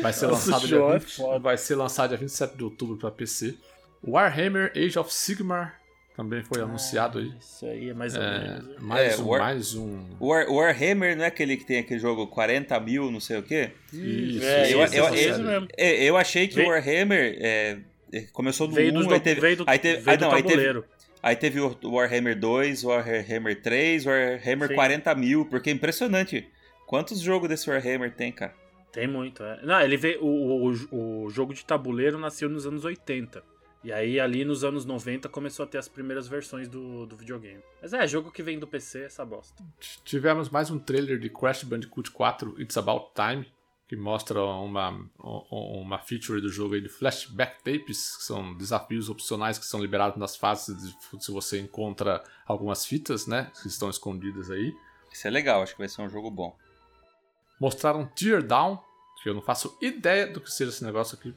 Vai 0.00 0.12
ser 0.12 0.26
lançado 0.26 0.66
dia 0.66 0.98
20, 0.98 1.40
vai 1.40 1.56
ser 1.56 1.74
lançado 1.76 2.08
dia 2.10 2.18
27 2.18 2.56
de 2.56 2.64
outubro 2.64 2.96
para 2.96 3.10
PC. 3.10 3.56
Warhammer 4.02 4.72
Age 4.74 4.98
of 4.98 5.12
Sigmar 5.12 5.80
também 6.16 6.42
foi 6.42 6.60
ah, 6.60 6.64
anunciado 6.64 7.18
aí. 7.18 7.32
Isso 7.40 7.64
aí 7.64 7.88
é 7.88 7.94
mais 7.94 8.14
ou 8.14 8.22
é, 8.22 8.38
menos. 8.38 8.82
Mais, 8.82 9.18
é, 9.18 9.22
um, 9.22 9.26
War, 9.26 9.40
mais 9.40 9.74
um. 9.74 10.04
War, 10.20 10.50
Warhammer 10.50 11.16
não 11.16 11.24
é 11.24 11.28
aquele 11.28 11.56
que 11.56 11.64
tem 11.64 11.78
aquele 11.78 11.98
jogo 12.00 12.26
40 12.26 12.78
mil, 12.80 13.10
não 13.10 13.20
sei 13.20 13.38
o 13.38 13.42
quê? 13.42 13.70
Isso, 13.92 14.44
é, 14.44 14.72
eu, 14.72 14.84
isso, 14.84 14.96
eu, 14.96 15.68
eu, 15.78 15.86
eu, 15.86 16.16
achei 16.16 16.46
que 16.46 16.60
o 16.60 16.68
Warhammer 16.68 17.38
é, 17.40 17.78
começou 18.32 18.68
no 18.68 18.74
veio 18.74 18.94
1, 18.98 19.02
do, 19.02 19.14
aí 19.14 19.20
teve, 19.20 19.40
veio 19.40 19.56
do, 19.56 19.64
aí 19.66 19.78
teve, 19.78 20.02
veio 20.02 20.10
aí, 20.10 20.20
não, 20.20 20.32
aí 20.32 20.42
teve, 20.42 20.82
aí 21.22 21.36
teve 21.36 21.60
o 21.60 21.78
Warhammer 21.84 22.38
2, 22.38 22.84
Warhammer 22.84 23.62
3, 23.62 24.04
Warhammer 24.04 24.68
Sim. 24.68 24.74
40 24.74 25.14
mil, 25.14 25.46
porque 25.46 25.70
é 25.70 25.72
impressionante. 25.72 26.46
Quantos 26.86 27.20
jogos 27.20 27.48
desse 27.48 27.70
Warhammer 27.70 28.12
tem, 28.12 28.30
cara? 28.32 28.52
Tem 28.92 29.06
muito, 29.06 29.42
é. 29.42 29.64
Não, 29.64 29.80
ele 29.80 29.96
veio. 29.96 30.24
O, 30.24 30.70
o, 30.70 31.24
o 31.24 31.30
jogo 31.30 31.54
de 31.54 31.64
tabuleiro 31.64 32.18
nasceu 32.18 32.48
nos 32.48 32.66
anos 32.66 32.84
80. 32.84 33.42
E 33.82 33.90
aí, 33.90 34.20
ali 34.20 34.44
nos 34.44 34.62
anos 34.62 34.84
90, 34.84 35.28
começou 35.30 35.64
a 35.64 35.66
ter 35.66 35.78
as 35.78 35.88
primeiras 35.88 36.28
versões 36.28 36.68
do, 36.68 37.06
do 37.06 37.16
videogame. 37.16 37.62
Mas 37.80 37.94
é, 37.94 38.06
jogo 38.06 38.30
que 38.30 38.42
vem 38.42 38.58
do 38.58 38.66
PC, 38.66 39.04
essa 39.04 39.24
bosta. 39.24 39.64
Tivemos 40.04 40.50
mais 40.50 40.70
um 40.70 40.78
trailer 40.78 41.18
de 41.18 41.30
Crash 41.30 41.64
Bandicoot 41.64 42.10
4, 42.10 42.60
It's 42.60 42.76
About 42.76 43.12
Time, 43.14 43.46
que 43.88 43.96
mostra 43.96 44.44
uma, 44.44 45.10
uma 45.50 45.98
feature 45.98 46.42
do 46.42 46.50
jogo 46.50 46.74
aí 46.74 46.82
de 46.82 46.90
flashback 46.90 47.56
tapes, 47.64 48.18
que 48.18 48.24
são 48.24 48.54
desafios 48.54 49.08
opcionais 49.08 49.58
que 49.58 49.64
são 49.64 49.80
liberados 49.80 50.18
nas 50.18 50.36
fases 50.36 50.94
se 51.18 51.32
você 51.32 51.58
encontra 51.58 52.22
algumas 52.46 52.84
fitas, 52.84 53.26
né, 53.26 53.50
que 53.62 53.66
estão 53.66 53.88
escondidas 53.88 54.50
aí. 54.50 54.74
Isso 55.10 55.26
é 55.26 55.30
legal, 55.30 55.62
acho 55.62 55.72
que 55.72 55.78
vai 55.78 55.88
ser 55.88 56.02
um 56.02 56.08
jogo 56.08 56.30
bom. 56.30 56.56
Mostraram 57.60 58.06
Tear 58.06 58.42
Down, 58.42 58.78
que 59.22 59.28
eu 59.28 59.34
não 59.34 59.42
faço 59.42 59.76
ideia 59.82 60.26
do 60.26 60.40
que 60.40 60.50
seja 60.50 60.70
esse 60.70 60.82
negócio 60.82 61.16
aqui, 61.16 61.34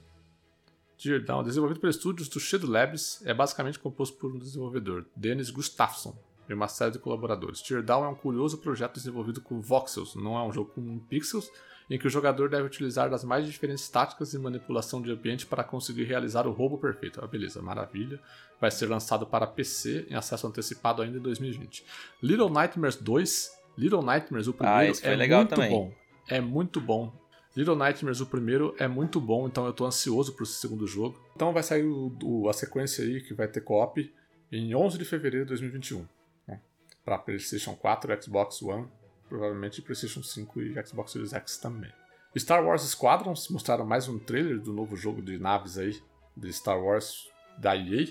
Teardown, 1.03 1.43
desenvolvido 1.43 1.85
estúdios 1.89 2.29
do 2.29 2.39
Shadow 2.39 2.69
Labs, 2.69 3.21
é 3.25 3.33
basicamente 3.33 3.77
composto 3.77 4.15
por 4.17 4.33
um 4.33 4.39
desenvolvedor, 4.39 5.05
Dennis 5.13 5.49
Gustafsson, 5.49 6.17
e 6.47 6.53
uma 6.53 6.69
série 6.69 6.91
de 6.91 6.99
colaboradores. 6.99 7.61
Teardown 7.61 8.05
é 8.05 8.07
um 8.07 8.15
curioso 8.15 8.57
projeto 8.57 8.95
desenvolvido 8.95 9.41
com 9.41 9.59
voxels, 9.59 10.15
não 10.15 10.37
é 10.37 10.43
um 10.43 10.51
jogo 10.51 10.71
com 10.71 10.99
pixels, 10.99 11.51
em 11.89 11.99
que 11.99 12.07
o 12.07 12.09
jogador 12.09 12.49
deve 12.49 12.65
utilizar 12.65 13.09
das 13.09 13.25
mais 13.25 13.45
diferentes 13.45 13.89
táticas 13.89 14.33
e 14.33 14.39
manipulação 14.39 15.01
de 15.01 15.11
ambiente 15.11 15.45
para 15.45 15.63
conseguir 15.63 16.05
realizar 16.05 16.47
o 16.47 16.51
roubo 16.51 16.77
perfeito. 16.77 17.19
Ah, 17.21 17.27
beleza, 17.27 17.61
maravilha. 17.61 18.21
Vai 18.61 18.71
ser 18.71 18.85
lançado 18.87 19.27
para 19.27 19.45
PC 19.45 20.07
em 20.09 20.15
acesso 20.15 20.47
antecipado 20.47 21.01
ainda 21.01 21.17
em 21.17 21.21
2020. 21.21 21.85
Little 22.21 22.49
Nightmares 22.49 22.95
2, 22.95 23.51
Little 23.77 24.01
Nightmares 24.01 24.47
o 24.47 24.53
primeiro 24.53 24.93
ah, 25.03 25.07
é 25.07 25.27
muito 25.27 25.49
também. 25.49 25.69
bom. 25.69 25.93
É 26.27 26.39
muito 26.39 26.79
bom. 26.79 27.11
Little 27.55 27.75
Nightmares, 27.75 28.19
o 28.19 28.25
primeiro, 28.25 28.75
é 28.79 28.87
muito 28.87 29.21
bom, 29.21 29.47
então 29.47 29.65
eu 29.65 29.73
tô 29.73 29.85
ansioso 29.85 30.33
pro 30.33 30.45
segundo 30.45 30.87
jogo. 30.87 31.19
Então 31.35 31.53
vai 31.53 31.61
sair 31.61 31.85
o, 31.85 32.11
o, 32.23 32.49
a 32.49 32.53
sequência 32.53 33.03
aí, 33.03 33.21
que 33.21 33.33
vai 33.33 33.47
ter 33.47 33.61
co-op, 33.61 34.11
em 34.51 34.73
11 34.73 34.97
de 34.97 35.05
fevereiro 35.05 35.45
de 35.45 35.49
2021. 35.49 36.07
Né? 36.47 36.59
Pra 37.05 37.17
PlayStation 37.17 37.75
4, 37.75 38.23
Xbox 38.23 38.61
One, 38.61 38.87
provavelmente 39.29 39.81
PlayStation 39.81 40.23
5 40.23 40.61
e 40.61 40.85
Xbox 40.85 41.11
Series 41.11 41.33
X 41.33 41.57
também. 41.57 41.91
Star 42.35 42.65
Wars 42.65 42.81
Squadrons 42.81 43.47
mostraram 43.49 43.85
mais 43.85 44.07
um 44.07 44.17
trailer 44.17 44.59
do 44.59 44.73
novo 44.73 44.95
jogo 44.95 45.21
de 45.21 45.37
naves 45.37 45.77
aí, 45.77 46.01
de 46.35 46.51
Star 46.51 46.81
Wars 46.81 47.29
da 47.59 47.75
EA. 47.75 48.07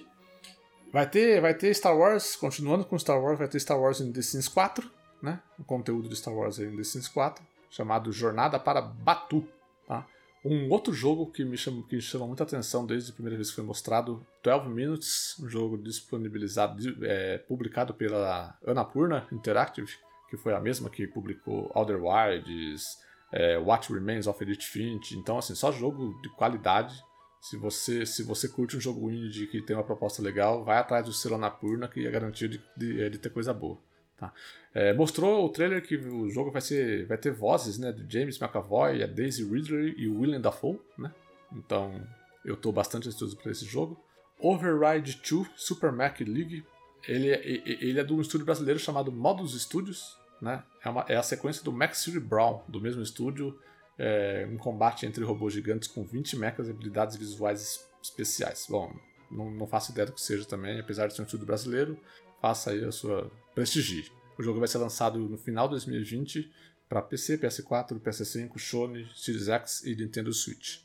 Vai 0.92 1.08
ter, 1.08 1.40
vai 1.40 1.54
ter 1.54 1.74
Star 1.74 1.96
Wars, 1.96 2.36
continuando 2.36 2.84
com 2.84 2.96
Star 2.96 3.20
Wars, 3.20 3.38
vai 3.38 3.48
ter 3.48 3.58
Star 3.58 3.80
Wars 3.80 4.00
em 4.00 4.12
The 4.12 4.22
Sims 4.22 4.46
4, 4.46 4.88
né? 5.20 5.40
O 5.58 5.64
conteúdo 5.64 6.08
de 6.08 6.14
Star 6.14 6.32
Wars 6.32 6.60
aí 6.60 6.66
em 6.66 6.76
The 6.76 6.84
Sims 6.84 7.08
4 7.08 7.51
chamado 7.72 8.12
Jornada 8.12 8.58
para 8.58 8.80
Batu. 8.80 9.44
Tá? 9.88 10.06
Um 10.44 10.70
outro 10.70 10.92
jogo 10.92 11.30
que 11.30 11.44
me 11.44 11.56
chamou, 11.56 11.82
que 11.82 12.00
chamou 12.00 12.28
muita 12.28 12.44
atenção 12.44 12.84
desde 12.84 13.10
a 13.10 13.14
primeira 13.14 13.36
vez 13.36 13.48
que 13.48 13.56
foi 13.56 13.64
mostrado, 13.64 14.24
12 14.44 14.68
Minutes, 14.68 15.36
um 15.40 15.48
jogo 15.48 15.78
disponibilizado, 15.78 16.76
é, 17.04 17.38
publicado 17.38 17.94
pela 17.94 18.56
Annapurna 18.66 19.26
Interactive, 19.32 19.90
que 20.28 20.36
foi 20.36 20.52
a 20.52 20.60
mesma 20.60 20.90
que 20.90 21.06
publicou 21.06 21.70
Outer 21.74 22.02
Wilds, 22.02 22.98
é, 23.32 23.56
What 23.56 23.92
Remains 23.92 24.26
of 24.26 24.42
Edith 24.42 24.64
Finch. 24.64 25.16
Então, 25.16 25.38
assim, 25.38 25.54
só 25.54 25.72
jogo 25.72 26.20
de 26.22 26.28
qualidade. 26.30 26.94
Se 27.40 27.56
você, 27.56 28.04
se 28.04 28.22
você 28.22 28.48
curte 28.48 28.76
um 28.76 28.80
jogo 28.80 29.10
indie 29.10 29.46
que 29.46 29.62
tem 29.62 29.74
uma 29.74 29.82
proposta 29.84 30.22
legal, 30.22 30.64
vai 30.64 30.78
atrás 30.78 31.06
do 31.06 31.12
selo 31.12 31.36
Annapurna, 31.36 31.88
que 31.88 32.06
é 32.06 32.10
garantia 32.10 32.48
de, 32.48 32.60
de, 32.76 33.10
de 33.10 33.18
ter 33.18 33.30
coisa 33.30 33.54
boa. 33.54 33.78
Tá? 34.22 34.32
É, 34.72 34.92
mostrou 34.92 35.44
o 35.44 35.48
trailer 35.48 35.82
que 35.82 35.96
o 35.96 36.30
jogo 36.30 36.52
vai, 36.52 36.62
ser, 36.62 37.06
vai 37.06 37.18
ter 37.18 37.32
vozes 37.32 37.76
né, 37.76 37.90
do 37.90 38.08
James 38.10 38.40
McAvoy, 38.40 39.02
a 39.02 39.06
Daisy 39.06 39.42
Ridley 39.42 39.94
e 39.98 40.06
o 40.06 40.20
William 40.20 40.40
Dafoe. 40.40 40.80
Né? 40.96 41.12
Então 41.52 42.00
eu 42.44 42.54
estou 42.54 42.72
bastante 42.72 43.08
ansioso 43.08 43.36
para 43.36 43.50
esse 43.50 43.64
jogo. 43.64 44.00
Override 44.38 45.20
2 45.28 45.48
Super 45.56 45.90
Mac 45.90 46.20
League. 46.20 46.64
Ele 47.08 47.30
é, 47.30 47.40
ele 47.44 47.98
é 47.98 48.04
de 48.04 48.12
um 48.12 48.20
estúdio 48.20 48.46
brasileiro 48.46 48.78
chamado 48.78 49.10
Modus 49.10 49.60
Studios. 49.60 50.16
Né? 50.40 50.62
É, 50.84 50.88
uma, 50.88 51.04
é 51.08 51.16
a 51.16 51.22
sequência 51.22 51.64
do 51.64 51.72
Max 51.72 52.04
Fury 52.04 52.20
Brown, 52.20 52.62
do 52.68 52.80
mesmo 52.80 53.02
estúdio. 53.02 53.58
É, 53.98 54.48
um 54.50 54.56
combate 54.56 55.04
entre 55.04 55.24
robôs 55.24 55.52
gigantes 55.52 55.88
com 55.88 56.04
20 56.04 56.36
mechas 56.36 56.68
e 56.68 56.70
habilidades 56.70 57.16
visuais 57.16 57.84
especiais. 58.00 58.66
Bom, 58.70 58.94
não, 59.30 59.50
não 59.50 59.66
faço 59.66 59.90
ideia 59.90 60.06
do 60.06 60.12
que 60.12 60.20
seja 60.20 60.44
também, 60.44 60.78
apesar 60.78 61.08
de 61.08 61.14
ser 61.14 61.22
um 61.22 61.24
estúdio 61.24 61.46
brasileiro. 61.46 61.98
Faça 62.42 62.72
aí 62.72 62.84
a 62.84 62.90
sua 62.90 63.30
prestigie. 63.54 64.10
O 64.36 64.42
jogo 64.42 64.58
vai 64.58 64.66
ser 64.66 64.78
lançado 64.78 65.16
no 65.16 65.38
final 65.38 65.68
de 65.68 65.74
2020 65.74 66.50
para 66.88 67.00
PC, 67.00 67.38
PS4, 67.38 68.00
PS5, 68.00 68.58
Sony, 68.58 69.08
Series 69.14 69.46
X 69.46 69.84
e 69.84 69.94
Nintendo 69.94 70.32
Switch. 70.32 70.80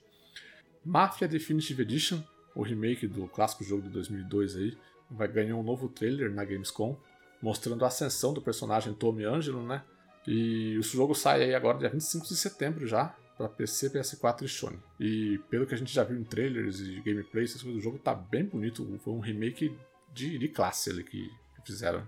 Mafia 0.85 1.27
Definitive 1.27 1.81
Edition, 1.81 2.21
o 2.53 2.61
remake 2.61 3.07
do 3.07 3.27
clássico 3.27 3.63
jogo 3.63 3.81
de 3.81 3.89
2002 3.89 4.55
aí, 4.55 4.77
vai 5.09 5.27
ganhar 5.27 5.55
um 5.55 5.63
novo 5.63 5.89
trailer 5.89 6.31
na 6.31 6.45
Gamescom, 6.45 6.95
mostrando 7.41 7.83
a 7.83 7.87
ascensão 7.87 8.33
do 8.33 8.41
personagem 8.41 8.93
Tommy 8.93 9.25
Angelo, 9.25 9.65
né? 9.65 9.83
E 10.27 10.77
o 10.77 10.83
jogo 10.83 11.15
sai 11.15 11.41
aí 11.41 11.55
agora 11.55 11.79
dia 11.79 11.89
25 11.89 12.27
de 12.27 12.35
setembro 12.35 12.85
já, 12.85 13.15
para 13.35 13.49
PC, 13.49 13.89
PS4 13.89 14.43
e 14.43 14.47
Sony. 14.47 14.79
E 14.99 15.39
pelo 15.49 15.65
que 15.65 15.73
a 15.73 15.77
gente 15.77 15.91
já 15.91 16.03
viu 16.03 16.19
em 16.19 16.23
trailers 16.23 16.81
e 16.81 17.01
gameplays, 17.01 17.55
o 17.63 17.79
jogo 17.79 17.97
tá 17.97 18.13
bem 18.13 18.45
bonito. 18.45 18.99
Foi 19.03 19.13
um 19.13 19.19
remake 19.19 19.75
de, 20.13 20.37
de 20.37 20.47
classe 20.47 20.91
ali 20.91 21.03
que 21.03 21.31
fizeram. 21.67 22.07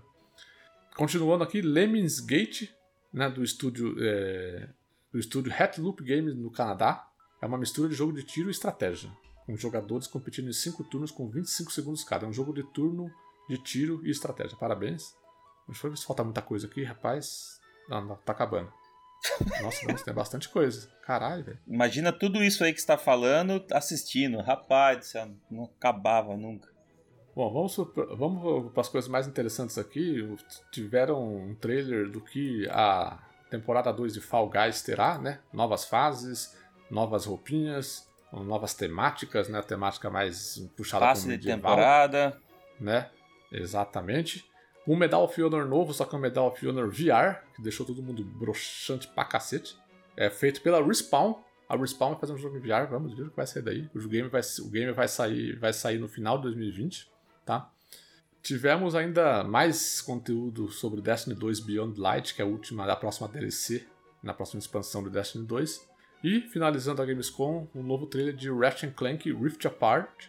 Continuando 0.96 1.44
aqui, 1.44 1.60
Lemmings 1.62 2.20
Gate, 2.20 2.70
né, 3.12 3.30
do 3.30 3.42
estúdio 3.42 3.94
é, 4.00 4.68
do 5.12 5.18
estúdio 5.18 5.52
Hatloop 5.56 6.02
Games 6.02 6.34
no 6.34 6.50
Canadá. 6.50 7.06
É 7.40 7.46
uma 7.46 7.56
mistura 7.56 7.88
de 7.88 7.94
jogo 7.94 8.12
de 8.12 8.22
tiro 8.22 8.48
e 8.48 8.50
estratégia, 8.50 9.10
com 9.46 9.56
jogadores 9.56 10.06
competindo 10.06 10.48
em 10.48 10.52
5 10.52 10.84
turnos 10.84 11.10
com 11.10 11.28
25 11.30 11.72
segundos 11.72 12.04
cada. 12.04 12.26
É 12.26 12.28
um 12.28 12.32
jogo 12.32 12.52
de 12.52 12.62
turno 12.62 13.10
de 13.48 13.56
tiro 13.62 14.04
e 14.04 14.10
estratégia. 14.10 14.56
Parabéns. 14.58 15.14
Deixa 15.66 15.86
eu 15.86 15.90
ver 15.90 15.96
se 15.96 16.04
falta 16.04 16.22
muita 16.22 16.42
coisa 16.42 16.66
aqui, 16.66 16.84
rapaz. 16.84 17.60
Não, 17.88 18.04
não 18.04 18.16
tá 18.16 18.32
acabando. 18.32 18.70
Nossa, 19.62 19.86
não, 19.86 19.94
tem 19.94 20.14
bastante 20.14 20.48
coisa. 20.48 20.88
Caralho, 21.02 21.44
velho. 21.44 21.58
Imagina 21.66 22.12
tudo 22.12 22.42
isso 22.42 22.64
aí 22.64 22.72
que 22.72 22.80
está 22.80 22.96
falando 22.96 23.64
assistindo. 23.72 24.40
Rapaz, 24.40 25.12
não 25.50 25.64
acabava 25.64 26.36
nunca. 26.36 26.68
Bom, 27.34 27.52
vamos, 27.52 27.76
vamos 28.18 28.72
para 28.72 28.80
as 28.80 28.88
coisas 28.88 29.08
mais 29.08 29.26
interessantes 29.26 29.78
aqui. 29.78 30.36
Tiveram 30.72 31.36
um 31.36 31.54
trailer 31.54 32.10
do 32.10 32.20
que 32.20 32.68
a 32.70 33.18
temporada 33.48 33.92
2 33.92 34.14
de 34.14 34.20
Fall 34.20 34.48
Guys 34.48 34.82
terá, 34.82 35.18
né? 35.18 35.40
Novas 35.52 35.84
fases, 35.84 36.56
novas 36.90 37.26
roupinhas, 37.26 38.08
novas 38.32 38.74
temáticas, 38.74 39.48
né? 39.48 39.60
A 39.60 39.62
temática 39.62 40.10
mais 40.10 40.58
puxada 40.76 41.06
Passe 41.06 41.22
para 41.22 41.30
medieval, 41.30 41.56
de 41.56 41.62
temporada. 41.62 42.40
Né? 42.80 43.08
Exatamente. 43.52 44.44
Um 44.86 44.96
Medal 44.96 45.22
of 45.22 45.42
Honor 45.42 45.66
novo, 45.66 45.92
só 45.94 46.04
que 46.04 46.14
é 46.14 46.18
um 46.18 46.20
Medal 46.20 46.48
of 46.48 46.66
Honor 46.66 46.90
VR, 46.90 47.44
que 47.54 47.62
deixou 47.62 47.86
todo 47.86 48.02
mundo 48.02 48.24
broxante 48.24 49.06
pra 49.06 49.24
cacete. 49.24 49.76
É 50.16 50.28
feito 50.28 50.62
pela 50.62 50.84
Respawn. 50.84 51.34
A 51.68 51.76
Respawn 51.76 52.10
vai 52.10 52.20
fazer 52.20 52.32
um 52.32 52.38
jogo 52.38 52.56
em 52.56 52.60
VR, 52.60 52.90
vamos 52.90 53.14
ver 53.14 53.22
o 53.22 53.30
que 53.30 53.36
vai 53.36 53.46
sair 53.46 53.62
daí. 53.62 53.88
O 53.94 54.08
game 54.08 54.28
vai, 54.28 54.40
o 54.60 54.68
game 54.68 54.92
vai, 54.92 55.06
sair, 55.06 55.56
vai 55.56 55.72
sair 55.72 55.98
no 55.98 56.08
final 56.08 56.36
de 56.38 56.44
2020 56.44 57.08
tá? 57.50 57.72
Tivemos 58.40 58.94
ainda 58.94 59.42
mais 59.42 60.00
conteúdo 60.00 60.70
sobre 60.70 61.00
Destiny 61.00 61.34
2 61.34 61.60
Beyond 61.60 62.00
Light, 62.00 62.34
que 62.34 62.40
é 62.40 62.44
a 62.44 62.48
última 62.48 62.86
da 62.86 62.94
próxima 62.94 63.28
DLC, 63.28 63.84
na 64.22 64.32
próxima 64.32 64.60
expansão 64.60 65.02
de 65.02 65.10
Destiny 65.10 65.44
2. 65.44 65.90
E, 66.22 66.40
finalizando 66.42 67.02
a 67.02 67.04
Gamescom, 67.04 67.66
um 67.74 67.82
novo 67.82 68.06
trailer 68.06 68.34
de 68.34 68.48
Ratchet 68.50 68.94
Clank 68.94 69.30
Rift 69.32 69.66
Apart. 69.66 70.28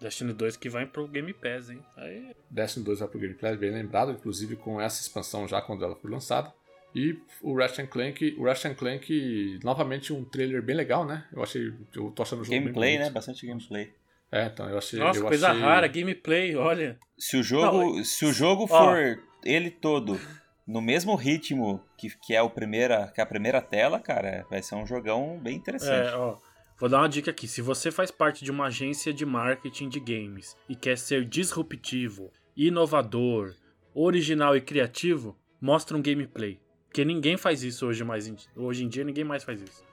Destiny 0.00 0.32
2 0.32 0.56
que 0.56 0.68
vai 0.68 0.86
pro 0.86 1.06
Game 1.06 1.32
Pass, 1.34 1.68
hein? 1.68 1.84
Aí... 1.96 2.34
Destiny 2.50 2.84
2 2.84 3.00
vai 3.00 3.08
pro 3.08 3.18
Game 3.18 3.34
Pass, 3.34 3.58
bem 3.58 3.70
lembrado, 3.70 4.12
inclusive 4.12 4.56
com 4.56 4.80
essa 4.80 5.00
expansão 5.00 5.46
já 5.46 5.60
quando 5.60 5.84
ela 5.84 5.94
foi 5.94 6.10
lançada. 6.10 6.52
E 6.94 7.18
o 7.42 7.54
Ratchet 7.54 7.88
Clank, 7.88 8.34
o 8.38 8.44
Ratchet 8.44 8.74
Clank, 8.74 9.60
novamente 9.62 10.12
um 10.12 10.24
trailer 10.24 10.62
bem 10.62 10.74
legal, 10.74 11.04
né? 11.04 11.26
Eu 11.32 11.42
achei, 11.42 11.72
eu 11.94 12.10
tô 12.10 12.22
achando 12.22 12.40
o 12.40 12.44
jogo 12.44 12.58
Gameplay, 12.58 12.98
né? 12.98 13.10
Bastante 13.10 13.46
gameplay. 13.46 13.92
É, 14.30 14.46
então 14.46 14.68
eu 14.68 14.78
achei. 14.78 14.98
Nossa, 14.98 15.20
eu 15.20 15.26
coisa 15.26 15.50
achei... 15.50 15.62
rara, 15.62 15.86
gameplay, 15.86 16.56
olha. 16.56 16.98
Se 17.18 17.36
o 17.36 17.42
jogo, 17.42 17.96
Não, 17.96 18.04
se 18.04 18.24
o 18.24 18.32
jogo 18.32 18.66
for 18.66 19.18
ele 19.44 19.70
todo 19.70 20.20
no 20.66 20.80
mesmo 20.80 21.14
ritmo 21.14 21.82
que, 21.96 22.08
que 22.18 22.34
é 22.34 22.42
o 22.42 22.50
primeira, 22.50 23.10
que 23.14 23.20
é 23.20 23.24
a 23.24 23.26
primeira 23.26 23.62
tela, 23.62 24.00
cara, 24.00 24.44
vai 24.50 24.60
ser 24.62 24.74
um 24.74 24.86
jogão 24.86 25.38
bem 25.38 25.56
interessante. 25.56 26.08
É, 26.08 26.16
ó. 26.16 26.38
Vou 26.78 26.88
dar 26.90 26.98
uma 26.98 27.08
dica 27.08 27.30
aqui. 27.30 27.48
Se 27.48 27.62
você 27.62 27.90
faz 27.90 28.10
parte 28.10 28.44
de 28.44 28.50
uma 28.50 28.66
agência 28.66 29.12
de 29.12 29.24
marketing 29.24 29.88
de 29.88 29.98
games 29.98 30.56
e 30.68 30.76
quer 30.76 30.98
ser 30.98 31.24
disruptivo 31.24 32.30
inovador, 32.54 33.54
original 33.94 34.54
e 34.56 34.60
criativo, 34.60 35.38
mostra 35.60 35.96
um 35.96 36.02
gameplay. 36.02 36.60
Porque 36.86 37.04
ninguém 37.04 37.36
faz 37.36 37.62
isso 37.62 37.86
hoje 37.86 38.04
mais 38.04 38.26
em, 38.26 38.36
hoje 38.54 38.84
em 38.84 38.88
dia, 38.88 39.04
ninguém 39.04 39.24
mais 39.24 39.42
faz 39.42 39.62
isso. 39.62 39.84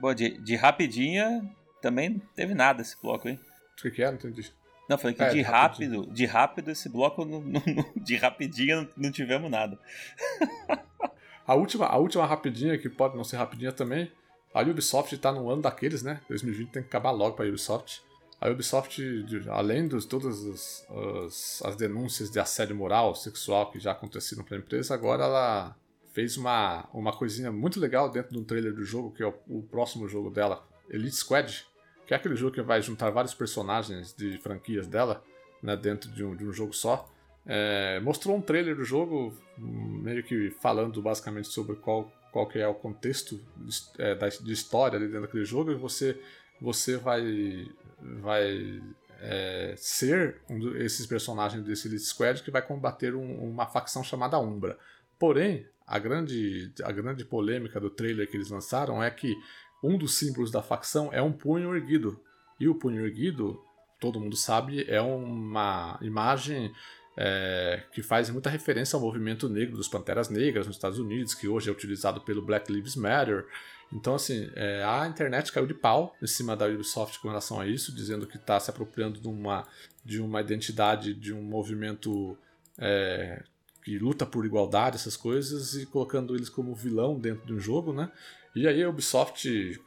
Bom, 0.00 0.12
de, 0.12 0.38
de 0.42 0.54
rapidinha 0.54 1.42
também 1.80 2.10
não 2.10 2.18
teve 2.34 2.54
nada 2.54 2.82
esse 2.82 3.00
bloco, 3.00 3.28
hein? 3.28 3.40
O 3.78 3.82
que, 3.82 3.90
que 3.90 4.02
é? 4.02 4.06
Não 4.06 4.14
entendi. 4.14 4.52
Não, 4.88 4.96
falei 4.96 5.14
que 5.14 5.22
é, 5.22 5.28
de 5.28 5.42
rápido, 5.42 6.06
de 6.10 6.24
rápido 6.24 6.70
esse 6.70 6.88
bloco, 6.88 7.24
não, 7.24 7.42
não, 7.42 7.62
de 7.94 8.16
rapidinha 8.16 8.76
não, 8.76 8.88
não 8.96 9.12
tivemos 9.12 9.50
nada. 9.50 9.78
a, 11.46 11.54
última, 11.54 11.86
a 11.86 11.96
última 11.98 12.24
rapidinha, 12.26 12.78
que 12.78 12.88
pode 12.88 13.14
não 13.14 13.22
ser 13.22 13.36
rapidinha 13.36 13.70
também, 13.70 14.10
a 14.52 14.62
Ubisoft 14.62 15.14
está 15.14 15.30
no 15.30 15.50
ano 15.50 15.60
daqueles, 15.60 16.02
né? 16.02 16.20
2020 16.28 16.70
tem 16.70 16.82
que 16.82 16.88
acabar 16.88 17.10
logo 17.10 17.36
para 17.36 17.44
a 17.44 17.48
Ubisoft. 17.48 18.02
A 18.40 18.48
Ubisoft, 18.48 19.02
além 19.50 19.86
de 19.86 20.06
todas 20.06 20.46
as, 20.46 20.86
as, 21.26 21.62
as, 21.64 21.76
denúncias 21.76 22.30
de 22.30 22.40
assédio 22.40 22.74
moral, 22.74 23.14
sexual 23.14 23.70
que 23.70 23.78
já 23.78 23.92
aconteceram 23.92 24.42
pela 24.42 24.60
empresa, 24.60 24.94
agora 24.94 25.24
ela 25.24 25.76
fez 26.14 26.36
uma, 26.36 26.88
uma 26.94 27.12
coisinha 27.12 27.52
muito 27.52 27.78
legal 27.78 28.10
dentro 28.10 28.32
do 28.32 28.44
trailer 28.44 28.72
do 28.72 28.84
jogo, 28.84 29.12
que 29.12 29.22
é 29.22 29.26
o, 29.26 29.34
o 29.48 29.62
próximo 29.62 30.08
jogo 30.08 30.30
dela, 30.30 30.66
Elite 30.88 31.16
Squad, 31.16 31.66
que 32.08 32.14
é 32.14 32.16
aquele 32.16 32.34
jogo 32.34 32.54
que 32.54 32.62
vai 32.62 32.80
juntar 32.80 33.10
vários 33.10 33.34
personagens 33.34 34.14
de 34.14 34.38
franquias 34.38 34.86
dela 34.86 35.22
né, 35.62 35.76
dentro 35.76 36.10
de 36.10 36.24
um, 36.24 36.34
de 36.34 36.42
um 36.42 36.52
jogo 36.54 36.72
só. 36.72 37.06
É, 37.44 38.00
mostrou 38.00 38.34
um 38.34 38.40
trailer 38.40 38.74
do 38.74 38.82
jogo, 38.82 39.36
meio 39.58 40.24
que 40.24 40.50
falando 40.52 41.02
basicamente 41.02 41.48
sobre 41.48 41.76
qual, 41.76 42.10
qual 42.32 42.48
que 42.48 42.58
é 42.58 42.66
o 42.66 42.74
contexto 42.74 43.38
é, 43.98 44.14
de 44.14 44.52
história 44.52 44.98
dentro 44.98 45.20
daquele 45.20 45.44
jogo, 45.44 45.70
e 45.70 45.74
você, 45.74 46.18
você 46.58 46.96
vai, 46.96 47.68
vai 48.00 48.82
é, 49.20 49.74
ser 49.76 50.40
um 50.48 50.58
desses 50.58 51.06
personagens 51.06 51.62
desse 51.62 51.88
Elite 51.88 52.04
Squad 52.04 52.42
que 52.42 52.50
vai 52.50 52.62
combater 52.62 53.14
um, 53.14 53.50
uma 53.50 53.66
facção 53.66 54.02
chamada 54.02 54.38
Umbra. 54.38 54.78
Porém, 55.18 55.66
a 55.86 55.98
grande, 55.98 56.72
a 56.82 56.90
grande 56.90 57.22
polêmica 57.22 57.78
do 57.78 57.90
trailer 57.90 58.30
que 58.30 58.36
eles 58.36 58.48
lançaram 58.48 59.02
é 59.02 59.10
que 59.10 59.34
um 59.82 59.96
dos 59.96 60.14
símbolos 60.14 60.50
da 60.50 60.62
facção 60.62 61.10
é 61.12 61.22
um 61.22 61.32
punho 61.32 61.74
erguido. 61.74 62.20
E 62.58 62.68
o 62.68 62.74
punho 62.74 63.04
erguido, 63.04 63.60
todo 64.00 64.20
mundo 64.20 64.36
sabe, 64.36 64.84
é 64.88 65.00
uma 65.00 65.98
imagem 66.02 66.72
é, 67.16 67.82
que 67.92 68.02
faz 68.02 68.30
muita 68.30 68.48
referência 68.48 68.96
ao 68.96 69.02
movimento 69.02 69.48
negro 69.48 69.76
dos 69.76 69.88
Panteras 69.88 70.28
Negras 70.28 70.66
nos 70.66 70.76
Estados 70.76 70.98
Unidos, 70.98 71.34
que 71.34 71.48
hoje 71.48 71.68
é 71.68 71.72
utilizado 71.72 72.20
pelo 72.20 72.40
Black 72.40 72.72
Lives 72.72 72.96
Matter. 72.96 73.46
Então, 73.92 74.14
assim, 74.14 74.50
é, 74.54 74.84
a 74.84 75.06
internet 75.06 75.50
caiu 75.50 75.66
de 75.66 75.74
pau 75.74 76.14
em 76.22 76.26
cima 76.26 76.56
da 76.56 76.66
Ubisoft 76.66 77.18
com 77.20 77.28
relação 77.28 77.60
a 77.60 77.66
isso, 77.66 77.92
dizendo 77.94 78.26
que 78.26 78.36
está 78.36 78.60
se 78.60 78.70
apropriando 78.70 79.20
de 79.20 79.26
uma, 79.26 79.66
de 80.04 80.20
uma 80.20 80.40
identidade, 80.40 81.14
de 81.14 81.32
um 81.32 81.42
movimento 81.42 82.36
é, 82.78 83.42
que 83.82 83.98
luta 83.98 84.26
por 84.26 84.44
igualdade, 84.44 84.96
essas 84.96 85.16
coisas, 85.16 85.74
e 85.74 85.86
colocando 85.86 86.36
eles 86.36 86.48
como 86.48 86.74
vilão 86.74 87.18
dentro 87.18 87.46
de 87.46 87.54
um 87.54 87.58
jogo, 87.58 87.92
né? 87.92 88.12
E 88.54 88.66
aí 88.66 88.82
a 88.82 88.88
Ubisoft, 88.88 89.80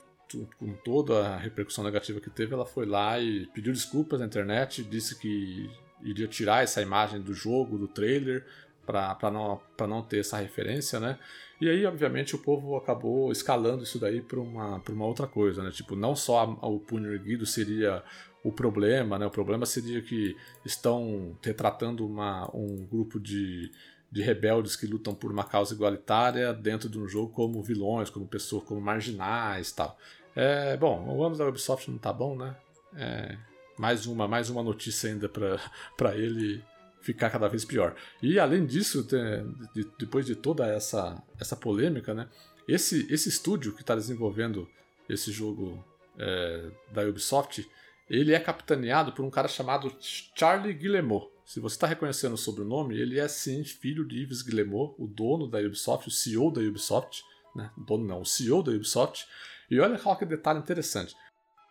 com 0.58 0.74
toda 0.84 1.28
a 1.28 1.38
repercussão 1.38 1.84
negativa 1.84 2.22
que 2.22 2.30
teve, 2.30 2.54
ela 2.54 2.66
foi 2.66 2.86
lá 2.86 3.20
e 3.20 3.48
pediu 3.48 3.74
desculpas 3.74 4.20
na 4.20 4.26
internet, 4.26 4.84
disse 4.84 5.20
que 5.20 5.70
iria 6.02 6.28
tirar 6.28 6.64
essa 6.64 6.82
imagem 6.82 7.22
do 7.22 7.34
jogo, 7.34 7.78
do 7.78 7.88
trailer, 7.88 8.46
para 8.86 9.32
não, 9.32 9.62
não 9.88 10.02
ter 10.02 10.20
essa 10.20 10.38
referência, 10.38 11.00
né? 11.00 11.18
E 11.60 11.70
aí, 11.70 11.86
obviamente, 11.86 12.36
o 12.36 12.40
povo 12.40 12.76
acabou 12.76 13.32
escalando 13.32 13.84
isso 13.84 14.00
daí 14.00 14.22
para 14.22 14.40
uma, 14.40 14.82
uma 14.90 15.06
outra 15.06 15.28
coisa, 15.28 15.62
né? 15.62 15.70
Tipo, 15.70 15.96
não 15.96 16.16
só 16.16 16.44
o 16.62 16.80
punho 16.80 17.14
erguido 17.14 17.46
seria 17.46 18.04
o 18.44 18.52
problema, 18.52 19.20
né? 19.20 19.28
O 19.28 19.32
problema 19.32 19.66
seria 19.66 20.02
que 20.02 20.36
estão 20.66 21.38
retratando 21.44 22.06
uma, 22.06 22.50
um 22.56 22.86
grupo 22.88 23.20
de, 23.20 23.72
de 24.12 24.22
rebeldes 24.22 24.76
que 24.76 24.86
lutam 24.86 25.16
por 25.16 25.32
uma 25.32 25.44
causa 25.44 25.74
igualitária 25.74 26.54
dentro 26.54 26.90
de 26.90 27.00
um 27.00 27.08
jogo 27.08 27.32
como 27.32 27.64
vilões, 27.64 28.10
como 28.10 28.28
pessoas, 28.28 28.64
como 28.64 28.82
marginais 28.82 29.72
tal. 29.72 29.98
É, 30.36 30.76
bom, 30.78 31.08
o 31.08 31.24
ano 31.24 31.38
da 31.38 31.48
Ubisoft 31.48 31.90
não 31.90 31.98
tá 31.98 32.12
bom, 32.12 32.36
né? 32.36 32.56
É, 32.96 33.38
mais 33.78 34.06
uma, 34.06 34.28
mais 34.28 34.50
uma 34.50 34.62
notícia 34.62 35.10
ainda 35.10 35.30
para 35.30 36.16
ele 36.16 36.64
ficar 37.02 37.30
cada 37.30 37.48
vez 37.48 37.66
pior. 37.66 37.96
E 38.22 38.38
além 38.38 38.66
disso, 38.66 39.04
de, 39.04 39.88
depois 39.98 40.26
de 40.26 40.36
toda 40.36 40.68
essa, 40.68 41.22
essa 41.40 41.56
polêmica, 41.56 42.14
né? 42.14 42.28
Esse, 42.68 43.12
esse 43.12 43.30
estúdio 43.30 43.74
que 43.74 43.82
está 43.82 43.96
desenvolvendo 43.96 44.68
esse 45.10 45.32
jogo 45.32 45.84
é, 46.18 46.70
da 46.92 47.02
Ubisoft, 47.04 47.68
ele 48.10 48.34
é 48.34 48.40
capitaneado 48.40 49.12
por 49.14 49.26
um 49.26 49.30
cara 49.30 49.48
chamado 49.48 49.96
Charlie 50.00 50.74
Guillemot. 50.74 51.28
Se 51.45 51.59
você 51.59 51.76
está 51.76 51.88
reconhecendo 51.88 52.34
o 52.34 52.38
sobrenome, 52.38 52.97
ele 52.97 53.19
é 53.19 53.27
sim 53.27 53.63
filho 53.63 54.07
de 54.07 54.23
Yves 54.23 54.41
Guillemot, 54.41 54.95
o 54.97 55.07
dono 55.07 55.47
da 55.47 55.59
Ubisoft, 55.59 56.07
o 56.07 56.11
CEO 56.11 56.51
da 56.51 56.61
Ubisoft. 56.61 57.23
Né? 57.55 57.69
O 57.77 57.81
dono 57.81 58.05
não, 58.05 58.22
o 58.22 58.26
CEO 58.26 58.63
da 58.63 58.72
Ubisoft. 58.72 59.26
E 59.69 59.80
olha 59.80 59.97
qual 59.97 60.18
que 60.18 60.26
detalhe 60.26 60.59
interessante. 60.59 61.15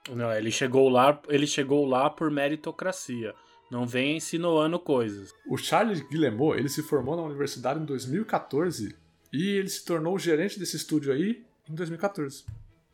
Não, 0.08 0.32
ele 0.32 0.50
chegou 0.50 0.88
lá, 0.88 1.20
ele 1.28 1.46
chegou 1.46 1.86
lá 1.86 2.08
por 2.10 2.30
meritocracia. 2.30 3.34
Não 3.70 3.86
vem 3.86 4.16
insinuando 4.16 4.78
coisas. 4.78 5.32
O 5.46 5.56
Charles 5.56 6.00
Guillemot, 6.00 6.58
ele 6.58 6.68
se 6.68 6.82
formou 6.82 7.16
na 7.16 7.22
universidade 7.22 7.78
em 7.78 7.84
2014 7.84 8.96
e 9.32 9.48
ele 9.50 9.68
se 9.68 9.84
tornou 9.84 10.14
o 10.14 10.18
gerente 10.18 10.58
desse 10.58 10.76
estúdio 10.76 11.12
aí 11.12 11.44
em 11.68 11.74
2014. 11.74 12.44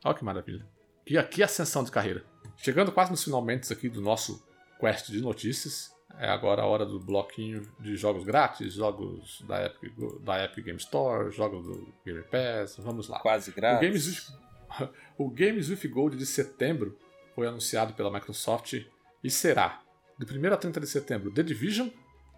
Olha 0.04 0.14
que 0.14 0.24
maravilha. 0.24 0.66
E 1.06 1.16
aqui 1.16 1.42
ascensão 1.42 1.82
de 1.82 1.90
carreira. 1.90 2.24
Chegando 2.58 2.92
quase 2.92 3.10
nos 3.10 3.24
finalmente 3.24 3.72
aqui 3.72 3.88
do 3.88 4.00
nosso 4.02 4.44
quest 4.78 5.10
de 5.10 5.20
notícias, 5.20 5.95
é 6.18 6.28
agora 6.28 6.62
a 6.62 6.66
hora 6.66 6.86
do 6.86 6.98
bloquinho 6.98 7.62
de 7.78 7.96
jogos 7.96 8.24
grátis, 8.24 8.74
jogos 8.74 9.42
da 9.42 9.66
Epic, 9.66 9.92
da 10.22 10.44
Epic 10.44 10.64
Game 10.64 10.78
Store, 10.78 11.30
jogos 11.30 11.64
do 11.64 11.92
Game 12.04 12.22
Pass. 12.22 12.76
Vamos 12.78 13.08
lá. 13.08 13.20
Quase 13.20 13.52
grátis. 13.52 13.78
O 13.78 13.90
Games, 13.90 14.06
with, 14.08 14.88
o 15.18 15.30
Games 15.30 15.68
with 15.68 15.88
Gold 15.88 16.16
de 16.16 16.26
setembro 16.26 16.96
foi 17.34 17.46
anunciado 17.46 17.92
pela 17.92 18.10
Microsoft 18.10 18.74
e 19.22 19.30
será, 19.30 19.82
de 20.18 20.38
1 20.38 20.52
a 20.52 20.56
30 20.56 20.80
de 20.80 20.86
setembro, 20.86 21.30
The 21.30 21.42
Division, 21.42 21.88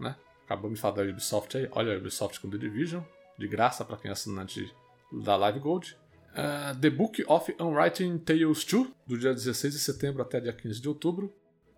né? 0.01 0.17
Acabamos 0.45 0.77
de 0.77 0.81
falar 0.81 0.97
da 0.97 1.03
Ubisoft 1.03 1.57
aí. 1.57 1.69
Olha 1.73 1.95
a 1.95 1.99
Ubisoft 1.99 2.41
com 2.41 2.49
The 2.49 2.57
Division, 2.57 3.03
de 3.39 3.47
graça 3.47 3.85
para 3.85 3.97
quem 3.97 4.09
é 4.09 4.13
assinante 4.13 4.75
da 5.13 5.37
Live 5.37 5.61
Gold. 5.61 5.97
Uh, 6.33 6.79
The 6.81 6.91
Book 6.91 7.25
of 7.29 7.55
Unwriting 7.61 8.19
Tales 8.19 8.65
2, 8.65 8.89
do 9.07 9.19
dia 9.19 9.33
16 9.35 9.75
de 9.75 9.81
setembro 9.81 10.23
até 10.23 10.41
dia 10.41 10.53
15 10.53 10.81
de 10.81 10.89
outubro. 10.89 11.33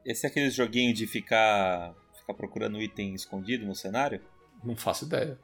Esse 0.05 0.27
é 0.27 0.31
aquele 0.31 0.51
joguinho 0.51 0.95
de 0.95 1.07
ficar, 1.07 1.95
ficar 2.19 2.35
procurando 2.35 2.81
item 2.81 3.15
escondido 3.15 3.67
no 3.67 3.75
cenário? 3.75 4.21
Não 4.65 4.77
faço 4.77 5.05
ideia. 5.05 5.39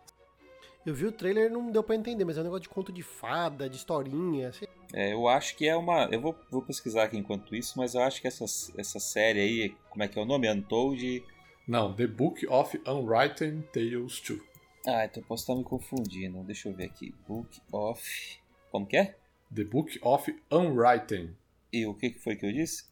Eu 0.84 0.94
vi 0.94 1.04
o 1.04 1.10
trailer 1.10 1.50
não 1.50 1.72
deu 1.72 1.82
para 1.82 1.96
entender, 1.96 2.24
mas 2.24 2.38
é 2.38 2.40
um 2.40 2.44
negócio 2.44 2.62
de 2.62 2.68
conto 2.68 2.92
de 2.92 3.02
fada, 3.02 3.68
de 3.68 3.76
historinha. 3.76 4.50
Assim. 4.50 4.66
É, 4.94 5.12
eu 5.12 5.26
acho 5.26 5.56
que 5.56 5.66
é 5.66 5.74
uma. 5.74 6.04
Eu 6.12 6.20
vou, 6.20 6.38
vou 6.48 6.62
pesquisar 6.62 7.02
aqui 7.02 7.18
enquanto 7.18 7.56
isso, 7.56 7.76
mas 7.76 7.94
eu 7.94 8.02
acho 8.02 8.20
que 8.20 8.28
essa, 8.28 8.44
essa 8.78 9.00
série 9.00 9.40
aí, 9.40 9.76
como 9.90 10.04
é 10.04 10.08
que 10.08 10.16
é 10.16 10.22
o 10.22 10.24
nome? 10.24 10.48
Untold. 10.48 11.24
Não, 11.66 11.92
The 11.92 12.06
Book 12.06 12.46
of 12.46 12.80
Unwritten 12.86 13.62
Tales 13.72 14.20
2. 14.20 14.40
Ah, 14.86 15.04
então 15.04 15.20
posso 15.24 15.42
estar 15.42 15.56
me 15.56 15.64
confundindo. 15.64 16.44
Deixa 16.44 16.68
eu 16.68 16.72
ver 16.72 16.84
aqui. 16.84 17.12
Book 17.26 17.60
of. 17.72 18.38
Como 18.70 18.86
que 18.86 18.96
é? 18.96 19.16
The 19.52 19.64
Book 19.64 19.98
of 20.00 20.36
Unwritten. 20.52 21.36
E 21.72 21.84
o 21.84 21.94
que 21.94 22.10
foi 22.10 22.36
que 22.36 22.46
eu 22.46 22.52
disse? 22.52 22.84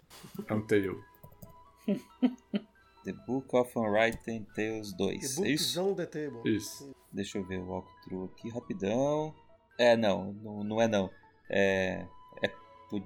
Untail. 0.51 1.01
The 3.05 3.13
Book 3.27 3.55
of 3.55 3.71
Unwritten 3.77 4.47
Tales 4.55 4.93
2. 4.95 5.37
The 5.37 5.47
é 5.47 5.51
isso? 5.51 5.83
on 5.83 5.95
the 5.95 6.07
Table. 6.07 6.41
Isso. 6.45 6.95
Deixa 7.13 7.39
eu 7.39 7.45
ver 7.45 7.61
o 7.61 7.69
walkthrough 7.69 8.25
aqui 8.25 8.49
rapidão. 8.49 9.35
É, 9.79 9.97
não, 9.97 10.33
não, 10.33 10.65
não 10.65 10.81
é 10.81 10.89
não. 10.89 11.11
É, 11.51 12.07
é, 12.43 12.51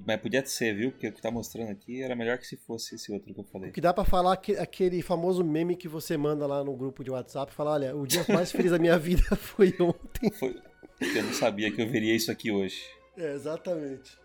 mas 0.07 0.21
podia 0.21 0.45
ser, 0.47 0.75
viu? 0.77 0.93
Porque 0.93 1.09
o 1.09 1.13
que 1.13 1.21
tá 1.21 1.31
mostrando 1.31 1.71
aqui 1.71 2.03
era 2.03 2.15
melhor 2.15 2.39
que 2.39 2.47
se 2.47 2.57
fosse 2.57 2.95
esse 2.95 3.11
outro 3.11 3.35
que 3.35 3.41
eu 3.41 3.45
falei. 3.45 3.71
O 3.71 3.73
que 3.73 3.81
dá 3.81 3.93
pra 3.93 4.05
falar 4.05 4.41
é 4.49 4.61
aquele 4.61 5.03
famoso 5.03 5.45
meme 5.45 5.77
que 5.77 5.89
você 5.89 6.17
manda 6.17 6.47
lá 6.47 6.63
no 6.63 6.77
grupo 6.77 7.03
de 7.03 7.11
WhatsApp. 7.11 7.53
Fala, 7.53 7.73
olha, 7.73 7.97
o 7.97 8.07
dia 8.07 8.25
mais 8.29 8.53
feliz 8.53 8.71
da 8.71 8.79
minha 8.79 8.97
vida 8.99 9.35
foi 9.35 9.75
ontem. 9.81 10.31
Foi, 10.33 10.55
eu 11.01 11.23
não 11.25 11.33
sabia 11.33 11.73
que 11.73 11.83
eu 11.83 11.89
veria 11.89 12.15
isso 12.15 12.31
aqui 12.31 12.53
hoje. 12.53 12.81
É, 13.17 13.35
exatamente. 13.35 14.17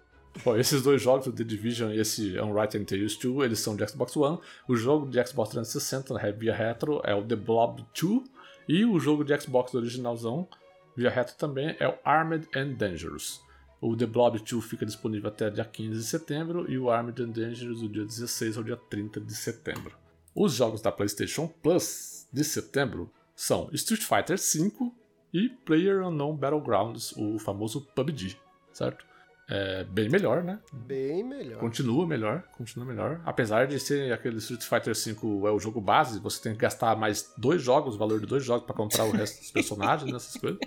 Bom, 0.44 0.58
esses 0.58 0.82
dois 0.82 1.02
jogos, 1.02 1.28
o 1.28 1.32
The 1.32 1.44
Division 1.44 1.92
e 1.92 2.00
esse 2.00 2.40
Unwritten 2.40 2.84
Tales 2.84 3.16
2, 3.16 3.46
eles 3.46 3.60
são 3.60 3.76
de 3.76 3.88
Xbox 3.88 4.18
One. 4.18 4.40
O 4.68 4.76
jogo 4.76 5.08
de 5.08 5.24
Xbox 5.26 5.52
360 5.52 6.14
né, 6.16 6.32
via 6.32 6.56
retro 6.56 7.02
é 7.04 7.14
o 7.14 7.24
The 7.24 7.36
Blob 7.36 7.86
2. 8.00 8.24
E 8.68 8.84
o 8.84 9.00
jogo 9.00 9.24
de 9.24 9.40
Xbox 9.40 9.74
originalzão 9.74 10.48
via 10.96 11.10
retro 11.10 11.36
também 11.36 11.76
é 11.80 11.88
o 11.88 11.98
Armed 12.04 12.48
and 12.56 12.74
Dangerous. 12.74 13.42
O 13.80 13.96
The 13.96 14.06
Blob 14.06 14.40
2 14.40 14.66
fica 14.66 14.86
disponível 14.86 15.30
até 15.30 15.50
dia 15.50 15.66
15 15.66 16.00
de 16.00 16.06
setembro 16.06 16.72
e 16.72 16.80
o 16.80 16.90
Armed 16.90 17.22
and 17.22 17.30
Dangerous 17.30 17.82
do 17.82 17.90
dia 17.90 18.06
16 18.06 18.58
ao 18.58 18.64
dia 18.64 18.78
30 18.78 19.20
de 19.20 19.36
setembro. 19.36 19.96
Os 20.34 20.54
jogos 20.54 20.82
da 20.82 20.92
PlayStation 20.92 21.48
Plus 21.62 22.28
de 22.34 22.44
setembro 22.44 23.12
são 23.36 23.70
Street 23.72 24.02
Fighter 24.02 24.38
V 24.38 24.92
e 25.34 25.50
Player 25.50 26.02
Unknown 26.08 26.36
Battlegrounds, 26.36 27.14
o 27.18 27.38
famoso 27.38 27.82
PUBG, 27.94 28.38
certo? 28.72 29.06
É 29.50 29.84
bem 29.84 30.10
melhor, 30.10 30.44
né? 30.44 30.60
Bem 30.72 31.24
melhor. 31.24 31.60
Continua 31.60 32.08
melhor, 32.08 32.44
continua 32.58 32.86
melhor. 32.86 33.22
Apesar 33.26 33.68
de 33.68 33.80
ser 33.80 34.14
aquele 34.14 34.38
Street 34.38 34.64
Fighter 34.64 34.94
V 34.96 35.48
é 35.48 35.52
o 35.52 35.60
jogo 35.60 35.82
base, 35.82 36.20
você 36.20 36.42
tem 36.42 36.54
que 36.54 36.60
gastar 36.60 36.96
mais 36.96 37.34
dois 37.38 37.62
jogos, 37.62 37.96
o 37.96 37.98
valor 37.98 38.20
de 38.20 38.26
dois 38.26 38.44
jogos 38.44 38.66
para 38.66 38.76
comprar 38.76 39.04
o 39.06 39.12
resto 39.12 39.40
dos 39.40 39.52
personagens, 39.52 40.12
essas 40.16 40.40
coisas. 40.40 40.60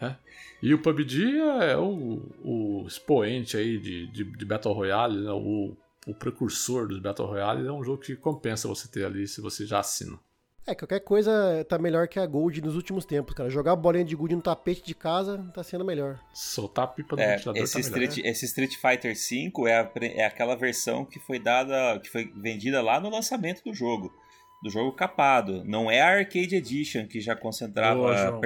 É. 0.00 0.14
E 0.62 0.74
o 0.74 0.82
PUBG 0.82 1.38
é 1.60 1.76
o, 1.76 2.22
o 2.42 2.84
expoente 2.86 3.56
aí 3.56 3.78
de, 3.78 4.06
de, 4.08 4.24
de 4.24 4.44
Battle 4.44 4.74
Royale, 4.74 5.20
né? 5.20 5.30
o, 5.30 5.76
o 6.06 6.14
precursor 6.14 6.88
dos 6.88 6.98
Battle 6.98 7.28
Royale. 7.28 7.66
É 7.66 7.72
um 7.72 7.84
jogo 7.84 8.02
que 8.02 8.16
compensa 8.16 8.66
você 8.66 8.88
ter 8.88 9.04
ali 9.04 9.28
se 9.28 9.40
você 9.40 9.64
já 9.64 9.78
assina. 9.78 10.18
É, 10.66 10.74
qualquer 10.74 10.98
coisa 11.00 11.64
tá 11.68 11.78
melhor 11.78 12.08
que 12.08 12.18
a 12.18 12.26
Gold 12.26 12.60
nos 12.60 12.74
últimos 12.74 13.04
tempos, 13.04 13.34
cara. 13.34 13.48
Jogar 13.48 13.76
bolinha 13.76 14.04
de 14.04 14.16
Gold 14.16 14.34
no 14.34 14.42
tapete 14.42 14.82
de 14.82 14.96
casa 14.96 15.48
tá 15.54 15.62
sendo 15.62 15.84
melhor. 15.84 16.18
Soltar 16.34 16.86
a 16.86 16.88
pipa 16.88 17.14
do 17.14 17.22
é, 17.22 17.36
ventilador 17.36 17.62
esse 17.62 17.74
tá 17.74 17.80
Street, 17.80 18.16
melhor. 18.16 18.30
Esse 18.30 18.44
Street 18.46 18.74
Fighter 18.74 19.14
V 19.14 19.70
é, 19.70 19.76
a, 19.78 19.90
é 20.02 20.24
aquela 20.24 20.56
versão 20.56 21.04
que 21.04 21.20
foi 21.20 21.38
dada, 21.38 22.00
que 22.00 22.10
foi 22.10 22.32
vendida 22.34 22.82
lá 22.82 22.98
no 22.98 23.08
lançamento 23.08 23.62
do 23.62 23.72
jogo. 23.72 24.12
Do 24.60 24.68
jogo 24.68 24.90
capado. 24.90 25.62
Não 25.64 25.88
é 25.88 26.00
a 26.00 26.08
Arcade 26.08 26.56
Edition 26.56 27.06
que 27.06 27.20
já 27.20 27.36
concentrava, 27.36 28.30
Boa, 28.30 28.40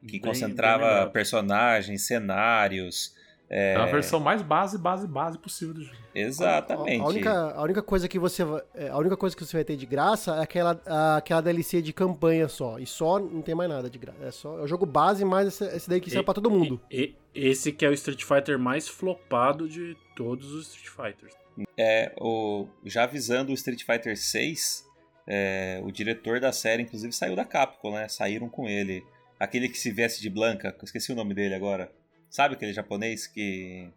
que 0.00 0.12
bem, 0.12 0.20
concentrava 0.20 1.04
bem 1.04 1.12
personagens, 1.12 2.04
cenários, 2.04 3.14
é... 3.50 3.72
é 3.72 3.76
a 3.76 3.86
versão 3.86 4.20
mais 4.20 4.42
base, 4.42 4.78
base, 4.78 5.08
base 5.08 5.36
possível 5.36 5.74
do 5.74 5.82
jogo. 5.82 5.96
Exatamente. 6.14 7.00
A, 7.00 7.04
a, 7.04 7.08
única, 7.08 7.50
a 7.52 7.62
única 7.62 7.82
coisa 7.82 8.08
que 8.08 8.18
você 8.18 8.44
é, 8.74 8.88
a 8.88 8.96
única 8.96 9.16
coisa 9.16 9.36
que 9.36 9.44
você 9.44 9.56
vai 9.56 9.64
ter 9.64 9.76
de 9.76 9.86
graça 9.86 10.36
é 10.36 10.42
aquela, 10.42 10.80
aquela 11.16 11.40
DLC 11.40 11.82
de 11.82 11.92
campanha 11.92 12.48
só. 12.48 12.78
E 12.78 12.86
só 12.86 13.18
não 13.18 13.42
tem 13.42 13.54
mais 13.54 13.68
nada 13.68 13.90
de 13.90 13.98
graça. 13.98 14.18
É 14.22 14.30
só 14.30 14.58
é 14.58 14.62
o 14.62 14.68
jogo 14.68 14.86
base, 14.86 15.24
mas 15.24 15.48
esse, 15.48 15.64
esse 15.76 15.88
daí 15.88 16.00
que 16.00 16.10
sai 16.10 16.22
pra 16.22 16.34
todo 16.34 16.48
mundo. 16.48 16.80
E, 16.88 17.16
e, 17.34 17.48
esse 17.48 17.72
que 17.72 17.84
é 17.84 17.88
o 17.88 17.92
Street 17.92 18.22
Fighter 18.22 18.58
mais 18.58 18.88
flopado 18.88 19.68
de 19.68 19.96
todos 20.14 20.52
os 20.52 20.68
Street 20.68 20.88
Fighters. 20.88 21.34
É, 21.76 22.14
o, 22.20 22.68
já 22.84 23.02
avisando 23.04 23.50
o 23.50 23.54
Street 23.54 23.82
Fighter 23.84 24.16
6, 24.16 24.86
é, 25.26 25.80
o 25.82 25.90
diretor 25.90 26.38
da 26.38 26.52
série, 26.52 26.82
inclusive, 26.84 27.12
saiu 27.12 27.34
da 27.34 27.44
Capcom, 27.44 27.94
né? 27.94 28.08
Saíram 28.08 28.48
com 28.48 28.68
ele. 28.68 29.04
Aquele 29.38 29.68
que 29.68 29.78
se 29.78 29.90
veste 29.90 30.20
de 30.20 30.30
Blanca, 30.30 30.76
esqueci 30.82 31.10
o 31.12 31.14
nome 31.16 31.34
dele 31.34 31.54
agora. 31.54 31.90
Sabe 32.30 32.54
aquele 32.54 32.72
japonês 32.72 33.26
que. 33.26 33.88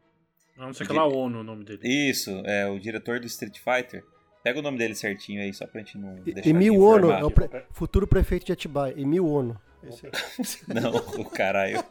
Não 0.58 0.74
sei 0.74 0.86
que 0.86 0.94
lá 0.94 1.06
ONU 1.06 1.40
o 1.40 1.44
nome 1.44 1.64
dele. 1.64 1.82
Isso, 1.84 2.32
é 2.46 2.68
o 2.68 2.80
diretor 2.80 3.20
do 3.20 3.28
Street 3.28 3.60
Fighter. 3.60 4.04
Pega 4.44 4.60
o 4.60 4.62
nome 4.62 4.78
dele 4.78 4.94
certinho 4.94 5.42
aí, 5.42 5.54
só 5.54 5.66
pra 5.66 5.80
gente 5.80 5.98
não 5.98 6.16
deixar 6.16 6.50
Emil 6.50 6.82
Ono, 6.82 7.12
é 7.12 7.24
o 7.24 7.32
pre 7.32 7.48
futuro 7.72 8.06
prefeito 8.06 8.46
de 8.46 8.52
Atibaia. 8.52 8.94
Emil 9.00 9.26
Ono. 9.26 9.60
não, 10.68 10.96
o 11.22 11.26
caralho. 11.30 11.84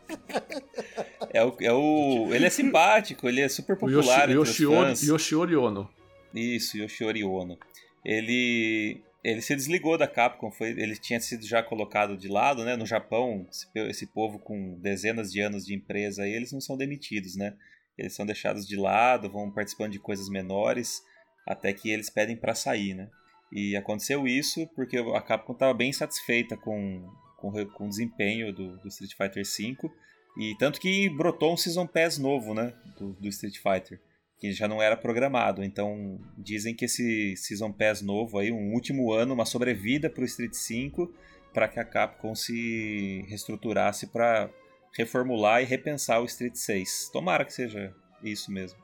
É 1.30 1.44
o, 1.44 1.56
é 1.60 1.72
o. 1.72 2.28
Ele 2.32 2.46
é 2.46 2.50
simpático, 2.50 3.28
ele 3.28 3.40
é 3.40 3.48
super 3.48 3.76
popular. 3.76 4.28
O 4.28 4.32
Yoshi, 4.32 4.64
Yoshiori, 4.64 5.06
Yoshiori 5.06 5.56
Ono. 5.56 5.90
Isso, 6.34 6.78
Yoshiori 6.78 7.24
Ono. 7.24 7.58
Ele 8.04 9.02
ele 9.22 9.40
se 9.40 9.54
desligou 9.54 9.96
da 9.96 10.08
Capcom, 10.08 10.50
foi, 10.50 10.70
ele 10.70 10.96
tinha 10.96 11.20
sido 11.20 11.46
já 11.46 11.62
colocado 11.62 12.16
de 12.16 12.28
lado, 12.28 12.64
né? 12.64 12.74
No 12.76 12.84
Japão, 12.84 13.46
esse, 13.88 14.06
povo 14.06 14.38
com 14.38 14.78
dezenas 14.80 15.30
de 15.30 15.40
anos 15.40 15.64
de 15.64 15.74
empresa 15.74 16.24
aí, 16.24 16.32
eles 16.32 16.52
não 16.52 16.60
são 16.60 16.76
demitidos, 16.76 17.36
né? 17.36 17.56
Eles 17.96 18.14
são 18.14 18.26
deixados 18.26 18.66
de 18.66 18.76
lado, 18.76 19.30
vão 19.30 19.52
participando 19.52 19.92
de 19.92 20.00
coisas 20.00 20.28
menores, 20.28 21.00
até 21.46 21.72
que 21.72 21.90
eles 21.90 22.10
pedem 22.10 22.36
para 22.36 22.54
sair, 22.54 22.94
né? 22.94 23.08
E 23.52 23.76
aconteceu 23.76 24.26
isso 24.26 24.66
porque 24.74 24.96
a 24.98 25.20
Capcom 25.20 25.52
estava 25.52 25.74
bem 25.74 25.92
satisfeita 25.92 26.56
com, 26.56 27.08
com, 27.36 27.52
com 27.66 27.86
o 27.86 27.88
desempenho 27.88 28.52
do, 28.52 28.76
do, 28.78 28.88
Street 28.88 29.12
Fighter 29.12 29.44
V, 29.44 29.90
e 30.38 30.56
tanto 30.58 30.80
que 30.80 31.08
brotou 31.10 31.52
um 31.52 31.56
Season 31.56 31.86
Pass 31.86 32.18
novo, 32.18 32.54
né? 32.54 32.74
Do, 32.98 33.12
do 33.12 33.28
Street 33.28 33.58
Fighter 33.58 34.00
que 34.42 34.50
já 34.50 34.66
não 34.66 34.82
era 34.82 34.96
programado. 34.96 35.62
Então 35.62 36.18
dizem 36.36 36.74
que 36.74 36.86
esse 36.86 37.36
Season 37.36 37.70
Pass 37.70 38.02
novo 38.02 38.40
aí, 38.40 38.50
um 38.50 38.72
último 38.72 39.12
ano, 39.12 39.34
uma 39.34 39.44
sobrevida 39.44 40.10
para 40.10 40.22
o 40.22 40.24
Street 40.24 40.52
5, 40.52 41.14
para 41.54 41.68
que 41.68 41.78
a 41.78 41.84
Capcom 41.84 42.34
se 42.34 43.24
reestruturasse 43.28 44.08
para 44.08 44.50
reformular 44.98 45.62
e 45.62 45.64
repensar 45.64 46.20
o 46.20 46.24
Street 46.24 46.56
6. 46.56 47.10
Tomara 47.12 47.44
que 47.44 47.52
seja 47.52 47.94
isso 48.20 48.50
mesmo. 48.50 48.80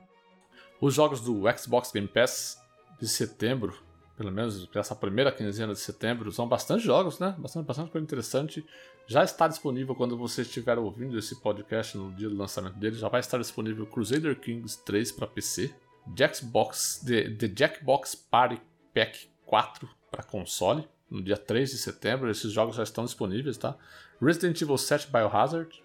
Os 0.81 0.95
jogos 0.95 1.21
do 1.21 1.43
Xbox 1.59 1.91
Game 1.91 2.07
Pass 2.07 2.57
de 3.01 3.09
setembro, 3.09 3.77
pelo 4.19 4.31
menos 4.31 4.69
essa 4.75 4.95
primeira 4.95 5.33
quinzena 5.33 5.73
de 5.73 5.79
setembro, 5.79 6.31
são 6.31 6.47
bastante 6.47 6.85
jogos, 6.85 7.19
né? 7.19 7.35
Bastante, 7.39 7.65
bastante 7.65 7.91
coisa 7.91 8.05
interessante 8.05 8.67
já 9.09 9.25
está 9.25 9.49
disponível 9.49 9.95
quando 9.95 10.19
você 10.19 10.43
estiver 10.43 10.79
ouvindo 10.79 11.19
esse 11.19 11.41
podcast 11.41 11.97
no 11.97 12.13
dia 12.13 12.29
do 12.29 12.37
lançamento 12.37 12.75
dele. 12.75 12.95
Já 12.95 13.09
vai 13.09 13.21
estar 13.21 13.39
disponível 13.39 13.87
Crusader 13.87 14.39
Kings 14.39 14.85
3 14.85 15.13
para 15.13 15.27
PC, 15.27 15.75
Jackbox, 16.15 17.03
The, 17.07 17.31
The 17.31 17.51
Jackbox 17.57 18.15
Party 18.15 18.61
Pack 18.93 19.31
4 19.47 19.89
para 20.11 20.23
console, 20.23 20.87
no 21.11 21.23
dia 21.23 21.39
3 21.39 21.71
de 21.71 21.79
setembro. 21.79 22.31
Esses 22.31 22.53
jogos 22.53 22.77
já 22.77 22.83
estão 22.83 23.07
disponíveis, 23.07 23.57
tá? 23.57 23.79
Resident 24.21 24.61
Evil 24.61 24.77
7 24.77 25.11
Biohazard, 25.11 25.83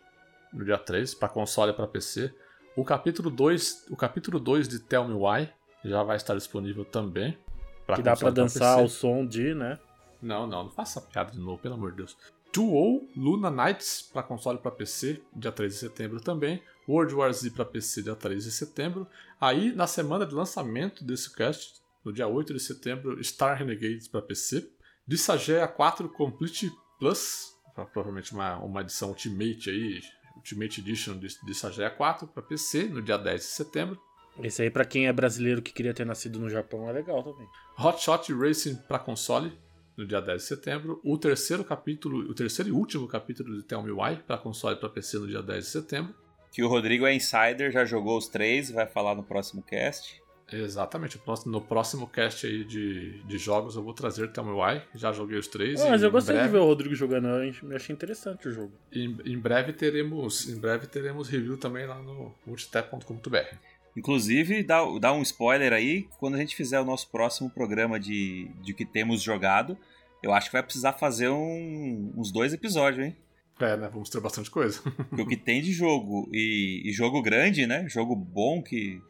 no 0.51 0.65
dia 0.65 0.77
3, 0.77 1.15
para 1.15 1.29
console 1.29 1.71
e 1.71 1.75
para 1.75 1.87
PC. 1.87 2.33
O 2.75 2.83
capítulo 2.83 3.29
2, 3.29 3.85
o 3.89 3.95
capítulo 3.95 4.37
2 4.37 4.67
de 4.67 4.79
Tell 4.79 5.07
Me 5.07 5.13
Why 5.13 5.49
já 5.85 6.03
vai 6.03 6.17
estar 6.17 6.35
disponível 6.35 6.83
também. 6.83 7.37
Pra 7.85 7.95
que 7.95 8.01
dá 8.01 8.15
para 8.15 8.31
dançar 8.31 8.79
ao 8.79 8.87
som 8.87 9.25
de, 9.25 9.53
né? 9.53 9.79
Não, 10.21 10.47
não, 10.47 10.65
não 10.65 10.71
faça 10.71 11.01
piada 11.01 11.31
de 11.31 11.39
novo, 11.39 11.61
pelo 11.61 11.75
amor 11.75 11.91
de 11.91 11.97
Deus. 11.97 12.17
Duo 12.53 13.09
Luna 13.15 13.49
Knights 13.49 14.09
para 14.13 14.23
console 14.23 14.59
para 14.59 14.71
PC, 14.71 15.21
dia 15.35 15.51
3 15.51 15.73
de 15.73 15.79
setembro 15.79 16.21
também. 16.21 16.61
World 16.87 17.15
War 17.15 17.33
Z 17.33 17.49
para 17.51 17.65
PC, 17.65 18.03
dia 18.03 18.15
3 18.15 18.43
de 18.43 18.51
setembro. 18.51 19.07
Aí, 19.39 19.73
na 19.73 19.87
semana 19.87 20.25
de 20.25 20.35
lançamento 20.35 21.03
desse 21.03 21.33
cast, 21.33 21.81
no 22.05 22.13
dia 22.13 22.27
8 22.27 22.53
de 22.53 22.59
setembro, 22.59 23.21
Star 23.23 23.57
Renegades 23.57 24.07
para 24.07 24.21
PC. 24.21 24.69
Dissageia 25.05 25.67
4 25.67 26.07
Complete 26.09 26.71
Plus, 26.99 27.57
provavelmente 27.91 28.31
uma, 28.33 28.57
uma 28.59 28.81
edição 28.81 29.09
Ultimate 29.09 29.69
aí, 29.69 30.01
Ultimate 30.37 30.79
Edition 30.79 31.17
de, 31.17 31.53
Sagea 31.53 31.89
4 31.89 32.27
para 32.27 32.43
PC, 32.43 32.85
no 32.85 33.01
dia 33.01 33.17
10 33.17 33.41
de 33.41 33.47
setembro. 33.47 33.99
Esse 34.41 34.63
aí, 34.63 34.69
para 34.69 34.85
quem 34.85 35.07
é 35.07 35.13
brasileiro 35.13 35.61
que 35.61 35.71
queria 35.71 35.93
ter 35.93 36.05
nascido 36.05 36.39
no 36.39 36.49
Japão, 36.49 36.89
é 36.89 36.91
legal 36.91 37.23
também. 37.23 37.47
Hotshot 37.77 38.33
Racing 38.33 38.75
para 38.87 38.99
console, 38.99 39.51
no 39.97 40.05
dia 40.05 40.21
10 40.21 40.41
de 40.41 40.47
setembro. 40.47 40.99
O 41.03 41.17
terceiro 41.17 41.63
capítulo, 41.63 42.19
o 42.29 42.33
terceiro 42.33 42.69
e 42.69 42.71
último 42.71 43.07
capítulo 43.07 43.55
de 43.55 43.63
Tell 43.63 43.81
Me 43.83 43.91
Why 43.91 44.17
para 44.25 44.37
console 44.37 44.75
e 44.75 44.79
para 44.79 44.89
PC 44.89 45.19
no 45.19 45.27
dia 45.27 45.41
10 45.41 45.63
de 45.63 45.69
setembro. 45.69 46.15
Que 46.51 46.63
o 46.63 46.67
Rodrigo 46.67 47.05
é 47.05 47.13
insider, 47.13 47.71
já 47.71 47.83
jogou 47.83 48.17
os 48.17 48.27
três 48.27 48.69
e 48.69 48.73
vai 48.73 48.85
falar 48.85 49.15
no 49.15 49.23
próximo 49.23 49.63
cast. 49.63 50.21
Exatamente, 50.51 51.19
no 51.47 51.61
próximo 51.61 52.05
cast 52.05 52.45
aí 52.45 52.63
de, 52.63 53.23
de 53.23 53.37
jogos 53.39 53.75
eu 53.75 53.81
vou 53.81 53.93
trazer 53.93 54.31
Tell 54.31 54.43
Me 54.43 54.51
Why, 54.51 54.83
já 54.93 55.11
joguei 55.11 55.39
os 55.39 55.47
três. 55.47 55.81
Ah, 55.81 55.89
mas 55.89 56.03
eu 56.03 56.11
gostei 56.11 56.35
breve, 56.35 56.49
de 56.49 56.53
ver 56.53 56.61
o 56.61 56.65
Rodrigo 56.65 56.93
jogando, 56.93 57.27
eu 57.27 57.75
achei 57.75 57.93
interessante 57.93 58.47
o 58.47 58.51
jogo. 58.51 58.73
Em, 58.91 59.17
em 59.25 59.39
breve 59.39 59.73
teremos 59.73 60.47
em 60.47 60.59
breve 60.59 60.85
teremos 60.85 61.27
review 61.27 61.57
também 61.57 61.87
lá 61.87 61.97
no 61.99 62.35
multitap.com.br. 62.45 63.57
Inclusive, 63.95 64.63
dá, 64.63 64.79
dá 64.99 65.13
um 65.13 65.21
spoiler 65.21 65.71
aí, 65.71 66.07
quando 66.19 66.35
a 66.35 66.39
gente 66.39 66.55
fizer 66.55 66.79
o 66.79 66.85
nosso 66.85 67.09
próximo 67.09 67.49
programa 67.49 67.99
de, 67.99 68.49
de 68.61 68.73
que 68.73 68.85
temos 68.85 69.21
jogado, 69.21 69.77
eu 70.21 70.33
acho 70.33 70.47
que 70.47 70.53
vai 70.53 70.63
precisar 70.63 70.93
fazer 70.93 71.29
um, 71.29 72.11
uns 72.17 72.31
dois 72.31 72.53
episódios, 72.53 73.05
hein? 73.05 73.15
É, 73.59 73.77
né? 73.77 73.89
Vamos 73.91 74.09
ter 74.09 74.19
bastante 74.19 74.49
coisa. 74.49 74.81
Porque 74.81 75.21
o 75.21 75.27
que 75.27 75.37
tem 75.37 75.61
de 75.61 75.71
jogo, 75.71 76.27
e, 76.33 76.81
e, 76.85 76.91
jogo 76.91 77.21
grande, 77.21 77.67
né? 77.67 77.87
Jogo 77.87 78.15
bom 78.15 78.61
que, 78.61 79.01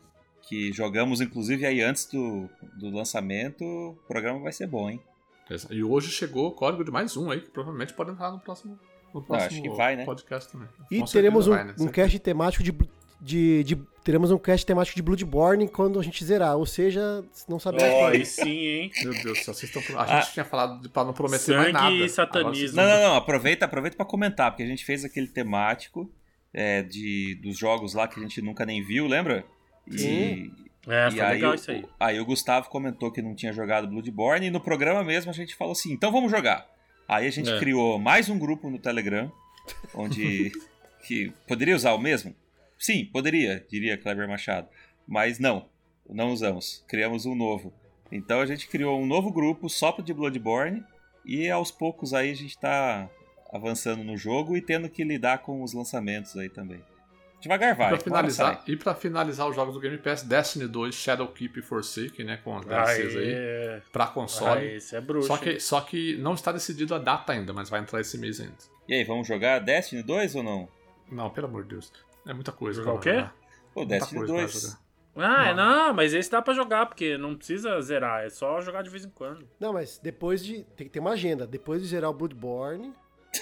que 0.41 0.73
jogamos, 0.73 1.21
inclusive, 1.21 1.65
aí 1.65 1.81
antes 1.81 2.05
do, 2.05 2.49
do 2.77 2.89
lançamento, 2.89 3.63
o 3.63 3.95
programa 4.07 4.39
vai 4.39 4.51
ser 4.51 4.67
bom, 4.67 4.89
hein? 4.89 4.99
E 5.69 5.83
hoje 5.83 6.09
chegou 6.09 6.47
o 6.47 6.51
código 6.51 6.83
de 6.83 6.91
mais 6.91 7.15
um 7.15 7.29
aí, 7.29 7.41
que 7.41 7.49
provavelmente 7.49 7.93
pode 7.93 8.11
entrar 8.11 8.31
no 8.31 8.39
próximo, 8.39 8.79
no 9.13 9.21
próximo 9.21 9.51
acho 9.51 9.61
que 9.61 9.69
vai, 9.69 9.95
né? 9.95 10.05
podcast 10.05 10.51
também. 10.51 10.67
E 10.89 10.99
Com 10.99 11.05
teremos 11.05 11.47
um, 11.47 11.51
vai, 11.51 11.63
né? 11.65 11.75
um 11.79 11.87
cast 11.87 12.17
temático 12.19 12.63
de 12.63 12.71
de, 13.23 13.63
de, 13.63 13.77
teremos 14.03 14.31
um 14.31 14.37
cast 14.37 14.65
temático 14.65 14.95
de 14.95 15.01
Bloodborne 15.01 15.67
quando 15.69 15.97
a 15.97 16.03
gente 16.03 16.23
zerar, 16.25 16.57
ou 16.57 16.65
seja, 16.65 17.23
não 17.47 17.57
sabemos 17.57 17.93
oh, 17.95 18.05
aí 18.05 18.25
sim, 18.25 18.49
hein? 18.49 18.91
Meu 19.01 19.13
Deus 19.13 19.39
do 19.39 19.43
céu, 19.43 19.53
vocês 19.53 19.73
estão 19.73 19.81
A 19.99 20.05
gente 20.05 20.29
ah, 20.29 20.31
tinha 20.33 20.45
falado 20.45 20.89
para 20.89 21.05
não 21.05 21.13
prometer 21.13 21.39
sangue 21.39 21.71
mais 21.71 21.73
nada. 21.73 21.95
e 21.95 22.09
satanismo. 22.09 22.75
Não, 22.75 22.87
não, 22.87 23.01
não, 23.01 23.15
aproveita, 23.15 23.63
aproveita 23.63 23.95
para 23.95 24.05
comentar, 24.05 24.51
porque 24.51 24.63
a 24.63 24.67
gente 24.67 24.83
fez 24.83 25.05
aquele 25.05 25.27
temático 25.27 26.11
é, 26.53 26.83
de, 26.83 27.39
dos 27.41 27.57
jogos 27.57 27.93
lá 27.93 28.07
que 28.07 28.19
a 28.19 28.21
gente 28.21 28.41
nunca 28.41 28.65
nem 28.65 28.83
viu, 28.83 29.07
lembra? 29.07 29.45
E, 29.87 29.97
sim. 29.97 30.51
É, 30.85 31.09
e 31.09 31.21
aí, 31.21 31.33
legal 31.35 31.55
isso 31.55 31.71
aí. 31.71 31.85
Aí 31.97 32.19
o 32.19 32.25
Gustavo 32.25 32.69
comentou 32.69 33.09
que 33.09 33.21
não 33.21 33.33
tinha 33.33 33.53
jogado 33.53 33.87
Bloodborne 33.87 34.47
e 34.47 34.51
no 34.51 34.59
programa 34.59 35.01
mesmo 35.01 35.31
a 35.31 35.33
gente 35.33 35.55
falou 35.55 35.71
assim, 35.71 35.93
então 35.93 36.11
vamos 36.11 36.29
jogar. 36.29 36.67
Aí 37.07 37.25
a 37.25 37.31
gente 37.31 37.49
é. 37.49 37.57
criou 37.57 37.97
mais 37.97 38.27
um 38.27 38.37
grupo 38.37 38.69
no 38.69 38.77
Telegram, 38.77 39.31
onde 39.93 40.51
que 41.07 41.31
poderia 41.47 41.75
usar 41.75 41.93
o 41.93 41.99
mesmo? 41.99 42.35
Sim, 42.83 43.05
poderia, 43.05 43.65
diria 43.69 43.97
Kleber 43.97 44.27
Machado. 44.27 44.67
Mas 45.07 45.39
não, 45.39 45.69
não 46.09 46.33
usamos. 46.33 46.83
Criamos 46.85 47.25
um 47.25 47.33
novo. 47.33 47.73
Então 48.11 48.41
a 48.41 48.45
gente 48.45 48.67
criou 48.67 49.01
um 49.01 49.05
novo 49.05 49.31
grupo 49.31 49.69
só 49.69 49.95
de 50.01 50.13
Bloodborne 50.13 50.83
e 51.23 51.49
aos 51.49 51.71
poucos 51.71 52.13
aí 52.13 52.31
a 52.31 52.35
gente 52.35 52.49
está 52.49 53.09
avançando 53.53 54.03
no 54.03 54.17
jogo 54.17 54.57
e 54.57 54.61
tendo 54.61 54.89
que 54.89 55.01
lidar 55.05 55.37
com 55.37 55.63
os 55.63 55.71
lançamentos 55.71 56.35
aí 56.35 56.49
também. 56.49 56.83
Devagar 57.39 57.73
vai. 57.73 57.87
E 57.87 57.89
pra 57.91 57.99
finalizar, 57.99 58.63
e 58.67 58.75
pra 58.75 58.95
finalizar 58.95 59.47
os 59.47 59.55
jogos 59.55 59.75
do 59.75 59.79
Game 59.79 59.97
Pass, 59.97 60.21
Destiny 60.21 60.67
2, 60.67 60.93
Shadowkeep 60.93 61.59
e 61.59 61.61
Forsaken, 61.61 62.25
né? 62.25 62.39
Com 62.43 62.57
as 62.57 62.65
DLCs 62.65 63.15
aí. 63.15 63.81
Pra 63.93 64.07
console. 64.07 64.59
Ah, 64.59 64.75
esse 64.75 64.93
é 64.93 64.99
bruxo. 64.99 65.27
Só 65.29 65.37
que, 65.37 65.59
só 65.61 65.79
que 65.79 66.17
não 66.17 66.33
está 66.33 66.51
decidido 66.51 66.93
a 66.93 66.99
data 66.99 67.31
ainda, 67.31 67.53
mas 67.53 67.69
vai 67.69 67.79
entrar 67.79 68.01
esse 68.01 68.17
mês 68.17 68.41
ainda. 68.41 68.57
E 68.89 68.93
aí, 68.93 69.05
vamos 69.05 69.25
jogar 69.25 69.59
Destiny 69.59 70.03
2 70.03 70.35
ou 70.35 70.43
não? 70.43 70.67
Não, 71.09 71.29
pelo 71.29 71.47
amor 71.47 71.63
de 71.63 71.69
Deus. 71.69 71.91
É 72.25 72.33
muita 72.33 72.51
coisa. 72.51 72.81
Jogar 72.81 72.93
o 72.93 72.99
quê? 72.99 73.25
Pô, 73.73 73.85
Destiny 73.85 74.25
2. 74.25 74.77
Ah, 75.15 75.53
não. 75.53 75.87
não, 75.87 75.93
mas 75.93 76.13
esse 76.13 76.29
dá 76.29 76.41
pra 76.41 76.53
jogar, 76.53 76.87
porque 76.87 77.17
não 77.17 77.35
precisa 77.35 77.79
zerar, 77.81 78.23
é 78.23 78.29
só 78.29 78.59
jogar 78.61 78.81
de 78.81 78.89
vez 78.89 79.05
em 79.05 79.09
quando. 79.09 79.47
Não, 79.59 79.73
mas 79.73 79.99
depois 79.99 80.43
de. 80.43 80.63
Tem 80.75 80.87
que 80.87 80.93
ter 80.93 80.99
uma 80.99 81.11
agenda. 81.11 81.45
Depois 81.45 81.81
de 81.81 81.87
zerar 81.87 82.09
o 82.09 82.13
Bloodborne, 82.13 82.93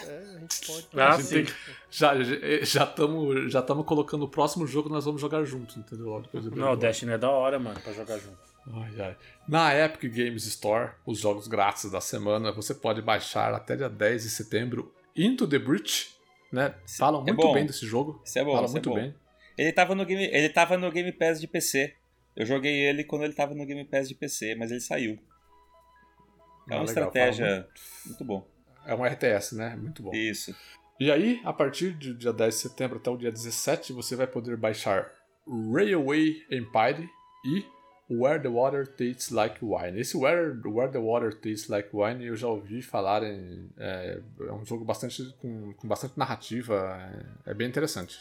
é, 0.06 0.36
a 0.36 0.40
gente 0.40 0.66
pode. 0.68 0.88
Ah, 0.98 1.20
sim. 1.22 1.46
Já 1.90 2.14
estamos 2.16 3.52
já 3.52 3.62
já 3.62 3.84
colocando 3.84 4.24
o 4.24 4.28
próximo 4.28 4.68
jogo 4.68 4.90
nós 4.90 5.06
vamos 5.06 5.22
jogar 5.22 5.44
juntos, 5.44 5.78
entendeu? 5.78 6.22
Depois 6.22 6.46
não, 6.46 6.74
o 6.74 6.76
Destiny 6.76 7.14
é 7.14 7.18
da 7.18 7.30
hora, 7.30 7.60
mano, 7.60 7.80
pra 7.80 7.94
jogar 7.94 8.18
junto. 8.18 8.52
Ai, 8.74 9.02
ai. 9.02 9.18
Na 9.48 9.74
Epic 9.76 10.14
Games 10.14 10.46
Store, 10.46 10.92
os 11.06 11.20
jogos 11.20 11.48
grátis 11.48 11.90
da 11.90 12.00
semana, 12.00 12.52
você 12.52 12.76
pode 12.76 13.02
baixar 13.02 13.54
até 13.54 13.76
dia 13.76 13.90
10 13.90 14.24
de 14.24 14.30
setembro 14.30 14.94
Into 15.16 15.48
the 15.48 15.58
Breach, 15.58 16.16
né? 16.52 16.76
Falam 16.98 17.22
é 17.22 17.34
muito 17.34 17.48
é 17.48 17.54
bem 17.54 17.66
desse 17.66 17.86
jogo. 17.86 18.22
Isso 18.26 18.38
é 18.38 18.44
bom, 18.44 18.54
Falam 18.54 18.70
é 18.70 18.72
muito 18.72 18.90
é 18.90 18.94
bom. 18.94 19.00
bem. 19.00 19.16
Ele 19.58 19.72
tava, 19.72 19.96
no 19.96 20.06
game, 20.06 20.24
ele 20.26 20.50
tava 20.50 20.78
no 20.78 20.92
Game 20.92 21.12
Pass 21.12 21.40
de 21.40 21.48
PC. 21.48 21.96
Eu 22.36 22.46
joguei 22.46 22.74
ele 22.74 23.04
quando 23.04 23.24
ele 23.24 23.34
tava 23.34 23.54
no 23.54 23.66
Game 23.66 23.84
Pass 23.86 24.08
de 24.08 24.16
PC, 24.16 24.56
mas 24.56 24.72
ele 24.72 24.80
saiu. 24.80 25.14
É 26.70 26.74
ah, 26.74 26.78
uma 26.78 26.80
legal, 26.80 26.86
estratégia 26.86 27.56
muito... 27.56 27.82
muito 28.06 28.26
bom. 28.26 28.48
É 28.86 28.96
um 28.96 29.04
RTS, 29.04 29.56
né? 29.56 29.76
Muito 29.76 30.02
bom. 30.02 30.12
Isso. 30.14 30.56
E 31.00 31.12
aí, 31.12 31.42
a 31.44 31.52
partir 31.52 31.92
do 31.92 32.14
dia 32.14 32.32
10 32.32 32.54
de 32.54 32.62
setembro 32.62 32.98
até 32.98 33.10
o 33.10 33.18
dia 33.18 33.32
17, 33.32 33.94
você 33.94 34.16
vai 34.16 34.28
poder 34.28 34.56
baixar 34.58 35.12
Railway 35.48 36.44
Empire 36.50 37.10
e 37.46 37.66
Where 38.12 38.40
the 38.40 38.50
Water 38.50 38.86
Tastes 38.86 39.32
Like 39.32 39.60
Wine. 39.62 39.98
Esse 39.98 40.18
Where, 40.18 40.54
Where 40.66 40.92
the 40.92 41.00
Water 41.00 41.34
Tastes 41.34 41.70
Like 41.70 41.90
Wine 41.94 42.26
eu 42.26 42.36
já 42.36 42.48
ouvi 42.48 42.82
falar. 42.82 43.24
Em, 43.24 43.70
é, 43.78 44.20
é 44.42 44.52
um 44.52 44.66
jogo 44.66 44.84
bastante 44.84 45.34
com, 45.42 45.74
com 45.74 45.88
bastante 45.88 46.18
narrativa. 46.18 47.00
É, 47.46 47.52
é, 47.52 47.54
bem 47.54 47.70
interessante. 47.70 48.20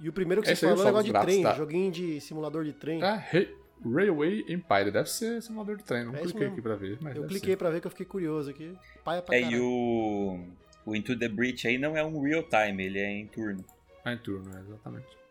E 0.00 0.08
o 0.08 0.12
primeiro 0.12 0.42
que 0.42 0.50
Esse 0.50 0.62
você 0.62 0.66
falou 0.66 0.80
é 0.80 0.82
um 0.82 0.86
negócio 0.86 1.12
de 1.12 1.20
trem, 1.20 1.42
tá? 1.44 1.54
joguinho 1.54 1.92
de 1.92 2.20
simulador 2.20 2.64
de 2.64 2.72
trem. 2.72 3.00
É, 3.04 3.48
Railway 3.84 4.44
Empire. 4.48 4.90
Deve 4.90 5.08
ser 5.08 5.40
simulador 5.40 5.76
de 5.76 5.84
trem. 5.84 6.04
Não 6.04 6.16
é 6.16 6.22
cliquei 6.22 6.46
aqui 6.48 6.60
pra 6.60 6.74
ver. 6.74 6.98
eu 7.14 7.26
cliquei 7.26 7.52
ser. 7.52 7.56
pra 7.56 7.70
ver 7.70 7.80
que 7.80 7.86
eu 7.86 7.90
fiquei 7.90 8.06
curioso 8.06 8.50
aqui. 8.50 8.76
Paia 9.04 9.22
pra 9.22 9.36
é, 9.36 9.42
e 9.42 9.60
o, 9.60 10.44
o 10.84 10.96
Into 10.96 11.16
the 11.16 11.28
Breach 11.28 11.68
aí 11.68 11.78
não 11.78 11.96
é 11.96 12.04
um 12.04 12.20
real 12.20 12.42
time, 12.42 12.84
ele 12.84 12.98
é 12.98 13.10
em 13.10 13.28
turno. 13.28 13.64
É 14.04 14.12
em 14.12 14.18
turno, 14.18 14.50
é, 14.56 14.60
exatamente. 14.60 15.23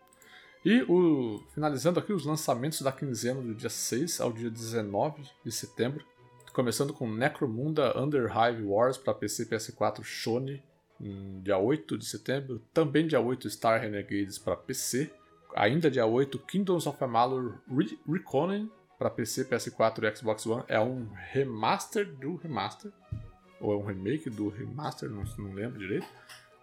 E 0.65 0.81
o, 0.83 1.43
finalizando 1.53 1.99
aqui 1.99 2.13
os 2.13 2.25
lançamentos 2.25 2.81
da 2.81 2.91
quinzena 2.91 3.41
do 3.41 3.53
dia 3.53 3.69
6 3.69 4.21
ao 4.21 4.31
dia 4.31 4.49
19 4.49 5.23
de 5.43 5.51
setembro. 5.51 6.05
Começando 6.53 6.93
com 6.93 7.11
Necromunda 7.11 7.99
Underhive 7.99 8.63
Wars 8.63 8.97
para 8.97 9.13
PC 9.13 9.45
PS4 9.45 10.03
Shone, 10.03 10.63
dia 11.41 11.57
8 11.57 11.97
de 11.97 12.05
setembro. 12.05 12.61
Também 12.73 13.07
dia 13.07 13.19
8 13.19 13.49
Star 13.49 13.81
Renegades 13.81 14.37
para 14.37 14.55
PC 14.55 15.11
ainda 15.55 15.89
dia 15.89 16.05
8, 16.05 16.37
Kingdoms 16.39 16.87
of 16.87 17.01
Amalur 17.03 17.59
Re 17.67 17.97
para 18.97 19.09
PC, 19.09 19.45
PS4 19.45 20.03
e 20.03 20.15
Xbox 20.15 20.45
One. 20.45 20.63
É 20.67 20.79
um 20.79 21.09
remaster 21.31 22.07
do 22.15 22.35
remaster. 22.35 22.91
Ou 23.59 23.73
é 23.73 23.77
um 23.77 23.85
remake 23.85 24.29
do 24.29 24.49
remaster, 24.49 25.09
não, 25.09 25.23
não 25.37 25.53
lembro 25.53 25.79
direito. 25.79 26.07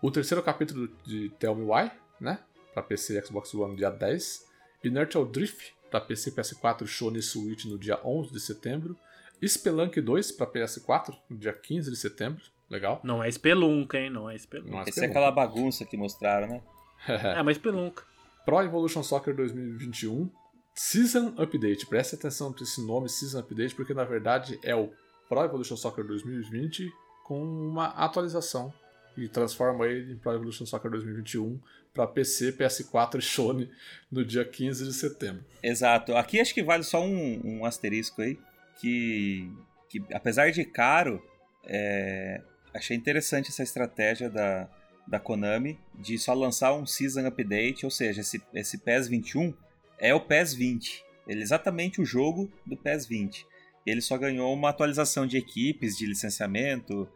O 0.01 0.10
terceiro 0.10 0.43
capítulo 0.43 0.89
de 1.05 1.28
Tell 1.39 1.55
Me 1.55 1.64
Why, 1.64 1.90
né? 2.20 2.39
Para 2.72 2.82
PC 2.82 3.18
e 3.18 3.26
Xbox 3.26 3.55
One, 3.55 3.76
dia 3.76 3.90
10. 3.90 4.47
Inertial 4.84 5.26
Drift 5.26 5.74
para 5.90 6.01
PC, 6.01 6.30
PS4, 6.30 6.86
Sony 6.86 7.20
Switch 7.20 7.64
no 7.64 7.76
dia 7.78 8.01
11 8.05 8.32
de 8.32 8.40
setembro. 8.40 8.97
Spelunk 9.44 10.01
2 10.01 10.32
para 10.32 10.47
PS4 10.47 11.16
no 11.28 11.36
dia 11.36 11.52
15 11.52 11.90
de 11.90 11.97
setembro. 11.97 12.42
Legal. 12.68 13.01
Não 13.02 13.22
é 13.22 13.30
Spelunk, 13.30 13.97
hein? 13.97 14.10
Não 14.10 14.30
é 14.30 14.38
Spelunk. 14.38 14.70
Não 14.70 14.80
é 14.80 14.84
Esse 14.84 15.05
é 15.05 15.06
aquela 15.09 15.30
bagunça 15.32 15.84
que 15.84 15.97
mostraram, 15.97 16.47
né? 16.47 16.62
é, 17.09 17.42
mas 17.42 17.56
Spelunk. 17.56 18.02
Pro 18.44 18.62
Evolution 18.62 19.02
Soccer 19.02 19.34
2021 19.34 20.30
Season 20.74 21.34
Update. 21.36 21.86
Preste 21.86 22.14
atenção 22.14 22.55
esse 22.60 22.86
nome 22.86 23.09
Season 23.09 23.40
Update, 23.40 23.74
porque 23.74 23.92
na 23.92 24.05
verdade 24.05 24.59
é 24.62 24.74
o 24.74 24.92
Pro 25.28 25.42
Evolution 25.44 25.76
Soccer 25.76 26.06
2020 26.06 26.90
com 27.24 27.42
uma 27.42 27.86
atualização 27.88 28.72
e 29.16 29.28
transforma 29.28 29.87
ele 29.87 30.12
em 30.12 30.16
Pro 30.16 30.32
Evolution 30.32 30.66
Soccer 30.66 30.91
2021 30.91 31.59
para 31.93 32.07
PC, 32.07 32.53
PS4 32.53 33.19
e 33.19 33.23
Sony 33.23 33.70
no 34.11 34.24
dia 34.24 34.45
15 34.45 34.85
de 34.85 34.93
setembro. 34.93 35.45
Exato. 35.62 36.16
Aqui 36.16 36.41
acho 36.41 36.55
que 36.55 36.62
vale 36.62 36.85
só 36.85 37.05
um, 37.05 37.41
um 37.45 37.65
asterisco 37.65 38.23
aí, 38.23 38.39
que, 38.81 39.51
que 39.89 40.03
apesar 40.12 40.51
de 40.51 40.65
caro, 40.65 41.23
é, 41.65 42.41
achei 42.73 42.97
interessante 42.97 43.49
essa 43.49 43.62
estratégia 43.62 44.31
da, 44.31 44.69
da 45.07 45.19
Konami 45.19 45.78
de 45.95 46.19
só 46.19 46.32
lançar 46.32 46.73
um 46.74 46.87
Season 46.87 47.27
Update, 47.27 47.85
ou 47.85 47.91
seja, 47.91 48.20
esse, 48.20 48.41
esse 48.55 48.78
PES 48.78 49.09
21 49.09 49.53
é 49.99 50.15
o 50.15 50.20
PES 50.20 50.55
20. 50.55 51.05
Ele 51.27 51.41
é 51.41 51.43
exatamente 51.43 52.01
o 52.01 52.05
jogo 52.05 52.51
do 52.65 52.77
PES 52.77 53.07
20. 53.07 53.47
Ele 53.85 54.01
só 54.01 54.16
ganhou 54.16 54.53
uma 54.53 54.70
atualização 54.70 55.27
de 55.27 55.37
equipes, 55.37 55.97
de 55.97 56.07
licenciamento, 56.07 57.09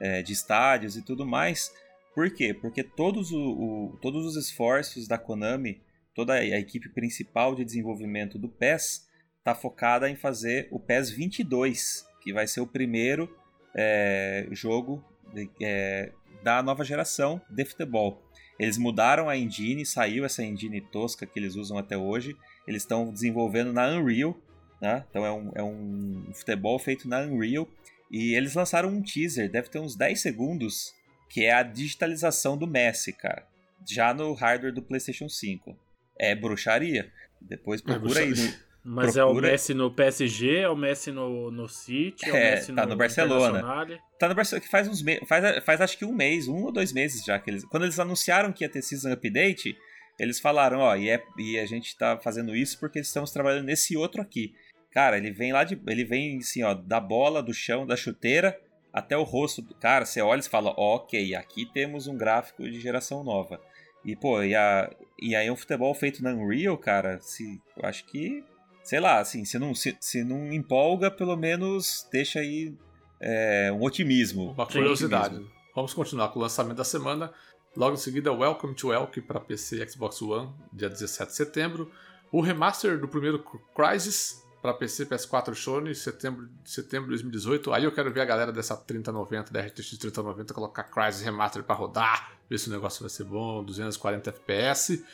é, 0.00 0.22
de 0.22 0.32
estádios 0.32 0.96
e 0.96 1.02
tudo 1.02 1.26
mais. 1.26 1.72
Por 2.14 2.30
quê? 2.30 2.52
Porque 2.52 2.82
todos, 2.82 3.30
o, 3.30 3.38
o, 3.38 3.98
todos 4.00 4.24
os 4.26 4.36
esforços 4.36 5.06
da 5.06 5.18
Konami, 5.18 5.80
toda 6.14 6.34
a 6.34 6.58
equipe 6.58 6.88
principal 6.88 7.54
de 7.54 7.64
desenvolvimento 7.64 8.38
do 8.38 8.48
PES, 8.48 9.08
está 9.38 9.54
focada 9.54 10.08
em 10.10 10.16
fazer 10.16 10.68
o 10.70 10.78
PES 10.78 11.10
22, 11.10 12.06
que 12.22 12.32
vai 12.32 12.46
ser 12.46 12.60
o 12.60 12.66
primeiro 12.66 13.34
é, 13.74 14.48
jogo 14.50 15.04
é, 15.62 16.12
da 16.42 16.62
nova 16.62 16.84
geração 16.84 17.40
de 17.48 17.64
futebol. 17.64 18.22
Eles 18.58 18.76
mudaram 18.76 19.28
a 19.28 19.36
engine, 19.36 19.86
saiu 19.86 20.24
essa 20.24 20.44
engine 20.44 20.80
tosca 20.80 21.24
que 21.24 21.38
eles 21.38 21.56
usam 21.56 21.78
até 21.78 21.96
hoje. 21.96 22.36
Eles 22.66 22.82
estão 22.82 23.10
desenvolvendo 23.10 23.72
na 23.72 23.88
Unreal, 23.88 24.36
né? 24.82 25.04
Então 25.08 25.24
é 25.24 25.32
um, 25.32 25.52
é 25.54 25.62
um 25.62 26.30
futebol 26.34 26.78
feito 26.78 27.08
na 27.08 27.20
Unreal. 27.20 27.66
E 28.10 28.34
eles 28.34 28.54
lançaram 28.54 28.88
um 28.88 29.02
teaser, 29.02 29.50
deve 29.50 29.68
ter 29.68 29.78
uns 29.78 29.94
10 29.94 30.20
segundos, 30.20 30.94
que 31.28 31.44
é 31.44 31.52
a 31.52 31.62
digitalização 31.62 32.56
do 32.56 32.66
Messi, 32.66 33.12
cara. 33.12 33.46
Já 33.88 34.12
no 34.12 34.32
hardware 34.34 34.74
do 34.74 34.82
PlayStation 34.82 35.28
5. 35.28 35.76
É 36.18 36.34
bruxaria. 36.34 37.10
Depois 37.40 37.80
procura 37.80 38.20
é 38.20 38.24
aí 38.24 38.30
no, 38.30 38.54
mas 38.82 39.12
Procura. 39.12 39.48
é 39.48 39.48
o 39.48 39.52
Messi 39.52 39.74
no 39.74 39.90
PSG, 39.90 40.56
é 40.58 40.68
o 40.68 40.76
Messi 40.76 41.12
no, 41.12 41.50
no 41.50 41.68
City, 41.68 42.28
é, 42.28 42.32
o 42.32 42.36
é, 42.36 42.50
Messi 42.52 42.72
tá 42.72 42.84
no, 42.84 42.90
no 42.90 42.96
Barcelona. 42.96 43.62
Tá 44.18 44.28
no 44.28 44.34
Barcelona, 44.34 44.64
que 44.64 44.70
faz 44.70 44.88
uns 44.88 45.02
meses, 45.02 45.28
faz, 45.28 45.64
faz 45.64 45.80
acho 45.82 45.98
que 45.98 46.04
um 46.04 46.12
mês, 46.12 46.48
um 46.48 46.64
ou 46.64 46.72
dois 46.72 46.92
meses 46.92 47.24
já. 47.24 47.38
Que 47.38 47.50
eles, 47.50 47.64
quando 47.64 47.82
eles 47.82 47.98
anunciaram 47.98 48.52
que 48.52 48.64
ia 48.64 48.68
ter 48.70 48.80
Season 48.80 49.12
Update, 49.12 49.76
eles 50.18 50.40
falaram, 50.40 50.78
ó, 50.78 50.96
e, 50.96 51.10
é, 51.10 51.22
e 51.38 51.58
a 51.58 51.66
gente 51.66 51.96
tá 51.96 52.18
fazendo 52.18 52.56
isso 52.56 52.80
porque 52.80 53.00
estamos 53.00 53.30
trabalhando 53.30 53.66
nesse 53.66 53.96
outro 53.96 54.22
aqui. 54.22 54.54
Cara, 54.90 55.16
ele 55.18 55.30
vem 55.30 55.52
lá 55.52 55.64
de. 55.64 55.80
Ele 55.86 56.04
vem 56.04 56.38
assim, 56.38 56.62
ó, 56.62 56.74
da 56.74 57.00
bola, 57.00 57.42
do 57.42 57.54
chão, 57.54 57.86
da 57.86 57.96
chuteira, 57.96 58.60
até 58.92 59.16
o 59.16 59.22
rosto. 59.22 59.62
Cara, 59.80 60.04
você 60.04 60.20
olha 60.20 60.40
e 60.40 60.48
fala, 60.48 60.74
ok, 60.76 61.34
aqui 61.34 61.66
temos 61.66 62.06
um 62.06 62.16
gráfico 62.16 62.64
de 62.64 62.80
geração 62.80 63.22
nova. 63.22 63.60
E, 64.04 64.16
pô, 64.16 64.42
e, 64.42 64.54
a, 64.54 64.90
e 65.20 65.36
aí 65.36 65.50
um 65.50 65.56
futebol 65.56 65.94
feito 65.94 66.22
na 66.22 66.32
Unreal, 66.32 66.76
cara, 66.78 67.20
se, 67.20 67.60
eu 67.76 67.86
acho 67.86 68.04
que 68.06 68.42
sei 68.82 69.00
lá, 69.00 69.20
assim, 69.20 69.44
se 69.44 69.58
não, 69.58 69.74
se, 69.74 69.96
se 70.00 70.24
não 70.24 70.52
empolga, 70.52 71.10
pelo 71.10 71.36
menos 71.36 72.08
deixa 72.10 72.40
aí 72.40 72.74
é, 73.20 73.70
um 73.72 73.82
otimismo. 73.82 74.52
Uma 74.52 74.66
curiosidade. 74.66 75.36
Otimismo. 75.36 75.54
Vamos 75.74 75.94
continuar 75.94 76.28
com 76.30 76.38
o 76.38 76.42
lançamento 76.42 76.76
da 76.76 76.84
semana. 76.84 77.32
Logo 77.76 77.94
em 77.94 77.98
seguida, 77.98 78.32
Welcome 78.32 78.74
to 78.74 78.92
Elk 78.92 79.20
para 79.20 79.38
PC 79.38 79.82
e 79.82 79.88
Xbox 79.88 80.20
One, 80.20 80.52
dia 80.72 80.88
17 80.88 81.30
de 81.30 81.36
setembro. 81.36 81.90
O 82.32 82.40
remaster 82.40 82.98
do 82.98 83.06
primeiro 83.06 83.44
Crysis 83.74 84.42
para 84.60 84.74
PC, 84.74 85.06
PS4 85.06 85.54
Sony, 85.54 85.94
setembro, 85.94 86.48
setembro 86.64 87.06
de 87.06 87.22
2018. 87.22 87.72
Aí 87.72 87.84
eu 87.84 87.92
quero 87.92 88.12
ver 88.12 88.20
a 88.20 88.24
galera 88.24 88.52
dessa 88.52 88.76
3090, 88.76 89.52
da 89.52 89.60
RTX 89.60 89.98
3090, 89.98 90.52
colocar 90.52 90.84
Crysis 90.84 91.22
Remaster 91.22 91.62
para 91.62 91.74
rodar, 91.74 92.32
ver 92.48 92.58
se 92.58 92.68
o 92.68 92.72
negócio 92.72 93.00
vai 93.00 93.10
ser 93.10 93.24
bom, 93.24 93.64
240 93.64 94.30
FPS. 94.30 95.04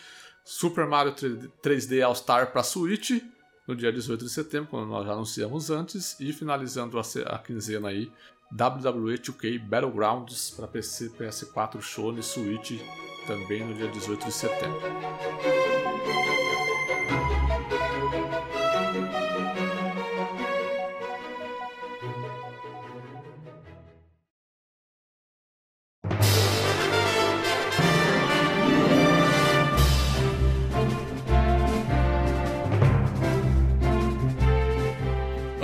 Super 0.44 0.86
Mario 0.86 1.12
3D 1.12 2.05
All 2.05 2.14
Star 2.14 2.52
para 2.52 2.62
Switch 2.62 3.20
no 3.66 3.74
dia 3.74 3.93
18 3.93 4.24
de 4.24 4.31
setembro, 4.31 4.70
quando 4.70 4.86
nós 4.86 5.05
já 5.05 5.12
anunciamos 5.12 5.70
antes, 5.70 6.16
e 6.20 6.32
finalizando 6.32 6.98
a, 6.98 7.02
a 7.35 7.39
quinzena 7.39 7.89
aí, 7.89 8.10
WWE 8.52 9.18
2K 9.18 9.59
Battlegrounds 9.59 10.51
para 10.51 10.68
PC, 10.68 11.10
PS4, 11.10 11.82
Sony, 11.82 12.23
Switch, 12.23 12.81
também 13.27 13.66
no 13.66 13.74
dia 13.74 13.89
18 13.89 14.24
de 14.24 14.32
setembro. 14.32 14.81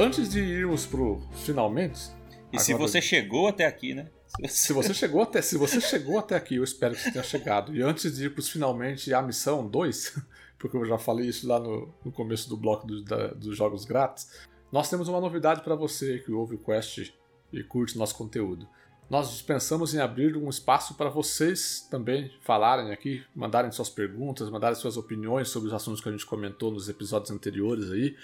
Antes 0.02 0.28
de 0.28 0.40
irmos 0.40 0.84
pro 0.84 1.20
finalmente. 1.44 2.10
E 2.52 2.56
agora... 2.56 2.64
se 2.64 2.74
você 2.74 3.00
chegou 3.00 3.46
até 3.46 3.64
aqui, 3.64 3.94
né? 3.94 4.10
Se 4.48 4.72
você 4.72 4.92
chegou 4.92 5.22
até, 5.22 5.42
se 5.42 5.56
você 5.56 5.80
chegou 5.80 6.18
até 6.18 6.34
aqui, 6.34 6.56
eu 6.56 6.64
espero 6.64 6.94
que 6.94 7.02
você 7.02 7.12
tenha 7.12 7.24
chegado. 7.24 7.74
E 7.74 7.82
antes 7.82 8.16
de 8.16 8.26
ir 8.26 8.30
pros 8.30 8.48
finalmente 8.48 9.12
a 9.14 9.22
missão 9.22 9.66
2, 9.66 10.18
porque 10.58 10.76
eu 10.76 10.84
já 10.86 10.98
falei 10.98 11.28
isso 11.28 11.46
lá 11.46 11.60
no, 11.60 11.94
no 12.04 12.10
começo 12.10 12.48
do 12.48 12.56
bloco 12.56 12.86
do, 12.86 13.02
da, 13.04 13.28
dos 13.28 13.56
jogos 13.56 13.84
grátis, 13.84 14.28
nós 14.72 14.88
temos 14.88 15.06
uma 15.06 15.20
novidade 15.20 15.62
para 15.62 15.74
você 15.74 16.18
que 16.18 16.32
ouve 16.32 16.56
o 16.56 16.58
Quest 16.58 17.12
e 17.52 17.62
curte 17.62 17.98
nosso 17.98 18.16
conteúdo. 18.16 18.66
Nós 19.08 19.42
pensamos 19.42 19.94
em 19.94 19.98
abrir 19.98 20.36
um 20.36 20.48
espaço 20.48 20.94
para 20.94 21.10
vocês 21.10 21.86
também 21.90 22.32
falarem 22.40 22.90
aqui, 22.90 23.22
mandarem 23.34 23.70
suas 23.70 23.90
perguntas, 23.90 24.48
mandarem 24.48 24.74
suas 24.74 24.96
opiniões 24.96 25.50
sobre 25.50 25.68
os 25.68 25.74
assuntos 25.74 26.00
que 26.00 26.08
a 26.08 26.12
gente 26.12 26.24
comentou 26.24 26.72
nos 26.72 26.88
episódios 26.88 27.30
anteriores 27.30 27.90
aí. 27.90 28.16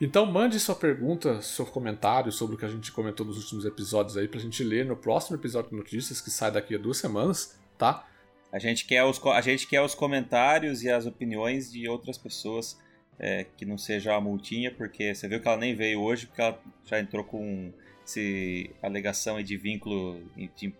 Então 0.00 0.26
mande 0.26 0.58
sua 0.58 0.74
pergunta, 0.74 1.40
seu 1.40 1.64
comentário 1.64 2.32
sobre 2.32 2.56
o 2.56 2.58
que 2.58 2.64
a 2.64 2.68
gente 2.68 2.90
comentou 2.90 3.24
nos 3.24 3.38
últimos 3.38 3.64
episódios 3.64 4.16
aí 4.16 4.26
pra 4.26 4.40
gente 4.40 4.62
ler 4.64 4.84
no 4.84 4.96
próximo 4.96 5.36
episódio 5.36 5.70
de 5.70 5.76
notícias 5.76 6.20
que 6.20 6.30
sai 6.30 6.50
daqui 6.50 6.74
a 6.74 6.78
duas 6.78 6.98
semanas, 6.98 7.58
tá? 7.78 8.06
A 8.52 8.58
gente 8.58 8.86
quer 8.86 9.04
os, 9.04 9.24
a 9.26 9.40
gente 9.40 9.66
quer 9.66 9.82
os 9.82 9.94
comentários 9.94 10.82
e 10.82 10.90
as 10.90 11.06
opiniões 11.06 11.70
de 11.70 11.88
outras 11.88 12.18
pessoas 12.18 12.78
é, 13.18 13.46
que 13.56 13.64
não 13.64 13.78
seja 13.78 14.14
a 14.14 14.20
multinha, 14.20 14.70
porque 14.70 15.14
você 15.14 15.28
viu 15.28 15.40
que 15.40 15.48
ela 15.48 15.56
nem 15.56 15.74
veio 15.74 16.00
hoje, 16.00 16.26
porque 16.26 16.40
ela 16.40 16.60
já 16.84 17.00
entrou 17.00 17.24
com 17.24 17.72
esse 18.06 18.70
alegação 18.82 19.42
de 19.42 19.56
vínculo 19.56 20.20
de, 20.56 20.72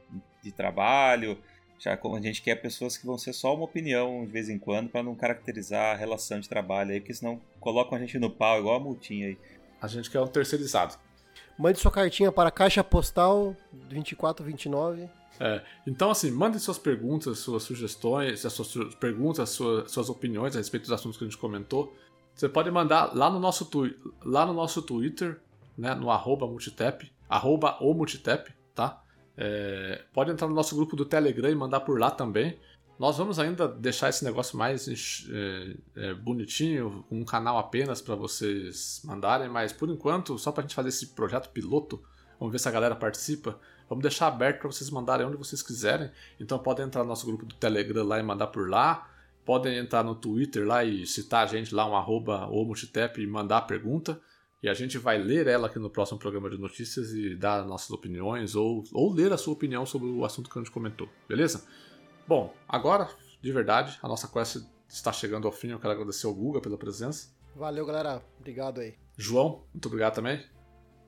de 0.43 0.53
trabalho. 0.53 1.39
Já 1.79 1.97
como 1.97 2.17
a 2.17 2.21
gente 2.21 2.41
quer 2.43 2.57
pessoas 2.57 2.97
que 2.97 3.05
vão 3.05 3.19
ser 3.19 3.33
só 3.33 3.55
uma 3.55 3.65
opinião 3.65 4.25
de 4.25 4.31
vez 4.31 4.49
em 4.49 4.59
quando 4.59 4.89
para 4.89 5.03
não 5.03 5.15
caracterizar 5.15 5.95
a 5.95 5.99
relação 5.99 6.41
de 6.41 6.49
trabalho 6.49 6.93
aí, 6.93 7.01
porque 7.01 7.15
senão 7.15 7.41
colocam 7.61 7.97
a 7.97 8.01
gente 8.01 8.19
no 8.19 8.31
pau 8.31 8.59
igual 8.59 8.77
a 8.77 8.81
multinha 8.81 9.29
aí. 9.29 9.39
A 9.81 9.87
gente 9.87 10.11
quer 10.11 10.21
um 10.21 10.27
terceirizado. 10.27 10.95
Mande 11.59 11.79
sua 11.79 11.91
cartinha 11.91 12.33
para 12.33 12.49
a 12.49 12.53
Caixa 12.53 12.83
Postal 12.83 13.57
2429. 13.73 15.09
É, 15.39 15.63
então 15.87 16.11
assim, 16.11 16.31
mande 16.31 16.59
suas 16.61 16.79
perguntas, 16.79 17.39
suas 17.39 17.65
sugestões, 17.65 18.47
as 18.47 18.53
suas 18.53 18.95
perguntas, 18.95 19.51
suas, 19.51 19.91
suas 19.91 20.09
opiniões 20.09 20.55
a 20.55 20.59
respeito 20.59 20.85
dos 20.85 20.93
assuntos 20.93 21.19
que 21.19 21.25
a 21.25 21.27
gente 21.27 21.39
comentou. 21.39 21.95
Você 22.35 22.49
pode 22.49 22.71
mandar 22.71 23.15
lá 23.15 23.31
no 23.31 23.39
nosso, 23.39 23.69
lá 24.25 24.47
no 24.47 24.53
nosso 24.53 24.83
Twitter, 24.83 25.41
né, 25.77 25.95
no 25.95 26.11
arroba 26.11 26.47
multitap, 26.47 27.11
arroba 27.29 27.77
o 27.81 27.95
multitap, 27.95 28.53
tá? 28.75 29.04
É, 29.37 30.05
pode 30.13 30.31
entrar 30.31 30.47
no 30.47 30.55
nosso 30.55 30.75
grupo 30.77 30.95
do 30.95 31.05
Telegram 31.05 31.51
e 31.51 31.55
mandar 31.55 31.81
por 31.81 31.99
lá 31.99 32.11
também. 32.11 32.59
Nós 32.99 33.19
vamos 33.19 33.41
ainda 33.41 33.67
deixar 33.67 34.09
esse 34.09 34.25
negócio 34.25 34.57
mais 34.57 35.27
é, 35.29 35.77
é, 35.97 36.15
bonitinho, 36.15 37.05
um 37.11 37.25
canal 37.25 37.59
apenas 37.59 38.01
para 38.01 38.15
vocês 38.15 39.03
mandarem, 39.05 39.49
mas 39.49 39.73
por 39.73 39.91
enquanto, 39.91 40.39
só 40.39 40.53
para 40.53 40.63
a 40.63 40.67
gente 40.67 40.77
fazer 40.77 40.91
esse 40.91 41.09
projeto 41.09 41.51
piloto, 41.51 42.01
vamos 42.39 42.53
ver 42.53 42.61
se 42.61 42.69
a 42.69 42.73
galera 42.73 42.95
participa. 42.95 43.59
Vamos 43.89 44.03
deixar 44.03 44.29
aberto 44.29 44.61
para 44.61 44.71
vocês 44.71 44.89
mandarem 44.91 45.27
onde 45.27 45.37
vocês 45.37 45.61
quiserem. 45.61 46.11
Então 46.41 46.59
podem 46.59 46.87
entrar 46.87 47.03
no 47.03 47.09
nosso 47.09 47.27
grupo 47.27 47.45
do 47.45 47.55
Telegram 47.57 48.05
lá 48.05 48.19
e 48.19 48.23
mandar 48.23 48.47
por 48.47 48.71
lá. 48.71 49.11
Podem 49.45 49.77
entrar 49.77 50.03
no 50.03 50.15
Twitter 50.15 50.67
lá 50.67 50.85
e 50.85 51.07
citar 51.07 51.45
a 51.45 51.47
gente 51.47 51.75
lá, 51.75 51.87
um 51.87 51.95
arroba 51.95 52.47
ou 52.47 52.65
multitap 52.65 53.21
e 53.21 53.27
mandar 53.27 53.59
a 53.59 53.63
pergunta. 53.63 54.19
E 54.65 54.69
a 54.71 54.73
gente 54.73 54.97
vai 54.97 55.19
ler 55.19 55.47
ela 55.47 55.67
aqui 55.67 55.79
no 55.79 55.91
próximo 55.91 56.19
programa 56.19 56.49
de 56.49 56.57
notícias 56.57 57.13
e 57.13 57.37
dar 57.37 57.67
nossas 57.67 57.91
opiniões 57.91 58.55
ou, 58.55 58.83
ou 58.95 59.13
ler 59.13 59.31
a 59.31 59.37
sua 59.37 59.53
opinião 59.53 59.85
sobre 59.85 60.09
o 60.09 60.25
assunto 60.25 60.49
que 60.49 60.59
a 60.59 60.63
gente 60.63 60.71
comentou, 60.71 61.07
beleza? 61.29 61.69
Bom, 62.27 62.51
agora, 62.67 63.11
de 63.43 63.53
verdade, 63.53 63.99
a 64.03 64.09
nossa 64.09 64.27
quest 64.27 64.65
está 64.89 65.13
chegando 65.13 65.47
ao 65.47 65.53
fim. 65.53 65.69
Eu 65.69 65.79
quero 65.79 65.93
agradecer 65.93 66.27
ao 66.27 66.35
Guga 66.35 66.63
pela 66.63 66.79
presença. 66.79 67.29
Valeu, 67.55 67.85
galera. 67.85 68.23
Obrigado 68.41 68.81
aí. 68.81 68.95
João, 69.19 69.67
muito 69.71 69.85
obrigado 69.85 70.15
também. 70.15 70.43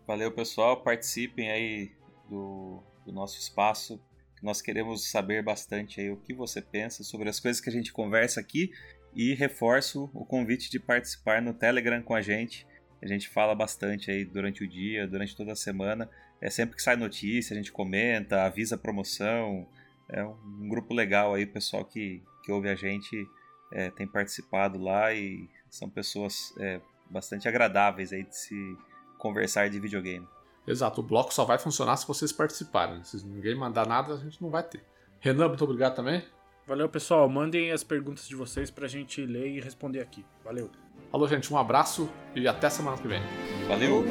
Valeu, 0.06 0.30
pessoal. 0.32 0.82
Participem 0.82 1.50
aí 1.50 1.92
do, 2.28 2.82
do 3.06 3.10
nosso 3.10 3.38
espaço. 3.38 3.98
Nós 4.42 4.60
queremos 4.60 5.10
saber 5.10 5.42
bastante 5.42 5.98
aí 5.98 6.10
o 6.10 6.18
que 6.18 6.34
você 6.34 6.60
pensa 6.60 7.02
sobre 7.02 7.30
as 7.30 7.40
coisas 7.40 7.58
que 7.58 7.70
a 7.70 7.72
gente 7.72 7.90
conversa 7.90 8.38
aqui 8.38 8.70
e 9.14 9.32
reforço 9.32 10.10
o 10.12 10.26
convite 10.26 10.70
de 10.70 10.78
participar 10.78 11.40
no 11.40 11.54
Telegram 11.54 12.02
com 12.02 12.14
a 12.14 12.20
gente 12.20 12.66
a 13.02 13.06
gente 13.06 13.28
fala 13.28 13.54
bastante 13.54 14.10
aí 14.10 14.24
durante 14.24 14.64
o 14.64 14.68
dia, 14.68 15.06
durante 15.06 15.36
toda 15.36 15.52
a 15.52 15.56
semana. 15.56 16.08
É 16.40 16.50
sempre 16.50 16.76
que 16.76 16.82
sai 16.82 16.96
notícia, 16.96 17.54
a 17.54 17.56
gente 17.56 17.72
comenta, 17.72 18.44
avisa 18.44 18.76
promoção. 18.76 19.66
É 20.08 20.24
um 20.24 20.68
grupo 20.68 20.94
legal 20.94 21.34
aí, 21.34 21.46
pessoal 21.46 21.84
que, 21.84 22.22
que 22.44 22.52
ouve 22.52 22.68
a 22.68 22.74
gente 22.74 23.26
é, 23.72 23.90
tem 23.90 24.06
participado 24.06 24.78
lá 24.78 25.12
e 25.12 25.48
são 25.68 25.88
pessoas 25.90 26.54
é, 26.58 26.80
bastante 27.10 27.48
agradáveis 27.48 28.12
aí 28.12 28.22
de 28.22 28.36
se 28.36 28.76
conversar 29.18 29.68
de 29.68 29.80
videogame. 29.80 30.26
Exato, 30.66 31.00
o 31.00 31.04
bloco 31.04 31.32
só 31.32 31.44
vai 31.44 31.58
funcionar 31.58 31.96
se 31.96 32.06
vocês 32.06 32.32
participarem. 32.32 33.02
Se 33.04 33.24
ninguém 33.24 33.54
mandar 33.54 33.86
nada, 33.86 34.14
a 34.14 34.18
gente 34.18 34.42
não 34.42 34.50
vai 34.50 34.62
ter. 34.62 34.82
Renan, 35.20 35.48
muito 35.48 35.64
obrigado 35.64 35.94
também. 35.94 36.24
Valeu, 36.66 36.88
pessoal. 36.88 37.28
Mandem 37.28 37.70
as 37.70 37.84
perguntas 37.84 38.26
de 38.26 38.34
vocês 38.34 38.70
pra 38.70 38.88
gente 38.88 39.24
ler 39.24 39.48
e 39.48 39.60
responder 39.60 40.00
aqui. 40.00 40.24
Valeu. 40.44 40.68
Falou, 41.10 41.28
gente. 41.28 41.52
Um 41.52 41.58
abraço 41.58 42.08
e 42.34 42.46
até 42.46 42.68
semana 42.68 42.96
que 42.96 43.08
vem. 43.08 43.22
Valeu. 43.68 44.04